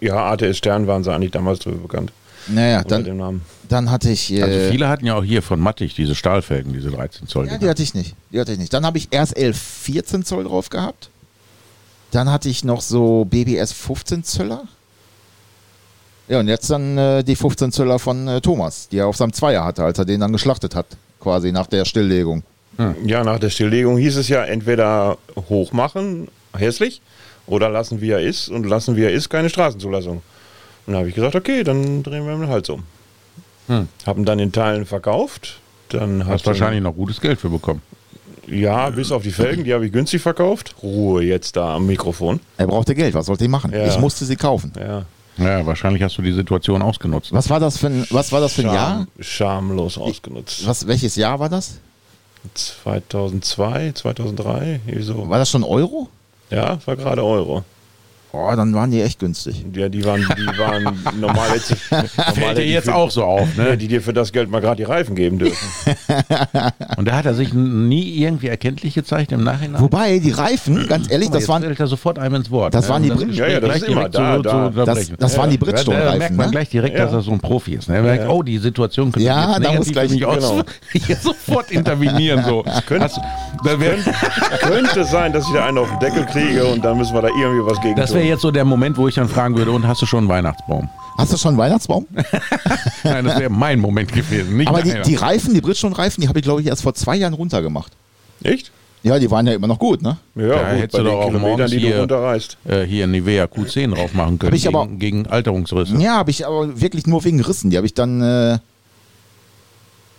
Ja, 0.00 0.30
ATS 0.30 0.58
Stern 0.58 0.86
waren 0.86 1.02
sie 1.02 1.12
eigentlich 1.12 1.32
damals 1.32 1.58
drüber 1.58 1.78
bekannt. 1.78 2.12
Naja, 2.48 2.82
dann, 2.84 3.04
dem 3.04 3.16
Namen. 3.18 3.42
dann 3.68 3.90
hatte 3.90 4.10
ich. 4.10 4.32
Äh, 4.32 4.42
Also 4.42 4.70
viele 4.70 4.88
hatten 4.88 5.06
ja 5.06 5.14
auch 5.14 5.24
hier 5.24 5.42
von 5.42 5.60
Mattig 5.60 5.94
diese 5.94 6.14
Stahlfelgen, 6.14 6.72
diese 6.72 6.90
13 6.90 7.28
Zoll. 7.28 7.46
Ja, 7.48 7.58
die 7.58 7.68
hatte 7.68 7.82
ich 7.82 7.94
nicht. 7.94 8.14
Die 8.32 8.40
hatte 8.40 8.52
ich 8.52 8.58
nicht. 8.58 8.72
Dann 8.72 8.84
habe 8.84 8.98
ich 8.98 9.08
erst 9.10 9.36
11 9.36 9.56
14 9.56 10.24
Zoll 10.24 10.44
drauf 10.44 10.68
gehabt. 10.68 11.08
Dann 12.10 12.30
hatte 12.30 12.48
ich 12.48 12.64
noch 12.64 12.80
so 12.82 13.24
BBS 13.24 13.72
15 13.72 14.24
Zöller. 14.24 14.64
Ja, 16.28 16.40
und 16.40 16.48
jetzt 16.48 16.70
dann 16.70 16.96
äh, 16.98 17.24
die 17.24 17.36
15 17.36 17.72
Zöller 17.72 17.98
von 17.98 18.28
äh, 18.28 18.40
Thomas, 18.40 18.88
die 18.88 18.98
er 18.98 19.06
auf 19.06 19.16
seinem 19.16 19.32
Zweier 19.32 19.64
hatte, 19.64 19.84
als 19.84 19.98
er 19.98 20.04
den 20.04 20.20
dann 20.20 20.32
geschlachtet 20.32 20.74
hat, 20.74 20.86
quasi 21.20 21.52
nach 21.52 21.66
der 21.66 21.84
Stilllegung. 21.84 22.42
Ja, 23.04 23.22
nach 23.22 23.38
der 23.38 23.50
Stilllegung 23.50 23.98
hieß 23.98 24.16
es 24.16 24.28
ja 24.28 24.44
entweder 24.44 25.18
hochmachen, 25.50 26.28
hässlich, 26.56 27.02
oder 27.46 27.68
lassen 27.68 28.00
wie 28.00 28.10
er 28.10 28.20
ist 28.20 28.48
und 28.48 28.64
lassen 28.64 28.96
wie 28.96 29.02
er 29.02 29.10
ist 29.12 29.28
keine 29.28 29.50
Straßenzulassung. 29.50 30.22
Und 30.86 30.94
da 30.94 30.98
habe 31.00 31.08
ich 31.08 31.14
gesagt, 31.14 31.34
okay, 31.34 31.62
dann 31.64 32.02
drehen 32.02 32.26
wir 32.26 32.36
den 32.36 32.48
Hals 32.48 32.68
um. 32.68 32.82
Hm. 33.68 33.88
Haben 34.06 34.24
dann 34.24 34.38
in 34.38 34.52
Teilen 34.52 34.86
verkauft. 34.86 35.60
Dann 35.88 36.26
Hast 36.26 36.46
wahrscheinlich 36.46 36.82
noch 36.82 36.94
gutes 36.94 37.20
Geld 37.20 37.40
für 37.40 37.50
bekommen. 37.50 37.82
Ja, 38.46 38.90
bis 38.90 39.12
auf 39.12 39.22
die 39.22 39.30
Felgen, 39.30 39.64
die 39.64 39.72
habe 39.72 39.86
ich 39.86 39.92
günstig 39.92 40.20
verkauft. 40.20 40.74
Ruhe 40.82 41.22
jetzt 41.22 41.56
da 41.56 41.76
am 41.76 41.86
Mikrofon. 41.86 42.40
Er 42.56 42.66
brauchte 42.66 42.94
Geld, 42.94 43.14
was 43.14 43.26
sollte 43.26 43.44
ich 43.44 43.50
machen? 43.50 43.72
Ja. 43.72 43.86
Ich 43.86 43.98
musste 43.98 44.24
sie 44.24 44.36
kaufen. 44.36 44.72
Ja, 44.78 45.04
Ja, 45.38 45.64
wahrscheinlich 45.64 46.02
hast 46.02 46.18
du 46.18 46.22
die 46.22 46.32
Situation 46.32 46.82
ausgenutzt. 46.82 47.32
Was 47.32 47.48
war 47.50 47.60
das 47.60 47.78
für 47.78 47.86
ein, 47.86 48.06
was 48.10 48.32
war 48.32 48.40
das 48.40 48.54
für 48.54 48.62
ein 48.62 48.74
Jahr? 48.74 49.06
Scham, 49.20 49.68
schamlos 49.68 49.96
ausgenutzt. 49.96 50.66
Was, 50.66 50.86
welches 50.86 51.14
Jahr 51.16 51.38
war 51.38 51.48
das? 51.48 51.78
2002, 52.54 53.92
2003, 53.92 54.80
irgendwie 54.86 55.04
so. 55.04 55.28
War 55.28 55.38
das 55.38 55.50
schon 55.50 55.62
Euro? 55.62 56.08
Ja, 56.50 56.78
war 56.84 56.96
gerade 56.96 57.24
Euro. 57.24 57.64
Oh, 58.34 58.50
dann 58.56 58.72
waren 58.74 58.90
die 58.90 59.02
echt 59.02 59.18
günstig. 59.18 59.62
Ja, 59.74 59.90
die 59.90 60.04
waren, 60.06 60.20
die 60.38 60.58
waren 60.58 60.84
normal 61.20 61.50
jetzt, 61.54 61.74
normal 61.90 62.08
Fällt 62.08 62.36
dir 62.36 62.40
hätte 62.48 62.62
ich 62.62 62.72
jetzt 62.72 62.84
für, 62.86 62.94
auch 62.94 63.10
so 63.10 63.24
auf, 63.24 63.46
Ja, 63.58 63.64
ne? 63.64 63.76
die 63.76 63.88
dir 63.88 64.00
für 64.00 64.14
das 64.14 64.32
Geld 64.32 64.50
mal 64.50 64.60
gerade 64.62 64.76
die 64.76 64.84
Reifen 64.84 65.14
geben 65.14 65.38
dürfen. 65.38 65.56
Und 66.96 67.06
da 67.08 67.16
hat 67.16 67.26
er 67.26 67.34
sich 67.34 67.52
nie 67.52 68.16
irgendwie 68.22 68.48
erkenntlich 68.48 68.94
gezeigt 68.94 69.32
im 69.32 69.44
Nachhinein. 69.44 69.82
Wobei, 69.82 70.18
die 70.18 70.30
Reifen, 70.30 70.86
ganz 70.88 71.10
ehrlich, 71.10 71.28
das 71.30 71.46
waren, 71.48 71.62
er 71.62 71.86
sofort 71.86 72.18
einem 72.18 72.36
ins 72.36 72.50
Wort. 72.50 72.72
Das 72.74 72.86
ne? 72.86 72.90
waren 72.94 73.02
die 73.02 73.10
Um 73.10 73.16
Brit- 73.18 73.34
Ja, 73.34 73.46
ja, 73.48 73.60
das 73.60 73.76
ist 73.76 73.82
immer 73.88 74.08
da, 74.08 74.38
das, 74.38 75.36
waren 75.36 75.50
die 75.50 75.58
Da, 75.58 75.72
da 76.12 76.16
merkt 76.16 76.34
man 76.36 76.46
Ne? 76.46 76.52
gleich 76.52 76.70
direkt, 76.70 76.98
dass 76.98 77.10
Ja. 77.12 77.18
er 77.18 77.22
so 77.22 77.32
ein 77.32 77.40
Profi 77.40 77.74
ist. 77.74 77.88
Ne? 77.90 77.96
Er 77.96 78.02
merkt, 78.02 78.24
Ja. 78.24 78.30
oh, 78.30 78.42
die 78.42 78.56
Situation 78.58 79.12
könnte 79.12 79.26
Ja, 79.26 79.56
jetzt 79.58 79.64
da 79.66 79.72
muss 79.74 79.92
gleich- 79.92 80.24
aus. 80.24 80.36
genau. 80.36 80.62
Hier 81.06 81.16
sofort 81.16 81.70
intervenieren. 81.70 82.44
So. 82.44 82.64
Könnte- 82.86 83.04
Hast, 83.04 83.20
das 83.64 83.78
wäre 83.78 83.96
Könnte 84.60 85.04
sein, 85.04 85.32
dass 85.34 85.46
ich 85.46 85.52
da 85.52 85.66
einen 85.66 85.76
auf 85.78 85.90
den 85.90 85.98
Deckel 86.00 86.24
kriege 86.24 86.64
und 86.66 86.82
dann 86.84 86.96
müssen 86.96 87.14
wir 87.14 87.22
da 87.22 87.28
irgendwie 87.28 87.70
was 87.70 87.80
gegen 87.80 87.96
das 87.96 88.10
tun. 88.10 88.21
Wär 88.22 88.28
jetzt 88.30 88.42
so 88.42 88.50
der 88.50 88.64
Moment, 88.64 88.96
wo 88.96 89.08
ich 89.08 89.14
dann 89.14 89.28
fragen 89.28 89.56
würde, 89.56 89.70
und 89.70 89.86
hast 89.86 90.00
du 90.02 90.06
schon 90.06 90.20
einen 90.20 90.28
Weihnachtsbaum? 90.28 90.88
Hast 91.18 91.32
du 91.32 91.36
schon 91.36 91.50
einen 91.50 91.58
Weihnachtsbaum? 91.58 92.06
Nein, 93.04 93.24
das 93.24 93.38
wäre 93.38 93.50
mein 93.50 93.78
Moment 93.80 94.12
gewesen. 94.12 94.56
Nicht 94.56 94.68
Aber 94.68 94.82
die, 94.82 94.94
die 95.04 95.14
Reifen, 95.14 95.54
die 95.54 95.60
Bridgestone-Reifen, 95.60 96.20
die 96.22 96.28
habe 96.28 96.38
ich, 96.38 96.42
glaube 96.44 96.60
ich, 96.60 96.66
erst 96.66 96.82
vor 96.82 96.94
zwei 96.94 97.16
Jahren 97.16 97.34
runtergemacht. 97.34 97.92
Echt? 98.42 98.70
Ja, 99.04 99.18
die 99.18 99.30
waren 99.30 99.46
ja 99.46 99.52
immer 99.54 99.66
noch 99.66 99.78
gut, 99.80 100.00
ne? 100.00 100.16
Ja, 100.36 100.42
Ja, 100.46 100.54
gut, 100.70 100.80
hättest 100.80 100.92
bei 100.92 100.98
du 100.98 101.04
doch 101.04 101.12
auch 101.14 101.26
Kilometern, 101.26 101.50
morgens 101.58 101.72
hier- 101.72 101.98
runterreißt. 102.00 102.56
äh, 102.68 102.82
hier 102.84 103.06
Nivea 103.08 103.44
Q10 103.46 103.94
drauf 103.94 104.14
machen 104.14 104.38
können 104.38 104.52
Hab 104.52 104.56
ich 104.56 104.68
aber- 104.68 104.86
gegen, 104.86 104.98
gegen 105.00 105.26
Alterungsrisse. 105.26 105.96
Ja, 105.96 106.14
habe 106.18 106.30
ich 106.30 106.46
aber 106.46 106.80
wirklich 106.80 107.06
nur 107.08 107.24
wegen 107.24 107.40
Rissen. 107.42 107.70
Die 107.70 107.76
habe 107.76 107.86
ich 107.86 107.94
dann. 107.94 108.22
Äh, 108.22 108.58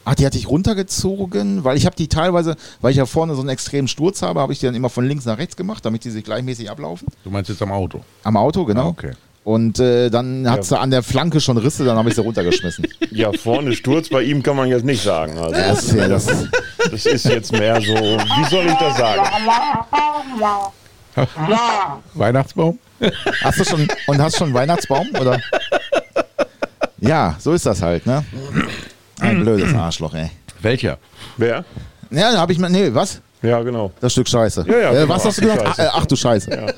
ach, 0.06 0.16
die 0.16 0.26
hatte 0.26 0.38
ich 0.38 0.48
runtergezogen, 0.50 1.64
weil 1.64 1.78
ich 1.78 1.86
habe 1.86 1.96
die 1.96 2.08
teilweise, 2.08 2.56
weil 2.82 2.92
ich 2.92 2.98
ja 2.98 3.06
vorne 3.06 3.36
so 3.36 3.42
einen 3.42 3.50
extremen 3.50 3.88
Sturz 3.88 4.22
habe, 4.22 4.40
habe 4.40 4.54
ich 4.54 4.60
die 4.60 4.66
dann 4.66 4.76
immer 4.76 4.90
von 4.90 5.06
links 5.08 5.26
nach 5.26 5.38
rechts 5.38 5.56
gemacht, 5.56 5.86
damit 5.86 6.04
die 6.04 6.10
sich 6.12 6.24
gleichmäßig 6.24 6.70
ablaufen. 6.70 7.08
Du 7.24 7.30
meinst 7.30 7.50
jetzt 7.50 7.62
am 7.62 7.72
Auto? 7.72 8.02
Am 8.24 8.38
Auto, 8.38 8.66
genau. 8.66 8.86
Ah, 8.88 8.90
okay. 8.90 9.12
Und 9.46 9.78
äh, 9.80 10.10
dann 10.10 10.50
hat 10.50 10.58
Ja. 10.60 10.64
sie 10.64 10.80
an 10.80 10.90
der 10.90 11.04
Flanke 11.04 11.42
schon 11.42 11.58
Risse, 11.58 11.84
dann 11.84 11.98
habe 11.98 12.08
ich 12.10 12.16
sie 12.16 12.22
runtergeschmissen. 12.22 12.88
Ja, 13.12 13.32
vorne 13.34 13.74
Sturz 13.76 14.10
bei 14.10 14.24
ihm 14.24 14.42
kann 14.42 14.56
man 14.56 14.70
jetzt 14.70 14.86
nicht 14.86 15.04
sagen. 15.04 15.38
Also, 15.38 15.52
das, 15.54 15.92
ja, 15.94 16.08
das, 16.08 16.26
das 16.90 17.06
ist 17.06 17.26
jetzt 17.26 17.52
mehr 17.52 17.76
so, 17.80 17.94
wie 17.94 18.50
soll 18.50 18.66
ich 18.66 18.74
das 18.74 18.98
sagen? 18.98 19.22
Weihnachtsbaum? 22.14 22.80
hast 23.44 23.60
du 23.60 23.66
schon 23.66 23.88
und 24.08 24.22
hast 24.22 24.38
schon 24.38 24.48
einen 24.48 24.54
Weihnachtsbaum 24.56 25.08
oder? 25.20 25.40
Ja, 27.00 27.36
so 27.40 27.52
ist 27.52 27.66
das 27.66 27.82
halt, 27.82 28.06
ne? 28.08 28.24
Ein 29.24 29.42
blödes 29.44 29.74
Arschloch, 29.74 30.14
ey. 30.14 30.30
Welcher? 30.62 30.98
Wer? 31.38 31.66
Ja, 32.12 32.32
da 32.32 32.38
habe 32.40 32.52
ich 32.54 32.60
mal. 32.60 32.70
Nee, 32.70 32.94
was? 32.94 33.22
Ja, 33.42 33.62
genau. 33.62 33.92
Das 34.00 34.12
Stück 34.14 34.28
Scheiße. 34.30 34.66
Ja, 34.68 34.78
ja, 34.78 34.92
äh, 34.92 35.02
genau. 35.02 35.10
was 35.16 35.26
hast 35.26 35.42
du 35.42 35.50
Ach, 35.52 35.56
du 35.58 35.60
gesagt? 35.64 35.76
Scheiße. 35.78 35.90
Ach, 35.92 35.96
äh, 35.96 36.00
ach 36.02 36.06
du 36.06 36.16
Scheiße. 36.16 36.52
Ja. 36.52 36.74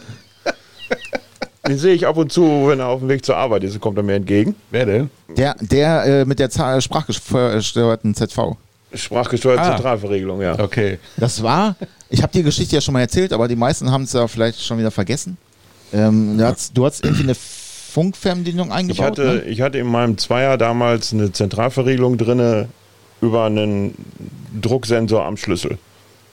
Den 1.67 1.77
sehe 1.79 1.93
ich 1.95 2.05
ab 2.05 2.15
und 2.17 2.31
zu, 2.31 2.67
wenn 2.67 2.79
er 2.79 2.87
auf 2.87 2.99
dem 2.99 3.09
Weg 3.09 3.25
zur 3.25 3.37
Arbeit 3.37 3.63
ist, 3.63 3.79
kommt 3.79 3.97
er 3.97 4.03
mir 4.03 4.13
entgegen. 4.15 4.55
Wer 4.69 4.85
denn? 4.85 5.09
Der, 5.35 5.55
der 5.59 6.03
äh, 6.05 6.25
mit 6.25 6.37
der 6.39 6.49
Zahl- 6.51 6.79
sprachgesteuerten 6.81 8.13
ZV. 8.13 8.55
Sprachgesteuerte 8.93 9.63
Ah. 9.63 9.75
Zentralverriegelung, 9.75 10.41
ja. 10.41 10.57
Okay. 10.59 10.99
Das 11.17 11.41
war, 11.41 11.75
ich 12.09 12.21
habe 12.21 12.31
die 12.33 12.43
Geschichte 12.43 12.75
ja 12.75 12.81
schon 12.81 12.93
mal 12.93 13.01
erzählt, 13.01 13.33
aber 13.33 13.47
die 13.47 13.55
meisten 13.55 13.91
haben 13.91 14.03
es 14.03 14.13
ja 14.13 14.27
vielleicht 14.27 14.61
schon 14.63 14.77
wieder 14.77 14.91
vergessen. 14.91 15.37
Ähm, 15.91 16.37
du, 16.37 16.45
hast, 16.45 16.77
du 16.77 16.85
hast 16.85 17.03
irgendwie 17.03 17.23
eine 17.23 17.35
Funkfernbedienung 17.95 18.67
Ich 18.67 18.73
eingebaut. 18.73 19.05
hatte, 19.05 19.21
ne? 19.35 19.41
ich 19.43 19.61
hatte 19.61 19.77
in 19.77 19.87
meinem 19.87 20.17
Zweier 20.17 20.57
damals 20.57 21.13
eine 21.13 21.31
Zentralverriegelung 21.31 22.17
drinne 22.17 22.67
über 23.21 23.45
einen 23.45 23.95
Drucksensor 24.61 25.23
am 25.23 25.37
Schlüssel. 25.37 25.77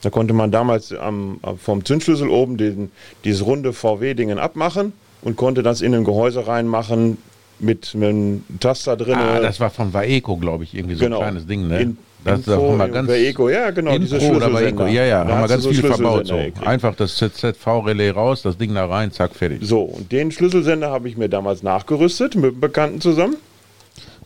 Da 0.01 0.09
konnte 0.09 0.33
man 0.33 0.51
damals 0.51 0.91
am, 0.93 1.39
vom 1.57 1.85
Zündschlüssel 1.85 2.27
oben 2.27 2.57
den, 2.57 2.91
dieses 3.23 3.45
runde 3.45 3.71
VW-Dingen 3.71 4.39
abmachen 4.39 4.91
und 5.21 5.37
konnte 5.37 5.63
das 5.63 5.79
in 5.79 5.95
ein 5.95 6.03
Gehäuse 6.03 6.45
reinmachen 6.47 7.17
mit 7.59 7.93
einem 7.95 8.43
Taster 8.59 8.97
drin. 8.97 9.15
Ah, 9.15 9.39
das 9.39 9.61
war 9.61 9.69
von 9.69 9.93
Vaeco, 9.93 10.35
glaube 10.35 10.65
ich, 10.65 10.75
irgendwie 10.75 10.95
so 10.95 11.05
Genau. 11.05 11.19
ein 11.19 11.23
kleines 11.29 11.47
Ding, 11.47 11.69
ne? 11.69 11.79
In- 11.79 11.97
das 12.23 12.43
da 12.43 12.53
Info 12.53 12.69
haben 12.69 12.77
wir 12.77 12.89
ganz 12.89 13.07
bei 13.07 13.19
Eco, 13.19 13.49
ja 13.49 13.71
genau, 13.71 13.97
diese 13.97 14.17
Info 14.17 14.35
oder 14.35 14.87
ja, 14.87 15.05
ja, 15.05 15.23
Da 15.23 15.35
haben 15.35 15.41
wir 15.41 15.47
ganz 15.47 15.63
so 15.63 15.71
viel 15.71 15.83
verbaut. 15.83 16.27
So. 16.27 16.39
Einfach 16.65 16.95
das 16.95 17.15
ZZV-Relais 17.17 18.11
raus, 18.15 18.41
das 18.41 18.57
Ding 18.57 18.73
da 18.73 18.85
rein, 18.85 19.11
zack, 19.11 19.35
fertig. 19.35 19.59
So, 19.61 19.81
und 19.81 20.11
den 20.11 20.31
Schlüsselsender 20.31 20.89
habe 20.89 21.09
ich 21.09 21.17
mir 21.17 21.29
damals 21.29 21.63
nachgerüstet 21.63 22.35
mit 22.35 22.51
einem 22.51 22.59
Bekannten 22.59 23.01
zusammen. 23.01 23.37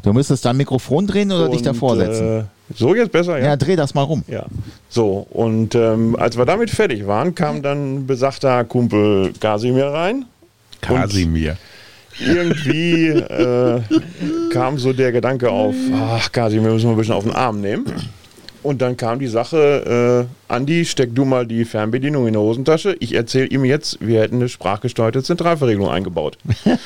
Du 0.03 0.13
müsstest 0.13 0.45
dein 0.45 0.57
Mikrofon 0.57 1.07
drehen 1.07 1.31
oder 1.31 1.49
dich 1.49 1.59
Und, 1.59 1.65
davor 1.65 1.95
setzen. 1.97 2.39
Äh, 2.39 2.43
so 2.75 2.95
jetzt 2.95 3.11
besser, 3.11 3.39
ja. 3.39 3.45
ja. 3.45 3.55
dreh 3.55 3.75
das 3.75 3.93
mal 3.93 4.03
rum. 4.03 4.23
Ja. 4.27 4.45
So, 4.89 5.25
und 5.29 5.75
ähm, 5.75 6.15
als 6.17 6.37
wir 6.37 6.45
damit 6.45 6.69
fertig 6.69 7.07
waren, 7.07 7.33
kam 7.33 7.61
dann 7.61 8.05
besagter 8.05 8.63
Kumpel 8.63 9.33
Kasimir 9.39 9.87
rein. 9.87 10.25
Kasimir. 10.81 11.57
Irgendwie 12.20 13.09
äh, 13.09 13.82
kam 14.51 14.78
so 14.78 14.93
der 14.93 15.11
Gedanke 15.11 15.49
auf, 15.49 15.76
ach 15.93 16.32
Kasimir, 16.32 16.72
müssen 16.72 16.88
wir 16.88 16.91
ein 16.91 16.97
bisschen 16.97 17.13
auf 17.13 17.24
den 17.24 17.34
Arm 17.34 17.61
nehmen. 17.61 17.86
Und 18.63 18.82
dann 18.82 18.97
kam 18.97 19.20
die 19.20 19.28
Sache, 19.28 20.28
äh, 20.49 20.53
Andi, 20.53 20.84
steck 20.84 21.15
du 21.15 21.26
mal 21.26 21.45
die 21.45 21.63
Fernbedienung 21.63 22.28
in 22.28 22.34
die 22.34 22.39
Hosentasche. 22.39 22.97
Ich 22.99 23.13
erzähle 23.13 23.47
ihm 23.47 23.63
jetzt, 23.63 23.99
wir 24.01 24.22
hätten 24.22 24.36
eine 24.36 24.49
sprachgesteuerte 24.49 25.24
Zentralverriegelung 25.24 25.89
eingebaut. 25.89 26.38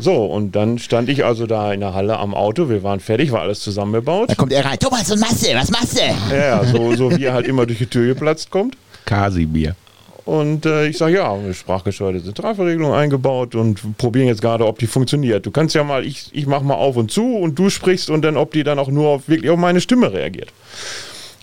so, 0.00 0.26
und 0.26 0.54
dann 0.54 0.78
stand 0.78 1.08
ich 1.08 1.24
also 1.24 1.46
da 1.46 1.72
in 1.72 1.80
der 1.80 1.94
Halle 1.94 2.18
am 2.18 2.34
Auto. 2.34 2.68
Wir 2.68 2.82
waren 2.82 3.00
fertig, 3.00 3.32
war 3.32 3.40
alles 3.40 3.60
zusammengebaut. 3.60 4.30
Da 4.30 4.34
kommt 4.34 4.52
er 4.52 4.64
rein. 4.64 4.78
Thomas, 4.78 5.10
was 5.10 5.18
machst 5.18 5.44
du? 5.44 5.54
Was 5.54 5.70
machst 5.70 5.98
du? 5.98 6.34
Ja, 6.34 6.36
ja, 6.36 6.64
so, 6.64 6.94
so 6.94 7.16
wie 7.16 7.24
er 7.24 7.32
halt 7.32 7.46
immer 7.46 7.66
durch 7.66 7.78
die 7.78 7.86
Tür 7.86 8.14
geplatzt 8.14 8.50
kommt. 8.50 8.76
Kasimir. 9.06 9.74
Und 10.30 10.64
äh, 10.64 10.86
ich 10.86 10.96
sage, 10.96 11.16
ja, 11.16 11.32
eine 11.32 11.52
sprachgesteuerte 11.52 12.22
Zentralverriegelung 12.22 12.92
eingebaut 12.94 13.56
und 13.56 13.98
probieren 13.98 14.28
jetzt 14.28 14.40
gerade, 14.40 14.64
ob 14.64 14.78
die 14.78 14.86
funktioniert. 14.86 15.44
Du 15.44 15.50
kannst 15.50 15.74
ja 15.74 15.82
mal, 15.82 16.06
ich, 16.06 16.28
ich 16.32 16.46
mach 16.46 16.62
mal 16.62 16.74
auf 16.74 16.96
und 16.96 17.10
zu 17.10 17.34
und 17.36 17.58
du 17.58 17.68
sprichst 17.68 18.10
und 18.10 18.22
dann, 18.22 18.36
ob 18.36 18.52
die 18.52 18.62
dann 18.62 18.78
auch 18.78 18.90
nur 18.90 19.08
auf, 19.08 19.28
wirklich 19.28 19.50
auf 19.50 19.58
meine 19.58 19.80
Stimme 19.80 20.12
reagiert. 20.12 20.52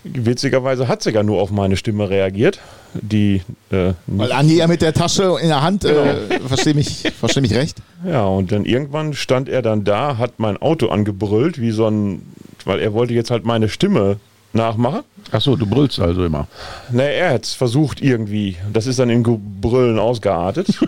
Witzigerweise 0.06 0.88
hat 0.88 1.04
sie 1.04 1.12
ja 1.12 1.22
nur 1.22 1.42
auf 1.42 1.52
meine 1.52 1.76
Stimme 1.76 2.10
reagiert. 2.10 2.60
Die, 2.94 3.42
äh, 3.72 3.92
Weil 4.08 4.32
Andi 4.32 4.58
ja 4.60 4.68
mit 4.68 4.82
der 4.82 4.94
Tasche 4.94 5.36
in 5.42 5.50
der 5.50 5.62
Hand, 5.62 5.82
Genau. 5.82 6.04
äh, 6.06 6.40
versteh 6.48 6.74
mich, 6.74 7.12
versteh 7.20 7.42
mich 7.42 7.54
recht. 7.56 7.80
ja, 8.08 8.24
und 8.26 8.54
dann 8.54 8.64
irgendwann 8.64 9.14
stand 9.14 9.50
er 9.50 9.62
dann 9.62 9.84
da, 9.84 10.18
hat 10.18 10.40
mein 10.40 10.56
Auto 10.56 10.88
angebrüllt, 10.88 11.60
wie 11.60 11.72
so 11.72 11.88
ein, 11.88 12.22
weil 12.64 12.80
er 12.80 12.94
wollte 12.94 13.14
jetzt 13.14 13.32
halt 13.32 13.44
meine 13.44 13.68
Stimme 13.68 14.16
nachmachen. 14.54 15.02
Achso, 15.32 15.56
du 15.56 15.66
brüllst 15.66 16.00
also 16.00 16.26
immer. 16.26 16.48
Na, 16.91 17.04
er 17.04 17.34
hat 17.34 17.45
es 17.45 17.54
versucht 17.54 18.02
irgendwie. 18.02 18.58
Das 18.72 18.88
ist 18.88 19.00
dann 19.00 19.10
in 19.10 19.24
Brüllen 19.62 20.00
ausgeartet. 20.00 20.68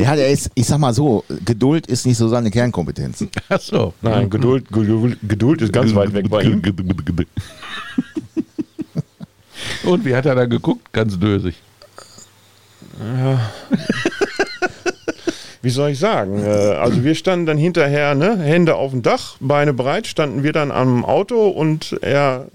Ja, 0.00 0.14
der 0.14 0.28
ist, 0.30 0.52
ich 0.54 0.64
sag 0.64 0.78
mal 0.78 0.94
so, 0.94 1.24
Geduld 1.44 1.88
ist 1.88 2.06
nicht 2.06 2.16
so 2.16 2.28
seine 2.28 2.52
Kernkompetenz. 2.52 3.26
Achso. 3.48 3.94
Nein, 4.00 4.30
Geduld, 4.30 4.70
Geduld, 4.70 5.18
Geduld 5.24 5.60
ist 5.60 5.72
ganz 5.72 5.92
weit 5.92 6.14
weg 6.14 6.30
bei 6.30 6.42
ihm. 6.42 6.62
Und 9.82 10.04
wie 10.04 10.14
hat 10.14 10.24
er 10.26 10.36
da 10.36 10.44
geguckt? 10.46 10.92
Ganz 10.92 11.18
dösig. 11.18 11.56
Wie 15.68 15.72
soll 15.72 15.90
ich 15.90 15.98
sagen? 15.98 16.42
Äh, 16.42 16.48
Also 16.48 17.04
wir 17.04 17.14
standen 17.14 17.44
dann 17.44 17.58
hinterher, 17.58 18.14
ne, 18.14 18.38
Hände 18.38 18.74
auf 18.76 18.92
dem 18.92 19.02
Dach, 19.02 19.36
Beine 19.38 19.74
breit, 19.74 20.06
standen 20.06 20.42
wir 20.42 20.54
dann 20.54 20.70
am 20.70 21.04
Auto 21.04 21.46
und 21.48 21.98
er, 22.00 22.46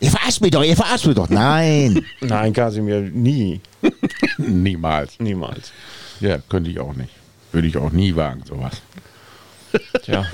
Ihr 0.00 0.10
verarscht 0.10 0.40
mich 0.40 0.52
doch, 0.52 0.64
ihr 0.64 0.74
verarscht 0.74 1.04
mich 1.04 1.14
doch. 1.14 1.28
Nein. 1.28 2.02
nein, 2.22 2.54
Kasimir, 2.54 3.00
nie, 3.02 3.60
Niemals. 4.38 5.20
niemals. 5.20 5.70
Ja, 6.20 6.38
könnte 6.48 6.70
ich 6.70 6.80
auch 6.80 6.94
nicht. 6.94 7.10
Würde 7.52 7.68
ich 7.68 7.76
auch 7.76 7.92
nie 7.92 8.16
wagen, 8.16 8.42
sowas. 8.48 8.72
Tja. 10.02 10.24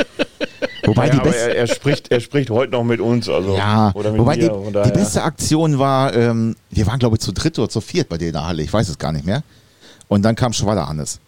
Wobei 0.84 1.06
Ja, 1.06 1.12
die 1.14 1.18
aber 1.18 1.30
beste, 1.30 1.48
er, 1.50 1.56
er, 1.56 1.66
spricht, 1.66 2.12
er 2.12 2.20
spricht 2.20 2.50
heute 2.50 2.70
noch 2.70 2.84
mit 2.84 3.00
uns, 3.00 3.28
also 3.28 3.56
ja, 3.56 3.90
oder 3.94 4.12
mit 4.12 4.20
wobei 4.20 4.36
mir. 4.36 4.48
die, 4.48 4.82
die 4.90 4.92
beste 4.96 5.24
Aktion 5.24 5.80
war, 5.80 6.14
ähm, 6.14 6.54
wir 6.70 6.86
waren 6.86 7.00
glaube 7.00 7.16
ich 7.16 7.20
zu 7.20 7.32
dritt 7.32 7.58
oder 7.58 7.68
zu 7.68 7.80
viert 7.80 8.08
bei 8.08 8.16
dir 8.16 8.28
in 8.28 8.34
der 8.34 8.46
Halle, 8.46 8.62
ich 8.62 8.72
weiß 8.72 8.88
es 8.88 8.96
gar 8.96 9.10
nicht 9.10 9.26
mehr. 9.26 9.42
Und 10.06 10.22
dann 10.22 10.36
kam 10.36 10.52
Schwadderhannes. 10.52 11.18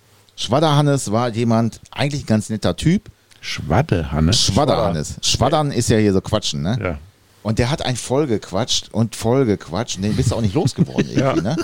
Schwadderhannes 0.41 1.12
war 1.12 1.28
jemand, 1.28 1.80
eigentlich 1.91 2.22
ein 2.24 2.26
ganz 2.26 2.49
netter 2.49 2.74
Typ. 2.74 3.11
Schwadde, 3.43 4.11
Hannes. 4.11 4.43
Schwadderhannes. 4.43 5.16
Schwaddern 5.22 5.70
ist 5.70 5.91
ja 5.91 5.99
hier 5.99 6.12
so 6.12 6.20
Quatschen, 6.20 6.62
ne? 6.62 6.78
Ja. 6.82 6.99
Und 7.43 7.59
der 7.59 7.70
hat 7.70 7.84
ein 7.84 7.97
voll 7.97 8.26
gequatscht 8.26 8.88
und 8.93 9.16
voll 9.16 9.47
gequatscht. 9.47 9.97
Und 9.97 10.03
den 10.03 10.14
bist 10.14 10.30
du 10.30 10.36
auch 10.36 10.43
nicht 10.43 10.55
losgeworden 10.55 11.11
irgendwie, 11.14 11.41
ne? 11.41 11.57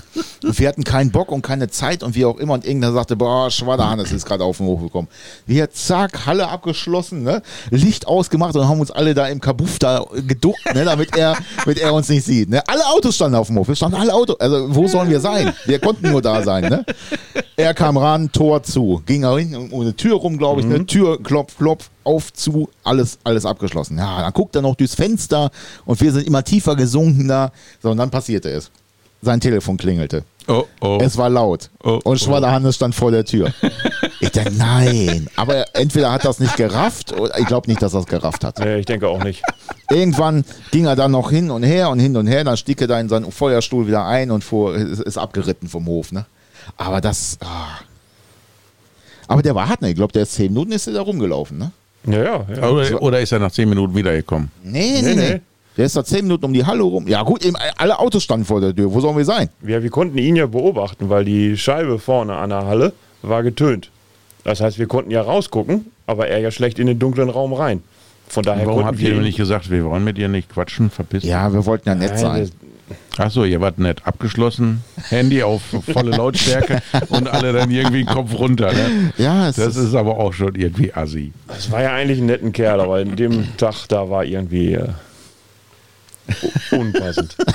Und 0.43 0.59
wir 0.59 0.69
hatten 0.69 0.85
keinen 0.85 1.11
Bock 1.11 1.31
und 1.31 1.43
keine 1.43 1.69
Zeit 1.69 2.03
und 2.03 2.15
wie 2.15 2.25
auch 2.25 2.39
immer. 2.39 2.55
Und 2.55 2.65
irgendwer 2.65 2.93
sagte, 2.93 3.15
boah, 3.17 3.51
Schwadderhannes 3.51 4.11
ist 4.13 4.25
gerade 4.25 4.43
auf 4.45 4.57
den 4.57 4.67
Hof 4.67 4.81
gekommen. 4.81 5.09
Wir, 5.47 5.71
zack, 5.71 6.25
Halle 6.25 6.49
abgeschlossen, 6.49 7.23
ne? 7.23 7.43
Licht 7.71 8.07
ausgemacht 8.07 8.57
und 8.57 8.67
haben 8.67 8.81
uns 8.81 8.91
alle 8.91 9.13
da 9.15 9.27
im 9.29 9.41
Kabuff 9.41 9.79
da 9.79 10.05
geduckt, 10.27 10.65
ne? 10.75 10.85
Damit 10.85 11.15
er, 11.17 11.37
damit 11.59 11.79
er 11.79 11.93
uns 11.93 12.09
nicht 12.09 12.25
sieht, 12.25 12.49
ne? 12.49 12.67
Alle 12.67 12.87
Autos 12.87 13.17
standen 13.17 13.37
auf 13.37 13.49
dem 13.49 13.59
Hof. 13.59 13.69
Wir 13.69 13.77
standen 13.77 13.97
alle 13.97 14.15
Autos. 14.15 14.41
Also, 14.41 14.75
wo 14.75 14.87
sollen 14.89 15.11
wir 15.11 15.21
sein? 15.21 15.53
Wir 15.67 15.79
konnten 15.79 16.11
nur 16.11 16.23
da 16.23 16.43
sein, 16.43 16.65
ne? 16.71 16.87
Er 17.57 17.75
kam 17.75 17.99
ran, 17.99 18.33
Tor 18.33 18.63
zu. 18.63 19.03
Ging 19.05 19.25
er 19.25 19.39
hin, 19.39 19.55
um 19.71 19.81
eine 19.81 19.95
Tür 19.95 20.15
rum, 20.15 20.39
glaube 20.39 20.63
ich, 20.63 20.67
ne? 20.67 20.87
Tür, 20.87 21.23
klopf, 21.23 21.57
klopf, 21.59 21.91
auf, 22.07 22.33
zu, 22.33 22.69
alles, 22.85 23.19
alles 23.25 23.45
abgeschlossen. 23.45 23.99
Ja, 23.99 24.21
dann 24.21 24.33
guckt 24.33 24.55
er 24.55 24.63
noch 24.63 24.77
durchs 24.77 24.95
Fenster 24.95 25.51
und 25.85 26.01
wir 26.01 26.13
sind 26.13 26.27
immer 26.27 26.45
tiefer 26.45 26.77
gesunken 26.77 27.29
da. 27.29 27.53
So, 27.83 27.91
und 27.91 27.97
dann 27.99 28.11
passierte 28.11 28.49
es. 28.51 28.71
Sein 29.23 29.41
Telefon 29.41 29.77
klingelte. 29.77 30.25
Oh, 30.47 30.65
oh. 30.81 30.99
Es 31.01 31.17
war 31.17 31.29
laut. 31.29 31.71
Oh, 31.83 31.99
und 32.05 32.21
Schwadderhannes 32.21 32.77
stand 32.77 32.95
vor 32.95 33.11
der 33.11 33.25
Tür. 33.25 33.53
Ich 34.19 34.31
dachte, 34.31 34.53
nein. 34.53 35.29
Aber 35.37 35.67
entweder 35.77 36.11
hat 36.11 36.25
das 36.25 36.41
nicht 36.41 36.57
gerafft, 36.57 37.13
oder 37.13 37.39
ich 37.39 37.47
glaube 37.47 37.69
nicht, 37.69 37.83
dass 37.83 37.93
er 37.93 38.01
es 38.01 38.07
gerafft 38.07 38.45
hat. 38.45 38.59
Nee, 38.59 38.79
ich 38.79 38.87
denke 38.87 39.09
auch 39.09 39.23
nicht. 39.23 39.43
Irgendwann 39.91 40.45
ging 40.71 40.87
er 40.87 40.97
dann 40.97 41.11
noch 41.11 41.31
hin 41.31 41.51
und 41.51 41.63
her 41.63 41.91
und 41.91 41.99
hin 41.99 42.17
und 42.17 42.27
her, 42.27 42.43
dann 42.43 42.57
stieg 42.57 42.81
er 42.81 42.87
da 42.87 42.99
in 42.99 43.11
seinen 43.11 43.31
Feuerstuhl 43.31 43.87
wieder 43.87 44.07
ein 44.07 44.31
und 44.31 44.43
fuhr, 44.43 44.75
ist, 44.75 45.01
ist 45.01 45.19
abgeritten 45.19 45.69
vom 45.69 45.87
Hof. 45.87 46.13
Ne? 46.13 46.25
Aber 46.79 47.03
das. 47.03 47.37
Ah. 47.43 47.79
Aber 49.29 49.43
der 49.43 49.55
war 49.55 49.69
hart, 49.69 49.83
ne? 49.83 49.91
Ich 49.91 49.97
glaube, 49.97 50.15
der 50.15 50.23
ist 50.23 50.33
zehn 50.33 50.53
Minuten 50.53 50.73
ist 50.73 50.87
er 50.87 50.95
da 50.95 51.03
rumgelaufen, 51.03 51.59
ne? 51.59 51.73
Ja, 52.07 52.23
ja, 52.23 52.47
ja. 52.57 52.69
Oder, 52.69 53.03
oder 53.03 53.21
ist 53.21 53.33
er 53.33 53.39
nach 53.39 53.51
10 53.51 53.69
Minuten 53.69 53.95
wiedergekommen? 53.95 54.51
Nee, 54.63 55.01
nee, 55.01 55.03
Nee, 55.03 55.15
nee. 55.15 55.31
nee. 55.35 55.41
Der 55.77 55.85
ist 55.85 55.95
da 55.95 56.03
zehn 56.03 56.23
Minuten 56.25 56.47
um 56.47 56.55
die 56.55 56.65
Halle 56.65 56.83
rum. 56.85 57.07
Ja, 57.07 57.23
gut, 57.23 57.45
eben, 57.45 57.55
alle 57.77 57.99
Autos 57.99 58.23
standen 58.25 58.47
vor 58.47 58.63
der 58.63 58.75
Tür. 58.75 58.95
Wo 58.95 58.99
sollen 59.01 59.15
wir 59.15 59.27
sein? 59.27 59.51
Ja, 59.67 59.83
wir 59.83 59.91
konnten 59.91 60.17
ihn 60.17 60.35
ja 60.35 60.47
beobachten, 60.47 61.11
weil 61.11 61.27
die 61.27 61.55
Scheibe 61.59 61.99
vorne 61.99 62.35
an 62.35 62.49
der 62.49 62.65
Halle 62.65 62.95
war 63.21 63.43
getönt. 63.43 63.91
Das 64.43 64.63
heißt, 64.63 64.79
wir 64.79 64.87
konnten 64.87 65.11
ja 65.11 65.21
rausgucken, 65.21 65.85
aber 66.07 66.29
er 66.29 66.39
ja 66.39 66.51
schlecht 66.51 66.79
in 66.79 66.87
den 66.87 66.99
dunklen 66.99 67.29
Raum 67.29 67.53
rein. 67.53 67.83
Von 68.27 68.43
daher 68.43 68.63
Warum 68.65 68.77
konnten 68.77 68.87
habt 68.89 69.01
wir 69.01 69.11
ihr 69.11 69.17
ihn- 69.17 69.23
nicht 69.25 69.37
gesagt, 69.37 69.71
wir 69.71 69.85
wollen 69.85 70.03
mit 70.03 70.17
dir 70.17 70.29
nicht 70.29 70.49
quatschen, 70.49 70.89
verpiss 70.89 71.21
dich? 71.21 71.31
Ja, 71.31 71.53
wir 71.53 71.67
wollten 71.67 71.89
ja 71.91 71.95
nett 71.95 72.13
Nein, 72.13 72.21
sein. 72.21 72.51
Achso, 73.19 73.45
ihr 73.45 73.61
wart 73.61 73.79
nett. 73.79 74.03
Abgeschlossen, 74.05 74.85
Handy 75.09 75.43
auf 75.43 75.63
volle 75.93 76.11
Lautstärke 76.17 76.83
und 77.09 77.29
alle 77.29 77.53
dann 77.53 77.71
irgendwie 77.71 78.05
den 78.05 78.13
Kopf 78.15 78.33
runter. 78.39 78.73
Ne? 78.73 79.13
Ja, 79.19 79.49
es 79.49 79.57
Das 79.57 79.77
ist, 79.77 79.89
ist 79.89 79.95
aber 79.95 80.19
auch 80.19 80.33
schon 80.33 80.55
irgendwie 80.55 80.93
assi. 80.93 81.33
Das 81.49 81.71
war 81.71 81.83
ja 81.83 81.93
eigentlich 81.95 82.19
ein 82.21 82.27
netter 82.27 82.51
Kerl, 82.51 82.81
aber 82.81 83.01
in 83.01 83.17
dem 83.17 83.57
Tag, 83.57 83.87
da 83.89 84.09
war 84.11 84.25
irgendwie 84.25 84.75
äh, 84.75 84.89
unpassend. 86.71 87.37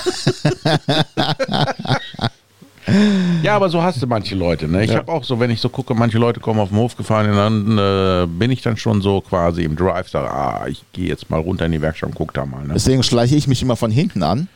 Ja, 3.44 3.56
aber 3.56 3.70
so 3.70 3.82
hast 3.82 4.02
du 4.02 4.08
manche 4.08 4.36
Leute. 4.36 4.68
Ne? 4.68 4.84
Ich 4.84 4.90
Ja. 4.92 4.98
habe 4.98 5.12
auch 5.12 5.24
so, 5.24 5.40
wenn 5.40 5.52
ich 5.52 5.62
so 5.62 5.70
gucke, 5.70 5.94
manche 5.94 6.18
Leute 6.18 6.40
kommen 6.40 6.60
auf 6.60 6.70
den 6.70 6.80
Hof 6.80 6.98
gefahren 6.98 7.30
und 7.30 7.36
dann 7.38 7.78
äh, 7.78 8.26
bin 8.28 8.50
ich 8.52 8.64
dann 8.64 8.76
schon 8.76 9.02
so 9.02 9.22
quasi 9.22 9.64
im 9.64 9.76
Drive, 9.76 10.10
sage, 10.10 10.30
ah, 10.32 10.66
ich 10.68 10.84
gehe 10.92 11.08
jetzt 11.08 11.30
mal 11.30 11.40
runter 11.40 11.68
in 11.68 11.72
die 11.74 11.82
Werkstatt 11.82 12.10
und 12.10 12.16
guck 12.16 12.34
da 12.34 12.46
mal. 12.46 12.64
Ne? 12.66 12.74
deswegen 12.74 13.04
schleiche 13.04 13.36
ich 13.36 13.48
mich 13.48 13.62
immer 13.62 13.76
von 13.76 13.92
hinten 13.92 14.24
an. 14.24 14.48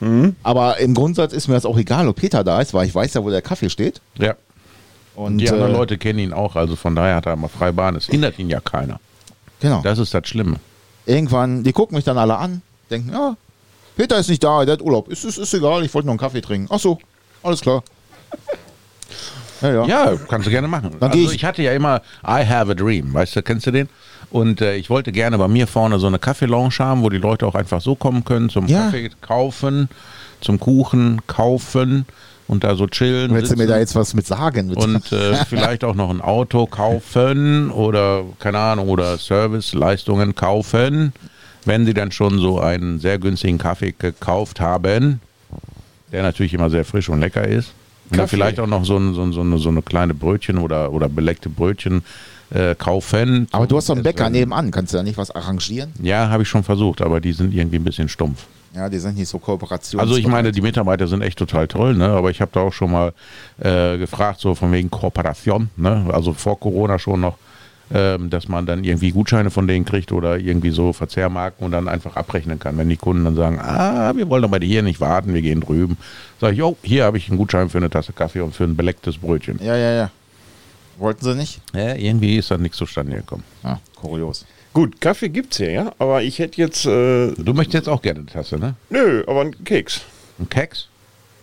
Mhm. 0.00 0.36
Aber 0.42 0.78
im 0.78 0.94
Grundsatz 0.94 1.32
ist 1.32 1.48
mir 1.48 1.54
das 1.54 1.64
auch 1.64 1.78
egal, 1.78 2.08
ob 2.08 2.16
Peter 2.16 2.44
da 2.44 2.60
ist, 2.60 2.74
weil 2.74 2.86
ich 2.86 2.94
weiß 2.94 3.14
ja, 3.14 3.24
wo 3.24 3.30
der 3.30 3.42
Kaffee 3.42 3.70
steht. 3.70 4.00
Ja. 4.18 4.34
Und 5.14 5.38
Die 5.38 5.50
anderen 5.50 5.72
äh, 5.72 5.76
Leute 5.76 5.96
kennen 5.96 6.18
ihn 6.18 6.32
auch, 6.32 6.56
also 6.56 6.76
von 6.76 6.94
daher 6.94 7.16
hat 7.16 7.26
er 7.26 7.32
immer 7.32 7.48
freie 7.48 7.72
Bahn. 7.72 7.96
Es 7.96 8.06
hindert 8.06 8.38
ihn 8.38 8.50
ja 8.50 8.60
keiner. 8.60 9.00
Genau. 9.60 9.80
Das 9.82 9.98
ist 9.98 10.12
das 10.12 10.28
Schlimme. 10.28 10.56
Irgendwann, 11.06 11.62
die 11.62 11.72
gucken 11.72 11.96
mich 11.96 12.04
dann 12.04 12.18
alle 12.18 12.36
an, 12.36 12.60
denken, 12.90 13.12
ja, 13.12 13.36
Peter 13.96 14.18
ist 14.18 14.28
nicht 14.28 14.44
da, 14.44 14.64
der 14.64 14.74
hat 14.74 14.82
Urlaub. 14.82 15.08
Ist, 15.08 15.24
ist, 15.24 15.38
ist 15.38 15.54
egal, 15.54 15.82
ich 15.84 15.94
wollte 15.94 16.06
noch 16.06 16.12
einen 16.12 16.20
Kaffee 16.20 16.42
trinken. 16.42 16.68
Ach 16.70 16.78
so, 16.78 16.98
alles 17.42 17.62
klar. 17.62 17.82
Ja, 19.62 19.72
ja. 19.72 19.86
ja 19.86 20.16
kannst 20.28 20.46
du 20.46 20.50
gerne 20.50 20.68
machen. 20.68 20.96
Dann 21.00 21.10
also 21.10 21.24
ich. 21.24 21.36
ich 21.36 21.44
hatte 21.44 21.62
ja 21.62 21.72
immer 21.72 22.02
I 22.22 22.44
have 22.46 22.70
a 22.70 22.74
dream, 22.74 23.14
weißt 23.14 23.36
du, 23.36 23.42
kennst 23.42 23.66
du 23.66 23.70
den? 23.70 23.88
Und 24.30 24.60
äh, 24.60 24.76
ich 24.76 24.90
wollte 24.90 25.12
gerne 25.12 25.38
bei 25.38 25.48
mir 25.48 25.66
vorne 25.66 25.98
so 25.98 26.06
eine 26.06 26.18
Kaffeelounge 26.18 26.78
haben, 26.78 27.02
wo 27.02 27.10
die 27.10 27.18
Leute 27.18 27.46
auch 27.46 27.54
einfach 27.54 27.80
so 27.80 27.94
kommen 27.94 28.24
können 28.24 28.48
zum 28.48 28.66
Ja. 28.66 28.86
Kaffee 28.86 29.10
kaufen, 29.20 29.88
zum 30.40 30.58
Kuchen 30.60 31.22
kaufen 31.26 32.06
und 32.48 32.64
da 32.64 32.74
so 32.74 32.86
chillen. 32.86 33.32
Willst 33.34 33.52
du 33.52 33.56
mir 33.56 33.66
da 33.66 33.78
jetzt 33.78 33.94
was 33.94 34.14
mit 34.14 34.26
sagen? 34.26 34.68
Mit 34.68 34.76
und 34.78 35.12
äh, 35.12 35.34
vielleicht 35.48 35.84
auch 35.84 35.94
noch 35.94 36.10
ein 36.10 36.20
Auto 36.20 36.66
kaufen 36.66 37.70
oder 37.70 38.24
keine 38.38 38.58
Ahnung 38.58 38.88
oder 38.88 39.16
Serviceleistungen 39.18 40.34
kaufen, 40.34 41.12
wenn 41.64 41.86
sie 41.86 41.94
dann 41.94 42.12
schon 42.12 42.38
so 42.38 42.60
einen 42.60 43.00
sehr 43.00 43.18
günstigen 43.18 43.58
Kaffee 43.58 43.92
gekauft 43.92 44.60
haben, 44.60 45.20
der 46.12 46.22
natürlich 46.22 46.54
immer 46.54 46.70
sehr 46.70 46.84
frisch 46.84 47.08
und 47.08 47.20
lecker 47.20 47.46
ist. 47.46 47.72
Und 48.10 48.18
Kaffee. 48.18 48.36
vielleicht 48.36 48.60
auch 48.60 48.68
noch 48.68 48.84
so, 48.84 48.96
ein, 48.96 49.14
so, 49.14 49.22
ein, 49.22 49.32
so, 49.32 49.40
eine, 49.40 49.58
so 49.58 49.68
eine 49.68 49.82
kleine 49.82 50.14
Brötchen 50.14 50.58
oder, 50.58 50.92
oder 50.92 51.08
beleckte 51.08 51.48
Brötchen 51.48 52.04
äh, 52.50 52.74
kaufen. 52.74 53.48
aber 53.52 53.66
du 53.66 53.76
hast 53.76 53.88
doch 53.88 53.94
einen 53.94 54.02
Bäcker 54.04 54.24
Deswegen- 54.24 54.50
nebenan. 54.50 54.70
Kannst 54.70 54.92
du 54.92 54.98
da 54.98 55.02
nicht 55.02 55.18
was 55.18 55.30
arrangieren? 55.30 55.92
Ja, 56.02 56.28
habe 56.28 56.42
ich 56.44 56.48
schon 56.48 56.62
versucht, 56.62 57.02
aber 57.02 57.20
die 57.20 57.32
sind 57.32 57.52
irgendwie 57.54 57.76
ein 57.76 57.84
bisschen 57.84 58.08
stumpf. 58.08 58.44
Ja, 58.74 58.88
die 58.90 58.98
sind 58.98 59.16
nicht 59.16 59.28
so 59.28 59.38
kooperations. 59.38 59.96
Also 59.98 60.16
ich 60.16 60.26
meine, 60.26 60.52
die 60.52 60.60
Mitarbeiter 60.60 61.06
sind 61.08 61.22
echt 61.22 61.38
total 61.38 61.66
toll, 61.66 61.94
ne? 61.94 62.08
aber 62.08 62.30
ich 62.30 62.42
habe 62.42 62.50
da 62.52 62.60
auch 62.60 62.72
schon 62.74 62.92
mal 62.92 63.14
äh, 63.58 63.96
gefragt, 63.96 64.40
so 64.40 64.54
von 64.54 64.70
wegen 64.70 64.90
Kooperation, 64.90 65.70
ne? 65.76 66.04
also 66.12 66.34
vor 66.34 66.60
Corona 66.60 66.98
schon 66.98 67.22
noch, 67.22 67.38
ähm, 67.94 68.28
dass 68.28 68.48
man 68.48 68.66
dann 68.66 68.84
irgendwie 68.84 69.12
Gutscheine 69.12 69.50
von 69.50 69.66
denen 69.66 69.86
kriegt 69.86 70.12
oder 70.12 70.36
irgendwie 70.38 70.70
so 70.70 70.92
Verzehrmarken 70.92 71.64
und 71.64 71.72
dann 71.72 71.88
einfach 71.88 72.16
abrechnen 72.16 72.58
kann. 72.58 72.76
Wenn 72.76 72.90
die 72.90 72.96
Kunden 72.98 73.24
dann 73.24 73.34
sagen, 73.36 73.58
ah, 73.60 74.12
wir 74.14 74.28
wollen 74.28 74.44
aber 74.44 74.58
hier 74.58 74.82
nicht 74.82 75.00
warten, 75.00 75.32
wir 75.32 75.40
gehen 75.40 75.60
drüben, 75.62 75.96
sage 76.38 76.54
ich, 76.54 76.62
oh, 76.62 76.76
hier 76.82 77.04
habe 77.04 77.16
ich 77.16 77.28
einen 77.30 77.38
Gutschein 77.38 77.70
für 77.70 77.78
eine 77.78 77.88
Tasse 77.88 78.12
Kaffee 78.12 78.40
und 78.40 78.54
für 78.54 78.64
ein 78.64 78.76
belecktes 78.76 79.16
Brötchen. 79.16 79.58
Ja, 79.62 79.74
ja, 79.76 79.92
ja. 79.92 80.10
Wollten 80.98 81.24
sie 81.24 81.34
nicht? 81.34 81.60
Ja, 81.74 81.94
irgendwie 81.94 82.36
ist 82.36 82.50
da 82.50 82.56
nichts 82.58 82.78
zustande 82.78 83.16
gekommen. 83.16 83.44
Ja, 83.62 83.80
kurios. 83.96 84.44
Gut, 84.72 85.00
Kaffee 85.00 85.28
gibt's 85.28 85.56
hier, 85.58 85.70
ja. 85.72 85.92
Aber 85.98 86.22
ich 86.22 86.38
hätte 86.38 86.60
jetzt. 86.60 86.84
Äh, 86.86 87.32
Du 87.32 87.52
möchtest 87.54 87.74
jetzt 87.74 87.88
auch 87.88 88.00
gerne 88.02 88.20
eine 88.20 88.26
Tasse, 88.28 88.58
ne? 88.58 88.74
nö, 88.90 89.22
aber 89.26 89.40
einen 89.42 89.64
Keks. 89.64 90.00
Ein 90.38 90.48
Keks? 90.48 90.88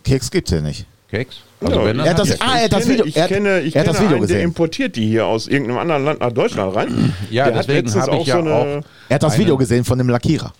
Keks 0.04 0.30
gibt's 0.32 0.52
ja 0.52 0.62
nicht. 0.62 0.86
Keks? 1.10 1.38
Also 1.62 1.80
Ja, 1.80 1.86
wenn 1.86 2.00
er 2.00 2.10
hat 2.10 2.20
das- 2.20 2.30
ja. 2.30 2.36
ah, 2.40 2.58
er 2.58 2.64
hat 2.66 2.74
das 2.74 2.88
Video- 2.88 3.06
ich 3.06 3.16
er 3.16 3.24
hat- 3.24 3.30
kenne, 3.30 3.62
ich 3.62 3.76
er 3.76 3.82
hat 3.82 3.86
kenne 3.86 3.94
das 3.94 4.02
Video 4.04 4.18
einen, 4.18 4.28
der 4.28 4.36
gesehen. 4.38 4.42
importiert 4.50 4.96
die 4.96 5.08
hier 5.08 5.26
aus 5.26 5.48
irgendeinem 5.48 5.78
anderen 5.80 6.06
Land 6.06 6.20
nach 6.20 6.32
Deutschland 6.32 6.76
rein. 6.76 7.14
Ja, 7.30 7.46
der 7.46 7.56
hat 7.60 7.68
deswegen 7.70 7.94
habe 8.02 8.18
ich 8.18 8.28
ja 8.28 8.40
auch 8.40 8.66
Er 9.10 9.16
hat 9.16 9.24
das 9.24 9.34
Eine- 9.34 9.44
Video 9.44 9.58
gesehen 9.58 9.84
von 9.86 9.98
dem 9.98 10.10
Lackierer. 10.10 10.54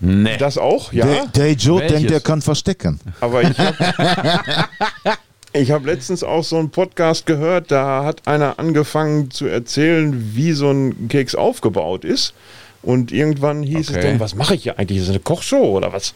Nee. 0.00 0.36
Das 0.38 0.56
auch, 0.58 0.92
ja. 0.92 1.04
Der, 1.06 1.26
der 1.26 1.50
Idiot 1.50 1.80
Welches? 1.82 1.96
denkt, 1.98 2.10
er 2.12 2.20
kann 2.20 2.42
verstecken. 2.42 3.00
Aber 3.20 3.42
ich 3.42 3.58
habe 3.58 3.76
ich 5.52 5.70
hab 5.70 5.84
letztens 5.84 6.22
auch 6.22 6.44
so 6.44 6.56
einen 6.56 6.70
Podcast 6.70 7.26
gehört, 7.26 7.70
da 7.70 8.04
hat 8.04 8.26
einer 8.26 8.58
angefangen 8.58 9.30
zu 9.30 9.46
erzählen, 9.46 10.32
wie 10.34 10.52
so 10.52 10.70
ein 10.70 11.08
Keks 11.08 11.34
aufgebaut 11.34 12.04
ist. 12.04 12.34
Und 12.82 13.12
irgendwann 13.12 13.62
hieß 13.62 13.90
Okay. 13.90 13.98
es 13.98 14.04
dann, 14.04 14.20
was 14.20 14.34
mache 14.34 14.54
ich 14.54 14.62
hier 14.62 14.78
eigentlich? 14.78 14.98
Ist 14.98 15.04
das 15.08 15.14
eine 15.14 15.20
Kochshow 15.20 15.76
oder 15.76 15.92
was? 15.92 16.14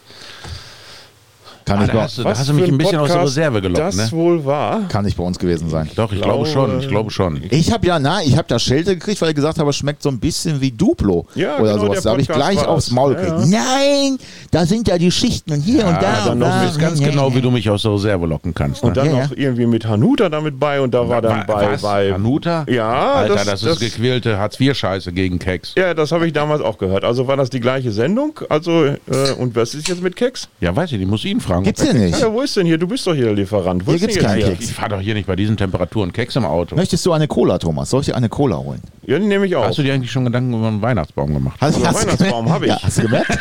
Kann, 1.65 1.79
Ah, 1.79 1.81
nicht, 1.81 1.93
da 1.95 2.01
hast 2.03 2.17
du, 2.19 2.23
da 2.23 2.29
hast 2.29 2.47
du 2.47 2.53
mich 2.53 2.69
ein 2.71 2.77
bisschen 2.77 2.97
aus 2.99 3.07
der 3.07 3.15
Podcast 3.15 3.37
Reserve 3.37 3.61
gelockt, 3.61 3.79
Das 3.79 3.95
ne? 3.95 4.07
wohl 4.11 4.45
war. 4.45 4.87
kann 4.87 5.03
nicht 5.03 5.17
bei 5.17 5.23
uns 5.23 5.39
gewesen 5.39 5.67
sein. 5.69 5.89
Doch, 5.95 6.11
ich 6.13 6.21
glaube 6.21 6.43
glaube- 6.43 6.69
schon, 6.69 6.79
ich 6.79 6.87
glaube 6.87 7.09
schon. 7.09 7.41
Ich 7.49 7.71
habe 7.71 7.87
ja, 7.87 7.97
na, 7.97 8.21
ich 8.23 8.37
habe 8.37 8.47
da 8.47 8.59
Schelte 8.59 8.93
gekriegt, 8.95 9.19
weil 9.21 9.29
ich 9.29 9.35
gesagt 9.35 9.57
habe, 9.57 9.69
es 9.71 9.75
schmeckt 9.75 10.03
so 10.03 10.09
ein 10.09 10.19
bisschen 10.19 10.61
wie 10.61 10.69
Duplo 10.71 11.25
Ja, 11.33 11.57
oder 11.57 11.73
genau, 11.73 11.85
sowas. 11.87 12.03
Da 12.03 12.11
habe 12.11 12.21
ich 12.21 12.27
Podcast 12.27 12.51
gleich 12.51 12.67
aufs 12.67 12.85
das. 12.85 12.93
Maul 12.93 13.13
Ja, 13.13 13.19
gekriegt. 13.21 13.49
Nein, 13.49 14.17
da 14.51 14.65
sind 14.67 14.87
ja 14.87 14.97
die 14.99 15.09
Schichten 15.11 15.53
und 15.53 15.61
hier 15.61 15.87
und 15.87 15.95
da. 15.95 16.25
dann 16.27 16.37
noch, 16.37 16.47
du 16.47 16.67
weißt 16.67 16.79
ganz 16.79 16.99
genau, 16.99 17.33
wie 17.33 17.41
du 17.41 17.49
mich 17.49 17.67
aus 17.67 17.81
der 17.81 17.93
Reserve 17.93 18.27
locken 18.27 18.53
kannst. 18.53 18.83
Ne? 18.83 18.89
Und 18.89 18.97
dann 18.97 19.07
Ja, 19.07 19.23
noch 19.25 19.31
irgendwie 19.35 19.65
mit 19.65 19.87
Hanuta 19.87 20.29
damit 20.29 20.59
bei 20.59 20.79
und 20.79 20.93
da 20.93 21.09
war 21.09 21.23
dann 21.23 21.47
bei, 21.47 21.71
was? 21.71 21.81
bei 21.81 22.13
Hanuta? 22.13 22.65
Ja, 22.69 23.13
Alter, 23.13 23.33
das- 23.35 23.45
das, 23.45 23.61
das- 23.61 23.81
ist 23.81 23.95
gequälte 23.95 24.37
Hartz-IV-Scheiße 24.37 25.11
gegen 25.13 25.39
Keks. 25.39 25.73
Ja, 25.75 25.95
das 25.95 26.11
habe 26.11 26.27
ich 26.27 26.33
damals 26.33 26.61
auch 26.61 26.77
gehört. 26.77 27.03
Also 27.03 27.27
war 27.27 27.37
das 27.37 27.49
die 27.49 27.59
gleiche 27.59 27.91
Sendung? 27.91 28.39
Also, 28.49 28.85
äh, 28.85 28.97
und 29.39 29.55
was 29.55 29.73
ist 29.73 29.87
jetzt 29.87 30.03
mit 30.03 30.15
Keks? 30.15 30.47
Ja, 30.61 30.75
weiß 30.75 30.91
ich, 30.91 30.99
die 30.99 31.05
muss 31.07 31.25
ihn 31.25 31.39
fragen. 31.41 31.54
Gibt's 31.63 31.81
hier 31.81 31.93
nicht. 31.93 32.19
Ja, 32.19 32.31
wo 32.31 32.41
ist 32.41 32.55
denn 32.57 32.65
hier? 32.65 32.77
Du 32.77 32.87
bist 32.87 33.05
doch 33.07 33.13
hier 33.15 33.25
der 33.25 33.33
Lieferant. 33.33 33.85
Wo 33.85 33.91
Hier 33.91 33.95
ist 33.95 34.01
denn 34.01 34.09
gibt's 34.09 34.25
keinen 34.25 34.39
jetzt 34.39 34.49
Keks. 34.49 34.65
Ich 34.65 34.73
fahre 34.73 34.89
doch 34.89 34.99
hier 34.99 35.13
nicht 35.13 35.27
bei 35.27 35.35
diesen 35.35 35.57
Temperaturen 35.57 36.11
Keks 36.13 36.35
im 36.35 36.45
Auto. 36.45 36.75
Möchtest 36.75 37.05
du 37.05 37.13
eine 37.13 37.27
Cola, 37.27 37.57
Thomas? 37.57 37.89
Soll 37.89 38.01
ich 38.01 38.07
dir 38.07 38.15
eine 38.15 38.29
Cola 38.29 38.57
holen? 38.57 38.81
Ja, 39.05 39.19
die 39.19 39.25
nehme 39.25 39.45
ich 39.45 39.55
auch. 39.55 39.65
Hast 39.65 39.77
du 39.77 39.83
dir 39.83 39.93
eigentlich 39.93 40.11
schon 40.11 40.25
Gedanken 40.25 40.53
über 40.53 40.67
einen 40.67 40.81
Weihnachtsbaum 40.81 41.33
gemacht? 41.33 41.57
Hast, 41.61 41.75
Also, 41.83 41.99
Weihnachtsbaum 41.99 42.49
habe 42.49 42.65
ich. 42.65 42.71
Ja, 42.71 42.79
hast 42.81 42.97
du 42.97 43.01
gemerkt? 43.03 43.37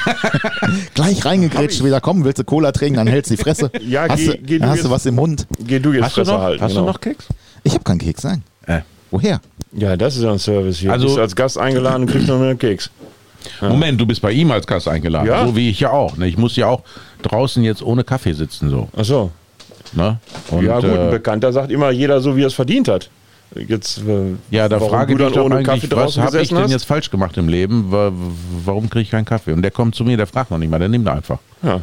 Gleich 0.95 1.25
reingegrätscht 1.25 1.83
wieder. 1.85 2.01
Komm, 2.01 2.25
willst 2.25 2.39
du 2.39 2.45
Cola 2.45 2.73
trinken, 2.73 2.97
dann 2.97 3.07
hältst 3.07 3.31
du 3.31 3.37
die 3.37 3.43
Fresse. 3.43 3.71
Ja, 3.87 4.07
hast 4.09 4.19
geh- 4.19 4.27
du, 4.27 4.39
geh 4.39 4.55
du 4.55 4.59
dann 4.61 4.69
hast 4.71 4.77
jetzt- 4.79 4.87
du 4.87 4.91
was 4.91 5.07
im 5.07 5.15
Mund. 5.17 5.47
Geh 5.61 5.79
du 5.79 5.93
jetzt 5.93 6.05
Hast 6.05 6.17
du 6.17 6.21
Fresse 6.23 6.33
noch, 6.33 6.41
halten. 6.41 6.62
hast 6.62 6.71
genau. 6.73 6.81
du 6.87 6.93
noch 6.93 7.01
Keks? 7.01 7.27
Ich 7.62 7.75
habe 7.75 7.85
keinen 7.85 7.99
Keks, 7.99 8.25
nein. 8.25 8.43
Äh. 8.67 8.81
Woher? 9.11 9.41
Ja, 9.73 9.97
das 9.97 10.17
ist 10.17 10.23
ja 10.23 10.33
ein 10.33 10.39
Service 10.39 10.79
hier. 10.79 10.93
Also- 10.93 11.05
Also, 11.07 11.15
bist 11.17 11.23
als 11.23 11.37
Gast 11.37 11.59
eingeladen 11.59 12.03
und 12.05 12.11
kriegst 12.11 12.29
noch 12.29 12.41
einen 12.41 12.59
Keks. 12.59 12.91
Moment, 13.61 14.01
du 14.01 14.07
bist 14.07 14.20
bei 14.22 14.32
ihm 14.32 14.51
als 14.51 14.66
Gast 14.66 14.88
eingeladen. 14.88 15.26
Ja. 15.28 15.47
So 15.47 15.55
wie 15.57 15.70
ich 15.70 15.80
ja 15.80 15.90
auch. 15.90 16.16
Ne? 16.16 16.26
Ich 16.28 16.36
muss 16.38 16.57
ja 16.57 16.66
auch 16.68 16.82
draußen 17.22 17.62
jetzt 17.64 17.82
ohne 17.82 18.05
Kaffee 18.05 18.32
sitzen. 18.32 18.70
So, 18.70 18.88
Ach 18.97 19.05
so. 19.05 19.30
ne? 19.92 20.18
Und, 20.51 20.64
ja, 20.64 20.76
gut, 20.80 20.90
ein 20.90 21.09
äh, 21.09 21.11
Bekannter 21.11 21.53
sagt 21.53 21.70
immer, 21.70 21.90
jeder 21.90 22.20
so, 22.20 22.36
wie 22.36 22.42
er 22.42 22.49
es 22.49 22.55
verdient 22.55 22.88
hat. 22.88 23.11
Jetzt, 23.68 23.99
äh, 23.99 24.34
ja, 24.51 24.68
da 24.68 24.80
frage 24.80 25.12
ich 25.12 25.18
mich 25.18 25.38
ohne 25.38 25.62
Kaffee 25.62 25.88
was 25.92 26.18
habe 26.18 26.40
ich 26.40 26.49
denn 26.49 26.59
hast? 26.59 26.72
jetzt 26.72 26.86
falsch 26.86 27.09
gemacht 27.09 27.36
im 27.36 27.49
Leben? 27.49 27.92
Wa- 27.92 28.11
Warum 28.64 28.90
kriege 28.90 29.03
ich 29.03 29.11
keinen 29.11 29.24
Kaffee? 29.26 29.53
Und 29.53 29.62
der 29.62 29.70
kommt 29.70 29.95
zu 29.95 30.03
mir, 30.03 30.16
der 30.16 30.26
fragt 30.26 30.51
noch 30.51 30.59
nicht 30.59 30.70
mal, 30.70 30.80
der 30.80 30.88
nimmt 30.88 31.07
einfach. 31.07 31.38
Ja. 31.62 31.80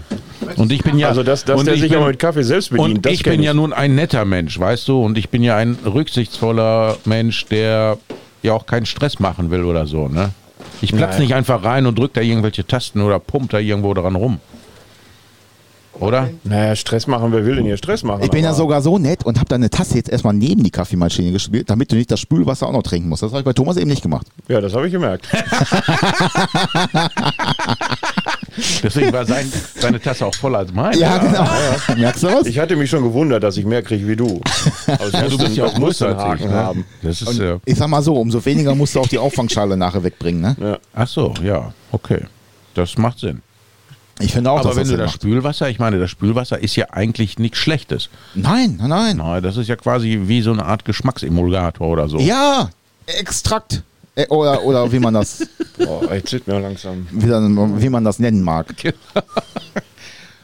Und 0.58 0.70
ich 0.74 0.84
bin 0.84 0.98
ja, 1.00 1.08
Also, 1.08 1.24
dass, 1.24 1.46
dass 1.46 1.58
und 1.58 1.66
der 1.68 1.76
ich 1.76 1.82
sich 1.82 1.92
bin, 1.92 2.00
aber 2.00 2.08
mit 2.10 2.20
Kaffee 2.20 2.44
selbst 2.44 2.72
bedient, 2.72 3.06
Und 3.06 3.08
ich 3.14 3.24
bin 3.24 3.42
ja 3.42 3.54
nun 3.54 3.72
ein 3.72 3.96
netter 3.96 4.26
Mensch, 4.26 4.60
weißt 4.60 4.86
du, 4.90 5.02
und 5.02 5.18
ich 5.18 5.30
bin 5.30 5.44
ja 5.44 5.56
ein 5.56 5.78
rücksichtsvoller 5.86 6.98
Mensch, 7.06 7.46
der 7.46 7.98
ja 8.44 8.52
auch 8.54 8.66
keinen 8.66 8.86
Stress 8.86 9.20
machen 9.20 9.50
will 9.50 9.64
oder 9.64 9.86
so, 9.88 10.10
ne? 10.10 10.32
Ich 10.82 10.92
platz 10.94 11.14
Nein. 11.14 11.22
nicht 11.22 11.36
einfach 11.36 11.64
rein 11.64 11.86
und 11.86 11.98
drück 11.98 12.14
da 12.14 12.22
irgendwelche 12.22 12.66
Tasten 12.66 13.02
oder 13.02 13.20
pump 13.20 13.52
da 13.52 13.60
irgendwo 13.60 13.94
dran 13.94 14.16
rum. 14.16 14.40
Oder? 16.00 16.30
Naja, 16.44 16.76
Stress 16.76 17.06
machen, 17.06 17.32
wer 17.32 17.46
will 17.46 17.58
denn 17.58 17.66
hier 17.66 17.78
Stress 17.78 18.02
machen? 18.04 18.24
Ich 18.24 18.32
bin 18.32 18.44
ja 18.44 18.54
sogar 18.54 18.82
so 18.82 18.98
nett 18.98 19.24
und 19.26 19.38
habe 19.38 19.50
deine 19.50 19.70
Tasse 19.70 19.96
jetzt 19.96 20.10
erstmal 20.10 20.34
neben 20.34 20.64
die 20.64 20.72
Kaffeemaschine 20.72 21.32
gespielt, 21.32 21.70
damit 21.70 21.92
du 21.92 21.96
nicht 21.96 22.10
das 22.10 22.20
Spülwasser 22.20 22.68
auch 22.68 22.72
noch 22.72 22.82
trinken 22.84 23.10
musst. 23.10 23.22
Das 23.24 23.32
habe 23.32 23.40
ich 23.42 23.46
bei 23.46 23.54
Thomas 23.54 23.78
eben 23.78 23.90
nicht 23.90 24.02
gemacht. 24.02 24.26
Ja, 24.48 24.62
das 24.62 24.74
habe 24.74 24.88
ich 24.88 24.94
gemerkt. 24.94 25.28
Deswegen 28.84 29.14
war 29.14 29.26
sein, 29.26 29.52
seine 29.80 30.00
Tasse 30.00 30.26
auch 30.26 30.36
voller 30.36 30.60
als 30.60 30.74
meine. 30.74 30.98
Ja, 30.98 31.18
genau. 31.20 31.48
Merkst 32.00 32.24
du 32.24 32.28
was? 32.28 32.48
Ich 32.48 32.60
hatte 32.60 32.76
mich 32.76 32.90
schon 32.90 33.04
gewundert, 33.04 33.44
dass 33.44 33.56
ich 33.58 33.66
mehr 33.66 33.82
kriege 33.82 34.08
wie 34.08 34.16
du. 34.16 34.42
Aber 34.88 35.10
Ja, 35.10 35.28
du 35.30 35.38
bist 35.38 35.56
ja 35.56 35.66
auch 35.66 35.74
es 35.74 35.80
musste 35.80 36.06
größer 36.06 36.08
einen 36.08 36.20
als 36.32 36.40
ich. 36.42 36.46
Haken 36.46 36.52
Ne? 36.54 36.58
haben. 36.58 36.86
Das 37.02 37.22
ist, 37.22 37.40
äh, 37.40 37.58
Ich 37.66 37.78
sag 37.78 37.88
mal 37.88 38.02
so, 38.02 38.16
umso 38.16 38.44
weniger 38.44 38.76
musst 38.76 38.96
du 38.96 39.00
auch 39.00 39.08
die 39.08 39.18
Auffangschale 39.20 39.78
nachher 39.78 40.04
wegbringen. 40.04 40.42
Ne? 40.42 40.56
Ja. 40.60 40.78
ach 40.94 41.08
so, 41.08 41.34
ja, 41.44 41.74
okay. 41.92 42.22
Das 42.74 42.98
macht 42.98 43.20
Sinn. 43.20 43.42
Ich 44.22 44.34
finde 44.34 44.52
auch, 44.52 44.60
Aber 44.60 44.70
dass 44.70 44.76
wenn 44.78 44.84
das 44.84 44.92
du 44.92 44.98
das 44.98 45.06
macht. 45.12 45.16
Spülwasser, 45.22 45.70
ich 45.70 45.80
meine, 45.80 46.00
das 46.00 46.10
Spülwasser 46.12 46.60
ist 46.60 46.76
ja 46.76 46.88
eigentlich 46.92 47.40
nichts 47.40 47.58
Schlechtes. 47.58 48.10
Nein, 48.36 48.78
nein, 48.80 48.90
nein. 48.90 49.18
Na, 49.18 49.42
das 49.42 49.58
ist 49.58 49.68
ja 49.68 49.76
quasi 49.76 50.22
wie 50.26 50.42
so 50.42 50.52
eine 50.52 50.66
Art 50.66 50.86
Geschmacksemulgator 50.86 51.88
oder 51.88 52.08
so. 52.10 52.20
Ja, 52.20 52.70
Extrakt. 53.08 53.84
Äh, 54.16 54.28
Oder, 54.28 54.64
oder 54.64 54.92
wie 54.92 55.00
man 55.00 55.14
das 55.14 55.48
Oh, 55.80 56.02
jetzt 56.14 56.30
zieht 56.30 56.46
mir 56.48 56.60
langsam. 56.60 57.08
wie, 57.12 57.28
dann- 57.28 57.82
wie 57.82 57.90
man 57.90 58.04
das 58.04 58.20
nennen 58.20 58.42
mag. 58.44 58.68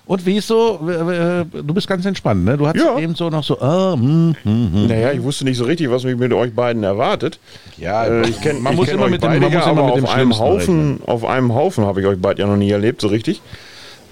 Und 0.05 0.25
wie 0.25 0.37
ist 0.37 0.47
so, 0.47 0.79
du 0.81 1.73
bist 1.73 1.85
ganz 1.85 2.05
entspannt, 2.05 2.45
ne? 2.45 2.57
Du 2.57 2.65
hast 2.65 2.77
Ja. 2.77 2.97
eben 2.97 3.13
so 3.13 3.29
noch 3.29 3.43
so, 3.43 3.59
ah, 3.59 3.91
hm, 3.93 4.35
hm, 4.41 4.71
hm. 4.73 4.87
Naja, 4.87 5.11
ich 5.11 5.21
wusste 5.21 5.43
nicht 5.43 5.57
so 5.57 5.65
richtig, 5.65 5.89
was 5.91 6.05
mich 6.05 6.15
mit 6.15 6.31
euch 6.31 6.53
beiden 6.55 6.81
erwartet. 6.85 7.39
Ja, 7.77 8.05
Äh, 8.05 8.29
ich 8.29 8.39
kenn, 8.39 8.61
man 8.61 8.71
ich 8.71 8.77
muss 8.79 8.87
kenn 8.87 8.95
immer 8.95 9.05
euch 9.07 9.11
mit 9.11 9.21
dem, 9.21 9.27
beide 9.31 9.41
man 9.41 9.51
muss 9.53 9.63
immer 9.65 9.71
aber 9.83 9.85
mit 9.87 9.97
dem 9.97 10.05
auf 10.05 10.11
einem 10.13 10.31
Schlimmsten 10.33 10.43
Haufen, 10.43 10.99
auf 11.05 11.25
einem 11.25 11.53
Haufen 11.53 11.85
habe 11.85 11.99
ich 11.99 12.07
euch 12.07 12.17
beide 12.21 12.41
ja 12.41 12.47
noch 12.47 12.55
nie 12.55 12.71
erlebt, 12.71 13.01
so 13.01 13.09
richtig. 13.09 13.41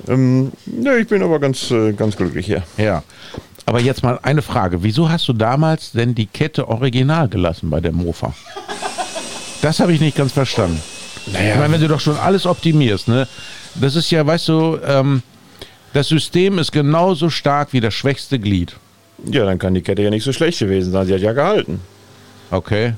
Ähm, 0.07 0.51
ne, 0.65 0.97
ich 0.97 1.07
bin 1.07 1.23
aber 1.23 1.39
ganz, 1.39 1.71
äh, 1.71 1.93
ganz 1.93 2.15
glücklich 2.15 2.45
hier. 2.45 2.63
Ja. 2.77 3.03
Aber 3.65 3.79
jetzt 3.81 4.03
mal 4.03 4.19
eine 4.21 4.41
Frage. 4.43 4.83
Wieso 4.83 5.09
hast 5.09 5.27
du 5.27 5.33
damals 5.33 5.91
denn 5.91 6.13
die 6.13 6.27
Kette 6.27 6.67
original 6.67 7.27
gelassen 7.27 7.69
bei 7.69 7.79
der 7.79 7.91
Mofa? 7.91 8.33
Das 9.61 9.79
habe 9.79 9.93
ich 9.93 9.99
nicht 9.99 10.15
ganz 10.17 10.33
verstanden. 10.33 10.79
Naja, 11.33 11.53
Ich 11.53 11.59
meine, 11.59 11.73
wenn 11.73 11.81
du 11.81 11.87
doch 11.87 11.99
schon 11.99 12.17
alles 12.17 12.45
optimierst, 12.45 13.07
ne? 13.07 13.27
Das 13.73 13.95
ist 13.95 14.11
ja, 14.11 14.25
weißt 14.25 14.47
du, 14.49 14.77
ähm, 14.85 15.23
das 15.93 16.07
System 16.09 16.59
ist 16.59 16.71
genauso 16.71 17.29
stark 17.31 17.73
wie 17.73 17.79
das 17.79 17.93
schwächste 17.95 18.37
Glied. 18.37 18.75
ja, 19.25 19.43
dann 19.45 19.57
kann 19.57 19.73
die 19.73 19.81
Kette 19.81 20.03
ja 20.03 20.11
nicht 20.11 20.23
so 20.23 20.31
schlecht 20.33 20.59
gewesen 20.59 20.91
sein. 20.91 21.07
Sie 21.07 21.13
hat 21.15 21.21
ja 21.21 21.33
gehalten. 21.33 21.81
Okay. 22.51 22.93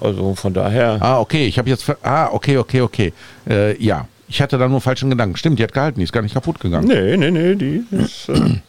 Also 0.00 0.34
von 0.34 0.54
daher. 0.54 0.96
Ah, 1.00 1.20
okay, 1.20 1.46
ich 1.46 1.58
habe 1.58 1.68
jetzt. 1.68 1.84
Ah, 2.02 2.28
okay, 2.32 2.56
okay, 2.56 2.80
okay. 2.80 3.12
Äh, 3.48 3.76
ja, 3.82 4.08
ich 4.32 4.40
hatte 4.42 4.58
da 4.58 4.66
nur 4.68 4.80
falschen 4.80 5.10
Gedanken. 5.10 5.36
Stimmt, 5.36 5.58
die 5.58 5.62
hat 5.62 5.72
gehalten, 5.72 5.98
die 6.00 6.04
ist 6.04 6.12
gar 6.12 6.22
nicht 6.22 6.34
kaputt 6.34 6.58
gegangen. 6.60 6.88
Nee, 6.88 7.16
nee, 7.16 7.30
nee, 7.30 7.54
die 7.54 7.84
ist. 7.90 8.28
Äh, 8.28 8.60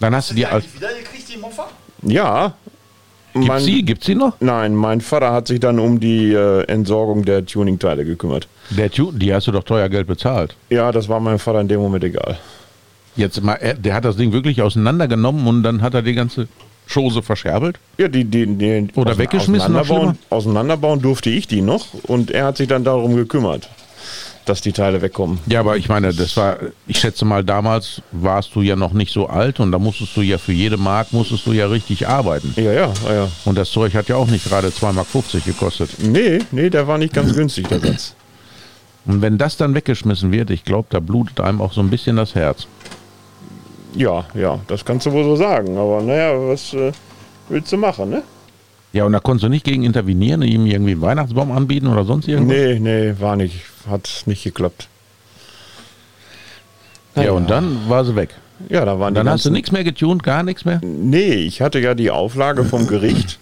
Dann 0.00 0.14
hast 0.14 0.30
du 0.30 0.34
die 0.34 0.46
als. 0.46 0.64
Wieder 0.74 0.88
gekriegt, 0.88 1.32
die 1.32 1.38
Moffa? 1.38 1.66
ja, 2.02 2.54
Gibt's 3.32 3.46
Mein- 3.46 3.62
sie? 3.62 3.82
Gibt's 3.84 4.06
sie 4.06 4.16
noch? 4.16 4.32
Nein, 4.40 4.74
mein 4.74 5.00
Vater 5.00 5.32
hat 5.32 5.46
sich 5.46 5.60
dann 5.60 5.78
um 5.78 6.00
die 6.00 6.32
äh, 6.32 6.64
Entsorgung 6.64 7.24
der 7.24 7.46
Tuning-Teile 7.46 8.04
gekümmert. 8.04 8.48
Der 8.70 8.90
Tu- 8.90 9.12
die 9.12 9.32
hast 9.32 9.46
du 9.46 9.52
doch 9.52 9.62
teuer 9.62 9.88
Geld 9.88 10.08
bezahlt. 10.08 10.56
Ja, 10.68 10.90
das 10.90 11.08
war 11.08 11.20
meinem 11.20 11.38
Vater 11.38 11.60
in 11.60 11.68
dem 11.68 11.78
Moment 11.80 12.02
egal. 12.02 12.38
Jetzt 13.14 13.40
mal, 13.40 13.54
er, 13.54 13.74
der 13.74 13.94
hat 13.94 14.04
das 14.04 14.16
Ding 14.16 14.32
wirklich 14.32 14.60
auseinandergenommen 14.62 15.46
und 15.46 15.62
dann 15.62 15.80
hat 15.80 15.94
er 15.94 16.02
die 16.02 16.14
ganze 16.14 16.48
Chose 16.92 17.22
verscherbelt. 17.22 17.78
Ja, 17.98 18.08
die, 18.08 18.24
die, 18.24 18.46
die 18.46 18.88
Oder 18.96 19.16
weggeschmissen, 19.16 19.76
Auseinanderbauen, 19.76 20.18
auseinanderbauen 20.30 21.00
durfte 21.00 21.30
ich 21.30 21.46
die 21.46 21.62
noch 21.62 21.86
und 22.04 22.32
er 22.32 22.46
hat 22.46 22.56
sich 22.56 22.66
dann 22.66 22.82
darum 22.82 23.14
gekümmert, 23.14 23.68
dass 24.50 24.60
die 24.60 24.72
Teile 24.72 25.00
wegkommen. 25.00 25.38
Ja, 25.46 25.60
aber 25.60 25.76
ich 25.76 25.88
meine, 25.88 26.12
das 26.12 26.36
war, 26.36 26.58
ich 26.88 26.98
schätze 26.98 27.24
mal, 27.24 27.44
damals 27.44 28.02
warst 28.10 28.52
du 28.56 28.62
ja 28.62 28.74
noch 28.74 28.92
nicht 28.92 29.12
so 29.12 29.28
alt 29.28 29.60
und 29.60 29.70
da 29.70 29.78
musstest 29.78 30.16
du 30.16 30.22
ja 30.22 30.38
für 30.38 30.52
jede 30.52 30.76
Mark 30.76 31.12
musstest 31.12 31.46
du 31.46 31.52
ja 31.52 31.66
richtig 31.66 32.08
arbeiten. 32.08 32.52
Ja, 32.56 32.72
ja, 32.72 32.92
ja. 33.08 33.28
Und 33.44 33.56
das 33.56 33.70
Zeug 33.70 33.94
hat 33.94 34.08
ja 34.08 34.16
auch 34.16 34.26
nicht 34.26 34.44
gerade 34.44 34.68
2,50 34.68 34.92
Mark 34.92 35.44
gekostet. 35.44 35.90
Nee, 36.00 36.40
nee, 36.50 36.68
der 36.68 36.88
war 36.88 36.98
nicht 36.98 37.14
ganz 37.14 37.32
günstig, 37.36 37.68
der 37.68 37.78
Satz. 37.78 38.16
Und 39.06 39.22
wenn 39.22 39.38
das 39.38 39.56
dann 39.56 39.74
weggeschmissen 39.74 40.32
wird, 40.32 40.50
ich 40.50 40.64
glaube, 40.64 40.88
da 40.90 40.98
blutet 40.98 41.38
einem 41.38 41.60
auch 41.60 41.72
so 41.72 41.80
ein 41.80 41.88
bisschen 41.88 42.16
das 42.16 42.34
Herz. 42.34 42.66
Ja, 43.94 44.24
ja, 44.34 44.58
das 44.66 44.84
kannst 44.84 45.06
du 45.06 45.12
wohl 45.12 45.24
so 45.24 45.36
sagen. 45.36 45.78
Aber 45.78 46.02
naja, 46.02 46.32
was 46.36 46.74
äh, 46.74 46.90
willst 47.48 47.70
du 47.70 47.76
machen, 47.76 48.10
ne? 48.10 48.24
Ja, 48.92 49.04
und 49.04 49.12
da 49.12 49.20
konntest 49.20 49.44
du 49.44 49.48
nicht 49.48 49.64
gegen 49.64 49.84
intervenieren, 49.84 50.42
ihm 50.42 50.66
irgendwie 50.66 50.92
einen 50.92 51.00
Weihnachtsbaum 51.00 51.52
anbieten 51.52 51.86
oder 51.86 52.04
sonst 52.04 52.26
irgendwas? 52.26 52.56
Nee, 52.56 52.78
nee, 52.80 53.14
war 53.20 53.36
nicht. 53.36 53.62
Hat 53.88 54.24
nicht 54.26 54.42
geklappt. 54.42 54.88
Ja, 57.16 57.32
und 57.32 57.50
dann 57.50 57.88
war 57.88 58.04
sie 58.04 58.16
weg. 58.16 58.30
Ja, 58.68 58.84
da 58.84 58.98
waren 58.98 59.14
Dann 59.14 59.28
hast 59.28 59.44
du 59.46 59.50
nichts 59.50 59.72
mehr 59.72 59.84
getunt, 59.84 60.22
gar 60.22 60.42
nichts 60.42 60.64
mehr? 60.64 60.80
Nee, 60.82 61.32
ich 61.34 61.60
hatte 61.60 61.78
ja 61.80 61.94
die 61.94 62.10
Auflage 62.10 62.64
vom 62.64 62.86
Gericht, 62.86 63.38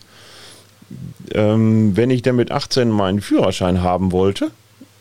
ähm, 1.33 1.97
wenn 1.97 2.11
ich 2.11 2.23
denn 2.23 2.37
mit 2.37 2.53
18 2.53 2.89
meinen 2.89 3.20
Führerschein 3.20 3.83
haben 3.83 4.12
wollte, 4.12 4.51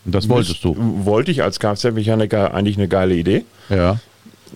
das 0.05 0.27
wolltest 0.27 0.63
du. 0.63 0.75
wollte 1.05 1.31
ich 1.31 1.43
als 1.43 1.59
Kfz-Mechaniker 1.59 2.53
eigentlich 2.53 2.77
eine 2.77 2.87
geile 2.87 3.15
Idee, 3.15 3.45
Ja, 3.69 3.99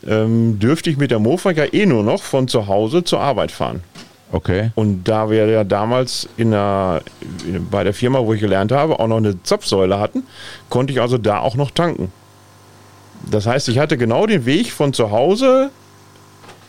ähm, 0.07 0.57
dürfte 0.59 0.89
ich 0.89 0.97
mit 0.97 1.11
der 1.11 1.19
Mofa 1.19 1.51
ja 1.51 1.65
eh 1.71 1.85
nur 1.85 2.03
noch 2.03 2.23
von 2.23 2.47
zu 2.47 2.67
Hause 2.67 3.03
zur 3.03 3.19
Arbeit 3.19 3.51
fahren. 3.51 3.83
Okay. 4.31 4.71
Und 4.75 5.03
da 5.03 5.29
wir 5.29 5.45
ja 5.47 5.63
damals 5.63 6.27
in 6.37 6.51
der, 6.51 7.01
bei 7.69 7.83
der 7.83 7.93
Firma, 7.93 8.19
wo 8.25 8.33
ich 8.33 8.41
gelernt 8.41 8.71
habe, 8.71 8.99
auch 8.99 9.07
noch 9.07 9.17
eine 9.17 9.41
Zapfsäule 9.43 9.99
hatten, 9.99 10.23
konnte 10.69 10.93
ich 10.93 11.01
also 11.01 11.17
da 11.17 11.39
auch 11.39 11.55
noch 11.55 11.71
tanken. 11.71 12.11
Das 13.29 13.45
heißt, 13.45 13.69
ich 13.69 13.77
hatte 13.77 13.97
genau 13.97 14.25
den 14.25 14.45
Weg 14.45 14.71
von 14.71 14.93
zu 14.93 15.11
Hause, 15.11 15.69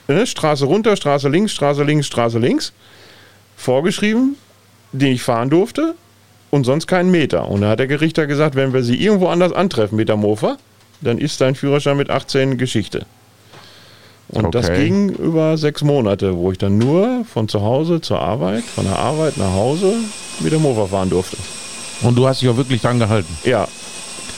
ne, 0.09 0.27
Straße 0.27 0.67
runter, 0.67 0.97
Straße 0.97 1.29
links, 1.29 1.53
Straße 1.53 1.83
links, 1.83 2.07
Straße 2.07 2.39
links, 2.39 2.73
vorgeschrieben, 3.57 4.37
den 4.93 5.13
ich 5.13 5.23
fahren 5.23 5.51
durfte 5.51 5.95
und 6.51 6.65
sonst 6.65 6.87
keinen 6.87 7.11
Meter. 7.11 7.49
Und 7.49 7.63
da 7.63 7.71
hat 7.71 7.79
der 7.79 7.87
Gerichter 7.87 8.27
gesagt, 8.27 8.55
wenn 8.55 8.73
wir 8.73 8.83
sie 8.83 9.03
irgendwo 9.03 9.29
anders 9.29 9.53
antreffen 9.53 9.97
mit 9.97 10.09
der 10.09 10.17
Mofa, 10.17 10.59
dann 11.01 11.19
ist 11.19 11.41
dein 11.41 11.55
Führerschein 11.55 11.97
mit 11.97 12.11
18 12.11 12.59
Geschichte. 12.59 13.07
Und 14.29 14.55
das 14.55 14.67
Okay. 14.71 14.85
ging 14.89 15.11
über 15.11 15.57
sechs 15.59 15.83
Monate, 15.83 16.37
wo 16.37 16.51
ich 16.53 16.59
dann 16.59 16.79
nur 16.79 17.25
von 17.31 17.49
zu 17.49 17.61
Hause 17.61 18.01
zur 18.01 18.21
Arbeit, 18.21 18.65
von 18.65 18.85
der 18.85 18.99
Arbeit 18.99 19.37
nach 19.37 19.53
Hause 19.53 19.93
mit 20.41 20.53
der 20.53 20.59
Mofa 20.59 20.87
fahren 20.87 21.11
durfte. 21.11 21.37
Und 22.03 22.17
du 22.17 22.27
hast 22.27 22.41
dich 22.41 22.49
auch 22.49 22.57
wirklich 22.57 22.81
dran 22.81 22.99
gehalten, 22.99 23.37
Ja, 23.45 23.69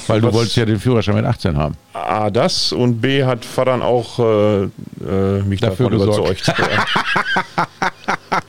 weil 0.08 0.20
du 0.20 0.26
Was- 0.28 0.34
wolltest 0.34 0.56
ja 0.56 0.64
den 0.66 0.80
Führerschein 0.80 1.14
mit 1.14 1.24
18 1.24 1.56
haben. 1.56 1.76
A, 1.92 2.28
das 2.28 2.72
und 2.72 3.00
B 3.00 3.24
hat 3.24 3.44
Vater 3.44 3.70
dann 3.70 3.82
auch 3.82 4.18
äh, 4.18 4.62
äh, 4.64 4.68
mich 5.46 5.60
Dafür 5.60 5.88
davon 5.90 6.08
gesorgt. 6.08 6.42
überzeugt. 6.48 6.54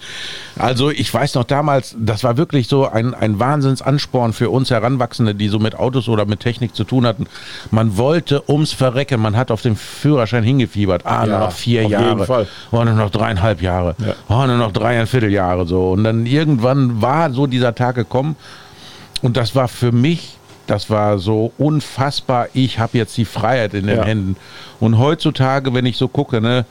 Also 0.57 0.90
ich 0.90 1.14
weiß 1.14 1.36
noch 1.36 1.44
damals, 1.44 1.95
das 1.99 2.23
war 2.23 2.38
wirklich 2.38 2.68
so 2.68 2.88
ein, 2.88 3.14
ein 3.14 3.40
Wahnsinnsansporn 3.40 4.32
für 4.34 4.49
uns 4.49 4.72
Heranwachsende, 4.72 5.36
die 5.36 5.49
so 5.49 5.60
mit 5.60 5.76
Autos 5.76 6.07
oder 6.07 6.26
mit 6.26 6.40
Technik 6.40 6.76
zu 6.76 6.84
tun 6.86 7.06
hatten. 7.06 7.27
Man 7.72 7.98
wollte 7.98 8.49
ums 8.49 8.72
Verrecken, 8.72 9.19
man 9.19 9.36
hat 9.36 9.52
auf 9.52 9.61
den 9.61 9.76
Führerschein 9.76 10.44
hingefiebert. 10.44 11.06
Ah, 11.06 11.26
nur 11.26 11.34
Ja, 11.36 11.40
noch 11.40 11.52
vier 11.52 11.86
auf 11.86 11.91
Jahre. 11.91 12.48
Oh, 12.72 12.84
nur 12.84 12.94
noch 12.94 13.10
dreieinhalb 13.10 13.61
Jahre. 13.61 13.95
Ja. 13.99 14.14
Oh, 14.30 14.45
nur 14.45 14.57
noch 14.57 14.72
dreieinviertel 14.72 15.32
Jahre 15.32 15.65
so. 15.65 15.91
Und 15.91 16.03
dann 16.06 16.26
irgendwann 16.26 17.02
war 17.02 17.32
so 17.32 17.48
dieser 17.48 17.76
Tag 17.76 17.95
gekommen 17.95 18.36
und 19.22 19.38
das 19.38 19.56
war 19.56 19.68
für 19.68 19.91
mich, 19.91 20.38
das 20.68 20.90
war 20.90 21.19
so 21.19 21.52
unfassbar. 21.57 22.48
Ich 22.53 22.80
habe 22.80 22.98
jetzt 22.98 23.18
die 23.18 23.26
Freiheit 23.26 23.73
in 23.73 23.88
den 23.88 23.98
Ja. 23.98 24.06
Händen. 24.06 24.38
Und 24.80 24.98
heutzutage, 24.98 25.73
wenn 25.73 25.86
ich 25.86 25.98
so 25.98 26.07
gucke, 26.07 26.40
ne, 26.41 26.65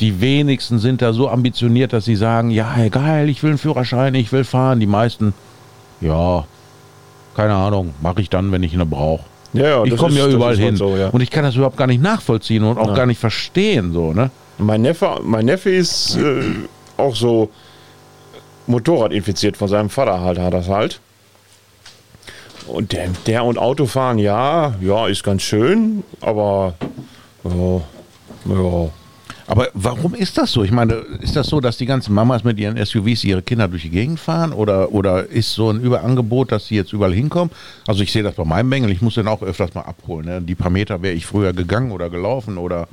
die 0.00 0.20
wenigsten 0.20 0.78
sind 0.78 1.02
da 1.02 1.12
so 1.12 1.28
ambitioniert, 1.28 1.92
dass 1.92 2.04
sie 2.04 2.16
sagen, 2.16 2.50
ja, 2.50 2.88
geil, 2.88 3.28
ich 3.28 3.42
will 3.42 3.50
einen 3.50 3.58
Führerschein, 3.58 4.14
ich 4.14 4.32
will 4.32 4.44
fahren. 4.44 4.80
Die 4.80 4.86
meisten, 4.86 5.32
ja, 6.00 6.44
keine 7.34 7.54
Ahnung, 7.54 7.94
mache 8.02 8.20
ich 8.20 8.30
dann, 8.30 8.52
wenn 8.52 8.62
ich 8.62 8.74
ihn 8.74 8.88
brauche. 8.88 9.24
Ja, 9.52 9.68
ja, 9.68 9.84
ich 9.84 9.96
komme 9.96 10.18
ja 10.18 10.26
überall 10.26 10.52
ist 10.52 10.60
halt 10.60 10.68
hin. 10.68 10.76
So, 10.76 10.96
ja. 10.96 11.08
Und 11.08 11.20
ich 11.22 11.30
kann 11.30 11.44
das 11.44 11.54
überhaupt 11.54 11.76
gar 11.76 11.86
nicht 11.86 12.02
nachvollziehen 12.02 12.62
und 12.62 12.78
auch 12.78 12.94
gar 12.94 13.06
nicht 13.06 13.20
verstehen. 13.20 13.92
So, 13.92 14.12
ne? 14.12 14.30
Mein 14.58 14.82
Neffe, 14.82 15.20
mein 15.22 15.46
Neffe 15.46 15.70
ist 15.70 16.16
äh, 16.16 16.42
auch 16.96 17.16
so 17.16 17.50
Motorrad 18.66 19.12
infiziert 19.12 19.56
von 19.56 19.68
seinem 19.68 19.88
Vater 19.88 20.20
halt, 20.20 20.38
hat 20.38 20.52
das 20.52 20.68
halt. 20.68 21.00
Und 22.66 22.92
der, 22.92 23.08
der 23.26 23.44
und 23.44 23.58
Autofahren, 23.58 24.18
ja, 24.18 24.74
ja, 24.80 25.06
ist 25.06 25.22
ganz 25.22 25.42
schön, 25.42 26.02
aber 26.20 26.74
ja, 27.44 27.80
ja. 28.54 28.90
Aber 29.48 29.68
warum 29.74 30.14
ist 30.14 30.36
das 30.38 30.52
so? 30.52 30.64
Ich 30.64 30.72
meine, 30.72 30.94
ist 31.20 31.36
das 31.36 31.46
so, 31.46 31.60
dass 31.60 31.76
die 31.76 31.86
ganzen 31.86 32.14
Mamas 32.14 32.42
mit 32.44 32.58
ihren 32.58 32.84
SUVs 32.84 33.24
ihre 33.24 33.42
Kinder 33.42 33.68
durch 33.68 33.82
die 33.82 33.90
Gegend 33.90 34.18
fahren? 34.18 34.52
Oder, 34.52 34.92
oder 34.92 35.26
ist 35.26 35.52
so 35.52 35.70
ein 35.70 35.80
Überangebot, 35.80 36.50
dass 36.52 36.66
sie 36.66 36.74
jetzt 36.76 36.92
überall 36.92 37.12
hinkommen? 37.14 37.50
Also 37.86 38.02
ich 38.02 38.12
sehe 38.12 38.22
das 38.22 38.34
bei 38.34 38.44
meinem 38.44 38.70
Bengel, 38.70 38.90
ich 38.90 39.02
muss 39.02 39.14
den 39.14 39.28
auch 39.28 39.42
öfters 39.42 39.74
mal 39.74 39.82
abholen. 39.82 40.26
Ne? 40.26 40.42
Die 40.42 40.54
paar 40.54 40.70
Meter 40.70 41.00
wäre 41.02 41.14
ich 41.14 41.26
früher 41.26 41.52
gegangen 41.52 41.92
oder 41.92 42.10
gelaufen 42.10 42.58
oder 42.58 42.88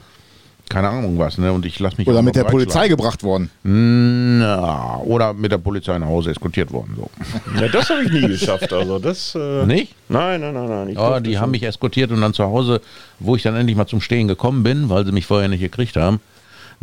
keine 0.70 0.90
Ahnung 0.90 1.20
was. 1.20 1.38
Ne? 1.38 1.52
Und 1.52 1.66
ich 1.66 1.80
lasse 1.80 1.98
mich 1.98 2.08
Oder 2.08 2.22
mit 2.22 2.36
der 2.36 2.46
Polizei 2.46 2.88
gebracht 2.88 3.24
worden. 3.24 3.50
Na, 3.64 4.98
oder 5.00 5.34
mit 5.34 5.52
der 5.52 5.58
Polizei 5.58 5.98
nach 5.98 6.08
Hause 6.08 6.32
eskortiert 6.32 6.72
worden. 6.72 6.96
So. 6.96 7.10
ja 7.62 7.68
das 7.68 7.90
habe 7.90 8.04
ich 8.04 8.12
nie 8.12 8.28
geschafft. 8.28 8.72
Also 8.72 9.00
das. 9.00 9.36
Äh, 9.36 9.66
Nicht? 9.66 9.94
Nein, 10.10 10.42
nein, 10.42 10.54
nein, 10.54 10.68
nein. 10.70 10.90
Ich 10.90 10.96
Ja, 10.96 11.10
durfte 11.10 11.24
die 11.24 11.38
haben 11.38 11.52
mich 11.52 11.64
eskortiert 11.64 12.12
und 12.12 12.22
dann 12.22 12.34
zu 12.34 12.44
Hause, 12.46 12.82
wo 13.20 13.36
ich 13.36 13.44
dann 13.44 13.56
endlich 13.56 13.76
mal 13.76 13.88
zum 13.88 14.02
Stehen 14.02 14.28
gekommen 14.28 14.64
bin, 14.64 14.90
weil 14.90 15.06
sie 15.06 15.12
mich 15.12 15.26
vorher 15.26 15.48
nicht 15.50 15.62
gekriegt 15.62 15.96
haben, 15.96 16.20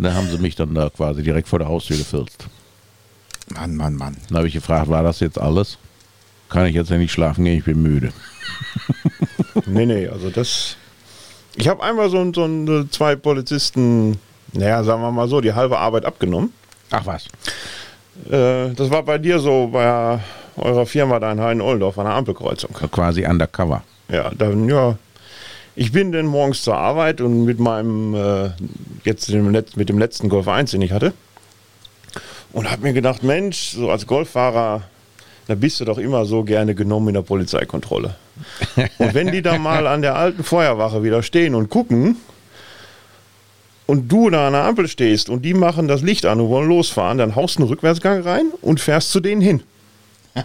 da 0.02 0.14
haben 0.14 0.28
sie 0.28 0.38
mich 0.38 0.56
dann 0.56 0.74
da 0.74 0.90
quasi 0.90 1.22
direkt 1.22 1.48
vor 1.48 1.58
der 1.58 1.68
Haustür 1.68 1.96
gefilzt. 1.96 2.46
Mann, 3.54 3.76
Mann, 3.76 3.96
Mann. 3.96 4.16
Dann 4.28 4.38
habe 4.38 4.48
ich 4.48 4.54
gefragt, 4.54 4.88
war 4.88 5.02
das 5.02 5.20
jetzt 5.20 5.38
alles? 5.38 5.78
Kann 6.48 6.66
ich 6.66 6.74
jetzt 6.74 6.90
endlich 6.90 7.12
schlafen 7.12 7.44
gehen? 7.44 7.58
Ich 7.58 7.64
bin 7.64 7.82
müde. 7.82 8.12
Nee, 9.66 9.86
nee, 9.86 10.08
also 10.08 10.30
das. 10.30 10.76
Ich 11.56 11.68
habe 11.68 11.82
einmal 11.82 12.08
so, 12.08 12.32
so 12.32 12.44
ein, 12.44 12.88
zwei 12.90 13.16
Polizisten, 13.16 14.18
naja, 14.52 14.82
sagen 14.84 15.02
wir 15.02 15.10
mal 15.10 15.28
so, 15.28 15.40
die 15.40 15.52
halbe 15.52 15.78
Arbeit 15.78 16.04
abgenommen. 16.04 16.52
Ach 16.90 17.04
was. 17.04 17.26
Äh, 18.30 18.72
das 18.74 18.90
war 18.90 19.02
bei 19.02 19.18
dir 19.18 19.38
so, 19.38 19.68
bei 19.72 20.20
eurer 20.56 20.86
Firma 20.86 21.18
da 21.18 21.32
in 21.32 21.40
Heiden-Ollendorf 21.40 21.98
an 21.98 22.06
der 22.06 22.14
Ampelkreuzung. 22.14 22.72
Quasi 22.72 23.26
undercover. 23.26 23.82
Ja, 24.08 24.30
dann, 24.30 24.68
ja. 24.68 24.96
Ich 25.80 25.92
bin 25.92 26.12
dann 26.12 26.26
morgens 26.26 26.62
zur 26.62 26.76
Arbeit 26.76 27.22
und 27.22 27.46
mit 27.46 27.58
meinem, 27.58 28.14
äh, 28.14 28.50
jetzt 29.04 29.28
dem, 29.30 29.48
Letz- 29.50 29.76
mit 29.76 29.88
dem 29.88 29.98
letzten 29.98 30.28
Golf 30.28 30.46
1, 30.46 30.72
den 30.72 30.82
ich 30.82 30.92
hatte, 30.92 31.14
und 32.52 32.70
habe 32.70 32.82
mir 32.82 32.92
gedacht, 32.92 33.22
Mensch, 33.22 33.70
so 33.70 33.90
als 33.90 34.06
Golffahrer, 34.06 34.82
da 35.46 35.54
bist 35.54 35.80
du 35.80 35.86
doch 35.86 35.96
immer 35.96 36.26
so 36.26 36.44
gerne 36.44 36.74
genommen 36.74 37.08
in 37.08 37.14
der 37.14 37.22
Polizeikontrolle. 37.22 38.14
Und 38.98 39.14
wenn 39.14 39.32
die 39.32 39.40
da 39.40 39.56
mal 39.56 39.86
an 39.86 40.02
der 40.02 40.16
alten 40.16 40.44
Feuerwache 40.44 41.02
wieder 41.02 41.22
stehen 41.22 41.54
und 41.54 41.70
gucken 41.70 42.16
und 43.86 44.12
du 44.12 44.28
da 44.28 44.48
an 44.48 44.52
der 44.52 44.64
Ampel 44.64 44.86
stehst 44.86 45.30
und 45.30 45.46
die 45.46 45.54
machen 45.54 45.88
das 45.88 46.02
Licht 46.02 46.26
an 46.26 46.42
und 46.42 46.50
wollen 46.50 46.68
losfahren, 46.68 47.16
dann 47.16 47.36
haust 47.36 47.56
du 47.56 47.62
einen 47.62 47.70
Rückwärtsgang 47.70 48.20
rein 48.20 48.52
und 48.60 48.80
fährst 48.80 49.12
zu 49.12 49.20
denen 49.20 49.40
hin. 49.40 49.62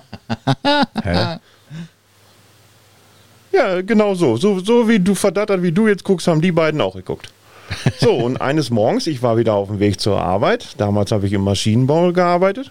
Ja, 3.56 3.82
genau 3.82 4.15
so. 4.15 4.38
so. 4.38 4.60
So 4.60 4.88
wie 4.90 4.99
du 4.99 5.15
verdattert, 5.15 5.61
wie 5.61 5.72
du 5.72 5.88
jetzt 5.88 6.03
guckst, 6.03 6.27
haben 6.27 6.41
die 6.41 6.52
beiden 6.52 6.82
auch 6.82 6.95
geguckt. 6.95 7.30
So, 7.99 8.11
und 8.14 8.40
eines 8.41 8.69
Morgens, 8.69 9.07
ich 9.07 9.23
war 9.23 9.38
wieder 9.38 9.53
auf 9.53 9.69
dem 9.69 9.80
Weg 9.80 9.99
zur 9.99 10.22
Arbeit. 10.22 10.76
Damals 10.77 11.11
habe 11.11 11.26
ich 11.26 11.34
im 11.34 11.41
Maschinenbau 11.41 12.11
gearbeitet. 12.11 12.69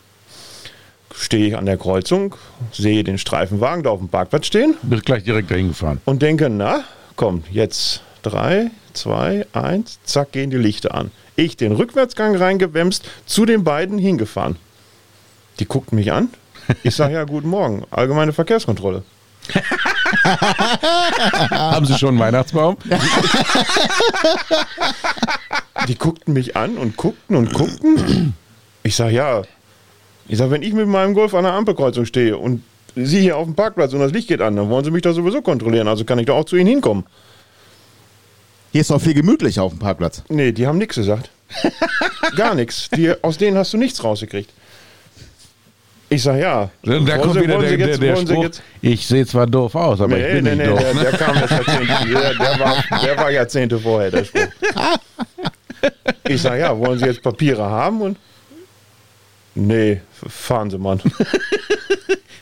Stehe 1.13 1.49
ich 1.49 1.57
an 1.57 1.67
der 1.67 1.79
Kreuzung, 1.79 2.37
sehe 2.73 3.03
den 3.03 3.19
Streifenwagen 3.19 3.83
da 3.83 3.91
auf 3.91 3.99
dem 3.99 4.09
Parkplatz 4.09 4.47
stehen 4.47 4.77
Bist 4.83 5.05
gleich 5.05 5.25
direkt 5.25 5.51
dahin 5.51 5.69
gefahren. 5.69 6.01
und 6.05 6.23
denke, 6.23 6.49
na, 6.49 6.85
komm, 7.17 7.43
jetzt 7.51 8.03
drei, 8.23 8.71
zwei, 8.93 9.47
eins, 9.53 9.99
zack, 10.05 10.33
gehen 10.33 10.51
die 10.51 10.57
Lichter 10.57 10.95
an. 10.95 11.11
Ich 11.37 11.57
den 11.57 11.73
Rückwärtsgang 11.73 12.37
reingewemst, 12.37 13.05
zu 13.27 13.47
den 13.47 13.65
beiden 13.65 13.99
hingefahren. 13.99 14.57
Die 15.59 15.67
guckten 15.67 15.97
mich 15.97 16.13
an. 16.13 16.31
Ich 16.83 16.95
sage, 16.95 17.15
ja, 17.15 17.25
guten 17.25 17.49
Morgen, 17.49 17.85
allgemeine 17.91 18.33
Verkehrskontrolle. 18.33 19.03
Haben 21.51 21.87
Sie 21.87 21.99
schon 21.99 22.11
einen 22.11 22.19
Weihnachtsbaum? 22.19 22.77
Die 25.89 25.97
guckten 25.97 26.35
mich 26.35 26.57
an 26.57 26.77
und 26.77 26.97
guckten 26.97 27.37
und 27.37 27.53
guckten. 27.53 28.35
Ich 28.83 28.97
sag 28.97 29.13
ja, 29.13 29.43
Ich 30.29 30.39
sage, 30.39 30.51
wenn 30.51 30.63
ich 30.63 30.73
mit 30.73 30.89
meinem 30.89 31.15
Golf 31.15 31.35
an 31.35 31.45
der 31.45 31.53
Ampelkreuzung 31.53 32.05
stehe 32.07 32.37
und 32.39 32.63
Sie 32.97 33.21
hier 33.21 33.37
auf 33.37 33.45
dem 33.45 33.55
Parkplatz 33.55 33.93
und 33.93 34.01
das 34.01 34.13
Licht 34.13 34.29
geht 34.29 34.41
an, 34.41 34.57
dann 34.57 34.69
wollen 34.71 34.85
Sie 34.85 34.91
mich 34.91 35.03
da 35.03 35.13
sowieso 35.13 35.43
kontrollieren. 35.43 35.89
Also 35.89 36.05
kann 36.05 36.19
ich 36.19 36.27
da 36.27 36.33
auch 36.33 36.45
zu 36.45 36.57
Ihnen 36.57 36.69
hinkommen. 36.69 37.05
Hier 38.73 38.81
ist 38.81 38.91
doch 38.91 39.01
viel 39.01 39.15
gemütlicher 39.15 39.63
auf 39.63 39.73
dem 39.73 39.79
Parkplatz. 39.79 40.23
Nee, 40.29 40.53
die 40.53 40.67
haben 40.67 40.79
nichts 40.79 40.97
gesagt. 40.97 41.31
Gar 42.37 42.55
nichts. 42.55 42.89
Aus 43.23 43.39
denen 43.39 43.57
hast 43.57 43.73
du 43.73 43.79
nichts 43.79 44.03
rausgekriegt. 44.03 44.51
Ich 46.09 46.23
sag 46.23 46.39
ja. 46.39 46.71
Da 46.83 47.19
kommt 47.19 47.35
Sie, 47.35 47.41
wieder 47.41 47.59
der, 47.59 47.79
jetzt, 47.79 48.03
der, 48.03 48.15
der 48.15 48.17
Spruch, 48.17 48.51
ich 48.83 49.07
sehe 49.07 49.27
zwar 49.27 49.47
doof 49.47 49.75
aus, 49.75 50.01
aber 50.01 50.17
nee, 50.17 50.27
ich 50.27 50.33
bin 50.35 50.45
nee, 50.45 50.51
nicht 50.55 50.59
nee, 50.59 50.67
doof. 50.67 50.81
Der, 50.81 51.11
der 51.11 51.13
kam 51.13 51.37
Jahrzehnte, 51.37 51.87
der, 51.87 52.35
der, 52.35 52.61
war, 52.61 53.01
der 53.03 53.17
war 53.17 53.31
Jahrzehnte 53.31 53.79
vorher, 53.79 54.11
der 54.11 54.25
Spruch. 54.25 54.47
Ich 56.29 56.43
sag 56.43 56.59
ja, 56.59 56.77
wollen 56.79 56.99
Sie 56.99 57.07
jetzt 57.07 57.23
Papiere 57.23 57.63
haben? 57.63 58.01
Und 58.01 58.19
nee, 59.55 60.01
fahren 60.13 60.71
Sie, 60.71 60.79
Mann. 60.79 61.01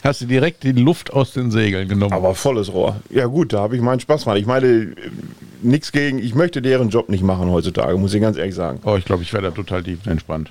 Hast 0.04 0.20
du 0.20 0.26
direkt 0.26 0.64
die 0.64 0.72
Luft 0.72 1.12
aus 1.12 1.32
den 1.32 1.52
Segeln 1.52 1.88
genommen. 1.88 2.12
Aber 2.12 2.34
volles 2.34 2.72
Rohr. 2.72 2.96
Ja 3.10 3.26
gut, 3.26 3.52
da 3.52 3.60
habe 3.60 3.76
ich 3.76 3.82
meinen 3.82 4.00
Spaß 4.00 4.24
dran. 4.24 4.36
Ich 4.36 4.46
meine, 4.46 4.94
nichts 5.62 5.92
gegen, 5.92 6.18
ich 6.18 6.34
möchte 6.34 6.60
deren 6.60 6.88
Job 6.88 7.08
nicht 7.08 7.22
machen 7.22 7.50
heutzutage, 7.50 7.96
muss 7.96 8.12
ich 8.12 8.20
ganz 8.20 8.36
ehrlich 8.36 8.56
sagen. 8.56 8.80
Oh, 8.84 8.96
ich 8.96 9.04
glaube, 9.04 9.22
ich 9.22 9.32
wäre 9.32 9.44
da 9.44 9.50
total 9.52 9.84
tief 9.84 10.04
entspannt. 10.06 10.50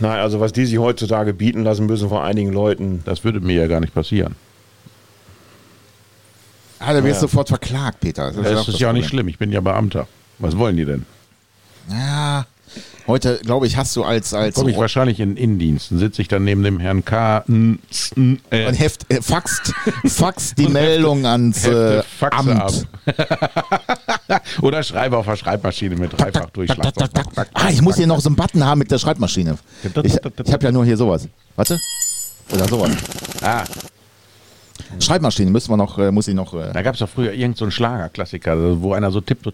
Nein, 0.00 0.18
also 0.18 0.40
was 0.40 0.52
die 0.52 0.64
sich 0.64 0.78
heutzutage 0.78 1.34
bieten 1.34 1.62
lassen 1.62 1.86
müssen 1.86 2.08
von 2.08 2.22
einigen 2.22 2.52
Leuten. 2.52 3.02
Das 3.04 3.24
würde 3.24 3.40
mir 3.40 3.54
ja 3.54 3.66
gar 3.66 3.80
nicht 3.80 3.94
passieren. 3.94 4.34
Ah, 6.78 6.94
da 6.94 7.04
wirst 7.04 7.16
ja. 7.16 7.28
sofort 7.28 7.48
verklagt, 7.48 8.00
Peter. 8.00 8.32
Das, 8.32 8.36
das 8.36 8.62
ist, 8.62 8.74
ist 8.74 8.80
ja 8.80 8.88
auch 8.88 8.94
nicht 8.94 9.08
schlimm, 9.08 9.28
ich 9.28 9.38
bin 9.38 9.52
ja 9.52 9.60
Beamter. 9.60 10.08
Was 10.38 10.56
wollen 10.56 10.76
die 10.76 10.86
denn? 10.86 11.04
Ja, 11.90 12.46
Heute, 13.06 13.40
glaube 13.42 13.66
ich, 13.66 13.76
hast 13.76 13.94
du 13.96 14.04
als. 14.04 14.34
als 14.34 14.54
Komme 14.54 14.70
ich 14.70 14.76
wahrscheinlich 14.76 15.20
in 15.20 15.36
Innendiensten, 15.36 15.98
sitze 15.98 16.22
ich 16.22 16.28
dann 16.28 16.44
neben 16.44 16.62
dem 16.62 16.78
Herrn 16.78 17.04
K. 17.04 17.44
N, 17.48 17.78
n, 18.16 18.40
äh. 18.50 18.66
Und 18.68 18.74
heft, 18.74 19.10
äh, 19.12 19.20
faxt, 19.22 19.72
faxt 20.06 20.58
die 20.58 20.66
Meldung 20.68 21.26
ans 21.26 21.66
äh, 21.66 22.02
Amt. 22.30 22.86
Oder 24.62 24.82
schreibe 24.82 25.16
auf 25.16 25.26
der 25.26 25.36
Schreibmaschine 25.36 25.96
mit 25.96 26.18
dreifach 26.18 26.50
Durchschlag. 26.50 26.92
Ah, 27.54 27.68
ich 27.70 27.82
muss 27.82 27.96
hier 27.96 28.06
noch 28.06 28.20
so 28.20 28.28
einen 28.28 28.36
Button 28.36 28.64
haben 28.64 28.78
mit 28.78 28.90
der 28.90 28.98
Schreibmaschine. 28.98 29.56
Ich, 30.02 30.14
ich 30.14 30.52
habe 30.52 30.64
ja 30.64 30.72
nur 30.72 30.84
hier 30.84 30.96
sowas. 30.96 31.28
Warte. 31.56 31.78
Oder 32.52 32.68
sowas. 32.68 32.90
Ah, 33.42 33.64
Schreibmaschine 34.98 35.50
müssen 35.50 35.70
wir 35.70 35.76
noch, 35.76 35.98
äh, 35.98 36.10
muss 36.10 36.28
ich 36.28 36.34
noch. 36.34 36.54
Äh 36.54 36.72
da 36.72 36.82
gab 36.82 36.94
es 36.94 37.00
doch 37.00 37.08
früher 37.08 37.32
irgendeinen 37.32 37.54
so 37.56 37.70
Schlagerklassiker, 37.70 38.80
wo 38.80 38.92
einer 38.92 39.10
so 39.10 39.20
tippt, 39.20 39.44
so 39.44 39.50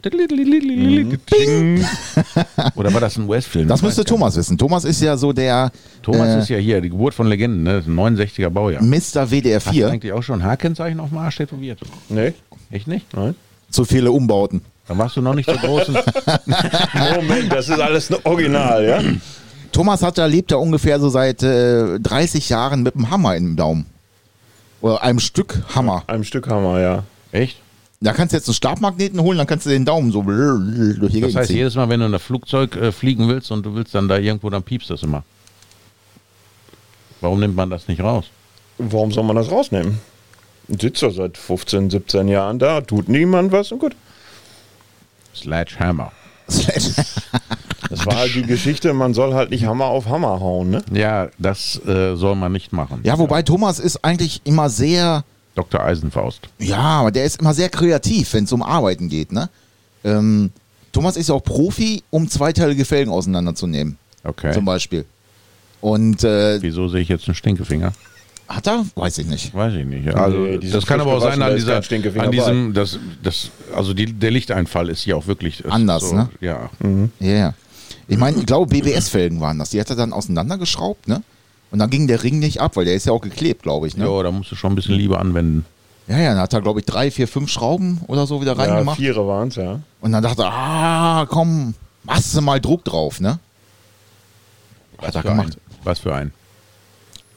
Oder 2.76 2.92
war 2.92 3.00
das 3.00 3.16
ein 3.16 3.28
US-Film? 3.28 3.68
Das 3.68 3.82
müsste 3.82 4.04
Thomas 4.04 4.36
wissen. 4.36 4.58
Thomas 4.58 4.84
ist 4.84 5.00
ja 5.02 5.16
so 5.16 5.32
der. 5.32 5.70
Thomas 6.02 6.28
äh, 6.28 6.38
ist 6.38 6.48
ja 6.48 6.58
hier, 6.58 6.80
die 6.80 6.90
Geburt 6.90 7.14
von 7.14 7.26
Legenden, 7.26 7.62
ne? 7.62 7.82
69er 7.86 8.50
Baujahr. 8.50 8.82
Mr. 8.82 9.30
WDR 9.30 9.60
4. 9.60 9.70
Hast 9.70 9.76
du 9.76 9.86
eigentlich 9.86 10.12
auch 10.12 10.22
schon 10.22 10.42
ein 10.42 10.48
H-Kennzeichen 10.48 11.00
auf 11.00 11.08
dem 11.10 11.18
Arsch 11.18 11.36
tätowiert? 11.36 11.80
Nee. 12.08 12.34
Echt 12.70 12.86
nicht? 12.86 13.06
Nein. 13.14 13.34
Zu 13.70 13.84
viele 13.84 14.10
Umbauten. 14.10 14.62
Dann 14.88 14.98
warst 14.98 15.16
du 15.16 15.20
noch 15.20 15.34
nicht 15.34 15.50
so 15.50 15.56
groß. 15.56 15.88
Moment, 17.16 17.52
das 17.52 17.68
ist 17.68 17.80
alles 17.80 18.10
ein 18.10 18.18
Original, 18.24 18.84
ja? 18.84 19.00
Thomas 19.72 20.02
hat 20.02 20.16
da 20.16 20.26
lebt 20.26 20.52
ja 20.52 20.56
ungefähr 20.58 21.00
so 21.00 21.08
seit 21.08 21.42
äh, 21.42 21.98
30 21.98 22.48
Jahren 22.48 22.82
mit 22.82 22.94
dem 22.94 23.10
Hammer 23.10 23.36
im 23.36 23.56
Daumen. 23.56 23.86
Oder 24.80 25.02
einem 25.02 25.20
Stück 25.20 25.62
Hammer. 25.74 26.04
Einem 26.06 26.24
Stück 26.24 26.48
Hammer, 26.48 26.80
ja. 26.80 27.02
Echt? 27.32 27.58
Da 28.00 28.12
kannst 28.12 28.32
du 28.32 28.36
jetzt 28.36 28.46
einen 28.48 28.54
Stabmagneten 28.54 29.20
holen, 29.20 29.38
dann 29.38 29.46
kannst 29.46 29.64
du 29.66 29.70
den 29.70 29.84
Daumen 29.86 30.12
so 30.12 30.22
durch 30.22 31.12
die 31.12 31.20
Das 31.22 31.34
heißt, 31.34 31.48
ziehen. 31.48 31.56
jedes 31.56 31.74
Mal, 31.76 31.88
wenn 31.88 32.00
du 32.00 32.06
in 32.06 32.14
ein 32.14 32.20
Flugzeug 32.20 32.76
äh, 32.76 32.92
fliegen 32.92 33.26
willst 33.28 33.50
und 33.50 33.64
du 33.64 33.74
willst 33.74 33.94
dann 33.94 34.06
da 34.06 34.18
irgendwo, 34.18 34.50
dann 34.50 34.62
piepst 34.62 34.90
das 34.90 35.02
immer. 35.02 35.24
Warum 37.22 37.40
nimmt 37.40 37.56
man 37.56 37.70
das 37.70 37.88
nicht 37.88 38.02
raus? 38.02 38.26
Warum 38.78 39.10
soll 39.12 39.24
man 39.24 39.36
das 39.36 39.50
rausnehmen? 39.50 39.98
Sitzt 40.68 41.02
doch 41.02 41.12
seit 41.12 41.38
15, 41.38 41.88
17 41.90 42.28
Jahren 42.28 42.58
da, 42.58 42.82
tut 42.82 43.08
niemand 43.08 43.52
was 43.52 43.72
und 43.72 43.78
gut. 43.78 43.96
Sledgehammer. 45.34 46.12
Das 47.88 48.04
war 48.04 48.16
halt 48.16 48.34
die 48.34 48.42
Geschichte, 48.42 48.92
man 48.92 49.14
soll 49.14 49.34
halt 49.34 49.50
nicht 49.50 49.64
Hammer 49.64 49.86
auf 49.86 50.06
Hammer 50.06 50.40
hauen, 50.40 50.70
ne? 50.70 50.82
Ja, 50.92 51.28
das 51.38 51.80
äh, 51.86 52.16
soll 52.16 52.34
man 52.34 52.52
nicht 52.52 52.72
machen. 52.72 53.00
Ja, 53.04 53.18
wobei 53.18 53.42
Thomas 53.42 53.78
ist 53.78 54.04
eigentlich 54.04 54.40
immer 54.44 54.68
sehr. 54.68 55.24
Dr. 55.54 55.82
Eisenfaust. 55.82 56.48
Ja, 56.58 56.78
aber 56.78 57.12
der 57.12 57.24
ist 57.24 57.40
immer 57.40 57.54
sehr 57.54 57.68
kreativ, 57.68 58.32
wenn 58.34 58.44
es 58.44 58.52
um 58.52 58.62
Arbeiten 58.62 59.08
geht, 59.08 59.32
ne? 59.32 59.48
Ähm, 60.04 60.50
Thomas 60.92 61.16
ist 61.16 61.28
ja 61.28 61.34
auch 61.34 61.44
Profi, 61.44 62.02
um 62.10 62.28
zweiteilige 62.28 62.84
Felgen 62.84 63.12
auseinanderzunehmen. 63.12 63.98
Okay. 64.24 64.52
Zum 64.52 64.64
Beispiel. 64.64 65.04
Und 65.80 66.24
äh, 66.24 66.60
wieso 66.62 66.88
sehe 66.88 67.00
ich 67.00 67.08
jetzt 67.08 67.28
einen 67.28 67.34
Stinkefinger? 67.34 67.92
Hat 68.48 68.66
er? 68.68 68.84
Weiß 68.94 69.18
ich 69.18 69.26
nicht. 69.26 69.52
Weiß 69.54 69.74
ich 69.74 69.84
nicht. 69.84 70.14
Also 70.14 70.38
nee, 70.38 70.58
das 70.58 70.86
kann 70.86 71.00
aber 71.00 71.14
auch 71.14 71.20
sein 71.20 71.42
an, 71.42 71.56
dieser, 71.56 71.82
an 72.20 72.30
diesem, 72.30 72.74
das, 72.74 72.98
das, 73.22 73.50
also 73.74 73.92
die, 73.92 74.12
der 74.12 74.30
Lichteinfall 74.30 74.88
ist 74.88 75.02
hier 75.02 75.16
auch 75.16 75.26
wirklich 75.26 75.64
anders, 75.68 76.10
so, 76.10 76.14
ne? 76.14 76.28
Ja. 76.40 76.70
Mhm. 76.78 77.10
Yeah. 77.20 77.54
Ich 78.06 78.18
meine, 78.18 78.38
ich 78.38 78.46
glaube, 78.46 78.68
BBS-Felgen 78.70 79.40
waren 79.40 79.58
das. 79.58 79.70
Die 79.70 79.80
hat 79.80 79.90
er 79.90 79.96
dann 79.96 80.12
auseinandergeschraubt, 80.12 81.08
ne? 81.08 81.22
Und 81.72 81.80
dann 81.80 81.90
ging 81.90 82.06
der 82.06 82.22
Ring 82.22 82.38
nicht 82.38 82.60
ab, 82.60 82.76
weil 82.76 82.84
der 82.84 82.94
ist 82.94 83.06
ja 83.06 83.12
auch 83.12 83.20
geklebt, 83.20 83.62
glaube 83.62 83.88
ich, 83.88 83.96
ne? 83.96 84.04
Ja, 84.04 84.22
da 84.22 84.30
musst 84.30 84.52
du 84.52 84.54
schon 84.54 84.72
ein 84.72 84.76
bisschen 84.76 84.94
Liebe 84.94 85.18
anwenden. 85.18 85.64
Ja, 86.06 86.18
ja, 86.18 86.30
dann 86.30 86.42
hat 86.42 86.52
er, 86.52 86.62
glaube 86.62 86.78
ich, 86.80 86.86
drei, 86.86 87.10
vier, 87.10 87.26
fünf 87.26 87.50
Schrauben 87.50 88.00
oder 88.06 88.28
so 88.28 88.40
wieder 88.40 88.56
reingemacht. 88.56 89.00
Ja, 89.00 89.12
vier 89.12 89.26
waren 89.26 89.48
es, 89.48 89.56
ja. 89.56 89.80
Und 90.00 90.12
dann 90.12 90.22
dachte 90.22 90.42
er, 90.42 90.52
ah, 90.52 91.26
komm, 91.28 91.74
machst 92.04 92.36
du 92.36 92.40
mal 92.40 92.60
Druck 92.60 92.84
drauf, 92.84 93.20
ne? 93.20 93.40
Was 94.98 95.08
hat 95.08 95.16
er 95.16 95.22
gemacht. 95.22 95.54
Ein? 95.56 95.78
Was 95.82 95.98
für 95.98 96.14
ein? 96.14 96.32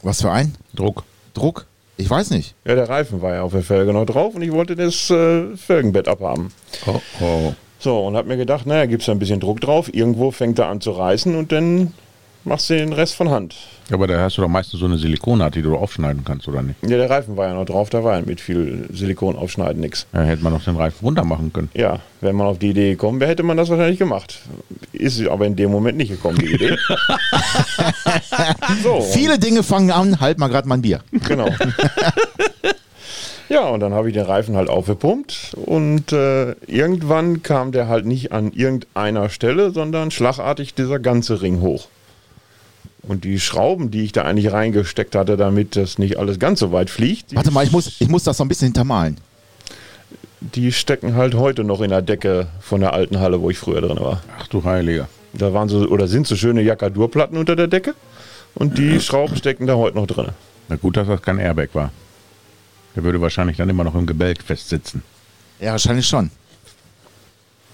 Was 0.01 0.21
für 0.21 0.31
ein? 0.31 0.55
Druck. 0.73 1.03
Druck? 1.33 1.65
Ich 1.97 2.09
weiß 2.09 2.31
nicht. 2.31 2.55
Ja, 2.65 2.75
der 2.75 2.87
Reifen 2.87 3.21
war 3.21 3.33
ja 3.33 3.41
auf 3.41 3.51
der 3.51 3.61
Felge 3.61 3.91
noch 3.91 4.05
drauf 4.05 4.33
und 4.33 4.41
ich 4.41 4.51
wollte 4.51 4.75
das 4.75 5.09
äh, 5.09 5.57
Felgenbett 5.57 6.07
abhaben. 6.07 6.53
Oh, 6.85 7.01
oh. 7.19 7.53
So, 7.79 8.07
und 8.07 8.15
hab 8.15 8.25
mir 8.25 8.37
gedacht, 8.37 8.65
naja, 8.65 8.85
gibt's 8.85 9.05
da 9.05 9.11
ein 9.11 9.19
bisschen 9.19 9.39
Druck 9.39 9.59
drauf, 9.61 9.93
irgendwo 9.93 10.31
fängt 10.31 10.59
er 10.59 10.67
an 10.67 10.81
zu 10.81 10.91
reißen 10.91 11.35
und 11.35 11.51
dann 11.51 11.93
machst 12.43 12.69
du 12.69 12.75
den 12.75 12.93
Rest 12.93 13.15
von 13.15 13.29
Hand. 13.29 13.55
Ja, 13.89 13.95
aber 13.95 14.07
da 14.07 14.19
hast 14.21 14.37
du 14.37 14.41
doch 14.41 14.47
meistens 14.47 14.79
so 14.79 14.85
eine 14.85 14.97
Silikonart, 14.97 15.55
die 15.55 15.61
du 15.61 15.75
aufschneiden 15.75 16.23
kannst, 16.23 16.47
oder 16.47 16.61
nicht? 16.61 16.75
Ja, 16.83 16.97
der 16.97 17.09
Reifen 17.09 17.37
war 17.37 17.47
ja 17.47 17.53
noch 17.53 17.65
drauf, 17.65 17.89
da 17.89 18.03
war 18.03 18.19
ja 18.19 18.25
mit 18.25 18.39
viel 18.39 18.87
Silikon 18.91 19.35
aufschneiden 19.35 19.81
nichts. 19.81 20.05
Ja, 20.13 20.21
hätte 20.21 20.43
man 20.43 20.53
noch 20.53 20.63
den 20.63 20.75
Reifen 20.75 21.03
runter 21.03 21.23
machen 21.25 21.51
können. 21.51 21.69
Ja, 21.73 21.99
wenn 22.21 22.35
man 22.35 22.47
auf 22.47 22.59
die 22.59 22.69
Idee 22.69 22.91
gekommen 22.91 23.19
wäre, 23.19 23.31
hätte 23.31 23.43
man 23.43 23.57
das 23.57 23.69
wahrscheinlich 23.69 23.99
gemacht. 23.99 24.39
Ist 24.93 25.25
aber 25.27 25.45
in 25.47 25.55
dem 25.55 25.71
Moment 25.71 25.97
nicht 25.97 26.09
gekommen, 26.09 26.37
die 26.37 26.53
Idee. 26.53 26.77
so, 28.83 29.01
Viele 29.01 29.39
Dinge 29.39 29.63
fangen 29.63 29.91
an, 29.91 30.19
halt 30.19 30.37
mal 30.37 30.49
gerade 30.49 30.67
mein 30.67 30.81
Bier. 30.81 31.01
Genau. 31.27 31.49
Ja, 33.49 33.67
und 33.69 33.79
dann 33.79 33.95
habe 33.95 34.09
ich 34.09 34.13
den 34.13 34.25
Reifen 34.25 34.55
halt 34.55 34.69
aufgepumpt 34.69 35.55
und 35.65 36.13
äh, 36.13 36.51
irgendwann 36.67 37.41
kam 37.41 37.71
der 37.71 37.87
halt 37.87 38.05
nicht 38.05 38.31
an 38.31 38.53
irgendeiner 38.53 39.29
Stelle, 39.29 39.71
sondern 39.71 40.11
schlagartig 40.11 40.75
dieser 40.75 40.99
ganze 40.99 41.41
Ring 41.41 41.59
hoch. 41.59 41.87
Und 43.09 43.23
die 43.23 43.39
Schrauben, 43.39 43.89
die 43.89 44.03
ich 44.03 44.11
da 44.11 44.21
eigentlich 44.21 44.51
reingesteckt 44.51 45.15
hatte, 45.15 45.35
damit 45.35 45.75
das 45.75 45.97
nicht 45.97 46.19
alles 46.19 46.37
ganz 46.37 46.59
so 46.59 46.71
weit 46.71 46.91
fliegt. 46.91 47.35
Warte 47.35 47.49
mal, 47.49 47.65
ich 47.65 47.71
muss, 47.71 47.99
ich 47.99 48.07
muss 48.07 48.23
das 48.23 48.37
so 48.37 48.43
ein 48.43 48.47
bisschen 48.47 48.67
hintermalen. 48.67 49.17
Die 50.41 50.71
stecken 50.71 51.15
halt 51.15 51.33
heute 51.33 51.63
noch 51.63 51.81
in 51.81 51.89
der 51.89 52.03
Decke 52.03 52.49
von 52.61 52.81
der 52.81 52.93
alten 52.93 53.19
Halle, 53.19 53.41
wo 53.41 53.49
ich 53.49 53.57
früher 53.57 53.81
drin 53.81 53.99
war. 53.99 54.21
Ach 54.37 54.47
du 54.47 54.63
Heiliger. 54.63 55.09
Da 55.33 55.51
waren 55.55 55.69
so, 55.69 55.87
oder 55.87 56.07
sind 56.07 56.27
so 56.27 56.35
schöne 56.35 56.61
Jakadurplatten 56.61 57.35
unter 57.35 57.55
der 57.55 57.65
Decke 57.65 57.95
und 58.53 58.77
die 58.77 59.01
Schrauben 59.01 59.35
stecken 59.35 59.65
da 59.65 59.75
heute 59.75 59.97
noch 59.97 60.05
drin. 60.05 60.29
Na 60.67 60.75
gut, 60.75 60.95
dass 60.95 61.07
das 61.07 61.19
kein 61.23 61.39
Airbag 61.39 61.69
war. 61.73 61.91
Der 62.95 63.03
würde 63.03 63.19
wahrscheinlich 63.19 63.57
dann 63.57 63.69
immer 63.69 63.83
noch 63.83 63.95
im 63.95 64.05
Gebälk 64.05 64.43
festsitzen. 64.43 65.01
Ja, 65.59 65.71
wahrscheinlich 65.71 66.05
schon. 66.05 66.29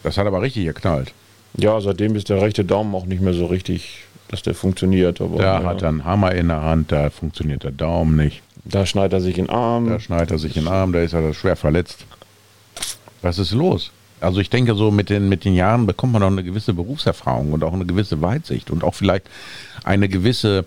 Das 0.02 0.18
hat 0.18 0.28
aber 0.28 0.42
richtig 0.42 0.64
geknallt. 0.64 1.12
Ja, 1.58 1.82
seitdem 1.82 2.16
ist 2.16 2.30
der 2.30 2.42
rechte 2.42 2.64
Daumen 2.64 2.96
auch 2.96 3.06
nicht 3.06 3.22
mehr 3.22 3.34
so 3.34 3.48
richtig, 3.48 4.06
dass 4.28 4.42
der 4.42 4.56
funktioniert. 4.56 5.22
Aber, 5.22 5.38
da 5.38 5.62
ja. 5.62 5.68
hat 5.68 5.82
er 5.82 5.90
einen 5.90 6.06
Hammer 6.06 6.34
in 6.34 6.48
der 6.48 6.62
Hand, 6.62 6.92
da 6.92 7.10
funktioniert 7.10 7.64
der 7.64 7.72
Daumen 7.72 8.16
nicht. 8.16 8.42
Da 8.66 8.86
schneidet 8.86 9.14
er 9.14 9.22
sich 9.22 9.38
in 9.38 9.46
den 9.46 9.56
Arm. 9.56 9.90
Da 9.90 10.00
schneidet 10.00 10.32
er 10.32 10.40
sich 10.40 10.58
in 10.58 10.64
den 10.64 10.72
Arm, 10.72 10.92
da 10.92 11.02
ist 11.02 11.14
er 11.14 11.34
schwer 11.34 11.56
verletzt. 11.56 12.06
Was 13.22 13.38
ist 13.38 13.52
los? 13.52 13.92
Also 14.22 14.40
ich 14.40 14.50
denke, 14.50 14.76
so 14.76 14.92
mit 14.92 15.10
den, 15.10 15.30
mit 15.30 15.46
den 15.46 15.54
Jahren 15.54 15.86
bekommt 15.86 16.14
man 16.14 16.24
auch 16.24 16.28
eine 16.28 16.44
gewisse 16.44 16.74
Berufserfahrung 16.74 17.54
und 17.54 17.64
auch 17.64 17.74
eine 17.74 17.86
gewisse 17.86 18.22
Weitsicht 18.22 18.72
und 18.72 18.84
auch 18.84 18.96
vielleicht 18.96 19.28
eine 19.84 20.10
gewisse 20.10 20.66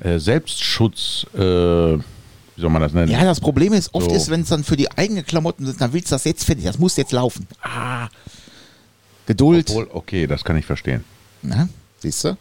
äh, 0.00 0.18
Selbstschutz. 0.18 1.26
Äh, 1.34 1.38
wie 1.38 2.60
soll 2.60 2.70
man 2.70 2.82
das 2.82 2.92
nennen? 2.92 3.10
Ja, 3.10 3.24
das 3.24 3.40
Problem 3.40 3.72
ist, 3.72 3.94
oft 3.94 4.10
so. 4.10 4.16
ist, 4.16 4.28
wenn 4.28 4.42
es 4.42 4.48
dann 4.48 4.64
für 4.64 4.76
die 4.76 4.90
eigenen 4.90 5.24
Klamotten 5.24 5.64
sind, 5.64 5.80
dann 5.80 5.92
willst 5.92 6.10
du 6.10 6.14
das 6.14 6.24
jetzt 6.24 6.44
fertig, 6.44 6.64
das 6.64 6.78
muss 6.78 6.96
jetzt 6.96 7.12
laufen. 7.12 7.46
Ah. 7.62 8.08
Geduld. 9.26 9.70
Obwohl, 9.70 9.88
okay, 9.92 10.26
das 10.26 10.44
kann 10.44 10.56
ich 10.56 10.66
verstehen. 10.66 11.04
Na, 11.42 11.68
siehst 12.00 12.24
du? 12.24 12.36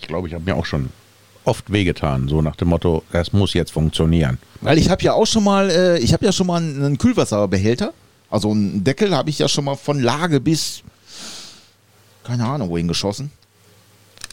Ich 0.00 0.08
glaube, 0.08 0.28
ich 0.28 0.34
habe 0.34 0.44
mir 0.44 0.56
auch 0.56 0.66
schon 0.66 0.90
oft 1.44 1.72
wehgetan, 1.72 2.28
so 2.28 2.42
nach 2.42 2.56
dem 2.56 2.68
Motto, 2.68 3.02
es 3.12 3.32
muss 3.32 3.54
jetzt 3.54 3.72
funktionieren. 3.72 4.38
Weil 4.60 4.78
ich 4.78 4.90
habe 4.90 5.02
ja 5.02 5.14
auch 5.14 5.26
schon 5.26 5.44
mal, 5.44 5.70
äh, 5.70 5.98
ich 5.98 6.12
habe 6.12 6.24
ja 6.24 6.32
schon 6.32 6.46
mal 6.46 6.60
einen 6.60 6.98
Kühlwasserbehälter, 6.98 7.92
also 8.30 8.50
einen 8.50 8.84
Deckel 8.84 9.16
habe 9.16 9.30
ich 9.30 9.38
ja 9.38 9.48
schon 9.48 9.64
mal 9.64 9.76
von 9.76 10.00
Lage 10.00 10.40
bis, 10.40 10.82
keine 12.24 12.44
Ahnung, 12.44 12.68
wohin 12.68 12.86
geschossen. 12.86 13.32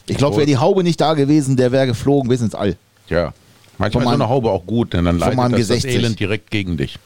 Ich 0.06 0.18
glaube, 0.18 0.36
wäre 0.36 0.46
die 0.46 0.58
Haube 0.58 0.84
nicht 0.84 1.00
da 1.00 1.14
gewesen, 1.14 1.56
der 1.56 1.72
wäre 1.72 1.86
geflogen 1.86 2.28
bis 2.28 2.40
ins 2.40 2.54
All. 2.54 2.76
Ja. 3.08 3.32
Manchmal 3.78 4.04
ist 4.04 4.08
so 4.08 4.14
eine 4.14 4.28
Haube 4.28 4.50
auch 4.50 4.64
gut, 4.66 4.92
denn 4.92 5.04
dann 5.04 5.18
leitet 5.18 5.38
das, 5.38 5.68
das 5.68 5.84
G60. 5.84 5.88
Elend 5.88 6.20
direkt 6.20 6.50
gegen 6.50 6.76
dich. 6.76 6.98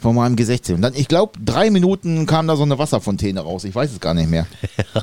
Von 0.00 0.14
meinem 0.14 0.36
G16. 0.36 0.74
Und 0.74 0.82
dann, 0.82 0.94
ich 0.94 1.08
glaube, 1.08 1.38
drei 1.44 1.70
Minuten 1.70 2.26
kam 2.26 2.46
da 2.46 2.56
so 2.56 2.62
eine 2.62 2.78
Wasserfontäne 2.78 3.40
raus. 3.40 3.64
Ich 3.64 3.74
weiß 3.74 3.92
es 3.92 4.00
gar 4.00 4.14
nicht 4.14 4.30
mehr. 4.30 4.46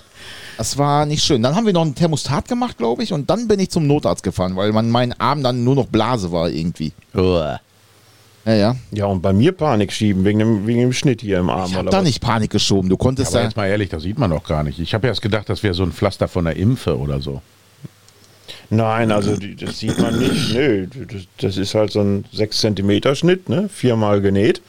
Das 0.57 0.77
war 0.77 1.05
nicht 1.05 1.21
schön. 1.21 1.43
Dann 1.43 1.53
haben 1.53 1.65
wir 1.65 1.73
noch 1.73 1.81
einen 1.81 1.95
Thermostat 1.95 2.47
gemacht, 2.47 2.77
glaube 2.77 3.03
ich, 3.03 3.11
und 3.11 3.29
dann 3.29 3.47
bin 3.47 3.59
ich 3.59 3.69
zum 3.71 3.87
Notarzt 3.87 4.23
gefahren, 4.23 4.55
weil 4.55 4.71
man 4.71 4.89
mein 4.89 5.11
Arm 5.19 5.43
dann 5.43 5.63
nur 5.63 5.75
noch 5.75 5.87
Blase 5.87 6.31
war 6.31 6.49
irgendwie. 6.49 6.93
Uah. 7.13 7.59
Ja, 8.45 8.53
ja. 8.53 8.75
Ja, 8.91 9.05
und 9.07 9.21
bei 9.21 9.33
mir 9.33 9.51
Panik 9.51 9.91
schieben 9.91 10.23
wegen 10.23 10.39
dem, 10.39 10.67
wegen 10.67 10.79
dem 10.79 10.93
Schnitt 10.93 11.21
hier 11.21 11.39
im 11.39 11.49
Arm. 11.49 11.65
Ich 11.65 11.73
habe 11.73 11.87
oder 11.87 11.91
da 11.91 11.97
was? 11.97 12.05
nicht 12.05 12.21
Panik 12.21 12.51
geschoben. 12.51 12.89
Du 12.89 12.95
konntest 12.95 13.31
Aber 13.31 13.39
da. 13.39 13.43
jetzt 13.45 13.57
mal 13.57 13.67
ehrlich, 13.67 13.89
das 13.89 14.03
sieht 14.03 14.19
man 14.19 14.29
doch 14.29 14.43
gar 14.43 14.63
nicht. 14.63 14.79
Ich 14.79 14.93
habe 14.93 15.07
erst 15.07 15.21
gedacht, 15.21 15.49
das 15.49 15.63
wäre 15.63 15.73
so 15.73 15.83
ein 15.83 15.91
Pflaster 15.91 16.27
von 16.27 16.45
der 16.45 16.55
Impfe 16.55 16.97
oder 16.97 17.19
so. 17.19 17.41
Nein, 18.69 19.11
also 19.11 19.35
die, 19.35 19.55
das 19.55 19.79
sieht 19.79 19.97
man 19.99 20.17
nicht. 20.17 20.53
Nö, 20.53 20.87
das, 20.87 21.23
das 21.39 21.57
ist 21.57 21.73
halt 21.75 21.91
so 21.91 22.01
ein 22.01 22.25
6 22.31 22.57
cm 22.57 23.15
Schnitt, 23.15 23.49
ne? 23.49 23.67
viermal 23.69 24.21
genäht. 24.21 24.61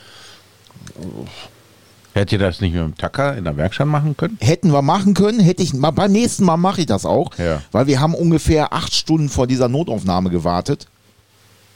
Hättet 2.14 2.32
ihr 2.32 2.38
das 2.38 2.60
nicht 2.62 2.72
mit 2.74 2.82
dem 2.82 2.96
Tacker 2.96 3.36
in 3.36 3.44
der 3.44 3.56
Werkstatt 3.58 3.86
machen 3.86 4.16
können? 4.16 4.38
Hätten 4.40 4.72
wir 4.72 4.80
machen 4.82 5.12
können, 5.12 5.38
hätte 5.40 5.62
ich 5.62 5.74
mal 5.74 5.90
beim 5.90 6.12
nächsten 6.12 6.44
Mal 6.44 6.56
mache 6.56 6.80
ich 6.80 6.86
das 6.86 7.04
auch, 7.04 7.30
Ja. 7.36 7.60
weil 7.72 7.86
wir 7.86 8.00
haben 8.00 8.14
ungefähr 8.14 8.72
acht 8.72 8.94
Stunden 8.94 9.28
vor 9.28 9.46
dieser 9.46 9.68
Notaufnahme 9.68 10.30
gewartet. 10.30 10.86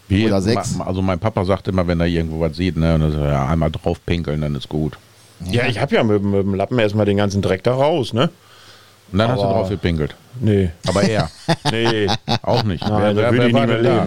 Wie, 0.09 0.27
Oder 0.27 0.41
sechs. 0.41 0.77
ma- 0.77 0.87
Also 0.87 1.03
mein 1.03 1.19
Papa 1.19 1.45
sagt 1.45 1.69
immer, 1.69 1.87
wenn 1.87 2.01
er 2.01 2.07
irgendwo 2.07 2.41
was 2.41 2.57
sieht, 2.57 2.77
ne, 2.77 2.95
und 2.95 3.01
dann 3.03 3.13
sagt 3.13 3.23
er, 3.25 3.33
ja, 3.33 3.47
einmal 3.47 3.71
drauf 3.71 3.99
pinkeln, 4.05 4.41
dann 4.41 4.55
ist 4.57 4.69
gut. 4.69 4.97
Ja, 5.45 5.67
ich 5.67 5.79
habe 5.81 5.95
ja 5.95 6.03
mit, 6.03 6.23
dem- 6.23 6.31
mit 6.31 6.43
dem 6.43 6.55
Lappen 6.55 6.79
erstmal 6.79 7.07
den 7.07 7.19
ganzen 7.19 7.43
Dreck 7.43 7.63
da 7.63 7.75
raus, 7.75 8.13
ne? 8.13 8.31
Und 9.13 9.19
dann 9.19 9.29
hast 9.31 9.39
du 9.41 9.45
Aber- 9.45 9.53
drauf 9.61 9.69
gepinkelt. 9.69 10.15
Nee. 10.41 10.71
Aber 10.89 11.03
er 11.03 11.31
Nee, 11.71 12.09
auch 12.43 12.63
nicht. 12.65 12.83
nein, 12.89 13.15
da 13.17 13.31
würde 13.31 13.49
ich 13.49 13.53
war 13.55 13.67
nicht 13.67 13.83
mehr 13.83 13.83
denn 13.83 13.85
da? 13.85 14.07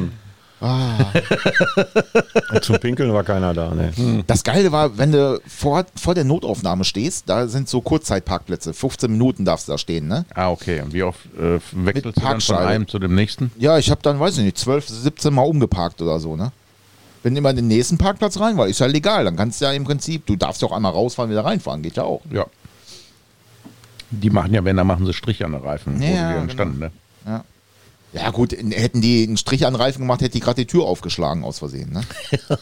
Leben. 0.64 2.61
Zum 2.61 2.80
Pinkeln 2.80 3.14
war 3.14 3.23
keiner 3.23 3.53
da, 3.53 3.73
ne? 3.73 3.91
Das 4.27 4.44
Geile 4.44 4.72
war, 4.72 4.98
wenn 4.98 5.11
du 5.11 5.40
vor, 5.48 5.85
vor 5.95 6.15
der 6.15 6.23
Notaufnahme 6.23 6.84
stehst, 6.84 7.30
da 7.30 7.48
sind 7.48 7.69
so 7.69 7.81
Kurzzeitparkplätze. 7.81 8.73
15 8.73 9.11
Minuten 9.11 9.45
darfst 9.45 9.68
du 9.68 9.73
da 9.73 9.77
stehen, 9.77 10.07
ne? 10.07 10.26
Ah, 10.34 10.49
okay. 10.52 10.81
Und 10.81 10.94
wie 10.94 11.03
oft 11.03 11.19
äh, 11.38 11.60
wechselst 11.73 12.18
du 12.18 12.22
dann 12.22 12.41
von 12.41 12.56
einem 12.57 12.88
zu 12.88 12.99
dem 12.99 13.15
nächsten? 13.15 13.52
Ja, 13.57 13.77
ich 13.77 13.90
habe 13.91 14.02
dann, 14.02 14.19
weiß 14.19 14.38
ich 14.38 14.44
nicht, 14.44 14.57
12, 14.57 14.88
17 14.90 15.34
Mal 15.34 15.44
umgeparkt 15.44 16.02
oder 16.02 16.19
so, 16.19 16.35
ne? 16.35 16.52
Bin 17.23 17.35
immer 17.35 17.52
in 17.52 17.56
den 17.56 17.68
nächsten 17.68 17.98
Parkplatz 17.98 18.40
rein, 18.40 18.57
weil 18.57 18.69
ist 18.69 18.80
ja 18.80 18.85
legal. 18.88 19.23
Dann 19.26 19.38
kannst 19.38 19.61
du 19.61 19.65
ja 19.65 19.72
im 19.72 19.85
Prinzip, 19.85 20.26
du 20.26 20.35
darfst 20.35 20.61
ja 20.61 20.68
auch 20.68 20.73
einmal 20.73 20.91
rausfahren, 20.91 21.31
wieder 21.31 21.45
reinfahren, 21.45 21.81
geht 21.81 21.95
ja 21.95 22.03
auch. 22.03 22.22
Ja. 22.31 22.45
Die 24.11 24.30
machen 24.30 24.53
ja, 24.53 24.64
wenn, 24.64 24.76
dann 24.77 24.85
machen 24.88 25.06
sie 25.06 25.14
Strich 25.14 25.44
an 25.44 25.53
den 25.53 25.61
Reifen, 25.61 25.99
wo 25.99 26.03
Ja, 26.03 26.10
die 26.10 26.15
dann 26.15 26.41
genau. 26.41 26.53
standen. 26.53 26.80
Ne? 26.80 26.91
Ja. 27.26 27.44
Ja 28.14 28.30
gut, 28.30 28.52
hätten 28.53 29.02
die 29.02 29.23
einen 29.23 29.38
Strich 29.38 29.65
an 29.65 29.73
den 29.73 29.81
Reifen 29.81 30.02
gemacht, 30.02 30.22
hätte 30.22 30.34
die 30.34 30.40
gerade 30.40 30.61
die 30.61 30.68
Tür 30.68 30.84
aufgeschlagen 30.84 31.44
aus 31.44 31.60
Versehen, 31.60 31.91
ne? 31.91 32.02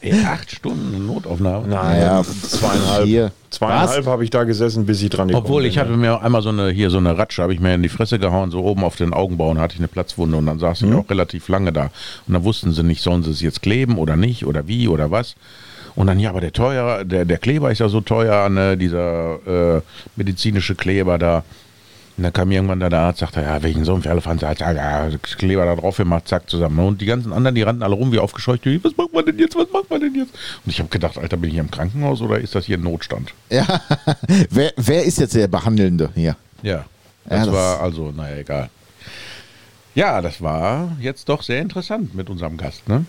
Ey, 0.00 0.24
acht 0.24 0.50
Stunden 0.50 0.94
eine 0.94 1.04
Notaufnahme. 1.04 1.66
Nein, 1.68 2.00
Ja, 2.00 2.22
zweieinhalb. 2.22 3.04
vier. 3.04 3.32
Zweieinhalb 3.50 4.06
habe 4.06 4.24
ich 4.24 4.30
da 4.30 4.44
gesessen, 4.44 4.86
bis 4.86 5.02
ich 5.02 5.10
dran 5.10 5.28
gekommen 5.28 5.46
Obwohl, 5.46 5.62
bin, 5.62 5.70
ich 5.70 5.78
hatte 5.78 5.90
ne? 5.92 5.96
mir 5.96 6.20
einmal 6.22 6.42
so 6.42 6.48
eine, 6.50 6.70
hier 6.70 6.90
so 6.90 6.98
eine 6.98 7.16
Ratsche, 7.18 7.42
habe 7.42 7.54
ich 7.54 7.60
mir 7.60 7.74
in 7.74 7.82
die 7.82 7.88
Fresse 7.88 8.18
gehauen, 8.18 8.50
so 8.50 8.62
oben 8.62 8.84
auf 8.84 8.96
den 8.96 9.12
Augenbrauen 9.12 9.58
hatte 9.58 9.74
ich 9.74 9.80
eine 9.80 9.88
Platzwunde 9.88 10.36
und 10.36 10.46
dann 10.46 10.58
saß 10.58 10.82
ich 10.82 10.94
auch 10.94 11.08
relativ 11.10 11.48
lange 11.48 11.72
da. 11.72 11.90
Und 12.26 12.34
dann 12.34 12.44
wussten 12.44 12.72
sie 12.72 12.82
nicht, 12.82 13.02
sollen 13.02 13.22
sie 13.22 13.30
es 13.30 13.40
jetzt 13.40 13.62
kleben 13.62 13.98
oder 13.98 14.16
nicht 14.16 14.46
oder 14.46 14.66
wie 14.68 14.88
oder 14.88 15.10
was. 15.10 15.34
Und 15.96 16.08
dann, 16.08 16.18
ja, 16.18 16.30
aber 16.30 16.40
der 16.40 16.52
teuer, 16.52 17.04
der, 17.04 17.24
der 17.24 17.38
Kleber 17.38 17.70
ist 17.70 17.78
ja 17.78 17.88
so 17.88 18.00
teuer, 18.00 18.48
ne, 18.48 18.76
dieser 18.76 19.76
äh, 19.76 19.80
medizinische 20.16 20.74
Kleber 20.74 21.18
da. 21.18 21.44
Und 22.16 22.22
dann 22.22 22.32
kam 22.32 22.50
irgendwann 22.52 22.78
da 22.78 22.88
der 22.88 23.00
Arzt, 23.00 23.18
sagte, 23.20 23.40
ja, 23.42 23.60
wegen 23.64 23.84
so 23.84 23.92
einem 23.94 24.02
Firlefanz, 24.02 24.42
hat 24.42 24.60
er 24.60 24.72
ja, 24.74 25.10
Kleber 25.20 25.64
da 25.64 25.74
drauf 25.74 25.96
gemacht, 25.96 26.28
zack, 26.28 26.48
zusammen. 26.48 26.78
Und 26.78 27.00
die 27.00 27.06
ganzen 27.06 27.32
anderen, 27.32 27.56
die 27.56 27.62
rannten 27.62 27.82
alle 27.82 27.94
rum 27.96 28.12
wie 28.12 28.20
aufgescheucht, 28.20 28.64
was 28.84 28.96
macht 28.96 29.12
man 29.12 29.24
denn 29.26 29.38
jetzt, 29.38 29.56
was 29.56 29.66
macht 29.72 29.90
man 29.90 30.00
denn 30.00 30.14
jetzt? 30.14 30.32
Und 30.64 30.70
ich 30.70 30.78
habe 30.78 30.88
gedacht, 30.90 31.18
Alter, 31.18 31.36
bin 31.36 31.50
ich 31.50 31.56
im 31.56 31.70
Krankenhaus 31.72 32.20
oder 32.20 32.38
ist 32.38 32.54
das 32.54 32.66
hier 32.66 32.78
ein 32.78 32.82
Notstand? 32.84 33.34
Ja. 33.50 33.66
wer, 34.50 34.72
wer 34.76 35.04
ist 35.04 35.18
jetzt 35.18 35.34
der 35.34 35.48
Behandelnde 35.48 36.10
hier? 36.14 36.36
Ja, 36.62 36.84
das, 37.28 37.46
das- 37.46 37.52
war 37.54 37.80
also, 37.80 38.12
naja, 38.12 38.36
egal. 38.36 38.70
Ja, 39.96 40.20
das 40.20 40.40
war 40.40 40.96
jetzt 41.00 41.28
doch 41.28 41.42
sehr 41.42 41.60
interessant 41.62 42.14
mit 42.14 42.28
unserem 42.30 42.56
Gast, 42.56 42.88
ne? 42.88 43.06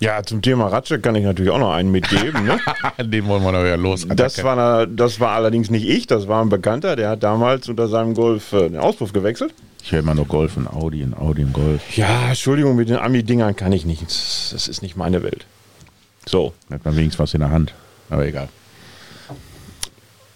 Ja, 0.00 0.22
zum 0.22 0.42
Thema 0.42 0.66
Ratsche 0.66 0.98
kann 0.98 1.14
ich 1.14 1.24
natürlich 1.24 1.52
auch 1.52 1.58
noch 1.58 1.72
einen 1.72 1.90
mitgeben. 1.90 2.44
Ne? 2.44 2.58
Den 3.04 3.26
wollen 3.26 3.42
wir 3.42 3.52
noch 3.52 3.64
ja 3.64 3.76
los. 3.76 4.06
Das 4.08 4.42
war, 4.42 4.86
das 4.86 5.20
war 5.20 5.30
allerdings 5.30 5.70
nicht 5.70 5.88
ich, 5.88 6.06
das 6.06 6.26
war 6.28 6.42
ein 6.42 6.48
Bekannter, 6.48 6.96
der 6.96 7.10
hat 7.10 7.22
damals 7.22 7.68
unter 7.68 7.88
seinem 7.88 8.14
Golf 8.14 8.52
äh, 8.52 8.68
den 8.68 8.78
Auspuff 8.78 9.12
gewechselt. 9.12 9.54
ich 9.82 9.92
höre 9.92 10.00
immer 10.00 10.14
nur 10.14 10.26
Golf 10.26 10.56
und 10.56 10.66
Audi 10.66 11.02
und 11.04 11.14
Audi 11.16 11.44
und 11.44 11.52
Golf. 11.52 11.96
Ja, 11.96 12.28
Entschuldigung, 12.28 12.76
mit 12.76 12.88
den 12.88 12.96
Ami-Dingern 12.96 13.54
kann 13.56 13.72
ich 13.72 13.84
nicht. 13.86 14.02
Das 14.02 14.50
das 14.52 14.68
ist 14.68 14.82
nicht 14.82 14.96
meine 14.96 15.22
Welt. 15.22 15.46
So, 16.26 16.54
Hat 16.70 16.84
man 16.84 16.96
wenigstens 16.96 17.18
was 17.18 17.34
in 17.34 17.40
der 17.40 17.50
Hand. 17.50 17.74
Aber 18.10 18.26
egal. 18.26 18.48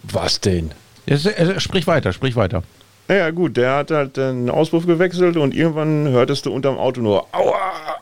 was 0.03 0.41
denn? 0.41 0.73
Es, 1.07 1.25
es, 1.27 1.63
sprich 1.63 1.87
weiter, 1.87 2.13
sprich 2.13 2.37
weiter. 2.37 2.63
Naja, 3.09 3.31
gut, 3.31 3.57
der 3.57 3.77
hat 3.77 3.91
halt 3.91 4.17
den 4.19 4.51
Auspuff 4.51 4.87
gewechselt 4.87 5.37
und 5.37 5.55
irgendwann 5.55 6.09
hörtest 6.09 6.45
du 6.47 6.53
unterm 6.53 6.77
Auto 6.77 7.01
nur 7.01 7.27
Aua! 7.33 7.99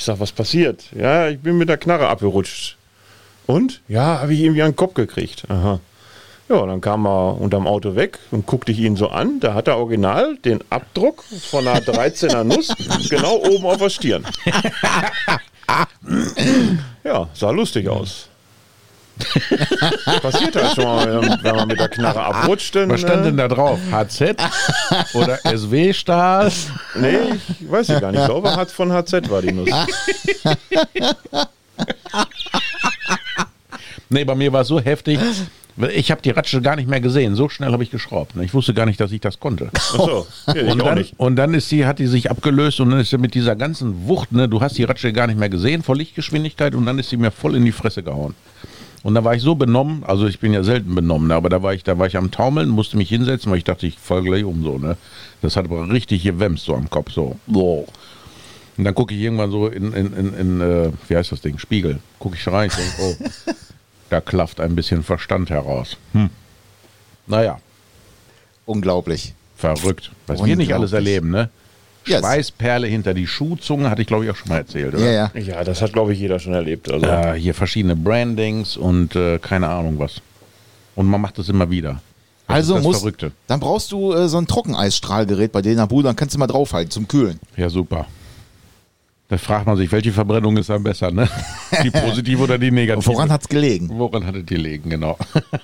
Ich 0.00 0.06
sag, 0.06 0.18
was 0.18 0.32
passiert? 0.32 0.84
Ja, 0.98 1.28
ich 1.28 1.40
bin 1.40 1.58
mit 1.58 1.68
der 1.68 1.76
Knarre 1.76 2.08
abgerutscht. 2.08 2.78
Und? 3.46 3.82
Ja, 3.86 4.20
habe 4.20 4.32
ich 4.32 4.40
irgendwie 4.40 4.62
den 4.62 4.74
Kopf 4.74 4.94
gekriegt. 4.94 5.44
Aha. 5.50 5.78
Ja, 6.48 6.64
dann 6.64 6.80
kam 6.80 7.06
er 7.06 7.38
unterm 7.38 7.66
Auto 7.66 7.96
weg 7.96 8.18
und 8.30 8.46
guckte 8.46 8.72
ich 8.72 8.78
ihn 8.78 8.96
so 8.96 9.08
an. 9.08 9.40
Da 9.40 9.52
hat 9.52 9.68
er 9.68 9.76
original 9.76 10.38
den 10.38 10.60
Abdruck 10.70 11.22
von 11.50 11.68
einer 11.68 11.82
13er 11.82 12.44
Nuss 12.44 12.74
genau 13.10 13.44
oben 13.44 13.66
auf 13.66 13.76
der 13.76 13.90
Stirn. 13.90 14.24
Ja, 17.04 17.28
sah 17.34 17.50
lustig 17.50 17.88
aus. 17.88 18.29
Passiert 20.22 20.56
halt 20.56 20.74
schon 20.74 20.84
mal, 20.84 21.22
wenn- 21.42 21.56
man 21.56 21.68
mit 21.68 21.78
der 21.80 21.88
Knarre 21.88 22.22
abrutscht. 22.22 22.74
Dann, 22.74 22.88
Was 22.90 23.00
stand 23.00 23.22
äh, 23.22 23.24
denn 23.24 23.36
da 23.36 23.48
drauf? 23.48 23.78
HZ 23.90 24.36
oder 25.14 25.38
SW-Stahl? 25.44 26.50
Nee, 26.96 27.16
ich 27.60 27.70
weiß 27.70 27.88
ja 27.88 28.00
gar 28.00 28.12
nicht. 28.12 28.20
Ich 28.20 28.26
glaube, 28.26 28.50
von 28.68 28.92
HZ 28.92 29.30
war 29.30 29.42
die 29.42 29.52
Nuss. 29.52 29.68
Nee, 34.08 34.24
bei 34.24 34.34
mir 34.34 34.52
war 34.52 34.62
es 34.62 34.68
so 34.68 34.80
heftig. 34.80 35.18
Ich 35.94 36.10
habe 36.10 36.20
die 36.20 36.30
Ratsche 36.30 36.60
gar 36.60 36.76
nicht 36.76 36.88
mehr 36.88 37.00
gesehen. 37.00 37.36
So 37.36 37.48
schnell 37.48 37.72
habe 37.72 37.82
ich 37.84 37.90
geschraubt. 37.90 38.34
ne? 38.36 38.44
Ich 38.44 38.52
wusste 38.52 38.74
gar 38.74 38.84
nicht, 38.86 39.00
dass 39.00 39.12
ich 39.12 39.20
das 39.20 39.38
konnte. 39.40 39.70
Achso, 39.72 40.26
ja, 40.48 40.54
ich 40.56 40.68
Und 40.68 40.78
dann, 40.84 40.98
nicht. 40.98 41.14
und 41.16 41.36
dann 41.36 41.54
ist 41.54 41.68
sie, 41.68 41.86
hat 41.86 41.98
die 42.00 42.06
sich 42.08 42.30
abgelöst 42.30 42.80
und 42.80 42.90
dann 42.90 43.00
ist 43.00 43.10
sie 43.10 43.18
mit 43.18 43.34
dieser 43.34 43.54
ganzen 43.56 44.06
Wucht, 44.08 44.32
ne, 44.32 44.48
du 44.48 44.60
hast 44.60 44.76
die 44.76 44.84
Ratsche 44.84 45.12
gar 45.12 45.26
nicht 45.28 45.38
mehr 45.38 45.48
gesehen, 45.48 45.82
vor 45.82 45.96
Lichtgeschwindigkeit 45.96 46.74
und 46.74 46.84
dann 46.86 46.98
ist 46.98 47.08
sie 47.10 47.16
mir 47.16 47.30
voll 47.30 47.54
in 47.54 47.64
die 47.64 47.72
Fresse 47.72 48.02
gehauen. 48.02 48.34
Und 49.02 49.14
da 49.14 49.24
war 49.24 49.34
ich 49.34 49.42
so 49.42 49.54
benommen, 49.54 50.04
also 50.04 50.26
ich 50.26 50.40
bin 50.40 50.52
ja 50.52 50.62
selten 50.62 50.94
benommen, 50.94 51.28
ne, 51.28 51.34
aber 51.34 51.48
da 51.48 51.62
war 51.62 51.72
ich, 51.72 51.84
da 51.84 51.98
war 51.98 52.06
ich 52.06 52.16
am 52.16 52.30
Taumeln, 52.30 52.68
musste 52.68 52.98
mich 52.98 53.08
hinsetzen, 53.08 53.50
weil 53.50 53.58
ich 53.58 53.64
dachte, 53.64 53.86
ich 53.86 53.98
fall 53.98 54.22
gleich 54.22 54.44
um 54.44 54.62
so, 54.62 54.78
ne. 54.78 54.96
Das 55.40 55.56
hat 55.56 55.64
aber 55.64 55.88
richtig 55.90 56.22
gewämst 56.22 56.66
so 56.66 56.74
am 56.74 56.90
Kopf, 56.90 57.12
so. 57.12 57.36
Boah. 57.46 57.84
Und 58.76 58.84
dann 58.84 58.94
gucke 58.94 59.14
ich 59.14 59.20
irgendwann 59.20 59.50
so 59.50 59.68
in, 59.68 59.92
in, 59.92 60.12
in, 60.14 60.34
in 60.34 60.60
äh, 60.60 60.90
wie 61.08 61.16
heißt 61.16 61.32
das 61.32 61.40
Ding, 61.40 61.58
Spiegel. 61.58 62.00
Gucke 62.18 62.36
ich 62.36 62.46
rein, 62.46 62.70
ich 62.70 63.02
oh, 63.02 63.14
da 64.10 64.20
klafft 64.20 64.60
ein 64.60 64.76
bisschen 64.76 65.02
Verstand 65.02 65.50
heraus. 65.50 65.96
Hm. 66.12 66.30
Naja, 67.26 67.58
Unglaublich. 68.70 69.34
Verrückt. 69.56 70.12
Was 70.28 70.44
wir 70.44 70.54
nicht 70.54 70.72
alles 70.72 70.92
Unglaublich. 70.92 71.14
erleben, 71.14 71.30
ne? 71.30 71.50
Yes. 72.10 72.20
Schweißperle 72.20 72.86
hinter 72.86 73.14
die 73.14 73.26
Schuhzunge, 73.26 73.88
hatte 73.90 74.02
ich 74.02 74.08
glaube 74.08 74.24
ich 74.24 74.30
auch 74.30 74.36
schon 74.36 74.48
mal 74.48 74.58
erzählt, 74.58 74.94
oder? 74.94 75.04
Ja, 75.04 75.30
ja. 75.34 75.40
Ja, 75.40 75.64
das 75.64 75.80
hat, 75.82 75.92
glaube 75.92 76.12
ich, 76.12 76.18
jeder 76.20 76.38
schon 76.38 76.52
erlebt. 76.52 76.90
Also, 76.90 77.06
Äh, 77.06 77.34
hier 77.34 77.54
verschiedene 77.54 77.96
Brandings 77.96 78.76
und 78.76 79.16
äh, 79.16 79.38
keine 79.38 79.68
Ahnung 79.68 79.98
was. 79.98 80.20
Und 80.96 81.06
man 81.06 81.20
macht 81.20 81.38
das 81.38 81.48
immer 81.48 81.70
wieder. 81.70 82.00
Das 82.46 82.56
Also 82.56 82.78
muss, 82.80 82.98
Verrückte. 82.98 83.32
dann 83.46 83.60
brauchst 83.60 83.92
du 83.92 84.12
äh, 84.12 84.28
so 84.28 84.38
ein 84.38 84.46
Trockeneisstrahlgerät 84.46 85.52
bei 85.52 85.62
denen 85.62 85.72
in 85.74 85.78
der 85.78 85.86
Bude, 85.86 86.04
dann 86.08 86.16
kannst 86.16 86.34
du 86.34 86.38
mal 86.38 86.46
draufhalten 86.48 86.90
zum 86.90 87.06
Kühlen. 87.08 87.38
Ja, 87.56 87.70
super. 87.70 88.06
Da 89.30 89.38
fragt 89.38 89.64
man 89.64 89.76
sich, 89.76 89.92
welche 89.92 90.10
Verbrennung 90.10 90.56
ist 90.56 90.70
am 90.70 90.82
besser, 90.82 91.12
ne? 91.12 91.28
Die 91.84 91.90
positive 91.92 92.42
oder 92.42 92.58
die 92.58 92.72
negative? 92.72 93.06
Woran 93.06 93.30
hat's 93.30 93.48
gelegen? 93.48 93.88
Woran 93.92 94.26
hatte 94.26 94.42
die 94.42 94.56
liegen, 94.56 94.90
genau. 94.90 95.16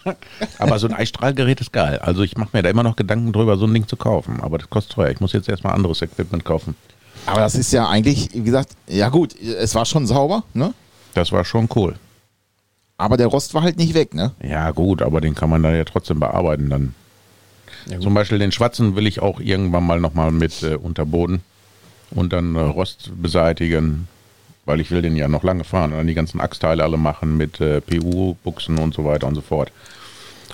Aber 0.58 0.78
so 0.78 0.86
ein 0.86 0.94
Eisstrahlgerät 0.94 1.60
ist 1.60 1.72
geil. 1.72 1.98
Also 1.98 2.22
ich 2.22 2.36
mache 2.36 2.50
mir 2.52 2.62
da 2.62 2.70
immer 2.70 2.84
noch 2.84 2.94
Gedanken 2.94 3.32
drüber, 3.32 3.56
so 3.56 3.66
ein 3.66 3.74
Ding 3.74 3.88
zu 3.88 3.96
kaufen. 3.96 4.40
Aber 4.40 4.58
das 4.58 4.70
kostet 4.70 4.94
teuer. 4.94 5.10
Ich 5.10 5.20
muss 5.20 5.32
jetzt 5.32 5.48
erstmal 5.48 5.74
anderes 5.74 6.00
Equipment 6.00 6.44
kaufen. 6.44 6.76
Aber 7.26 7.40
das 7.40 7.56
ist 7.56 7.72
ja 7.72 7.88
eigentlich, 7.88 8.30
wie 8.34 8.44
gesagt, 8.44 8.70
ja 8.86 9.08
gut, 9.08 9.34
es 9.40 9.74
war 9.74 9.84
schon 9.84 10.06
sauber, 10.06 10.44
ne? 10.54 10.72
Das 11.14 11.32
war 11.32 11.44
schon 11.44 11.68
cool. 11.74 11.96
Aber 12.98 13.16
der 13.16 13.26
Rost 13.26 13.52
war 13.52 13.62
halt 13.62 13.78
nicht 13.78 13.94
weg, 13.94 14.14
ne? 14.14 14.30
Ja, 14.48 14.70
gut, 14.70 15.02
aber 15.02 15.20
den 15.20 15.34
kann 15.34 15.50
man 15.50 15.64
dann 15.64 15.74
ja 15.74 15.82
trotzdem 15.82 16.20
bearbeiten 16.20 16.70
dann. 16.70 16.94
Zum 18.00 18.14
Beispiel 18.14 18.38
den 18.38 18.52
Schwatzen 18.52 18.94
will 18.94 19.08
ich 19.08 19.20
auch 19.20 19.40
irgendwann 19.40 19.84
mal 19.84 19.98
nochmal 19.98 20.30
mit 20.30 20.62
äh, 20.62 20.76
Unterboden 20.76 21.40
und 22.16 22.32
dann 22.32 22.56
äh, 22.56 22.60
Rost 22.60 23.10
beseitigen, 23.20 24.08
weil 24.64 24.80
ich 24.80 24.90
will 24.90 25.02
den 25.02 25.14
ja 25.16 25.28
noch 25.28 25.44
lange 25.44 25.62
fahren 25.64 25.92
und 25.92 25.98
dann 25.98 26.06
die 26.06 26.14
ganzen 26.14 26.40
Achsteile 26.40 26.82
alle 26.82 26.96
machen 26.96 27.36
mit 27.36 27.60
äh, 27.60 27.80
PU-Buchsen 27.80 28.78
und 28.78 28.94
so 28.94 29.04
weiter 29.04 29.28
und 29.28 29.36
so 29.36 29.40
fort. 29.42 29.70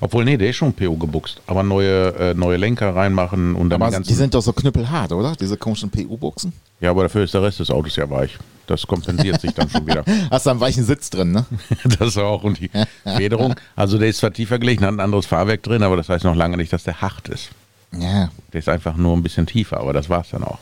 Obwohl, 0.00 0.24
nee, 0.24 0.36
der 0.36 0.50
ist 0.50 0.56
schon 0.56 0.72
PO 0.72 0.96
gebuchst. 0.96 1.40
Aber 1.46 1.62
neue, 1.62 2.08
äh, 2.16 2.34
neue 2.34 2.56
Lenker 2.56 2.94
reinmachen 2.96 3.54
und 3.54 3.70
dann 3.70 3.80
Aber 3.80 3.90
die 3.90 3.94
ganzen. 3.94 4.08
die 4.08 4.14
sind 4.14 4.34
doch 4.34 4.42
so 4.42 4.52
knüppelhart, 4.52 5.12
oder? 5.12 5.34
Diese 5.40 5.56
komischen 5.56 5.90
PU-Buchsen. 5.90 6.52
ja, 6.80 6.90
aber 6.90 7.04
dafür 7.04 7.22
ist 7.22 7.34
der 7.34 7.42
Rest 7.42 7.60
des 7.60 7.70
Autos 7.70 7.94
ja 7.94 8.10
weich. 8.10 8.36
Das 8.66 8.86
kompensiert 8.86 9.40
sich 9.40 9.52
dann 9.54 9.68
schon 9.70 9.86
wieder. 9.86 10.04
Hast 10.30 10.46
du 10.46 10.50
einen 10.50 10.60
weichen 10.60 10.84
Sitz 10.84 11.10
drin, 11.10 11.30
ne? 11.32 11.46
Das 11.98 12.16
auch. 12.18 12.42
Und 12.42 12.58
die 12.58 12.70
Federung. 13.04 13.54
Also 13.76 13.96
der 13.98 14.08
ist 14.08 14.18
zwar 14.18 14.32
tiefer 14.32 14.58
gelegt, 14.58 14.82
hat 14.82 14.88
ein 14.88 14.98
anderes 15.00 15.26
Fahrwerk 15.26 15.62
drin, 15.62 15.84
aber 15.84 15.96
das 15.96 16.08
heißt 16.08 16.24
noch 16.24 16.34
lange 16.34 16.56
nicht, 16.56 16.72
dass 16.72 16.82
der 16.82 17.00
hart 17.00 17.28
ist. 17.28 17.50
Ja. 17.96 18.30
Der 18.52 18.58
ist 18.58 18.68
einfach 18.68 18.96
nur 18.96 19.16
ein 19.16 19.22
bisschen 19.22 19.46
tiefer, 19.46 19.78
aber 19.78 19.92
das 19.92 20.08
war's 20.08 20.30
dann 20.30 20.42
auch. 20.42 20.58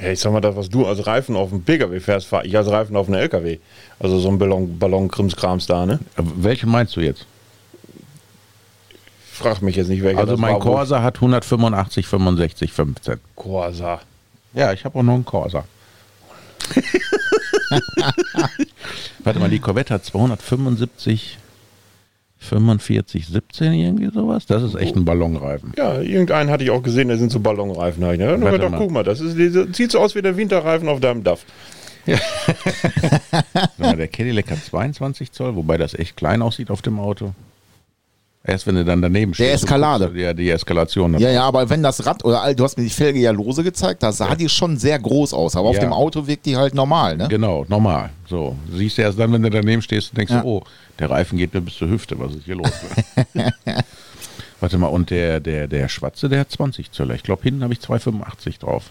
Hey, 0.00 0.12
ich 0.12 0.20
sag 0.20 0.32
mal, 0.32 0.40
das, 0.40 0.54
was 0.54 0.68
du 0.68 0.86
als 0.86 1.06
Reifen 1.06 1.34
auf 1.36 1.50
dem 1.50 1.62
Pkw 1.62 1.98
fährst, 2.00 2.26
fahre 2.26 2.46
ich 2.46 2.56
als 2.56 2.68
Reifen 2.68 2.96
auf 2.96 3.08
einem 3.08 3.16
LKW. 3.18 3.58
Also 3.98 4.18
so 4.20 4.28
ein 4.28 4.38
Ballon, 4.38 4.78
Ballon-Krimskrams 4.78 5.66
da, 5.66 5.86
ne? 5.86 5.98
Äh, 6.16 6.22
Welchen 6.36 6.70
meinst 6.70 6.94
du 6.96 7.00
jetzt? 7.00 7.26
Frag 9.32 9.62
mich 9.62 9.76
jetzt 9.76 9.88
nicht, 9.88 10.02
welcher 10.02 10.18
Also 10.18 10.32
das 10.32 10.40
mein 10.40 10.54
war, 10.54 10.60
Corsa 10.60 11.02
hat 11.02 11.16
185, 11.16 12.06
65, 12.06 12.72
15. 12.72 13.20
Corsa. 13.34 14.00
Ja, 14.54 14.72
ich 14.72 14.84
habe 14.84 14.98
auch 14.98 15.02
noch 15.02 15.14
einen 15.14 15.24
Corsa. 15.24 15.64
Warte 19.24 19.40
mal, 19.40 19.50
die 19.50 19.58
Corvette 19.58 19.94
hat 19.94 20.04
275, 20.04 21.38
45, 22.38 23.26
17 23.26 23.72
irgendwie 23.72 24.10
sowas. 24.12 24.46
Das 24.46 24.62
ist 24.62 24.74
echt 24.76 24.96
ein 24.96 25.04
Ballonreifen. 25.04 25.72
Ja, 25.76 26.00
irgendeinen 26.00 26.50
hatte 26.50 26.64
ich 26.64 26.70
auch 26.70 26.82
gesehen, 26.82 27.08
der 27.08 27.18
sind 27.18 27.30
so 27.30 27.40
Ballonreifen. 27.40 28.00
Da 28.00 28.12
ich, 28.12 28.18
Ne? 28.18 28.40
Warte 28.40 28.58
Doch, 28.58 28.70
mal. 28.70 28.78
guck 28.78 28.90
mal, 28.90 29.04
das 29.04 29.20
ist 29.20 29.36
diese, 29.36 29.72
sieht 29.72 29.90
so 29.90 29.98
aus 29.98 30.14
wie 30.14 30.22
der 30.22 30.36
Winterreifen 30.36 30.88
auf 30.88 31.00
deinem 31.00 31.24
DAF. 31.24 31.44
Mal, 33.76 33.96
Der 33.96 34.08
Cadillac 34.08 34.50
hat 34.50 34.64
22 34.64 35.32
Zoll, 35.32 35.56
wobei 35.56 35.76
das 35.76 35.94
echt 35.94 36.16
klein 36.16 36.40
aussieht 36.42 36.70
auf 36.70 36.80
dem 36.80 36.98
Auto. 36.98 37.34
Erst 38.50 38.66
wenn 38.66 38.76
du 38.76 38.84
dann 38.84 39.02
daneben 39.02 39.32
Der 39.32 39.44
stehst. 39.44 39.64
Eskalade. 39.64 40.04
und 40.06 40.10
guckst, 40.12 40.22
Ja, 40.24 40.32
die 40.32 40.48
Eskalation. 40.48 41.18
Ja, 41.18 41.28
ja, 41.30 41.42
aber 41.44 41.68
wenn 41.68 41.82
das 41.82 42.06
Rad 42.06 42.24
oder 42.24 42.54
du 42.54 42.64
hast 42.64 42.78
mir 42.78 42.84
die 42.84 42.88
Felge 42.90 43.18
ja 43.20 43.30
lose 43.30 43.62
gezeigt, 43.62 44.02
da 44.02 44.10
sah 44.10 44.34
die 44.34 44.48
schon 44.48 44.78
sehr 44.78 44.98
groß 44.98 45.34
aus, 45.34 45.54
aber 45.54 45.68
auf 45.68 45.74
Ja. 45.76 45.82
dem 45.82 45.92
Auto 45.92 46.26
wirkt 46.26 46.46
die 46.46 46.56
halt 46.56 46.74
normal, 46.74 47.18
ne? 47.18 47.28
Genau, 47.28 47.66
normal. 47.68 48.08
So, 48.26 48.56
siehst 48.74 48.96
du 48.96 49.02
erst 49.02 49.18
dann, 49.18 49.30
wenn 49.34 49.42
du 49.42 49.50
daneben 49.50 49.82
stehst 49.82 50.12
und 50.12 50.18
denkst, 50.18 50.32
Ja. 50.32 50.42
oh, 50.44 50.62
der 50.98 51.10
Reifen 51.10 51.36
geht 51.36 51.52
mir 51.52 51.60
bis 51.60 51.74
zur 51.76 51.90
Hüfte, 51.90 52.18
was 52.18 52.34
ist 52.34 52.44
hier 52.46 52.54
los? 52.56 52.70
Warte 54.60 54.78
mal, 54.78 54.88
und 54.88 55.10
der, 55.10 55.40
der, 55.40 55.68
der 55.68 55.88
Schwarze, 55.88 56.28
der 56.30 56.40
hat 56.40 56.50
20 56.50 56.90
Zöller. 56.90 57.14
Ich 57.14 57.22
glaube, 57.22 57.42
hinten 57.42 57.62
habe 57.62 57.74
ich 57.74 57.80
285 57.80 58.58
drauf. 58.58 58.84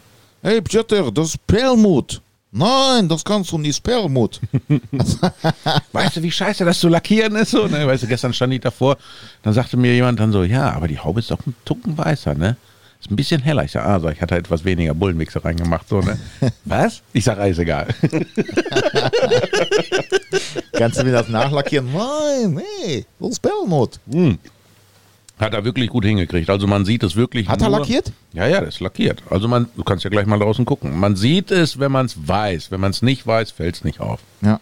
Hey 0.43 0.61
Peter, 0.61 1.11
das 1.11 1.29
ist 1.29 1.47
Perlmut. 1.47 2.21
Nein, 2.51 3.09
das 3.09 3.23
kannst 3.25 3.51
du 3.51 3.57
nicht 3.57 3.83
Perlmut. 3.83 4.39
Weißt 5.91 6.15
du, 6.15 6.23
wie 6.23 6.31
scheiße 6.31 6.63
das 6.63 6.79
zu 6.79 6.87
lackieren 6.87 7.35
ist? 7.35 7.51
So, 7.51 7.67
ne? 7.67 7.85
Weißt 7.85 8.03
du, 8.03 8.07
gestern 8.07 8.33
stand 8.33 8.53
ich 8.53 8.61
davor, 8.61 8.97
dann 9.43 9.53
sagte 9.53 9.75
mir 9.75 9.93
jemand 9.93 10.19
dann 10.19 10.31
so, 10.31 10.43
ja, 10.43 10.71
aber 10.71 10.87
die 10.87 10.99
Haube 10.99 11.19
ist 11.19 11.29
doch 11.29 11.45
ein 11.45 11.55
Tucken 11.65 11.97
weißer, 11.97 12.35
ne? 12.35 12.55
Ist 12.99 13.11
ein 13.11 13.15
bisschen 13.15 13.41
heller. 13.41 13.63
Ich 13.63 13.71
sag, 13.73 13.85
ah, 13.85 13.99
sag, 13.99 14.15
ich 14.15 14.21
hatte 14.21 14.35
etwas 14.35 14.65
weniger 14.65 14.93
Bullenmixer 14.93 15.45
reingemacht, 15.45 15.87
so, 15.87 15.99
ne? 16.01 16.17
Was? 16.65 17.03
Ich 17.13 17.25
sag, 17.25 17.37
ah, 17.37 17.45
ist 17.45 17.59
egal. 17.59 17.87
kannst 20.71 20.99
du 20.99 21.03
mir 21.03 21.11
das 21.11 21.27
nachlackieren? 21.27 21.91
Nein, 21.93 22.61
nee, 22.81 23.05
das 23.19 23.29
ist 23.31 23.39
Perlmut. 23.39 23.99
Hat 25.39 25.53
er 25.53 25.63
wirklich 25.63 25.89
gut 25.89 26.03
hingekriegt. 26.03 26.49
Also 26.49 26.65
man 26.65 26.83
sieht 26.85 27.03
es 27.03 27.15
wirklich. 27.15 27.47
Hat 27.47 27.61
er 27.61 27.69
nur- 27.69 27.79
lackiert? 27.79 28.11
Ja, 28.33 28.47
ja, 28.47 28.59
das 28.61 28.75
ist 28.75 28.79
lackiert. 28.79 29.21
Also 29.29 29.47
man, 29.47 29.67
du 29.75 29.83
kannst 29.83 30.03
ja 30.03 30.09
gleich 30.09 30.25
mal 30.25 30.39
draußen 30.39 30.65
gucken. 30.65 30.99
Man 30.99 31.15
sieht 31.15 31.51
es, 31.51 31.79
wenn 31.79 31.91
man 31.91 32.07
es 32.07 32.27
weiß. 32.27 32.71
Wenn 32.71 32.79
man 32.79 32.89
es 32.91 33.01
nicht 33.03 33.27
weiß, 33.27 33.51
fällt 33.51 33.75
es 33.75 33.83
nicht 33.83 33.99
auf. 33.99 34.19
Ja. 34.41 34.59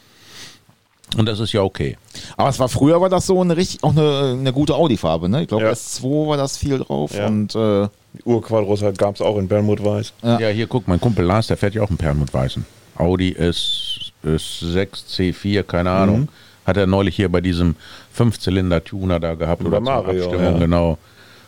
Und 1.16 1.28
das 1.28 1.40
ist 1.40 1.54
ja 1.54 1.62
okay. 1.62 1.98
Aber 2.36 2.50
es 2.50 2.60
war 2.60 2.68
früher 2.68 3.00
war 3.00 3.10
das 3.10 3.26
so 3.28 3.40
eine 3.40 3.56
richtig 3.56 3.84
auch 3.84 3.92
eine, 3.92 4.36
eine 4.38 4.52
gute 4.52 4.76
Audi-Farbe, 4.76 5.30
ne? 5.30 5.44
Ich 5.44 5.48
glaube 5.48 5.64
Ja. 5.66 5.72
S2 5.72 6.28
war 6.28 6.36
das 6.38 6.58
viel 6.58 6.80
drauf 6.80 7.14
Ja. 7.16 7.28
und 7.28 7.56
äh, 7.56 7.88
Die 8.18 8.24
Urquadros 8.26 8.84
gab 8.98 9.16
es 9.16 9.22
auch 9.22 9.38
in 9.38 9.48
Bernmut 9.48 9.84
Weiß. 9.84 10.12
Ja. 10.24 10.40
Ja. 10.40 10.50
hier 10.50 10.68
guck, 10.68 10.88
mein 10.90 11.00
Kumpel 11.00 11.24
Lars, 11.24 11.48
der 11.48 11.56
fährt 11.58 11.76
ja 11.76 11.84
auch 11.84 11.90
einen 11.90 11.98
Perlmutt-Weißen. 11.98 12.66
Audi 12.98 13.34
S, 13.34 14.12
S6, 14.26 14.88
C4, 15.10 15.64
keine 15.64 15.92
Ahnung. 15.92 16.22
Mhm. 16.22 16.28
Hat 16.66 16.78
er 16.78 16.88
neulich 16.88 17.16
hier 17.16 17.30
bei 17.30 17.42
diesem 17.42 17.76
Fünfzylinder-Tuner 18.16 19.20
da 19.20 19.36
gehabt. 19.36 19.62
Oder 19.62 19.78
zur 19.78 19.82
Mario, 19.82 20.24
Abstimmung, 20.24 20.54
ja. 20.54 20.60
genau. 20.60 20.98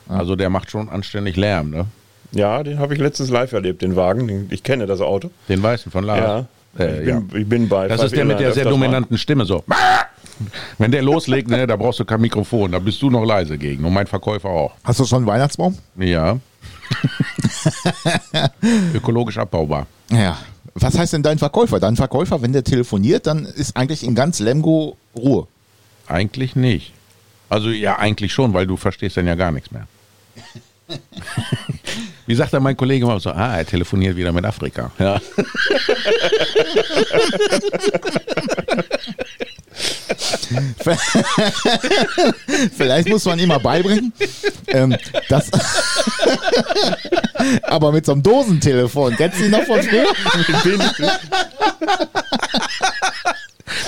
Also 0.08 0.36
der 0.36 0.50
macht 0.50 0.70
schon 0.70 0.90
anständig 0.90 1.36
Lärm, 1.36 1.70
ne? 1.70 1.86
Ja, 2.32 2.62
den 2.62 2.80
habe 2.80 2.94
ich 2.94 3.00
letztens 3.00 3.30
live 3.30 3.54
erlebt, 3.54 3.82
den 3.82 3.96
Wagen. 3.96 4.28
Den, 4.28 4.48
ich 4.50 4.64
kenne 4.64 4.86
das 4.86 5.02
Auto. 5.02 5.32
Den 5.48 5.64
Weißen 5.64 5.92
von 5.92 6.04
Lars. 6.04 6.46
Ja. 6.78 6.86
Äh, 6.86 7.02
ich, 7.02 7.08
ja. 7.08 7.20
bin, 7.20 7.42
ich 7.42 7.50
bin 7.50 7.70
bei. 7.70 7.88
Das 7.88 8.04
ist 8.04 8.16
der 8.16 8.26
mit 8.26 8.40
der 8.40 8.52
sehr 8.52 8.66
mal. 8.66 8.72
dominanten 8.72 9.18
Stimme 9.18 9.46
so. 9.46 9.64
Wenn 10.78 10.92
der 10.92 11.02
loslegt, 11.02 11.50
ne, 11.50 11.66
da 11.66 11.76
brauchst 11.76 12.00
du 12.00 12.06
kein 12.06 12.22
Mikrofon, 12.22 12.72
da 12.72 12.80
bist 12.80 13.02
du 13.02 13.10
noch 13.10 13.26
leise 13.26 13.58
gegen. 13.58 13.84
Und 13.86 13.94
mein 13.94 14.06
Verkäufer 14.06 14.50
auch. 14.50 14.74
hast 14.84 15.00
du 15.00 15.06
schon 15.06 15.20
einen 15.20 15.28
Weihnachtsbaum? 15.28 15.78
Ja. 15.96 16.38
Ökologisch 18.94 19.38
abbaubar. 19.38 19.88
Ja. 20.12 20.38
Was 20.76 20.98
heißt 20.98 21.14
denn 21.14 21.24
dein 21.24 21.40
Verkäufer? 21.40 21.80
Dein 21.80 21.96
Verkäufer, 21.96 22.42
wenn 22.44 22.54
der 22.54 22.64
telefoniert, 22.64 23.26
dann 23.26 23.46
ist 23.46 23.76
eigentlich 23.76 24.04
in 24.04 24.14
ganz 24.14 24.40
Lemgo 24.40 24.96
Ruhe. 25.16 25.48
Eigentlich 26.08 26.56
nicht. 26.56 26.94
Also 27.50 27.70
ja, 27.70 27.98
eigentlich 27.98 28.34
schon, 28.34 28.54
weil 28.54 28.68
du 28.68 28.78
verstehst 28.78 29.18
dann 29.18 29.28
ja 29.28 29.36
gar 29.36 29.52
nichts 29.52 29.72
mehr. 29.72 29.88
Wie 32.26 32.36
sagt 32.36 32.54
dann 32.54 32.64
mein 32.64 32.78
Kollege 32.78 33.06
immer 33.06 33.20
so, 33.20 33.32
ah, 33.32 33.58
er 33.58 33.66
telefoniert 33.66 34.16
wieder 34.16 34.32
mit 34.32 34.46
Afrika. 34.46 34.92
Ja. 35.00 35.20
Vielleicht 42.78 43.10
muss 43.10 43.26
man 43.26 43.38
ihm 43.40 43.50
mal 43.50 43.60
beibringen, 43.60 44.14
ähm, 44.68 44.96
dass 45.30 45.50
aber 47.64 47.92
mit 47.92 48.06
so 48.06 48.14
einem 48.14 48.24
Dosentelefon. 48.24 49.16
Kennst 49.16 49.40
du 49.40 49.46
ihn 49.46 49.52
noch 49.52 49.64
von 49.64 49.82
früher? 49.84 50.06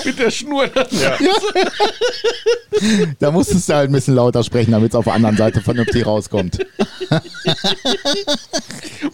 Mit 0.04 0.18
der 0.18 0.30
Schnur. 0.30 0.66
Ja. 0.90 1.16
Da 3.18 3.30
musstest 3.30 3.68
du 3.68 3.74
halt 3.74 3.90
ein 3.90 3.92
bisschen 3.92 4.14
lauter 4.14 4.42
sprechen, 4.42 4.72
damit 4.72 4.90
es 4.90 4.94
auf 4.94 5.04
der 5.04 5.14
anderen 5.14 5.36
Seite 5.36 5.60
vernünftig 5.60 6.06
rauskommt. 6.06 6.58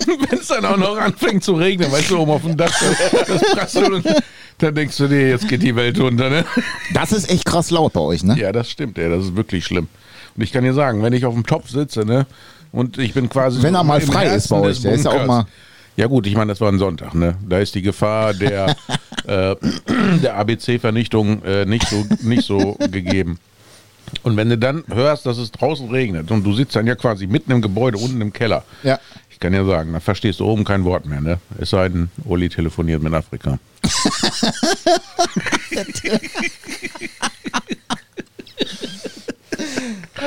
Wenn 0.07 0.39
es 0.39 0.47
dann 0.49 0.65
auch 0.65 0.77
noch 0.77 0.97
anfängt 0.97 1.45
zu 1.45 1.55
regnen, 1.55 1.91
weißt 1.91 2.11
du, 2.11 2.19
oben 2.19 2.31
auf 2.33 2.43
dem 2.43 2.57
Dach, 2.57 2.73
das, 3.27 3.41
prasselt 3.53 3.91
und 3.91 4.07
dann 4.59 4.75
denkst 4.75 4.97
du 4.97 5.09
dir, 5.09 5.29
jetzt 5.31 5.49
geht 5.49 5.63
die 5.63 5.75
Welt 5.77 5.99
unter, 5.99 6.31
ne? 6.31 6.45
Das 6.95 7.13
ist 7.13 7.31
echt 7.31 7.45
krass 7.45 7.71
laut 7.71 7.93
bei 7.93 8.01
euch, 8.01 8.23
ne? 8.25 8.39
Ja, 8.39 8.53
das 8.53 8.71
stimmt, 8.71 8.99
ey, 8.99 9.09
das 9.09 9.25
ist 9.27 9.37
wirklich 9.37 9.65
schlimm. 9.65 9.89
Und 10.37 10.43
ich 10.43 10.53
kann 10.53 10.65
dir 10.65 10.75
sagen, 10.75 11.03
wenn 11.03 11.13
ich 11.13 11.25
auf 11.25 11.35
dem 11.35 11.47
Topf 11.47 11.69
sitze, 11.71 12.05
ne, 12.05 12.27
und 12.73 12.99
ich 12.99 13.15
bin 13.15 13.29
quasi. 13.29 13.63
Wenn 13.63 13.75
er 13.75 13.85
mal 13.85 14.01
frei 14.01 14.25
Herzen 14.25 14.37
ist 14.37 14.49
bei 14.49 14.61
euch, 14.61 14.81
der 14.83 14.93
ist 14.93 15.05
ja 15.05 15.11
auch 15.13 15.27
mal- 15.27 15.47
Ja, 15.97 16.06
gut, 16.06 16.27
ich 16.27 16.35
meine, 16.35 16.52
das 16.52 16.60
war 16.60 16.70
ein 16.70 16.78
Sonntag, 16.78 17.14
ne? 17.14 17.36
Da 17.48 17.59
ist 17.59 17.74
die 17.74 17.82
Gefahr 17.82 18.35
der, 18.35 18.77
äh, 19.27 19.56
der 20.23 20.36
ABC-Vernichtung 20.36 21.43
äh, 21.43 21.64
nicht, 21.64 21.89
so, 21.89 22.05
nicht 22.23 22.44
so 22.44 22.74
gegeben. 22.74 23.39
Und 24.23 24.36
wenn 24.36 24.48
du 24.48 24.59
dann 24.59 24.85
hörst, 24.89 25.27
dass 25.27 25.39
es 25.39 25.51
draußen 25.51 25.90
regnet 25.90 26.31
und 26.31 26.44
du 26.44 26.55
sitzt 26.55 26.77
dann 26.77 26.86
ja 26.86 26.94
quasi 26.94 27.27
mitten 27.27 27.51
im 27.51 27.62
Gebäude, 27.62 27.98
unten 27.98 28.20
im 28.20 28.32
Keller. 28.32 28.64
Ja. 28.82 29.01
Ich 29.31 29.40
kann 29.40 29.52
ja 29.52 29.64
sagen, 29.64 29.93
dann 29.93 30.01
verstehst 30.01 30.40
du 30.40 30.47
oben 30.47 30.64
kein 30.64 30.85
Wort 30.85 31.06
mehr, 31.06 31.20
ne? 31.20 31.39
Es 31.59 31.70
sei 31.70 31.89
denn, 31.89 32.10
Uli 32.24 32.48
telefoniert 32.48 33.02
mit 33.02 33.12
Afrika. 33.12 33.59
Ja, 35.73 35.85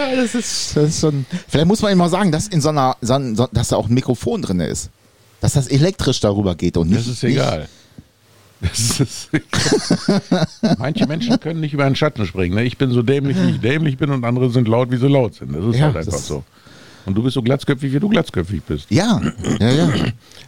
das 0.16 0.36
ist, 0.36 0.76
das 0.76 0.90
ist 0.90 1.02
schon. 1.02 1.26
Vielleicht 1.48 1.68
muss 1.68 1.82
man 1.82 1.92
ihm 1.92 1.98
mal 1.98 2.10
sagen, 2.10 2.32
dass 2.32 2.48
in 2.48 2.62
so 2.62 2.70
einer, 2.70 2.96
so, 3.02 3.48
dass 3.52 3.70
da 3.70 3.78
auch 3.78 3.88
ein 3.88 3.94
Mikrofon 3.94 4.42
drin 4.42 4.60
ist. 4.60 4.90
Dass 5.42 5.54
das 5.54 5.68
elektrisch 5.68 6.20
darüber 6.20 6.56
geht 6.56 6.78
und 6.78 6.90
nicht. 6.90 7.00
Das 7.02 7.08
ist 7.08 7.24
egal. 7.24 7.68
Das 8.62 9.00
ist 9.00 9.30
Manche 10.78 11.08
Menschen 11.08 11.40
können 11.40 11.62
nicht 11.62 11.74
über 11.74 11.86
einen 11.86 11.96
Schatten 11.96 12.26
springen. 12.26 12.56
Ne? 12.56 12.64
Ich 12.64 12.78
bin 12.78 12.92
so 12.92 13.02
dämlich, 13.02 13.38
wie 13.42 13.52
ich 13.52 13.62
dämlich 13.62 13.98
bin 13.98 14.10
und 14.12 14.26
andere 14.26 14.50
sind 14.50 14.68
laut, 14.68 14.92
wie 14.92 14.98
sie 14.98 15.08
laut 15.08 15.36
sind. 15.36 15.56
Das 15.56 15.64
ist 15.64 15.76
Ja, 15.78 15.86
halt 15.86 15.98
einfach 15.98 16.12
das- 16.12 16.28
so. 16.28 16.44
Und 17.06 17.16
du 17.16 17.24
bist 17.24 17.34
so 17.36 17.42
glatzköpfig, 17.42 17.92
wie 17.94 18.00
du 18.00 18.10
glatzköpfig 18.10 18.62
bist. 18.64 18.92
Ja, 18.92 19.20
ja, 19.60 19.70
ja. 19.72 19.90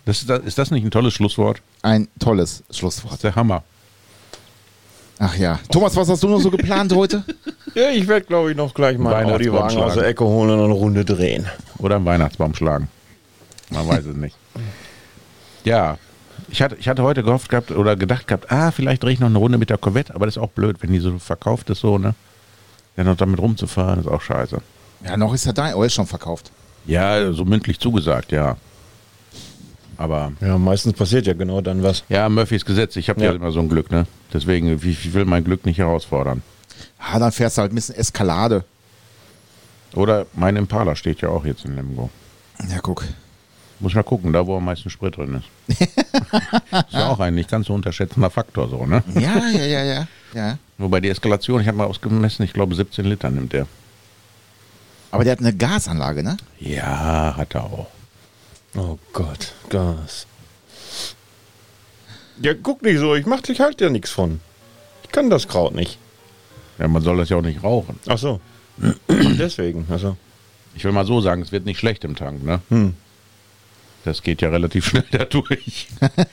Das 0.05 0.21
ist, 0.21 0.29
ist 0.29 0.57
das 0.57 0.69
nicht 0.69 0.83
ein 0.83 0.91
tolles 0.91 1.13
Schlusswort? 1.13 1.61
Ein 1.81 2.07
tolles 2.19 2.61
Das 2.67 2.77
Schlusswort. 2.77 3.13
ist 3.15 3.23
der 3.23 3.33
Hammer. 3.35 3.63
Ach 5.17 5.35
ja. 5.37 5.59
Thomas, 5.71 5.95
was 5.95 6.09
hast 6.09 6.21
du 6.21 6.27
noch 6.27 6.39
so 6.41 6.51
geplant 6.51 6.93
heute? 6.93 7.23
Ja, 7.73 7.89
ich 7.89 8.05
werde, 8.05 8.25
glaube 8.25 8.51
ich, 8.51 8.57
noch 8.57 8.73
gleich 8.73 8.97
mal 8.97 9.13
einen 9.15 9.29
Weihnachtsbaum 9.29 9.57
Audi-Wagen 9.63 9.81
aus 9.83 9.93
der. 9.93 10.05
Ecke 10.07 10.25
holen 10.25 10.49
und 10.49 10.59
eine 10.65 10.73
Runde 10.73 11.05
drehen. 11.05 11.45
Oder 11.77 11.95
einen 11.95 12.03
Weihnachtsbaum 12.05 12.53
schlagen. 12.53 12.89
Man 13.69 13.87
weiß 13.87 14.05
es 14.07 14.15
nicht. 14.17 14.35
Ja, 15.63 15.97
ich 16.49 16.61
hatte, 16.61 16.75
ich 16.79 16.87
hatte 16.87 17.03
heute 17.03 17.23
gehofft 17.23 17.49
gehabt 17.49 17.71
oder 17.71 17.95
gedacht 17.95 18.27
gehabt, 18.27 18.51
ah, 18.51 18.71
vielleicht 18.71 19.03
drehe 19.03 19.13
ich 19.13 19.19
noch 19.19 19.27
eine 19.29 19.37
Runde 19.37 19.57
mit 19.57 19.69
der 19.69 19.77
Corvette, 19.77 20.13
aber 20.15 20.25
das 20.25 20.35
ist 20.37 20.41
auch 20.41 20.49
blöd, 20.49 20.77
wenn 20.81 20.91
die 20.91 20.99
so 20.99 21.17
verkauft 21.19 21.69
ist, 21.69 21.79
so, 21.81 21.97
ne? 21.97 22.15
Ja, 22.97 23.03
noch 23.03 23.15
damit 23.17 23.39
rumzufahren, 23.39 23.99
ist 23.99 24.07
auch 24.07 24.21
scheiße. 24.21 24.57
Ja, 25.05 25.17
noch 25.17 25.33
ist 25.33 25.45
er 25.45 25.53
da. 25.53 25.73
Oh, 25.75 25.83
ist 25.83 25.93
schon 25.93 26.05
verkauft. 26.07 26.51
Ja, 26.85 27.31
so 27.31 27.45
mündlich 27.45 27.79
zugesagt, 27.79 28.31
ja. 28.31 28.57
Aber 29.97 30.31
Ja, 30.41 30.57
meistens 30.57 30.93
passiert 30.93 31.27
ja 31.27 31.33
genau 31.33 31.61
dann 31.61 31.83
was. 31.83 32.03
ja, 32.09 32.27
Murphys 32.27 32.65
Gesetz, 32.65 32.95
ich 32.95 33.07
habe 33.09 33.21
ja. 33.21 33.27
Ja. 33.29 33.35
immer 33.35 33.51
so 33.51 33.59
ein 33.59 33.69
Glück, 33.69 33.91
ne? 33.91 34.07
Deswegen, 34.33 34.67
ich, 34.67 34.83
ich 34.85 35.13
will 35.13 35.25
mein 35.25 35.43
Glück 35.43 35.65
nicht 35.65 35.77
herausfordern. 35.77 36.41
Ah, 36.99 37.19
dann 37.19 37.31
fährst 37.31 37.57
du 37.57 37.61
halt 37.61 37.71
ein 37.71 37.75
bisschen 37.75 37.95
Eskalade. 37.95 38.63
Oder 39.93 40.25
mein 40.33 40.55
Impala 40.55 40.95
steht 40.95 41.21
ja 41.21 41.29
auch 41.29 41.45
jetzt 41.45 41.65
in 41.65 41.75
Lemgo. 41.75 42.09
Ja, 42.69 42.79
guck. 42.81 43.03
Muss 43.81 43.93
ich 43.93 43.95
mal 43.95 44.03
gucken, 44.03 44.31
da 44.31 44.45
wo 44.45 44.57
am 44.57 44.65
meisten 44.65 44.91
Sprit 44.91 45.17
drin 45.17 45.41
ist. 45.67 45.79
ist 45.89 46.93
ja 46.93 47.09
auch 47.09 47.19
ein 47.19 47.33
nicht 47.33 47.49
ganz 47.49 47.65
so 47.65 47.73
unterschätzender 47.73 48.29
Faktor 48.29 48.69
so, 48.69 48.85
ne? 48.85 49.03
Ja, 49.15 49.49
ja, 49.49 49.65
ja, 49.65 49.83
ja. 49.83 50.07
ja. 50.35 50.57
Wobei 50.77 51.01
die 51.01 51.09
Eskalation, 51.09 51.61
ich 51.61 51.67
habe 51.67 51.77
mal 51.77 51.85
ausgemessen, 51.85 52.45
ich 52.45 52.53
glaube 52.53 52.75
17 52.75 53.03
Liter 53.05 53.31
nimmt 53.31 53.53
der. 53.53 53.65
Aber 55.09 55.23
der 55.23 55.33
hat 55.33 55.39
eine 55.39 55.53
Gasanlage, 55.53 56.21
ne? 56.21 56.37
Ja, 56.59 57.33
hat 57.35 57.55
er 57.55 57.63
auch. 57.63 57.87
Oh 58.75 58.99
Gott, 59.13 59.53
Gas. 59.69 60.27
Ja, 62.39 62.53
guck 62.53 62.83
nicht 62.83 62.99
so, 62.99 63.15
ich 63.15 63.25
mach 63.25 63.41
dich 63.41 63.59
halt 63.59 63.81
ja 63.81 63.89
nichts 63.89 64.11
von. 64.11 64.41
Ich 65.03 65.11
kann 65.11 65.31
das 65.31 65.47
Kraut 65.47 65.73
nicht. 65.73 65.97
Ja, 66.77 66.87
man 66.87 67.01
soll 67.01 67.17
das 67.17 67.29
ja 67.29 67.37
auch 67.37 67.41
nicht 67.41 67.63
rauchen. 67.63 67.99
Ach 68.07 68.17
so. 68.17 68.39
Deswegen, 69.09 69.87
also. 69.89 70.17
Ich 70.75 70.85
will 70.85 70.91
mal 70.91 71.05
so 71.05 71.19
sagen, 71.19 71.41
es 71.41 71.51
wird 71.51 71.65
nicht 71.65 71.79
schlecht 71.79 72.05
im 72.05 72.15
Tank, 72.15 72.43
ne? 72.43 72.61
Hm. 72.69 72.95
Das 74.03 74.23
geht 74.23 74.41
ja 74.41 74.49
relativ 74.49 74.85
schnell 74.85 75.05
dadurch. 75.11 75.87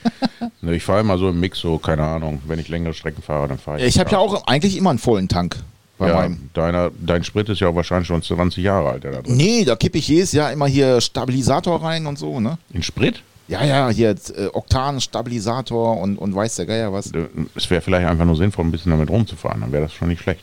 ne, 0.61 0.75
ich 0.75 0.83
fahre 0.83 1.01
immer 1.01 1.17
so 1.17 1.29
im 1.29 1.39
Mix, 1.39 1.59
so, 1.59 1.77
keine 1.77 2.03
Ahnung, 2.03 2.41
wenn 2.47 2.59
ich 2.59 2.67
längere 2.67 2.93
Strecken 2.93 3.21
fahre, 3.21 3.47
dann 3.47 3.59
fahre 3.59 3.79
ich. 3.79 3.85
Ich 3.85 3.99
habe 3.99 4.09
ja 4.11 4.17
auch 4.17 4.47
eigentlich 4.47 4.77
immer 4.77 4.89
einen 4.89 4.99
vollen 4.99 5.27
Tank 5.27 5.57
bei 5.99 6.07
ja, 6.07 6.15
meinem. 6.15 6.49
deiner, 6.53 6.91
dein 6.99 7.23
Sprit 7.23 7.49
ist 7.49 7.59
ja 7.59 7.67
auch 7.67 7.75
wahrscheinlich 7.75 8.07
schon 8.07 8.23
20 8.23 8.63
Jahre 8.63 8.89
alt, 8.89 9.03
der 9.03 9.11
da 9.11 9.21
drin. 9.21 9.35
Nee, 9.35 9.65
da 9.65 9.75
kippe 9.75 9.97
ich 9.97 10.07
jedes 10.07 10.31
Jahr 10.31 10.51
immer 10.51 10.67
hier 10.67 11.01
Stabilisator 11.01 11.83
rein 11.83 12.07
und 12.07 12.17
so, 12.17 12.39
ne? 12.39 12.57
In 12.73 12.81
Sprit? 12.81 13.21
Ja, 13.49 13.65
ja, 13.65 13.89
hier 13.89 14.11
äh, 14.11 14.45
Oktan, 14.53 15.01
Stabilisator 15.01 15.97
und, 15.97 16.17
und 16.17 16.35
weiß 16.35 16.55
der 16.55 16.67
Geier 16.67 16.93
was. 16.93 17.11
Es 17.55 17.69
wäre 17.69 17.81
vielleicht 17.81 18.07
einfach 18.07 18.25
nur 18.25 18.35
sinnvoll, 18.35 18.63
ein 18.63 18.71
bisschen 18.71 18.91
damit 18.91 19.09
rumzufahren, 19.09 19.61
dann 19.61 19.71
wäre 19.71 19.83
das 19.83 19.93
schon 19.93 20.07
nicht 20.07 20.21
schlecht. 20.21 20.41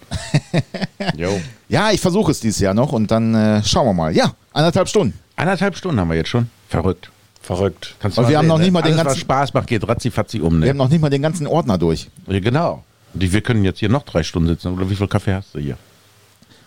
jo. 1.17 1.41
Ja, 1.69 1.93
ich 1.93 2.01
versuche 2.01 2.33
es 2.33 2.41
dieses 2.41 2.59
Jahr 2.59 2.75
noch 2.75 2.93
und 2.93 3.11
dann 3.11 3.35
äh, 3.35 3.63
schauen 3.65 3.87
wir 3.87 3.95
mal. 3.95 4.15
Ja, 4.15 4.35
anderthalb 4.53 4.89
Stunden. 4.89 5.19
Anderthalb 5.37 5.77
Stunden 5.77 6.01
haben 6.01 6.11
wir 6.11 6.17
jetzt 6.17 6.31
schon. 6.31 6.51
Verrückt. 6.69 7.11
Verrückt. 7.47 7.95
Kannst 8.01 8.19
Und 8.19 8.29
wir 8.29 8.39
haben 8.39 8.49
noch 8.49 8.59
ne? 8.59 8.65
nicht 8.65 8.73
mal 8.73 8.83
den 8.83 8.95
Alles, 8.95 9.05
ganzen- 9.05 9.11
was 9.13 9.19
Spaß 9.21 9.55
macht, 9.55 9.69
geht 9.69 9.87
ratzifatzi 9.87 10.41
um. 10.41 10.55
Wir 10.55 10.59
Ne? 10.61 10.69
haben 10.71 10.77
noch 10.79 10.89
nicht 10.89 11.01
mal 11.01 11.11
den 11.11 11.23
ganzen 11.23 11.47
Ordner 11.47 11.79
durch. 11.79 12.09
Ja, 12.27 12.41
genau. 12.41 12.83
Die, 13.15 13.33
wir 13.33 13.41
können 13.41 13.65
jetzt 13.65 13.79
hier 13.79 13.89
noch 13.89 14.03
drei 14.03 14.25
Stunden 14.25 14.49
sitzen. 14.49 14.73
Oder 14.75 14.91
wie 14.91 14.97
viel 14.97 15.07
Kaffee 15.07 15.33
hast 15.35 15.55
du 15.55 15.61
hier? 15.61 15.79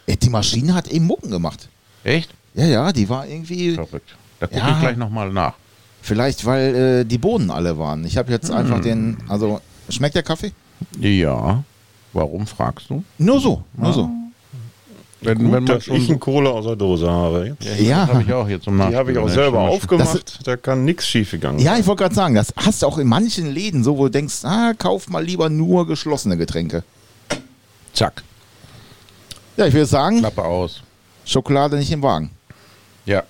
Ey, 0.08 0.16
die 0.16 0.30
Maschine 0.30 0.74
hat 0.74 0.88
eben 0.88 1.06
Mucken 1.06 1.30
gemacht. 1.32 1.68
Echt? 2.06 2.30
Ja, 2.54 2.66
ja, 2.66 2.92
die 2.94 3.10
war 3.10 3.28
irgendwie. 3.28 3.74
Verrückt. 3.76 4.16
Da 4.40 4.48
gucke 4.48 4.60
Ja. 4.62 4.72
ich 4.72 4.80
gleich 4.80 4.96
nochmal 4.98 5.32
nach. 5.34 5.54
Vielleicht, 6.02 6.46
weil 6.46 6.76
äh, 6.76 7.06
die 7.06 7.18
Bohnen 7.18 7.52
alle 7.52 7.78
waren. 7.78 8.06
Ich 8.06 8.16
habe 8.18 8.28
Hm. 8.30 8.34
jetzt 8.34 8.50
einfach 8.50 8.80
den. 8.80 9.18
Also, 9.28 9.60
schmeckt 9.90 10.16
der 10.16 10.24
Kaffee? 10.24 10.54
Ja. 10.98 11.62
Warum 12.14 12.48
fragst 12.48 12.90
du? 12.90 13.04
Nur 13.18 13.40
so, 13.42 13.64
nur 13.76 13.92
so. 13.94 14.10
Wenn, 15.22 15.38
Gut, 15.38 15.46
wenn 15.52 15.52
man 15.52 15.66
dass 15.66 15.84
schon 15.84 15.98
ich 15.98 16.10
einen 16.10 16.20
Cola 16.20 16.52
aus 16.52 16.66
der 16.66 16.78
Dose 16.78 17.10
habe. 17.10 17.48
Jetzt. 17.60 17.80
Ja. 17.82 18.06
Das 18.06 18.16
habe 18.16 18.24
ich 18.24 18.34
auch 18.34 18.48
hier 18.48 18.62
zum 18.62 18.78
Die 18.78 18.96
habe 18.96 19.12
ich 19.12 19.18
auch 19.18 19.28
selber 19.28 19.60
aufgemacht. 19.60 20.40
Da 20.48 20.56
kann 20.56 20.86
nichts 20.86 21.08
schiefgegangen 21.08 21.60
Ja, 21.60 21.78
ich 21.78 21.86
wollte 21.88 22.04
gerade 22.04 22.16
sagen, 22.16 22.36
das 22.36 22.54
hast 22.56 22.82
du 22.82 22.86
auch 22.88 22.98
in 22.98 23.08
manchen 23.08 23.48
Läden 23.52 23.84
so, 23.84 23.98
wo 23.98 24.06
du 24.06 24.12
denkst, 24.12 24.46
ah, 24.46 24.74
kauf 24.78 25.10
mal 25.10 25.24
lieber 25.24 25.50
nur 25.50 25.86
geschlossene 25.88 26.38
Getränke. 26.38 26.84
Zack. 27.94 28.24
Ja, 29.58 29.66
ich 29.66 29.74
würde 29.74 29.88
sagen, 29.88 30.20
Klappe 30.20 30.44
aus. 30.46 30.82
Schokolade 31.26 31.76
nicht 31.78 31.92
im 31.92 32.02
Wagen. 32.02 32.32
Ja. 33.06 33.24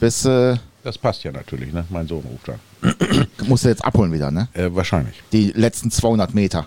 Bis, 0.00 0.24
äh, 0.26 0.56
Das 0.84 0.98
passt 0.98 1.24
ja 1.24 1.32
natürlich, 1.32 1.72
ne? 1.72 1.84
Mein 1.88 2.06
Sohn 2.06 2.24
ruft 2.30 2.50
an. 2.50 3.26
musst 3.46 3.64
du 3.64 3.68
jetzt 3.68 3.84
abholen 3.84 4.12
wieder, 4.12 4.30
ne? 4.30 4.48
Äh, 4.52 4.68
wahrscheinlich. 4.74 5.14
Die 5.32 5.52
letzten 5.52 5.90
200 5.90 6.34
Meter. 6.34 6.66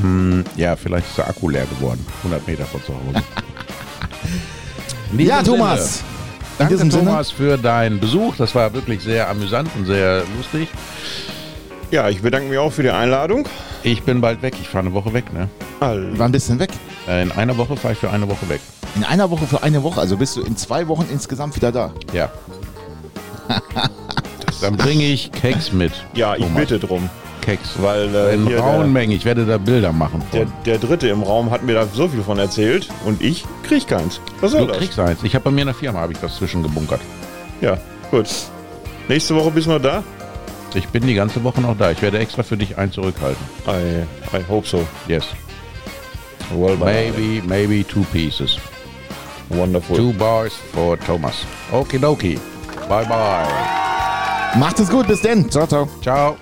Hm, 0.00 0.44
ja, 0.56 0.74
vielleicht 0.76 1.06
ist 1.08 1.18
der 1.18 1.28
Akku 1.28 1.48
leer 1.48 1.66
geworden. 1.66 2.04
100 2.18 2.46
Meter 2.46 2.64
von 2.64 2.82
zu 2.82 2.92
Hause. 2.92 3.22
Ja, 5.16 5.42
Sinne, 5.44 5.56
Thomas. 5.58 5.98
In 6.00 6.04
Danke, 6.58 6.76
Sinne. 6.78 6.90
Thomas, 6.90 7.30
für 7.30 7.56
deinen 7.56 8.00
Besuch. 8.00 8.34
Das 8.36 8.54
war 8.54 8.72
wirklich 8.74 9.00
sehr 9.02 9.28
amüsant 9.28 9.70
und 9.76 9.86
sehr 9.86 10.22
lustig. 10.36 10.68
Ja, 11.90 12.08
ich 12.08 12.20
bedanke 12.20 12.48
mich 12.48 12.58
auch 12.58 12.72
für 12.72 12.82
die 12.82 12.90
Einladung. 12.90 13.46
Ich 13.82 14.02
bin 14.02 14.20
bald 14.20 14.42
weg. 14.42 14.54
Ich 14.60 14.68
fahre 14.68 14.84
eine 14.86 14.94
Woche 14.94 15.12
weg, 15.14 15.32
ne? 15.32 15.48
All- 15.80 16.12
Wir 16.12 16.18
waren 16.18 16.28
ein 16.30 16.32
bisschen 16.32 16.58
weg. 16.58 16.70
Äh, 17.06 17.22
In 17.22 17.32
einer 17.32 17.56
Woche 17.56 17.76
fahre 17.76 17.94
ich 17.94 17.98
für 18.00 18.10
eine 18.10 18.28
Woche 18.28 18.48
weg. 18.48 18.60
In 18.96 19.04
einer 19.04 19.30
Woche 19.30 19.46
für 19.46 19.62
eine 19.62 19.82
Woche, 19.82 20.00
also 20.00 20.16
bist 20.16 20.36
du 20.36 20.42
in 20.42 20.56
zwei 20.56 20.88
Wochen 20.88 21.06
insgesamt 21.10 21.54
wieder 21.56 21.70
da. 21.72 21.92
Ja. 22.12 22.30
Dann 24.60 24.76
bringe 24.76 25.04
ich 25.04 25.30
Keks 25.32 25.72
mit. 25.72 25.92
Ja, 26.14 26.34
ich 26.34 26.42
Thomas. 26.42 26.60
bitte 26.60 26.78
drum. 26.80 27.08
Keks. 27.48 27.70
Weil 27.78 28.14
äh, 28.14 28.34
In 28.34 28.46
rauen 28.58 28.92
Mengen. 28.92 29.12
Ich 29.12 29.24
werde 29.24 29.46
da 29.46 29.56
Bilder 29.56 29.92
machen. 29.92 30.22
der, 30.34 30.44
der 30.66 30.78
Dritte 30.78 31.08
im 31.08 31.22
Raum 31.22 31.50
hat 31.50 31.62
mir 31.62 31.74
da 31.74 31.86
so 31.86 32.06
viel 32.08 32.22
von 32.22 32.38
erzählt 32.38 32.88
und 33.06 33.22
ich 33.22 33.44
krieg 33.66 33.86
keins. 33.88 34.20
Was 34.40 34.52
soll 34.52 34.62
Du 34.62 34.66
das? 34.68 34.76
kriegst 34.78 34.98
eins. 34.98 35.20
Ich 35.22 35.34
habe 35.34 35.44
bei 35.44 35.50
mir 35.50 35.62
in 35.62 35.68
der 35.68 35.74
Firma 35.74 36.00
habe 36.00 36.12
ich 36.12 36.18
das 36.18 36.36
zwischengebunkert. 36.36 37.00
Ja, 37.62 37.78
gut. 38.10 38.26
Nächste 39.08 39.34
Woche 39.34 39.50
bist 39.50 39.66
du 39.66 39.70
noch 39.72 39.80
da? 39.80 40.02
Ich 40.74 40.86
bin 40.88 41.06
die 41.06 41.14
ganze 41.14 41.42
Woche 41.42 41.62
noch 41.62 41.76
da. 41.78 41.90
Ich 41.90 42.02
werde 42.02 42.18
extra 42.18 42.42
für 42.42 42.58
dich 42.58 42.76
ein 42.76 42.92
zurückhalten. 42.92 43.42
I, 43.66 44.36
I 44.36 44.40
hope 44.46 44.66
so. 44.68 44.86
Yes. 45.06 45.24
Well, 46.54 46.76
Maybe, 46.76 47.42
maybe 47.46 47.82
two 47.86 48.04
pieces. 48.12 48.58
Wonderful. 49.48 49.96
Two 49.96 50.12
bars 50.12 50.52
for 50.74 50.98
Thomas. 50.98 51.46
Okidoki. 51.72 52.38
Bye 52.88 53.04
bye. 53.06 53.46
Macht 54.58 54.78
es 54.80 54.90
gut, 54.90 55.06
bis 55.08 55.22
denn. 55.22 55.50
Ciao, 55.50 55.66
ciao. 55.66 55.88
Ciao. 56.02 56.36